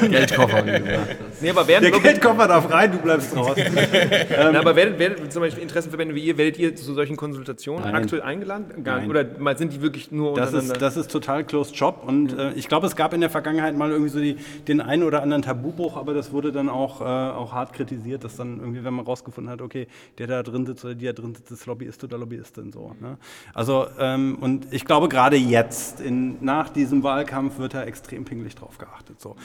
Geldkoffer, 0.10 0.66
wie 0.66 0.70
gesagt. 0.72 1.16
Nee, 1.42 1.50
aber 1.50 1.66
werden 1.66 1.90
Der 1.90 2.00
Geldkoffer 2.00 2.46
darf 2.46 2.70
rein, 2.70 2.92
du 2.92 2.98
bleibst 2.98 3.34
draußen. 3.34 3.64
Na, 4.30 4.58
aber 4.60 4.76
werdet, 4.76 4.98
werdet 4.98 5.32
zum 5.32 5.42
Beispiel 5.42 5.62
Interessenverbände 5.62 6.14
wie 6.14 6.24
ihr, 6.24 6.38
werdet 6.38 6.58
ihr 6.58 6.76
zu 6.76 6.94
solchen 6.94 7.16
Konsultationen 7.16 7.84
Nein. 7.84 7.94
aktuell 7.94 8.22
eingeladen? 8.22 8.84
Gar, 8.84 8.98
Nein. 9.00 9.10
Oder 9.10 9.56
sind 9.56 9.72
die 9.72 9.82
wirklich 9.82 10.12
nur 10.12 10.34
Das 10.34 10.48
untereinander? 10.48 10.74
ist, 10.74 10.82
das 10.82 10.96
ist 10.96 11.10
total 11.10 11.44
closed 11.44 11.74
Job 11.74 12.04
und 12.06 12.38
äh, 12.38 12.52
ich 12.52 12.68
glaube, 12.68 12.86
es 12.86 12.96
gab 12.96 13.12
in 13.12 13.20
der 13.20 13.30
Vergangenheit 13.30 13.76
mal 13.76 13.90
irgendwie 13.90 14.10
so 14.10 14.20
die, 14.20 14.36
den 14.68 14.80
einen 14.80 15.02
oder 15.02 15.22
anderen 15.22 15.42
Tabubruch, 15.42 15.96
aber 15.96 16.14
das 16.14 16.32
wurde 16.32 16.52
dann 16.52 16.68
auch, 16.68 17.00
äh, 17.00 17.04
auch 17.04 17.52
hart 17.52 17.72
kritisiert, 17.72 18.24
dass 18.24 18.36
dann 18.36 18.60
irgendwie, 18.60 18.84
wenn 18.84 18.94
man 18.94 19.04
rausgefunden 19.04 19.52
hat, 19.52 19.60
okay, 19.60 19.88
der 20.18 20.28
da 20.28 20.42
drin 20.42 20.64
sitzt 20.66 20.84
oder 20.84 20.94
die 20.94 21.06
da 21.06 21.12
drin 21.12 21.34
sitzt, 21.34 21.50
ist 21.50 21.66
Lobbyist 21.66 22.04
oder 22.04 22.18
Lobbyistin 22.18 22.72
so. 22.72 22.94
Ne? 23.00 23.18
Also 23.52 23.86
ähm, 23.98 24.38
und 24.40 24.72
ich 24.72 24.84
glaube 24.84 25.08
gerade 25.08 25.36
jetzt, 25.36 26.00
in, 26.00 26.42
nach 26.44 26.68
diesem 26.70 27.02
Wahlkampf, 27.02 27.58
wird 27.58 27.74
da 27.74 27.82
extrem 27.82 28.24
pingelig 28.24 28.54
drauf 28.54 28.78
geachtet. 28.78 29.20
So. 29.20 29.36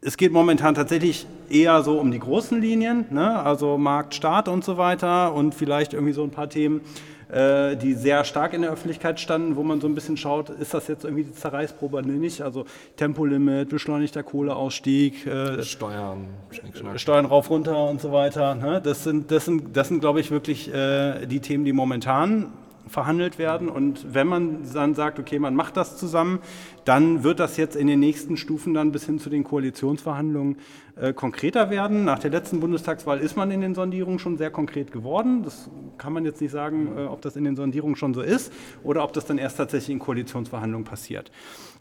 Es 0.00 0.16
geht 0.16 0.32
momentan 0.32 0.76
tatsächlich 0.76 1.26
eher 1.50 1.82
so 1.82 1.98
um 1.98 2.12
die 2.12 2.20
großen 2.20 2.60
Linien, 2.60 3.06
ne? 3.10 3.42
also 3.42 3.78
Markt, 3.78 4.14
Staat 4.14 4.46
und 4.46 4.64
so 4.64 4.76
weiter 4.78 5.34
und 5.34 5.56
vielleicht 5.56 5.92
irgendwie 5.92 6.12
so 6.12 6.22
ein 6.22 6.30
paar 6.30 6.48
Themen, 6.48 6.82
äh, 7.30 7.76
die 7.76 7.94
sehr 7.94 8.22
stark 8.22 8.54
in 8.54 8.62
der 8.62 8.70
Öffentlichkeit 8.70 9.18
standen, 9.18 9.56
wo 9.56 9.64
man 9.64 9.80
so 9.80 9.88
ein 9.88 9.96
bisschen 9.96 10.16
schaut, 10.16 10.50
ist 10.50 10.72
das 10.72 10.86
jetzt 10.86 11.04
irgendwie 11.04 11.24
die 11.24 11.32
Zerreißprobe 11.32 11.96
oder 11.96 12.06
nicht? 12.06 12.42
Also 12.42 12.64
Tempolimit, 12.96 13.70
beschleunigter 13.70 14.22
Kohleausstieg, 14.22 15.26
äh, 15.26 15.64
Steuern, 15.64 16.28
Schnick, 16.50 16.76
Schnack. 16.76 17.00
Steuern 17.00 17.26
rauf, 17.26 17.50
runter 17.50 17.88
und 17.88 18.00
so 18.00 18.12
weiter. 18.12 18.54
Ne? 18.54 18.80
Das 18.80 19.02
sind, 19.02 19.32
das 19.32 19.46
sind, 19.46 19.76
das 19.76 19.88
sind 19.88 19.98
glaube 19.98 20.20
ich, 20.20 20.30
wirklich 20.30 20.72
äh, 20.72 21.26
die 21.26 21.40
Themen, 21.40 21.64
die 21.64 21.72
momentan 21.72 22.52
verhandelt 22.88 23.38
werden. 23.38 23.68
Und 23.68 24.14
wenn 24.14 24.26
man 24.26 24.58
dann 24.72 24.94
sagt, 24.94 25.18
okay, 25.18 25.38
man 25.38 25.54
macht 25.54 25.76
das 25.76 25.96
zusammen, 25.96 26.40
dann 26.84 27.22
wird 27.22 27.40
das 27.40 27.56
jetzt 27.56 27.76
in 27.76 27.86
den 27.86 28.00
nächsten 28.00 28.36
Stufen 28.36 28.74
dann 28.74 28.92
bis 28.92 29.06
hin 29.06 29.18
zu 29.18 29.30
den 29.30 29.44
Koalitionsverhandlungen 29.44 30.56
äh, 30.96 31.12
konkreter 31.12 31.70
werden. 31.70 32.04
Nach 32.04 32.18
der 32.18 32.30
letzten 32.30 32.60
Bundestagswahl 32.60 33.18
ist 33.18 33.36
man 33.36 33.50
in 33.50 33.60
den 33.60 33.74
Sondierungen 33.74 34.18
schon 34.18 34.36
sehr 34.36 34.50
konkret 34.50 34.90
geworden. 34.92 35.42
Das 35.44 35.70
kann 35.96 36.12
man 36.12 36.24
jetzt 36.24 36.40
nicht 36.40 36.50
sagen, 36.50 36.88
äh, 36.96 37.04
ob 37.04 37.22
das 37.22 37.36
in 37.36 37.44
den 37.44 37.56
Sondierungen 37.56 37.96
schon 37.96 38.14
so 38.14 38.22
ist 38.22 38.52
oder 38.82 39.04
ob 39.04 39.12
das 39.12 39.26
dann 39.26 39.38
erst 39.38 39.58
tatsächlich 39.58 39.90
in 39.90 39.98
Koalitionsverhandlungen 39.98 40.84
passiert. 40.84 41.30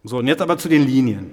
So, 0.04 0.20
und 0.20 0.28
jetzt 0.28 0.42
aber 0.42 0.58
zu 0.58 0.70
den 0.70 0.86
Linien 0.86 1.32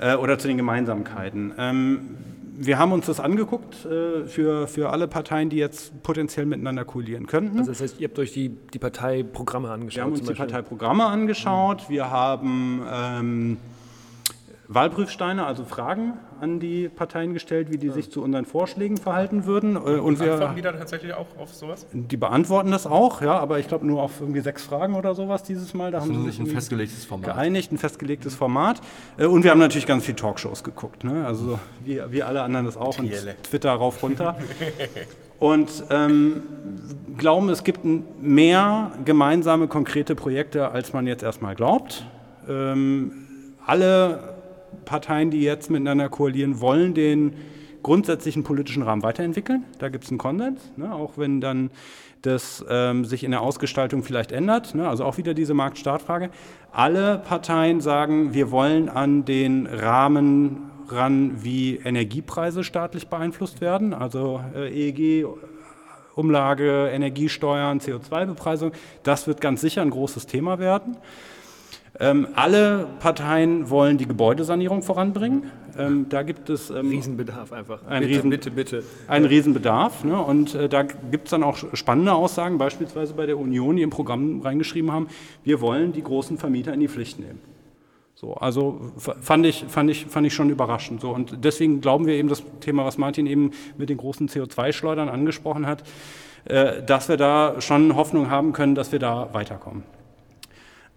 äh, 0.00 0.14
oder 0.14 0.38
zu 0.38 0.48
den 0.48 0.56
Gemeinsamkeiten. 0.56 1.52
Ähm, 1.58 2.16
wir 2.58 2.78
haben 2.78 2.92
uns 2.92 3.06
das 3.06 3.20
angeguckt 3.20 3.84
äh, 3.84 4.24
für, 4.24 4.66
für 4.66 4.90
alle 4.90 5.08
Parteien, 5.08 5.50
die 5.50 5.56
jetzt 5.56 6.02
potenziell 6.02 6.46
miteinander 6.46 6.84
koalieren 6.84 7.26
könnten. 7.26 7.58
Also 7.58 7.70
das 7.70 7.80
heißt, 7.80 8.00
ihr 8.00 8.08
habt 8.08 8.18
euch 8.18 8.32
die, 8.32 8.48
die 8.48 8.78
Parteiprogramme 8.78 9.70
angeschaut? 9.70 9.96
wir 9.96 10.04
haben 10.04 10.12
uns 10.12 10.22
die? 10.22 10.34
Parteiprogramme 10.34 11.04
angeschaut. 11.04 11.88
Wir 11.88 12.10
haben 12.10 12.82
ähm, 12.90 13.56
Wahlprüfsteine, 14.68 15.46
also 15.46 15.64
Fragen 15.64 16.14
an 16.40 16.60
die 16.60 16.88
Parteien 16.88 17.32
gestellt, 17.34 17.70
wie 17.70 17.78
die 17.78 17.88
sich 17.90 18.10
zu 18.10 18.22
unseren 18.22 18.44
Vorschlägen 18.44 18.96
verhalten 18.96 19.46
würden. 19.46 19.76
Äh, 19.76 19.78
Und 19.78 20.20
Antworten 20.20 20.56
die 20.56 20.62
wir, 20.62 20.72
da 20.72 20.78
tatsächlich 20.78 21.14
auch 21.14 21.26
auf 21.38 21.54
sowas? 21.54 21.86
die 21.92 22.16
beantworten 22.16 22.70
das 22.72 22.86
auch, 22.86 23.22
ja, 23.22 23.38
aber 23.38 23.58
ich 23.58 23.68
glaube 23.68 23.86
nur 23.86 24.02
auf 24.02 24.20
irgendwie 24.20 24.40
sechs 24.40 24.64
Fragen 24.64 24.94
oder 24.94 25.14
sowas 25.14 25.42
dieses 25.44 25.72
Mal. 25.72 25.90
Da 25.92 25.98
Das 26.00 26.08
haben 26.08 26.24
sie 26.24 26.30
sich 26.30 26.40
ein 26.40 26.46
festgelegtes 26.46 27.04
Format. 27.04 27.34
geeinigt, 27.34 27.72
ein 27.72 27.78
festgelegtes 27.78 28.34
Format. 28.34 28.80
Äh, 29.16 29.26
Und 29.26 29.44
wir 29.44 29.50
haben 29.52 29.60
natürlich 29.60 29.86
ganz 29.86 30.04
viel 30.04 30.14
Talkshows 30.14 30.64
geguckt, 30.64 31.04
ne? 31.04 31.24
also 31.26 31.58
wie, 31.84 32.00
wie 32.10 32.22
alle 32.22 32.42
anderen 32.42 32.66
das 32.66 32.76
auch 32.76 32.98
und 32.98 33.08
Trielle. 33.08 33.36
Twitter 33.42 33.72
rauf, 33.72 34.02
runter. 34.02 34.36
Und 35.38 35.84
ähm, 35.90 36.42
glauben, 37.18 37.50
es 37.50 37.62
gibt 37.62 37.80
mehr 38.20 38.92
gemeinsame, 39.04 39.68
konkrete 39.68 40.14
Projekte, 40.14 40.70
als 40.70 40.92
man 40.92 41.06
jetzt 41.06 41.22
erstmal 41.22 41.54
glaubt. 41.54 42.06
Ähm, 42.48 43.12
alle 43.66 44.35
Parteien, 44.84 45.30
die 45.30 45.42
jetzt 45.42 45.70
miteinander 45.70 46.08
koalieren, 46.08 46.60
wollen 46.60 46.94
den 46.94 47.34
grundsätzlichen 47.82 48.42
politischen 48.42 48.82
Rahmen 48.82 49.02
weiterentwickeln. 49.02 49.64
Da 49.78 49.88
gibt 49.88 50.04
es 50.04 50.10
einen 50.10 50.18
Konsens, 50.18 50.72
ne? 50.76 50.92
auch 50.92 51.18
wenn 51.18 51.40
dann 51.40 51.70
das 52.22 52.64
ähm, 52.68 53.04
sich 53.04 53.22
in 53.22 53.30
der 53.30 53.42
Ausgestaltung 53.42 54.02
vielleicht 54.02 54.32
ändert. 54.32 54.74
Ne? 54.74 54.88
Also 54.88 55.04
auch 55.04 55.18
wieder 55.18 55.34
diese 55.34 55.54
Marktstartfrage. 55.54 56.30
Alle 56.72 57.18
Parteien 57.18 57.80
sagen, 57.80 58.34
wir 58.34 58.50
wollen 58.50 58.88
an 58.88 59.24
den 59.24 59.66
Rahmen 59.66 60.70
ran, 60.88 61.44
wie 61.44 61.76
Energiepreise 61.76 62.64
staatlich 62.64 63.08
beeinflusst 63.08 63.60
werden, 63.60 63.94
also 63.94 64.40
äh, 64.54 64.68
EEG, 64.68 65.26
Umlage, 66.14 66.88
Energiesteuern, 66.88 67.78
CO2-Bepreisung. 67.78 68.72
Das 69.02 69.26
wird 69.26 69.40
ganz 69.40 69.60
sicher 69.60 69.82
ein 69.82 69.90
großes 69.90 70.26
Thema 70.26 70.58
werden. 70.58 70.96
Ähm, 71.98 72.28
alle 72.34 72.86
Parteien 73.00 73.70
wollen 73.70 73.96
die 73.96 74.06
Gebäudesanierung 74.06 74.82
voranbringen. 74.82 75.50
Ähm, 75.78 76.06
da 76.08 76.22
gibt 76.22 76.50
es 76.50 76.70
ähm, 76.70 76.88
Riesenbedarf 76.88 77.52
einfach. 77.52 77.86
Ein 77.86 78.02
bitte, 78.02 78.14
Riesen- 78.14 78.30
bitte, 78.30 78.50
bitte. 78.50 78.82
einen 79.08 79.24
Riesenbedarf. 79.24 80.04
Ne? 80.04 80.20
Und 80.20 80.54
äh, 80.54 80.68
da 80.68 80.82
gibt 80.82 81.26
es 81.26 81.30
dann 81.30 81.42
auch 81.42 81.56
spannende 81.74 82.12
Aussagen, 82.12 82.58
beispielsweise 82.58 83.14
bei 83.14 83.26
der 83.26 83.38
Union, 83.38 83.76
die 83.76 83.82
im 83.82 83.90
Programm 83.90 84.40
reingeschrieben 84.42 84.92
haben, 84.92 85.08
wir 85.44 85.60
wollen 85.60 85.92
die 85.92 86.02
großen 86.02 86.38
Vermieter 86.38 86.72
in 86.74 86.80
die 86.80 86.88
Pflicht 86.88 87.18
nehmen. 87.18 87.40
So, 88.14 88.34
also 88.34 88.92
fand 89.20 89.44
ich, 89.44 89.66
fand, 89.68 89.90
ich, 89.90 90.06
fand 90.06 90.26
ich 90.26 90.32
schon 90.34 90.48
überraschend. 90.48 91.02
So, 91.02 91.10
und 91.10 91.44
deswegen 91.44 91.82
glauben 91.82 92.06
wir 92.06 92.14
eben 92.14 92.28
das 92.30 92.42
Thema, 92.60 92.86
was 92.86 92.96
Martin 92.96 93.26
eben 93.26 93.50
mit 93.76 93.90
den 93.90 93.98
großen 93.98 94.28
CO2-Schleudern 94.28 95.10
angesprochen 95.10 95.66
hat, 95.66 95.82
äh, 96.46 96.82
dass 96.82 97.10
wir 97.10 97.18
da 97.18 97.60
schon 97.60 97.94
Hoffnung 97.94 98.30
haben 98.30 98.54
können, 98.54 98.74
dass 98.74 98.90
wir 98.92 98.98
da 98.98 99.28
weiterkommen. 99.32 99.82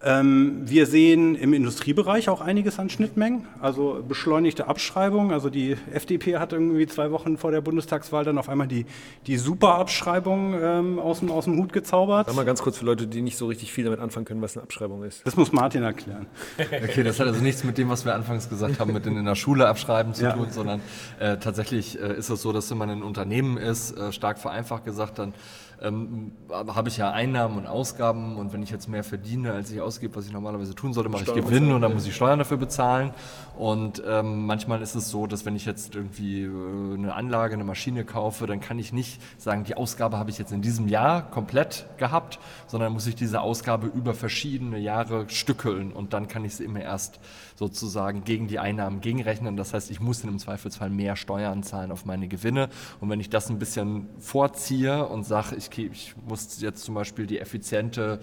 Ähm, 0.02 0.62
wir 0.64 0.86
sehen 0.86 1.34
im 1.34 1.52
Industriebereich 1.52 2.30
auch 2.30 2.40
einiges 2.40 2.78
an 2.78 2.88
Schnittmengen, 2.88 3.46
also 3.60 4.02
beschleunigte 4.08 4.66
Abschreibung. 4.66 5.30
Also 5.30 5.50
die 5.50 5.76
FDP 5.92 6.38
hat 6.38 6.54
irgendwie 6.54 6.86
zwei 6.86 7.10
Wochen 7.10 7.36
vor 7.36 7.50
der 7.50 7.60
Bundestagswahl 7.60 8.24
dann 8.24 8.38
auf 8.38 8.48
einmal 8.48 8.66
die, 8.66 8.86
die 9.26 9.36
Superabschreibung 9.36 10.54
ähm, 10.58 10.98
aus, 10.98 11.18
dem, 11.20 11.30
aus 11.30 11.44
dem 11.44 11.58
Hut 11.58 11.74
gezaubert. 11.74 12.28
Sag 12.28 12.34
mal 12.36 12.46
ganz 12.46 12.62
kurz 12.62 12.78
für 12.78 12.86
Leute, 12.86 13.06
die 13.06 13.20
nicht 13.20 13.36
so 13.36 13.46
richtig 13.46 13.72
viel 13.72 13.84
damit 13.84 14.00
anfangen 14.00 14.24
können, 14.24 14.40
was 14.40 14.56
eine 14.56 14.62
Abschreibung 14.62 15.02
ist. 15.04 15.20
Das 15.26 15.36
muss 15.36 15.52
Martin 15.52 15.82
erklären. 15.82 16.26
Okay, 16.90 17.02
das 17.04 17.20
hat 17.20 17.26
also 17.26 17.40
nichts 17.42 17.62
mit 17.64 17.76
dem, 17.78 17.88
was 17.90 18.04
wir 18.04 18.14
anfangs 18.14 18.48
gesagt 18.48 18.80
haben, 18.80 18.92
mit 18.92 19.04
den 19.04 19.16
in 19.16 19.24
der 19.26 19.34
Schule 19.34 19.68
abschreiben 19.68 20.14
zu 20.14 20.24
Ja. 20.24 20.32
tun, 20.32 20.46
sondern 20.50 20.80
äh, 21.18 21.36
tatsächlich 21.36 22.00
äh, 22.00 22.14
ist 22.16 22.30
es 22.30 22.40
so, 22.42 22.52
dass 22.52 22.70
wenn 22.70 22.78
man 22.78 22.88
ein 22.90 23.02
Unternehmen 23.02 23.56
ist, 23.58 23.96
äh, 23.96 24.12
stark 24.12 24.38
vereinfacht 24.38 24.84
gesagt, 24.84 25.18
dann 25.18 25.34
ähm, 25.82 26.32
habe 26.50 26.88
ich 26.88 26.96
ja 26.96 27.10
Einnahmen 27.10 27.56
und 27.56 27.66
Ausgaben 27.66 28.36
und 28.36 28.52
wenn 28.52 28.62
ich 28.62 28.70
jetzt 28.70 28.88
mehr 28.88 29.04
verdiene, 29.04 29.52
als 29.52 29.70
ich 29.70 29.80
ausgebe, 29.80 30.16
was 30.16 30.26
ich 30.26 30.32
normalerweise 30.32 30.74
tun 30.74 30.92
sollte, 30.92 31.08
mache 31.08 31.24
ich 31.24 31.34
Gewinn 31.34 31.72
und 31.72 31.80
dann 31.80 31.94
muss 31.94 32.06
ich 32.06 32.14
Steuern 32.14 32.38
dafür 32.38 32.56
bezahlen. 32.56 33.12
Und 33.56 34.02
ähm, 34.06 34.46
manchmal 34.46 34.82
ist 34.82 34.94
es 34.94 35.10
so, 35.10 35.26
dass 35.26 35.44
wenn 35.44 35.56
ich 35.56 35.64
jetzt 35.64 35.94
irgendwie 35.94 36.44
äh, 36.44 36.94
eine 36.94 37.14
Anlage, 37.14 37.54
eine 37.54 37.64
Maschine 37.64 38.04
kaufe, 38.04 38.46
dann 38.46 38.60
kann 38.60 38.78
ich 38.78 38.92
nicht 38.92 39.20
sagen, 39.38 39.64
die 39.64 39.74
Ausgabe 39.74 40.18
habe 40.18 40.30
ich 40.30 40.38
jetzt 40.38 40.52
in 40.52 40.62
diesem 40.62 40.88
Jahr 40.88 41.30
komplett 41.30 41.86
gehabt, 41.96 42.38
sondern 42.66 42.92
muss 42.92 43.06
ich 43.06 43.14
diese 43.14 43.40
Ausgabe 43.40 43.86
über 43.86 44.14
verschiedene 44.14 44.78
Jahre 44.78 45.24
stückeln 45.28 45.92
und 45.92 46.12
dann 46.12 46.28
kann 46.28 46.44
ich 46.44 46.56
sie 46.56 46.64
immer 46.64 46.80
erst 46.80 47.20
sozusagen 47.60 48.24
gegen 48.24 48.48
die 48.48 48.58
Einnahmen 48.58 49.02
gegenrechnen. 49.02 49.56
Das 49.56 49.74
heißt, 49.74 49.90
ich 49.90 50.00
muss 50.00 50.22
dann 50.22 50.30
im 50.30 50.38
Zweifelsfall 50.38 50.88
mehr 50.88 51.14
Steuern 51.14 51.62
zahlen 51.62 51.92
auf 51.92 52.06
meine 52.06 52.26
Gewinne. 52.26 52.70
Und 53.00 53.10
wenn 53.10 53.20
ich 53.20 53.28
das 53.28 53.50
ein 53.50 53.58
bisschen 53.58 54.08
vorziehe 54.18 55.06
und 55.06 55.24
sage, 55.24 55.56
ich, 55.56 55.69
ich 55.78 56.14
muss 56.26 56.60
jetzt 56.60 56.84
zum 56.84 56.94
Beispiel 56.94 57.26
die 57.26 57.38
effiziente, 57.38 58.20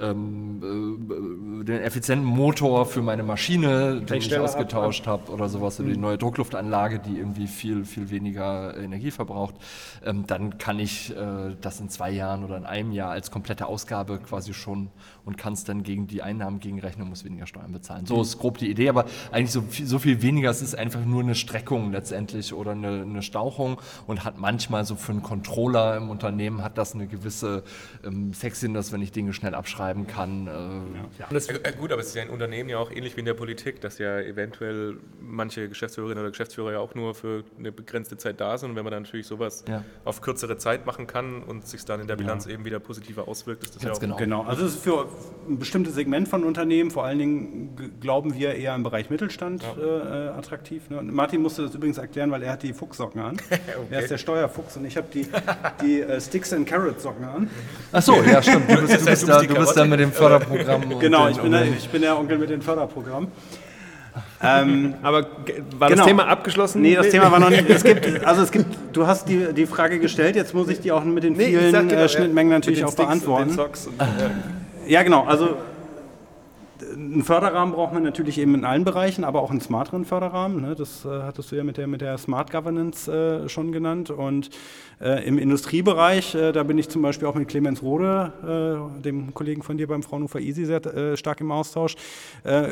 ähm, 0.00 1.60
äh, 1.60 1.64
den 1.64 1.80
effizienten 1.80 2.26
Motor 2.26 2.86
für 2.86 3.02
meine 3.02 3.22
Maschine, 3.22 4.00
den 4.02 4.18
ich 4.18 4.38
ausgetauscht 4.38 5.06
habe 5.06 5.30
oder 5.32 5.48
sowas, 5.48 5.80
oder 5.80 5.90
die 5.90 5.96
neue 5.96 6.18
Druckluftanlage, 6.18 6.98
die 6.98 7.18
irgendwie 7.18 7.46
viel, 7.46 7.84
viel 7.84 8.10
weniger 8.10 8.76
Energie 8.76 9.10
verbraucht, 9.10 9.54
ähm, 10.04 10.26
dann 10.26 10.58
kann 10.58 10.78
ich 10.78 11.14
äh, 11.16 11.56
das 11.60 11.80
in 11.80 11.88
zwei 11.88 12.10
Jahren 12.10 12.44
oder 12.44 12.56
in 12.56 12.64
einem 12.64 12.92
Jahr 12.92 13.10
als 13.10 13.30
komplette 13.30 13.66
Ausgabe 13.66 14.18
quasi 14.18 14.54
schon 14.54 14.88
und 15.24 15.36
kann 15.36 15.52
es 15.52 15.64
dann 15.64 15.82
gegen 15.82 16.06
die 16.06 16.22
Einnahmen 16.22 16.60
gegenrechnen 16.60 17.02
und 17.02 17.10
muss 17.10 17.24
weniger 17.24 17.46
Steuern 17.46 17.72
bezahlen. 17.72 18.06
So 18.06 18.22
ist 18.22 18.38
grob 18.38 18.58
die 18.58 18.70
Idee, 18.70 18.88
aber 18.88 19.04
eigentlich 19.30 19.52
so 19.52 19.62
viel, 19.62 19.86
so 19.86 19.98
viel 19.98 20.22
weniger, 20.22 20.50
es 20.50 20.62
ist 20.62 20.74
einfach 20.74 21.04
nur 21.04 21.22
eine 21.22 21.34
Streckung 21.34 21.92
letztendlich 21.92 22.52
oder 22.52 22.72
eine, 22.72 23.02
eine 23.02 23.22
Stauchung 23.22 23.80
und 24.06 24.24
hat 24.24 24.38
manchmal 24.38 24.84
so 24.84 24.96
für 24.96 25.12
einen 25.12 25.22
Controller 25.22 25.96
im 25.96 26.10
Unternehmen 26.10 26.62
hat 26.62 26.78
das 26.78 26.87
eine 26.94 27.06
gewisse 27.06 27.62
ähm, 28.04 28.32
Sexiness, 28.32 28.92
wenn 28.92 29.02
ich 29.02 29.12
Dinge 29.12 29.32
schnell 29.32 29.54
abschreiben 29.54 30.06
kann. 30.06 30.46
Äh, 30.46 30.50
ja. 31.20 31.28
Das, 31.30 31.48
Äh, 31.48 31.58
äh, 31.62 31.72
gut, 31.72 31.92
aber 31.92 32.00
es 32.00 32.08
ist 32.08 32.14
ja 32.16 32.22
in 32.22 32.30
Unternehmen 32.30 32.68
ja 32.68 32.78
auch 32.78 32.90
ähnlich 32.90 33.16
wie 33.16 33.20
in 33.20 33.26
der 33.26 33.34
Politik, 33.34 33.80
dass 33.80 33.98
ja 33.98 34.18
eventuell 34.20 34.96
manche 35.20 35.68
Geschäftsführerinnen 35.68 36.18
oder 36.22 36.30
Geschäftsführer 36.30 36.72
ja 36.72 36.78
auch 36.78 36.94
nur 36.94 37.14
für 37.14 37.44
eine 37.58 37.72
begrenzte 37.72 38.16
Zeit 38.16 38.40
da 38.40 38.56
sind. 38.58 38.70
Und 38.70 38.76
wenn 38.76 38.84
man 38.84 38.92
dann 38.92 39.02
natürlich 39.04 39.26
sowas 39.26 39.64
Ja. 39.68 39.84
auf 40.04 40.20
kürzere 40.20 40.56
Zeit 40.58 40.86
machen 40.86 41.06
kann 41.06 41.42
und 41.42 41.66
sich 41.66 41.84
dann 41.84 42.00
in 42.00 42.06
der 42.06 42.16
Bilanz 42.16 42.46
eben 42.46 42.64
wieder 42.64 42.80
positiver 42.80 43.28
auswirkt, 43.28 43.64
ist 43.64 43.76
das 43.76 43.82
Ganz 43.82 43.88
ja 43.88 43.94
auch 43.94 44.00
genau. 44.00 44.16
Genau, 44.16 44.42
also 44.44 44.64
es 44.66 44.74
ist 44.74 44.82
für 44.84 45.08
ein 45.48 45.58
bestimmtes 45.58 45.94
Segment 45.94 46.28
von 46.28 46.44
Unternehmen, 46.44 46.90
vor 46.90 47.04
allen 47.04 47.18
Dingen 47.18 47.96
glauben 48.00 48.34
wir 48.34 48.54
eher 48.54 48.74
im 48.74 48.82
Bereich 48.82 49.10
Mittelstand 49.10 49.64
äh, 49.78 49.80
äh, 49.80 50.28
attraktiv. 50.30 50.90
Ne? 50.90 50.98
Und 50.98 51.12
Martin 51.12 51.40
musste 51.42 51.62
das 51.62 51.74
übrigens 51.74 51.98
erklären, 51.98 52.30
weil 52.30 52.42
er 52.42 52.52
hat 52.52 52.62
die 52.62 52.72
Fuchssocken 52.72 53.20
an. 53.20 53.36
Er 53.90 54.00
ist 54.00 54.10
der 54.10 54.18
Steuerfuchs 54.18 54.76
und 54.76 54.84
ich 54.84 54.96
habe 54.96 55.06
die, 55.12 55.26
die 55.82 56.00
äh, 56.00 56.20
Sticks 56.20 56.52
and 56.52 56.66
Carrot 56.66 56.77
Socken 56.98 57.24
an. 57.24 57.50
Ach 57.92 58.02
so, 58.02 58.14
ja, 58.22 58.42
stimmt. 58.42 58.70
Du 58.70 58.76
bist, 58.86 59.00
du 59.00 59.04
bist, 59.10 59.28
da, 59.28 59.40
du 59.42 59.54
bist 59.54 59.76
da 59.76 59.84
mit 59.84 60.00
dem 60.00 60.12
Förderprogramm. 60.12 60.82
und 60.92 61.00
Genau, 61.00 61.28
ich 61.28 61.38
bin, 61.38 61.52
der, 61.52 61.62
und 61.62 61.76
ich 61.76 61.88
bin 61.88 62.02
der 62.02 62.18
Onkel 62.18 62.38
mit 62.38 62.50
dem 62.50 62.60
Förderprogramm. 62.62 63.28
Ähm, 64.42 64.94
aber 65.02 65.22
war 65.78 65.88
Genau. 65.88 65.96
das 66.00 66.06
Thema 66.06 66.26
abgeschlossen? 66.28 66.82
nee, 66.82 66.94
das 66.94 67.08
Thema 67.10 67.30
war 67.30 67.38
noch 67.40 67.50
nicht. 67.50 67.68
Es 67.70 67.84
gibt, 67.84 68.24
also 68.24 68.42
es 68.42 68.50
gibt, 68.50 68.66
du 68.92 69.06
hast 69.06 69.28
die, 69.28 69.52
die 69.52 69.66
Frage 69.66 69.98
gestellt, 69.98 70.36
jetzt 70.36 70.54
muss 70.54 70.68
ich 70.68 70.80
die 70.80 70.92
auch 70.92 71.04
mit 71.04 71.24
den 71.24 71.34
Nee, 71.34 71.46
vielen 71.46 71.72
sag 71.72 71.88
genau, 71.88 72.02
äh, 72.02 72.08
Schnittmengen 72.08 72.52
natürlich 72.52 72.84
auch 72.84 72.90
und 72.90 72.96
beantworten. 72.96 73.48
den 73.48 73.56
Socks 73.56 73.86
und, 73.86 73.98
ja. 73.98 74.30
Ja, 74.86 75.02
genau. 75.02 75.24
Also 75.24 75.56
einen 76.92 77.22
Förderrahmen 77.22 77.74
braucht 77.74 77.92
man 77.92 78.02
natürlich 78.02 78.38
eben 78.38 78.54
in 78.54 78.64
allen 78.64 78.84
Bereichen, 78.84 79.24
aber 79.24 79.42
auch 79.42 79.50
einen 79.50 79.60
smarteren 79.60 80.04
Förderrahmen. 80.04 80.62
Ne? 80.62 80.74
Das 80.74 81.04
äh, 81.04 81.08
hattest 81.08 81.50
du 81.50 81.56
ja 81.56 81.64
mit 81.64 81.76
der, 81.76 81.86
mit 81.86 82.00
der 82.00 82.18
Smart 82.18 82.50
Governance 82.50 83.10
äh, 83.10 83.48
schon 83.48 83.72
genannt. 83.72 84.10
Und 84.10 84.50
äh, 85.00 85.26
im 85.26 85.38
Industriebereich, 85.38 86.34
äh, 86.34 86.52
da 86.52 86.62
bin 86.62 86.78
ich 86.78 86.88
zum 86.88 87.02
Beispiel 87.02 87.28
auch 87.28 87.34
mit 87.34 87.48
Clemens 87.48 87.82
Rode, 87.82 88.90
äh, 88.98 89.02
dem 89.02 89.34
Kollegen 89.34 89.62
von 89.62 89.76
dir 89.76 89.86
beim 89.86 90.02
Fraunhofer 90.02 90.40
Easy, 90.40 90.64
sehr 90.64 90.84
äh, 90.86 91.16
stark 91.16 91.40
im 91.40 91.52
Austausch, 91.52 91.96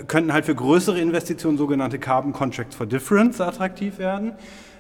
könnten 0.07 0.33
halt 0.33 0.45
für 0.45 0.55
größere 0.55 1.01
Investitionen 1.01 1.59
sogenannte 1.59 1.99
Carbon 1.99 2.33
Contracts 2.33 2.75
for 2.75 2.87
Difference 2.87 3.41
attraktiv 3.41 3.99
werden. 3.99 4.33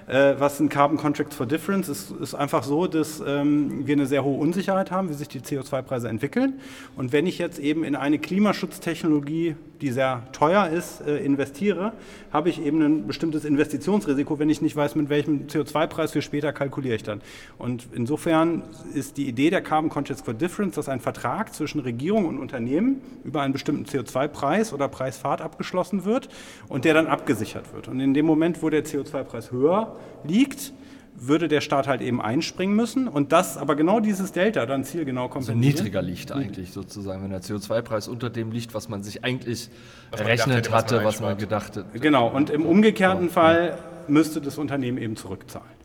Äh, 0.06 0.34
was 0.38 0.58
sind 0.58 0.68
Carbon 0.68 0.96
Contracts 0.96 1.34
for 1.34 1.46
Difference? 1.46 1.88
Es 1.88 2.10
ist 2.12 2.34
einfach 2.34 2.62
so, 2.62 2.86
dass 2.86 3.20
ähm, 3.26 3.86
wir 3.86 3.94
eine 3.94 4.06
sehr 4.06 4.22
hohe 4.22 4.38
Unsicherheit 4.38 4.90
haben, 4.92 5.08
wie 5.08 5.14
sich 5.14 5.28
die 5.28 5.40
CO2-Preise 5.40 6.08
entwickeln. 6.08 6.60
Und 6.96 7.12
wenn 7.12 7.26
ich 7.26 7.38
jetzt 7.38 7.58
eben 7.58 7.82
in 7.82 7.96
eine 7.96 8.20
Klimaschutztechnologie, 8.20 9.56
die 9.80 9.90
sehr 9.90 10.22
teuer 10.32 10.68
ist, 10.68 11.00
äh, 11.00 11.18
investiere, 11.18 11.92
habe 12.32 12.48
ich 12.48 12.64
eben 12.64 12.82
ein 12.82 13.06
bestimmtes 13.06 13.44
Investitionsrisiko, 13.44 14.38
wenn 14.38 14.50
ich 14.50 14.62
nicht 14.62 14.76
weiß, 14.76 14.94
mit 14.94 15.08
welchem 15.08 15.46
CO2-Preis 15.46 16.12
für 16.12 16.22
später 16.22 16.52
kalkuliere 16.52 16.96
ich 16.96 17.02
dann. 17.02 17.20
Und 17.58 17.88
insofern 17.92 18.62
ist 18.94 19.16
die 19.16 19.28
Idee 19.28 19.50
der 19.50 19.60
Carbon 19.60 19.90
Contracts 19.90 20.22
for 20.22 20.34
Difference, 20.34 20.74
dass 20.74 20.88
ein 20.88 21.00
Vertrag 21.00 21.54
zwischen 21.54 21.80
Regierung 21.80 22.26
und 22.26 22.38
Unternehmen 22.38 23.00
über 23.24 23.42
einen 23.42 23.52
bestimmten 23.52 23.84
CO2-Preis 23.84 24.72
oder 24.72 24.88
Preisfahrt 24.88 25.40
abgeschlossen 25.40 26.04
wird 26.04 26.28
und 26.68 26.84
der 26.84 26.94
dann 26.94 27.06
abgesichert 27.06 27.72
wird. 27.74 27.88
Und 27.88 28.00
in 28.00 28.14
dem 28.14 28.26
Moment, 28.26 28.62
wo 28.62 28.70
der 28.70 28.84
CO2-Preis 28.84 29.52
höher 29.52 29.96
liegt, 30.24 30.72
würde 31.18 31.48
der 31.48 31.60
Staat 31.60 31.88
halt 31.88 32.00
eben 32.00 32.20
einspringen 32.20 32.76
müssen 32.76 33.08
und 33.08 33.32
das, 33.32 33.56
aber 33.56 33.76
genau 33.76 34.00
dieses 34.00 34.32
Delta 34.32 34.66
dann 34.66 34.84
zielgenau 34.84 35.22
Also 35.22 35.32
kompensieren. 35.32 35.60
niedriger 35.60 36.02
liegt 36.02 36.32
eigentlich 36.32 36.72
sozusagen, 36.72 37.22
wenn 37.22 37.30
der 37.30 37.42
CO2-Preis 37.42 38.08
unter 38.08 38.30
dem 38.30 38.52
liegt, 38.52 38.74
was 38.74 38.88
man 38.88 39.02
sich 39.02 39.24
eigentlich 39.24 39.70
Was 40.10 40.20
errechnet 40.20 40.70
hatte, 40.70 40.96
man 40.96 41.04
was 41.04 41.20
man 41.20 41.36
gedacht 41.38 41.76
hat. 41.76 41.86
Genau, 41.94 42.28
und 42.28 42.50
im 42.50 42.66
umgekehrten 42.66 43.30
Fall 43.30 43.78
müsste 44.08 44.40
das 44.40 44.58
Unternehmen 44.58 44.98
eben 44.98 45.16
zurückzahlen. 45.16 45.76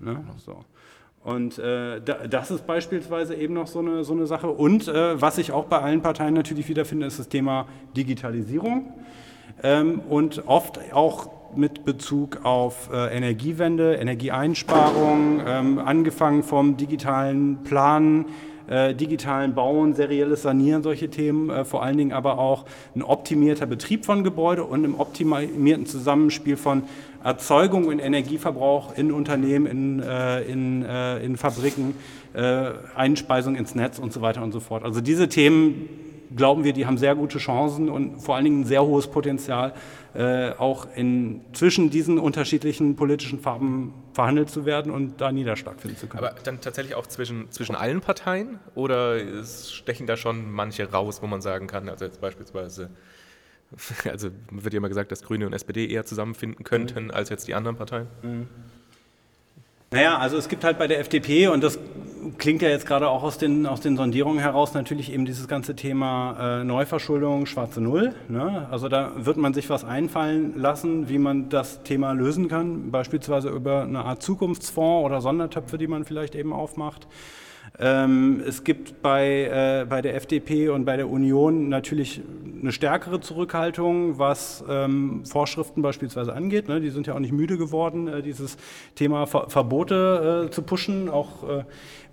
Ne? 0.00 0.24
So. 0.44 0.64
Und 1.24 1.58
äh, 1.58 2.00
da, 2.00 2.26
das 2.26 2.50
ist 2.50 2.66
beispielsweise 2.66 3.34
eben 3.36 3.54
noch 3.54 3.68
so 3.68 3.78
eine, 3.78 4.02
so 4.02 4.12
eine 4.12 4.26
Sache. 4.26 4.48
Und 4.48 4.88
äh, 4.88 5.20
was 5.20 5.38
ich 5.38 5.52
auch 5.52 5.66
bei 5.66 5.78
allen 5.80 6.02
Parteien 6.02 6.34
natürlich 6.34 6.68
wiederfinde, 6.68 7.06
ist 7.06 7.20
das 7.20 7.28
Thema 7.28 7.68
Digitalisierung. 7.96 8.92
Ähm, 9.62 10.00
und 10.00 10.46
oft 10.48 10.80
auch 10.92 11.30
mit 11.56 11.84
Bezug 11.84 12.44
auf 12.44 12.90
äh, 12.92 13.16
Energiewende, 13.16 13.94
Energieeinsparung, 13.94 15.40
ähm, 15.46 15.78
angefangen 15.78 16.42
vom 16.42 16.76
digitalen 16.76 17.58
Planen, 17.64 18.26
äh, 18.68 18.94
digitalen 18.94 19.54
Bauen, 19.54 19.94
serielles 19.94 20.42
Sanieren, 20.42 20.82
solche 20.82 21.10
Themen, 21.10 21.50
äh, 21.50 21.64
vor 21.64 21.82
allen 21.82 21.96
Dingen 21.96 22.12
aber 22.12 22.38
auch 22.38 22.64
ein 22.94 23.02
optimierter 23.02 23.66
Betrieb 23.66 24.04
von 24.04 24.24
Gebäude 24.24 24.64
und 24.64 24.84
einem 24.84 24.94
optimierten 24.98 25.86
Zusammenspiel 25.86 26.56
von 26.56 26.84
Erzeugung 27.24 27.86
und 27.86 27.98
Energieverbrauch 27.98 28.96
in 28.96 29.12
Unternehmen, 29.12 29.66
in, 29.66 30.00
äh, 30.00 30.42
in, 30.42 30.84
äh, 30.84 31.24
in 31.24 31.36
Fabriken, 31.36 31.94
äh, 32.34 32.70
Einspeisung 32.96 33.56
ins 33.56 33.74
Netz 33.74 33.98
und 33.98 34.12
so 34.12 34.22
weiter 34.22 34.42
und 34.42 34.52
so 34.52 34.60
fort. 34.60 34.84
Also 34.84 35.00
diese 35.00 35.28
Themen 35.28 35.88
glauben 36.36 36.64
wir, 36.64 36.72
die 36.72 36.86
haben 36.86 36.98
sehr 36.98 37.14
gute 37.14 37.38
Chancen 37.38 37.88
und 37.88 38.20
vor 38.20 38.36
allen 38.36 38.44
Dingen 38.44 38.60
ein 38.60 38.64
sehr 38.64 38.84
hohes 38.84 39.08
Potenzial, 39.08 39.72
äh, 40.14 40.50
auch 40.50 40.86
in, 40.94 41.40
zwischen 41.52 41.90
diesen 41.90 42.18
unterschiedlichen 42.18 42.96
politischen 42.96 43.40
Farben 43.40 43.94
verhandelt 44.12 44.50
zu 44.50 44.66
werden 44.66 44.92
und 44.92 45.20
da 45.20 45.32
Niederschlag 45.32 45.80
finden 45.80 45.96
zu 45.96 46.06
können. 46.06 46.24
Aber 46.24 46.34
dann 46.42 46.60
tatsächlich 46.60 46.94
auch 46.94 47.06
zwischen, 47.06 47.50
zwischen 47.50 47.74
allen 47.74 48.00
Parteien 48.00 48.58
oder 48.74 49.18
stechen 49.44 50.06
da 50.06 50.16
schon 50.16 50.50
manche 50.50 50.90
raus, 50.90 51.22
wo 51.22 51.26
man 51.26 51.40
sagen 51.40 51.66
kann, 51.66 51.88
also 51.88 52.04
jetzt 52.04 52.20
beispielsweise, 52.20 52.90
also 54.10 54.28
wird 54.50 54.74
ja 54.74 54.78
immer 54.78 54.88
gesagt, 54.88 55.12
dass 55.12 55.22
Grüne 55.22 55.46
und 55.46 55.52
SPD 55.52 55.86
eher 55.88 56.04
zusammenfinden 56.04 56.64
könnten 56.64 57.10
als 57.10 57.30
jetzt 57.30 57.48
die 57.48 57.54
anderen 57.54 57.76
Parteien? 57.76 58.06
Naja, 59.92 60.18
also 60.18 60.36
es 60.38 60.48
gibt 60.48 60.64
halt 60.64 60.78
bei 60.78 60.88
der 60.88 61.00
FDP, 61.00 61.48
und 61.48 61.62
das 61.62 61.78
klingt 62.38 62.62
ja 62.62 62.68
jetzt 62.68 62.86
gerade 62.86 63.08
auch 63.08 63.22
aus 63.22 63.38
den, 63.38 63.66
aus 63.66 63.80
den 63.80 63.96
Sondierungen 63.96 64.38
heraus, 64.38 64.74
natürlich 64.74 65.12
eben 65.12 65.24
dieses 65.24 65.48
ganze 65.48 65.74
Thema 65.74 66.60
äh, 66.60 66.64
Neuverschuldung, 66.64 67.46
schwarze 67.46 67.80
Null. 67.80 68.14
Ne? 68.28 68.66
Also 68.70 68.88
da 68.88 69.12
wird 69.16 69.36
man 69.36 69.54
sich 69.54 69.70
was 69.70 69.84
einfallen 69.84 70.54
lassen, 70.56 71.08
wie 71.08 71.18
man 71.18 71.48
das 71.48 71.82
Thema 71.82 72.12
lösen 72.12 72.48
kann, 72.48 72.90
beispielsweise 72.90 73.48
über 73.48 73.82
eine 73.82 74.04
Art 74.04 74.22
Zukunftsfonds 74.22 75.04
oder 75.04 75.20
Sondertöpfe, 75.20 75.78
die 75.78 75.86
man 75.86 76.04
vielleicht 76.04 76.34
eben 76.34 76.52
aufmacht. 76.52 77.06
Ähm, 77.78 78.42
es 78.46 78.64
gibt 78.64 79.02
bei, 79.02 79.82
äh, 79.82 79.86
bei 79.88 80.02
der 80.02 80.14
FDP 80.16 80.68
und 80.68 80.84
bei 80.84 80.96
der 80.96 81.08
Union 81.08 81.68
natürlich 81.68 82.20
eine 82.60 82.70
stärkere 82.70 83.20
Zurückhaltung, 83.20 84.18
was 84.18 84.62
ähm, 84.68 85.24
Vorschriften 85.24 85.80
beispielsweise 85.80 86.34
angeht. 86.34 86.68
Ne? 86.68 86.80
Die 86.80 86.90
sind 86.90 87.06
ja 87.06 87.14
auch 87.14 87.18
nicht 87.18 87.32
müde 87.32 87.56
geworden, 87.56 88.08
äh, 88.08 88.22
dieses 88.22 88.56
Thema 88.94 89.26
Ver 89.26 89.48
Verbote 89.48 90.46
äh, 90.46 90.50
zu 90.50 90.62
pushen, 90.62 91.08
auch 91.08 91.48
äh, 91.48 91.64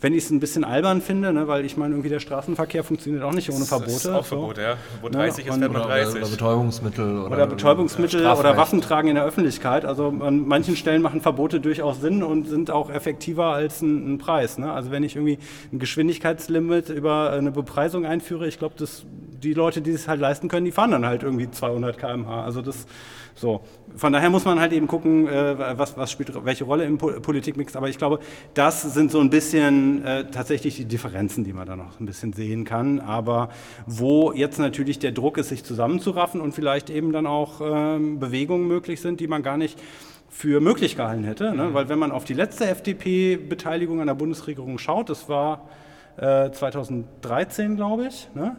wenn 0.02 0.14
ich 0.14 0.24
es 0.24 0.30
ein 0.30 0.40
bisschen 0.40 0.64
albern 0.64 1.02
finde, 1.02 1.34
ne? 1.34 1.48
weil 1.48 1.66
ich 1.66 1.76
meine, 1.76 1.94
irgendwie 1.94 2.10
der 2.10 2.20
Straßenverkehr 2.22 2.84
funktioniert 2.86 3.22
auch 3.24 3.34
nicht 3.34 3.50
ohne 3.52 3.66
Verbote. 3.66 3.92
Das 3.92 4.06
ist 4.06 4.08
auch 4.10 4.24
so. 4.26 4.36
Verbot, 4.38 4.58
ja. 4.58 4.76
Wo 5.02 5.08
Ja, 5.08 5.12
30 5.14 5.46
ist, 5.46 5.54
und- 5.54 5.60
fährt 5.60 5.74
man 5.74 5.82
Oder, 5.82 5.90
30. 5.90 6.22
oder 6.22 6.30
Betäubungsmittel. 6.32 7.18
Oder, 7.20 7.32
Oder 7.36 7.48
Betäubungsmittel 7.48 8.22
oder. 8.26 8.56
Waffentragen 8.58 9.10
in 9.10 9.16
der 9.16 9.26
Öffentlichkeit. 9.26 9.84
Also 9.86 10.08
an 10.22 10.48
manchen 10.48 10.76
Stellen 10.76 11.02
machen 11.02 11.22
Verbote 11.22 11.60
durchaus 11.60 12.00
Sinn 12.02 12.24
und 12.24 12.48
sind 12.48 12.72
auch 12.72 12.90
effektiver 12.90 13.46
als 13.48 13.82
ein, 13.82 14.14
ein 14.14 14.18
Preis. 14.20 14.58
Ne? 14.58 14.72
Also 14.72 14.92
wenn 14.92 15.04
ich 15.04 15.16
irgendwie 15.16 15.38
ein 15.74 15.80
Geschwindigkeitslimit 15.80 16.90
über 16.90 17.32
eine 17.32 17.52
Bepreisung 17.52 18.06
einführe, 18.06 18.48
ich 18.48 18.58
glaube, 18.60 18.76
dass 18.78 19.04
die 19.44 19.54
Leute, 19.54 19.82
die 19.82 19.92
es 19.92 20.08
halt 20.08 20.20
leisten 20.20 20.48
können, 20.50 20.66
die 20.66 20.72
fahren 20.72 20.92
dann 20.92 21.06
halt 21.06 21.24
irgendwie 21.24 21.50
200 21.50 21.98
km/h. 21.98 22.44
Also 22.44 22.62
das 22.62 22.86
so. 23.40 23.62
Von 23.96 24.14
daher 24.14 24.30
muss 24.30 24.46
man 24.46 24.60
halt 24.60 24.74
eben 24.74 24.88
gucken, 24.88 25.28
äh, 25.28 25.78
was, 25.78 25.98
was 25.98 26.12
spielt 26.12 26.34
welche 26.46 26.64
Rolle 26.66 26.84
im 26.86 26.98
Po- 26.98 27.20
Politikmix. 27.22 27.76
Aber 27.76 27.90
ich 27.90 27.98
glaube, 27.98 28.20
das 28.54 28.82
sind 28.94 29.12
so 29.12 29.20
ein 29.20 29.30
bisschen 29.30 30.04
äh, 30.06 30.26
tatsächlich 30.30 30.76
die 30.76 30.86
Differenzen, 30.86 31.44
die 31.44 31.54
man 31.54 31.66
da 31.68 31.76
noch 31.76 32.00
ein 32.00 32.06
bisschen 32.06 32.34
sehen 32.34 32.66
kann. 32.66 33.00
Aber 33.00 33.50
wo 33.86 34.32
jetzt 34.34 34.60
natürlich 34.60 35.00
der 35.00 35.12
Druck 35.12 35.38
ist, 35.38 35.50
sich 35.50 35.64
zusammenzuraffen 35.64 36.42
und 36.42 36.54
vielleicht 36.54 36.90
eben 36.90 37.12
dann 37.12 37.26
auch 37.26 37.62
ähm, 37.64 38.20
Bewegungen 38.20 38.68
möglich 38.68 39.02
sind, 39.02 39.20
die 39.20 39.28
man 39.28 39.42
gar 39.44 39.58
nicht 39.58 39.80
für 40.30 40.62
möglich 40.62 40.96
gehalten 40.96 41.24
hätte. 41.24 41.56
Ne? 41.56 41.74
Weil 41.74 41.90
wenn 41.90 41.98
man 42.00 42.12
auf 42.12 42.24
die 42.24 42.34
letzte 42.36 42.66
FDP-Beteiligung 42.68 44.00
an 44.02 44.08
der 44.08 44.14
Bundesregierung 44.16 44.78
schaut, 44.78 45.10
das 45.10 45.28
war 45.28 45.68
äh, 46.18 46.52
2013, 46.52 47.76
glaube 47.76 48.08
ich, 48.08 48.28
ne? 48.36 48.58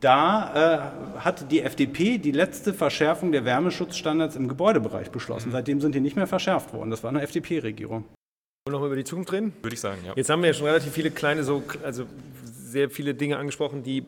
Da 0.00 0.92
äh, 1.16 1.18
hat 1.20 1.50
die 1.50 1.62
FDP 1.62 2.18
die 2.18 2.32
letzte 2.32 2.74
Verschärfung 2.74 3.32
der 3.32 3.44
Wärmeschutzstandards 3.44 4.36
im 4.36 4.46
Gebäudebereich 4.46 5.10
beschlossen. 5.10 5.52
Seitdem 5.52 5.80
sind 5.80 5.94
die 5.94 6.00
nicht 6.00 6.16
mehr 6.16 6.26
verschärft 6.26 6.74
worden. 6.74 6.90
Das 6.90 7.02
war 7.02 7.10
eine 7.10 7.22
FDP-Regierung. 7.22 8.04
Wollen 8.04 8.06
wir 8.66 8.72
noch 8.72 8.80
mal 8.80 8.86
über 8.86 8.96
die 8.96 9.04
Zukunft 9.04 9.32
reden? 9.32 9.52
Würde 9.62 9.74
ich 9.74 9.80
sagen, 9.80 10.00
ja. 10.04 10.12
Jetzt 10.14 10.28
haben 10.28 10.42
wir 10.42 10.48
ja 10.48 10.54
schon 10.54 10.66
relativ 10.66 10.92
viele 10.92 11.10
kleine, 11.10 11.44
so, 11.44 11.62
also 11.82 12.04
sehr 12.44 12.90
viele 12.90 13.14
Dinge 13.14 13.38
angesprochen, 13.38 13.82
die 13.82 14.04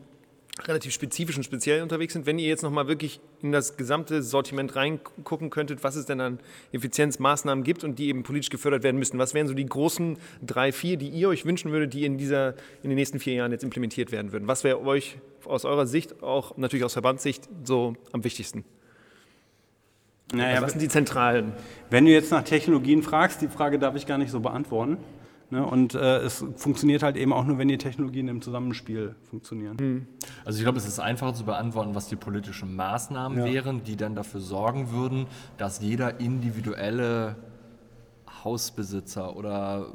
relativ 0.67 0.93
spezifisch 0.93 1.37
und 1.37 1.43
speziell 1.43 1.81
unterwegs 1.81 2.13
sind. 2.13 2.25
Wenn 2.25 2.39
ihr 2.39 2.47
jetzt 2.47 2.63
nochmal 2.63 2.87
wirklich 2.87 3.19
in 3.41 3.51
das 3.51 3.77
gesamte 3.77 4.21
Sortiment 4.21 4.75
reingucken 4.75 5.49
könntet, 5.49 5.83
was 5.83 5.95
es 5.95 6.05
denn 6.05 6.19
an 6.21 6.39
Effizienzmaßnahmen 6.71 7.63
gibt 7.63 7.83
und 7.83 7.99
die 7.99 8.07
eben 8.07 8.23
politisch 8.23 8.49
gefördert 8.49 8.83
werden 8.83 8.97
müssten, 8.97 9.17
was 9.17 9.33
wären 9.33 9.47
so 9.47 9.53
die 9.53 9.65
großen 9.65 10.17
drei, 10.41 10.71
vier, 10.71 10.97
die 10.97 11.09
ihr 11.09 11.29
euch 11.29 11.45
wünschen 11.45 11.71
würdet, 11.71 11.93
die 11.93 12.05
in, 12.05 12.17
dieser, 12.17 12.55
in 12.83 12.89
den 12.89 12.95
nächsten 12.95 13.19
vier 13.19 13.33
Jahren 13.33 13.51
jetzt 13.51 13.63
implementiert 13.63 14.11
werden 14.11 14.31
würden? 14.31 14.47
Was 14.47 14.63
wäre 14.63 14.81
euch 14.81 15.17
aus 15.45 15.65
eurer 15.65 15.87
Sicht, 15.87 16.21
auch 16.21 16.57
natürlich 16.57 16.83
aus 16.83 16.93
Verbandssicht, 16.93 17.47
so 17.63 17.95
am 18.11 18.23
wichtigsten? 18.23 18.65
Naja, 20.31 20.61
was 20.61 20.73
sind 20.73 20.81
die 20.81 20.89
zentralen? 20.89 21.53
wenn 21.89 22.05
du 22.05 22.11
jetzt 22.11 22.31
nach 22.31 22.43
Technologien 22.43 23.01
fragst, 23.01 23.41
die 23.41 23.47
Frage 23.47 23.79
darf 23.79 23.95
ich 23.95 24.05
gar 24.05 24.19
nicht 24.19 24.29
so 24.29 24.39
beantworten. 24.39 24.97
Ne? 25.51 25.65
Und 25.65 25.95
äh, 25.95 26.17
es 26.19 26.45
funktioniert 26.55 27.01
halt 27.01 27.17
eben 27.17 27.33
auch 27.33 27.43
nur, 27.45 27.57
wenn 27.57 27.67
die 27.67 27.77
Technologien 27.77 28.27
im 28.27 28.41
Zusammenspiel 28.41 29.15
funktionieren. 29.29 30.07
Also 30.45 30.57
ich 30.59 30.63
glaube, 30.63 30.77
es 30.77 30.87
ist 30.87 30.99
einfacher 30.99 31.33
zu 31.33 31.43
beantworten, 31.45 31.95
was 31.95 32.07
die 32.07 32.15
politischen 32.15 32.75
Maßnahmen 32.75 33.39
Ja. 33.39 33.45
wären, 33.45 33.83
die 33.83 33.95
dann 33.95 34.15
dafür 34.15 34.41
sorgen 34.41 34.91
würden, 34.91 35.25
dass 35.57 35.81
jeder 35.81 36.19
individuelle 36.19 37.35
Hausbesitzer 38.43 39.35
oder 39.35 39.87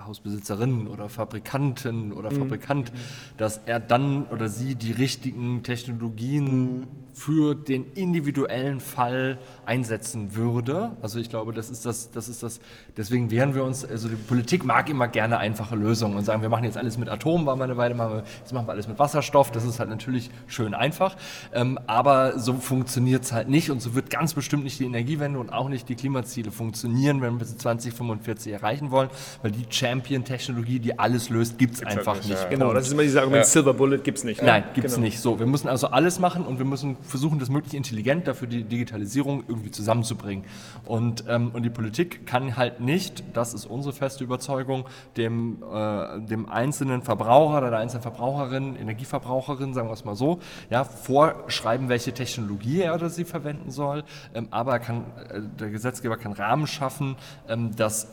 Hausbesitzerin 0.00 0.86
oder 0.86 1.08
Fabrikantin 1.08 2.12
oder 2.12 2.30
Fabrikant, 2.30 2.92
dass 3.38 3.58
er 3.64 3.80
dann 3.80 4.26
oder 4.26 4.48
sie 4.48 4.74
die 4.74 4.92
richtigen 4.92 5.62
Technologien 5.62 6.86
für 7.14 7.54
den 7.54 7.92
individuellen 7.94 8.80
Fall 8.80 9.38
einsetzen 9.66 10.34
würde. 10.34 10.90
Also 11.00 11.20
ich 11.20 11.30
glaube, 11.30 11.52
das 11.52 11.70
ist 11.70 11.86
das, 11.86 12.10
das 12.10 12.28
ist 12.28 12.42
das, 12.42 12.58
deswegen 12.96 13.30
wehren 13.30 13.54
wir 13.54 13.62
uns, 13.64 13.84
also 13.84 14.08
die 14.08 14.16
Politik 14.16 14.64
mag 14.64 14.90
immer 14.90 15.06
gerne 15.06 15.38
einfache 15.38 15.76
Lösungen 15.76 16.16
und 16.16 16.24
sagen, 16.24 16.42
wir 16.42 16.48
machen 16.48 16.64
jetzt 16.64 16.76
alles 16.76 16.98
mit 16.98 17.08
Atom, 17.08 17.46
war 17.46 17.54
mal 17.54 17.64
eine 17.64 17.76
Weile, 17.76 17.94
machen 17.94 18.14
wir, 18.14 18.24
jetzt 18.40 18.52
machen 18.52 18.66
wir 18.66 18.72
alles 18.72 18.88
mit 18.88 18.98
Wasserstoff, 18.98 19.52
das 19.52 19.64
ist 19.64 19.78
halt 19.78 19.90
natürlich 19.90 20.28
schön 20.48 20.74
einfach, 20.74 21.16
ähm, 21.52 21.78
aber 21.86 22.36
so 22.38 22.54
funktioniert 22.54 23.22
es 23.22 23.32
halt 23.32 23.48
nicht 23.48 23.70
und 23.70 23.80
so 23.80 23.94
wird 23.94 24.10
ganz 24.10 24.34
bestimmt 24.34 24.64
nicht 24.64 24.80
die 24.80 24.84
Energiewende 24.84 25.38
und 25.38 25.50
auch 25.52 25.68
nicht 25.68 25.88
die 25.88 25.94
Klimaziele 25.94 26.50
funktionieren, 26.50 27.22
wenn 27.22 27.34
wir 27.34 27.38
bis 27.38 27.56
2045 27.56 28.52
erreichen 28.52 28.90
wollen, 28.90 29.08
weil 29.42 29.52
die 29.52 29.66
Champion-Technologie, 29.70 30.80
die 30.80 30.98
alles 30.98 31.30
löst, 31.30 31.58
gibt 31.58 31.74
es 31.74 31.84
halt 31.84 31.96
einfach 31.98 32.16
nicht, 32.16 32.30
ja. 32.30 32.48
Genau, 32.48 32.72
das 32.74 32.86
ist 32.86 32.92
immer 32.92 33.02
dieses 33.02 33.18
Argument, 33.18 33.46
Silver 33.46 33.72
Bullet 33.74 33.98
gibt 33.98 34.18
es 34.18 34.24
nicht. 34.24 34.40
ne? 34.42 34.48
Nein, 34.48 34.64
gibt 34.74 34.86
es 34.88 34.94
Genau. 34.94 35.04
nicht. 35.06 35.20
So, 35.20 35.38
wir 35.38 35.46
müssen 35.46 35.68
also 35.68 35.88
alles 35.88 36.18
machen 36.18 36.44
und 36.44 36.58
wir 36.58 36.64
müssen 36.66 36.96
versuchen 37.06 37.38
das 37.38 37.48
möglichst 37.48 37.74
intelligent 37.74 38.26
dafür 38.26 38.48
die 38.48 38.64
Digitalisierung 38.64 39.44
irgendwie 39.46 39.70
zusammenzubringen. 39.70 40.44
Und, 40.84 41.24
ähm, 41.28 41.50
und 41.52 41.62
die 41.62 41.70
Politik 41.70 42.26
kann 42.26 42.56
halt 42.56 42.80
nicht, 42.80 43.24
das 43.32 43.54
ist 43.54 43.66
unsere 43.66 43.92
feste 43.94 44.24
Überzeugung, 44.24 44.84
dem, 45.16 45.62
äh, 45.62 46.20
dem 46.20 46.48
einzelnen 46.48 47.02
Verbraucher 47.02 47.58
oder 47.58 47.70
der 47.70 47.78
einzelnen 47.78 48.02
Verbraucherin, 48.02 48.76
Energieverbraucherin, 48.76 49.74
sagen 49.74 49.88
wir 49.88 49.92
es 49.92 50.04
mal 50.04 50.14
so, 50.14 50.40
ja, 50.70 50.84
vorschreiben, 50.84 51.88
welche 51.88 52.12
Technologie 52.12 52.82
er 52.82 52.94
oder 52.94 53.10
sie 53.10 53.24
verwenden 53.24 53.70
soll. 53.70 54.04
Ähm, 54.34 54.48
aber 54.50 54.78
kann, 54.78 55.04
äh, 55.28 55.40
der 55.58 55.70
Gesetzgeber 55.70 56.16
kann 56.16 56.32
Rahmen 56.32 56.66
schaffen, 56.66 57.16
ähm, 57.48 57.74
dass 57.76 58.08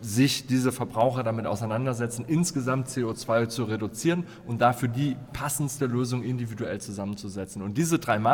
sich 0.00 0.46
diese 0.46 0.72
Verbraucher 0.72 1.22
damit 1.22 1.46
auseinandersetzen, 1.46 2.24
insgesamt 2.26 2.88
CO2 2.88 3.48
zu 3.48 3.64
reduzieren 3.64 4.26
und 4.46 4.60
dafür 4.60 4.88
die 4.88 5.16
passendste 5.32 5.86
Lösung 5.86 6.22
individuell 6.22 6.80
zusammenzusetzen. 6.80 7.62
Und 7.62 7.78
diese 7.78 7.98
drei 7.98 8.18
Maßnahmen, 8.18 8.33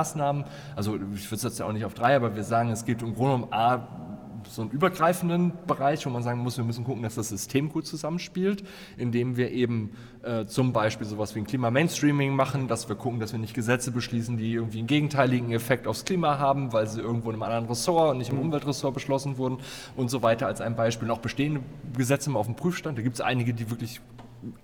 also 0.77 0.97
ich 0.97 1.27
würde 1.27 1.37
es 1.37 1.43
jetzt 1.43 1.59
ja 1.59 1.67
auch 1.67 1.73
nicht 1.73 1.85
auf 1.85 1.95
drei, 1.95 2.17
aber 2.17 2.35
wir 2.35 2.45
sagen, 2.45 2.71
es 2.71 2.85
geht 2.85 3.03
im 3.03 3.15
Grunde 3.15 3.35
um 3.35 3.53
A, 3.53 3.87
so 4.49 4.63
einen 4.63 4.71
übergreifenden 4.71 5.53
Bereich, 5.67 6.05
wo 6.07 6.11
man 6.11 6.23
sagen 6.23 6.41
muss, 6.41 6.57
wir 6.57 6.65
müssen 6.65 6.85
gucken, 6.85 7.03
dass 7.03 7.15
das 7.15 7.29
System 7.29 7.69
gut 7.69 7.87
zusammenspielt, 7.87 8.65
indem 8.97 9.37
wir 9.37 9.51
eben 9.51 9.93
äh, 10.23 10.47
zum 10.47 10.73
Beispiel 10.73 11.07
sowas 11.07 11.35
wie 11.35 11.41
ein 11.41 11.47
Klima-Mainstreaming 11.47 12.35
machen, 12.35 12.69
dass 12.69 12.89
wir 12.89 12.97
gucken, 12.97 13.21
dass 13.21 13.33
wir 13.33 13.39
nicht 13.39 13.55
Gesetze 13.55 13.91
beschließen, 13.91 14.37
die 14.37 14.55
irgendwie 14.55 14.79
einen 14.79 14.87
gegenteiligen 14.87 15.53
Effekt 15.53 15.87
aufs 15.87 16.05
Klima 16.05 16.39
haben, 16.39 16.73
weil 16.73 16.87
sie 16.87 17.01
irgendwo 17.01 17.31
in 17.31 17.35
einem 17.35 17.43
anderen 17.43 17.67
Ressort 17.67 18.13
und 18.13 18.19
nicht 18.19 18.31
im 18.31 18.37
mhm. 18.37 18.47
Umweltressort 18.47 18.95
beschlossen 18.95 19.39
wurden 19.39 19.59
und 19.97 20.11
so 20.11 20.23
weiter 20.23 20.47
als 20.47 20.61
ein 20.61 20.77
Beispiel. 20.77 21.09
Noch 21.09 21.19
bestehende 21.19 21.61
Gesetze 21.97 22.31
auf 22.35 22.47
dem 22.47 22.57
Prüfstand, 22.57 22.99
da 22.99 23.03
gibt 23.03 23.17
es 23.17 23.21
einige, 23.21 23.55
die 23.55 23.71
wirklich 23.71 24.01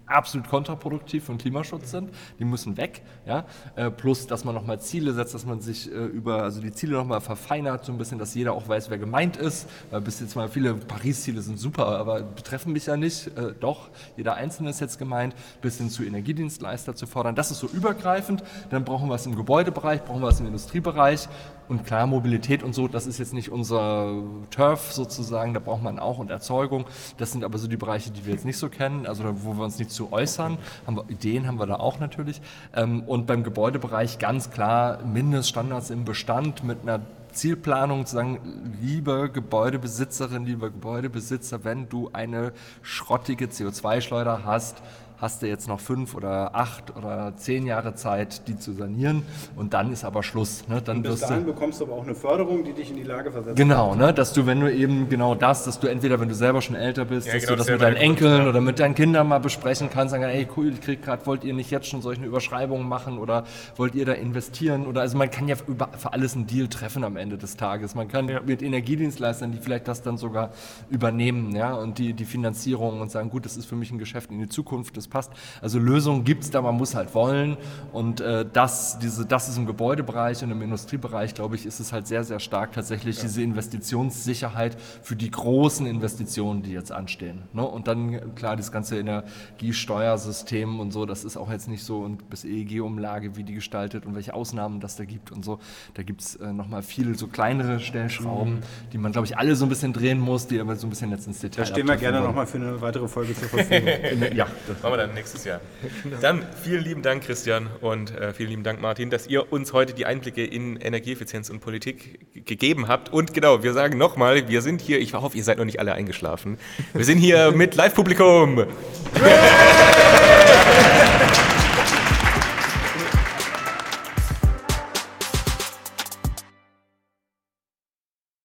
absolut 0.06 0.48
kontraproduktiv 0.48 1.24
für 1.24 1.32
den 1.32 1.38
Klimaschutz 1.38 1.90
sind. 1.90 2.10
Die 2.38 2.44
müssen 2.44 2.76
weg. 2.76 3.02
Ja? 3.26 3.44
Äh, 3.74 3.90
plus, 3.90 4.26
dass 4.26 4.44
man 4.44 4.54
nochmal 4.54 4.80
Ziele 4.80 5.12
setzt, 5.12 5.34
dass 5.34 5.46
man 5.46 5.60
sich 5.60 5.90
äh, 5.90 5.94
über, 5.94 6.42
also 6.42 6.60
die 6.60 6.72
Ziele 6.72 6.94
nochmal 6.94 7.20
verfeinert, 7.20 7.84
so 7.84 7.92
ein 7.92 7.98
bisschen, 7.98 8.18
dass 8.18 8.34
jeder 8.34 8.52
auch 8.52 8.68
weiß, 8.68 8.90
wer 8.90 8.98
gemeint 8.98 9.36
ist. 9.36 9.68
Weil 9.90 10.00
bis 10.00 10.20
jetzt 10.20 10.36
mal 10.36 10.48
viele 10.48 10.74
Paris-Ziele 10.74 11.42
sind 11.42 11.58
super, 11.58 11.98
aber 11.98 12.22
betreffen 12.22 12.72
mich 12.72 12.86
ja 12.86 12.96
nicht. 12.96 13.28
Äh, 13.36 13.54
doch, 13.58 13.88
jeder 14.16 14.34
Einzelne 14.34 14.70
ist 14.70 14.80
jetzt 14.80 14.98
gemeint, 14.98 15.34
bis 15.60 15.78
hin 15.78 15.90
zu 15.90 16.04
Energiedienstleister 16.04 16.94
zu 16.94 17.06
fordern. 17.06 17.34
Das 17.34 17.50
ist 17.50 17.58
so 17.58 17.66
übergreifend. 17.66 18.42
Dann 18.70 18.84
brauchen 18.84 19.08
wir 19.08 19.14
es 19.14 19.26
im 19.26 19.36
Gebäudebereich, 19.36 20.02
brauchen 20.04 20.22
wir 20.22 20.28
es 20.28 20.40
im 20.40 20.46
Industriebereich. 20.46 21.28
Und 21.68 21.84
klar, 21.84 22.06
Mobilität 22.06 22.62
und 22.62 22.74
so, 22.74 22.88
das 22.88 23.06
ist 23.06 23.18
jetzt 23.18 23.34
nicht 23.34 23.50
unser 23.50 24.22
Turf 24.50 24.92
sozusagen, 24.92 25.54
da 25.54 25.60
braucht 25.60 25.82
man 25.82 25.98
auch 25.98 26.18
und 26.18 26.30
Erzeugung. 26.30 26.84
Das 27.18 27.32
sind 27.32 27.44
aber 27.44 27.58
so 27.58 27.66
die 27.66 27.76
Bereiche, 27.76 28.10
die 28.10 28.24
wir 28.24 28.32
jetzt 28.32 28.44
nicht 28.44 28.58
so 28.58 28.68
kennen, 28.68 29.06
also 29.06 29.24
wo 29.44 29.54
wir 29.54 29.64
uns 29.64 29.78
nicht 29.78 29.90
zu 29.90 30.12
äußern. 30.12 30.58
Haben 30.86 30.96
wir, 30.96 31.04
Ideen 31.08 31.46
haben 31.46 31.58
wir 31.58 31.66
da 31.66 31.76
auch 31.76 31.98
natürlich. 31.98 32.40
Ähm, 32.74 33.02
und 33.04 33.26
beim 33.26 33.42
Gebäudebereich 33.42 34.18
ganz 34.18 34.50
klar 34.50 35.02
Mindeststandards 35.04 35.90
im 35.90 36.04
Bestand 36.04 36.64
mit 36.64 36.82
einer 36.82 37.00
Zielplanung 37.36 38.06
zu 38.06 38.16
sagen, 38.16 38.40
liebe 38.80 39.30
Gebäudebesitzerin, 39.30 40.46
lieber 40.46 40.70
Gebäudebesitzer, 40.70 41.64
wenn 41.64 41.88
du 41.88 42.10
eine 42.12 42.52
schrottige 42.82 43.46
CO2-Schleuder 43.46 44.44
hast, 44.44 44.82
hast 45.18 45.42
du 45.42 45.46
jetzt 45.46 45.68
noch 45.68 45.80
fünf 45.80 46.14
oder 46.14 46.54
acht 46.54 46.96
oder 46.96 47.34
zehn 47.36 47.66
Jahre 47.66 47.94
Zeit, 47.94 48.48
die 48.48 48.58
zu 48.58 48.72
sanieren 48.72 49.22
und 49.56 49.74
dann 49.74 49.92
ist 49.92 50.04
aber 50.04 50.22
Schluss. 50.22 50.68
Ne? 50.68 50.82
Dann 50.82 50.98
und 50.98 51.02
bis 51.04 51.20
dahin 51.20 51.44
du, 51.44 51.52
bekommst 51.52 51.80
du 51.80 51.84
aber 51.84 51.94
auch 51.94 52.04
eine 52.04 52.14
Förderung, 52.14 52.64
die 52.64 52.72
dich 52.72 52.90
in 52.90 52.96
die 52.96 53.02
Lage 53.02 53.30
versetzt. 53.30 53.56
Genau, 53.56 53.94
ne? 53.94 54.12
dass 54.12 54.32
du, 54.32 54.46
wenn 54.46 54.60
du 54.60 54.72
eben 54.72 55.08
genau 55.08 55.34
das, 55.34 55.64
dass 55.64 55.80
du 55.80 55.86
entweder, 55.86 56.20
wenn 56.20 56.28
du 56.28 56.34
selber 56.34 56.60
schon 56.62 56.76
älter 56.76 57.04
bist, 57.04 57.26
ja, 57.26 57.34
dass 57.34 57.42
genau, 57.42 57.54
du 57.54 57.58
das 57.58 57.70
mit 57.70 57.80
deinen 57.80 57.96
Enkeln 57.96 58.42
ja. 58.42 58.48
oder 58.48 58.60
mit 58.60 58.78
deinen 58.78 58.94
Kindern 58.94 59.28
mal 59.28 59.38
besprechen 59.38 59.88
kannst, 59.90 60.12
sagen, 60.12 60.24
ey 60.24 60.46
cool, 60.56 60.72
ich 60.72 60.80
krieg 60.80 61.02
gerade, 61.02 61.24
wollt 61.26 61.44
ihr 61.44 61.54
nicht 61.54 61.70
jetzt 61.70 61.88
schon 61.88 62.02
solche 62.02 62.24
Überschreibungen 62.24 62.88
machen 62.88 63.18
oder 63.18 63.44
wollt 63.76 63.94
ihr 63.94 64.04
da 64.04 64.12
investieren 64.12 64.86
oder 64.86 65.00
also 65.00 65.16
man 65.16 65.30
kann 65.30 65.48
ja 65.48 65.56
über, 65.66 65.88
für 65.96 66.12
alles 66.12 66.34
einen 66.34 66.46
Deal 66.46 66.68
treffen 66.68 67.04
am 67.04 67.16
Ende 67.16 67.38
des 67.38 67.56
Tages. 67.56 67.94
Man 67.94 68.08
kann 68.08 68.28
ja. 68.28 68.40
mit 68.40 68.62
Energiedienstleistern, 68.62 69.52
die 69.52 69.58
vielleicht 69.58 69.88
das 69.88 70.02
dann 70.02 70.18
sogar 70.18 70.50
übernehmen, 70.90 71.54
ja, 71.54 71.74
und 71.74 71.98
die, 71.98 72.12
die 72.12 72.24
Finanzierung 72.24 73.00
und 73.00 73.10
sagen, 73.10 73.30
gut, 73.30 73.44
das 73.44 73.56
ist 73.56 73.66
für 73.66 73.76
mich 73.76 73.90
ein 73.90 73.98
Geschäft 73.98 74.30
in 74.30 74.38
die 74.38 74.48
Zukunft, 74.48 74.96
das 74.96 75.05
das 75.06 75.08
passt. 75.08 75.32
Also 75.62 75.78
Lösungen 75.78 76.24
gibt 76.24 76.44
es 76.44 76.50
da, 76.50 76.62
man 76.62 76.76
muss 76.76 76.94
halt 76.94 77.14
wollen. 77.14 77.56
Und 77.92 78.20
äh, 78.20 78.44
das, 78.50 78.98
diese, 78.98 79.26
das 79.26 79.48
ist 79.48 79.56
im 79.56 79.66
Gebäudebereich 79.66 80.42
und 80.42 80.50
im 80.50 80.62
Industriebereich, 80.62 81.34
glaube 81.34 81.56
ich, 81.56 81.66
ist 81.66 81.80
es 81.80 81.92
halt 81.92 82.06
sehr, 82.06 82.24
sehr 82.24 82.40
stark 82.40 82.72
tatsächlich 82.72 83.16
ja. 83.16 83.22
diese 83.22 83.42
Investitionssicherheit 83.42 84.76
für 85.02 85.16
die 85.16 85.30
großen 85.30 85.86
Investitionen, 85.86 86.62
die 86.62 86.72
jetzt 86.72 86.92
anstehen. 86.92 87.42
Ne? 87.52 87.66
Und 87.66 87.88
dann, 87.88 88.34
klar, 88.34 88.56
das 88.56 88.72
ganze 88.72 88.98
Energiesteuersystem 88.98 90.80
und 90.80 90.92
so, 90.92 91.06
das 91.06 91.24
ist 91.24 91.36
auch 91.36 91.50
jetzt 91.50 91.68
nicht 91.68 91.84
so 91.84 92.00
und 92.00 92.28
bis 92.28 92.44
EEG-Umlage, 92.44 93.36
wie 93.36 93.44
die 93.44 93.54
gestaltet 93.54 94.06
und 94.06 94.14
welche 94.14 94.34
Ausnahmen 94.34 94.80
das 94.80 94.96
da 94.96 95.04
gibt 95.04 95.32
und 95.32 95.44
so. 95.44 95.58
Da 95.94 96.02
gibt 96.02 96.20
es 96.20 96.36
äh, 96.36 96.52
nochmal 96.52 96.82
viele 96.82 97.14
so 97.14 97.26
kleinere 97.26 97.80
Stellschrauben, 97.80 98.54
mhm. 98.54 98.90
die 98.92 98.98
man, 98.98 99.12
glaube 99.12 99.26
ich, 99.26 99.38
alle 99.38 99.54
so 99.56 99.64
ein 99.64 99.68
bisschen 99.68 99.92
drehen 99.92 100.18
muss, 100.18 100.46
die 100.46 100.60
aber 100.60 100.76
so 100.76 100.86
ein 100.86 100.90
bisschen 100.90 101.10
jetzt 101.10 101.26
ins 101.26 101.40
Detail 101.40 101.62
Da 101.62 101.66
stehen 101.66 101.88
wir 101.88 101.96
gerne 101.96 102.20
nochmal 102.20 102.46
für 102.46 102.58
eine 102.58 102.80
weitere 102.80 103.08
Folge 103.08 103.34
zur 103.34 103.48
Verfügung. 103.48 103.86
ja, 104.34 104.46
das 104.66 104.82
machen 104.82 104.95
wir 104.96 105.06
dann 105.06 105.14
nächstes 105.14 105.44
Jahr. 105.44 105.60
Genau. 106.02 106.16
Dann 106.20 106.46
vielen 106.62 106.82
lieben 106.84 107.02
Dank, 107.02 107.24
Christian, 107.24 107.68
und 107.80 108.16
äh, 108.16 108.32
vielen 108.32 108.50
lieben 108.50 108.62
Dank, 108.62 108.80
Martin, 108.80 109.10
dass 109.10 109.26
ihr 109.26 109.52
uns 109.52 109.72
heute 109.72 109.92
die 109.92 110.06
Einblicke 110.06 110.44
in 110.44 110.76
Energieeffizienz 110.76 111.50
und 111.50 111.60
Politik 111.60 112.46
gegeben 112.46 112.88
habt. 112.88 113.12
Und 113.12 113.34
genau, 113.34 113.62
wir 113.62 113.72
sagen 113.72 113.98
nochmal, 113.98 114.48
wir 114.48 114.62
sind 114.62 114.80
hier, 114.80 114.98
ich 115.00 115.14
hoffe, 115.14 115.36
ihr 115.36 115.44
seid 115.44 115.58
noch 115.58 115.64
nicht 115.64 115.80
alle 115.80 115.92
eingeschlafen. 115.92 116.58
Wir 116.94 117.04
sind 117.04 117.18
hier 117.18 117.52
mit 117.52 117.74
Live-Publikum. 117.74 118.66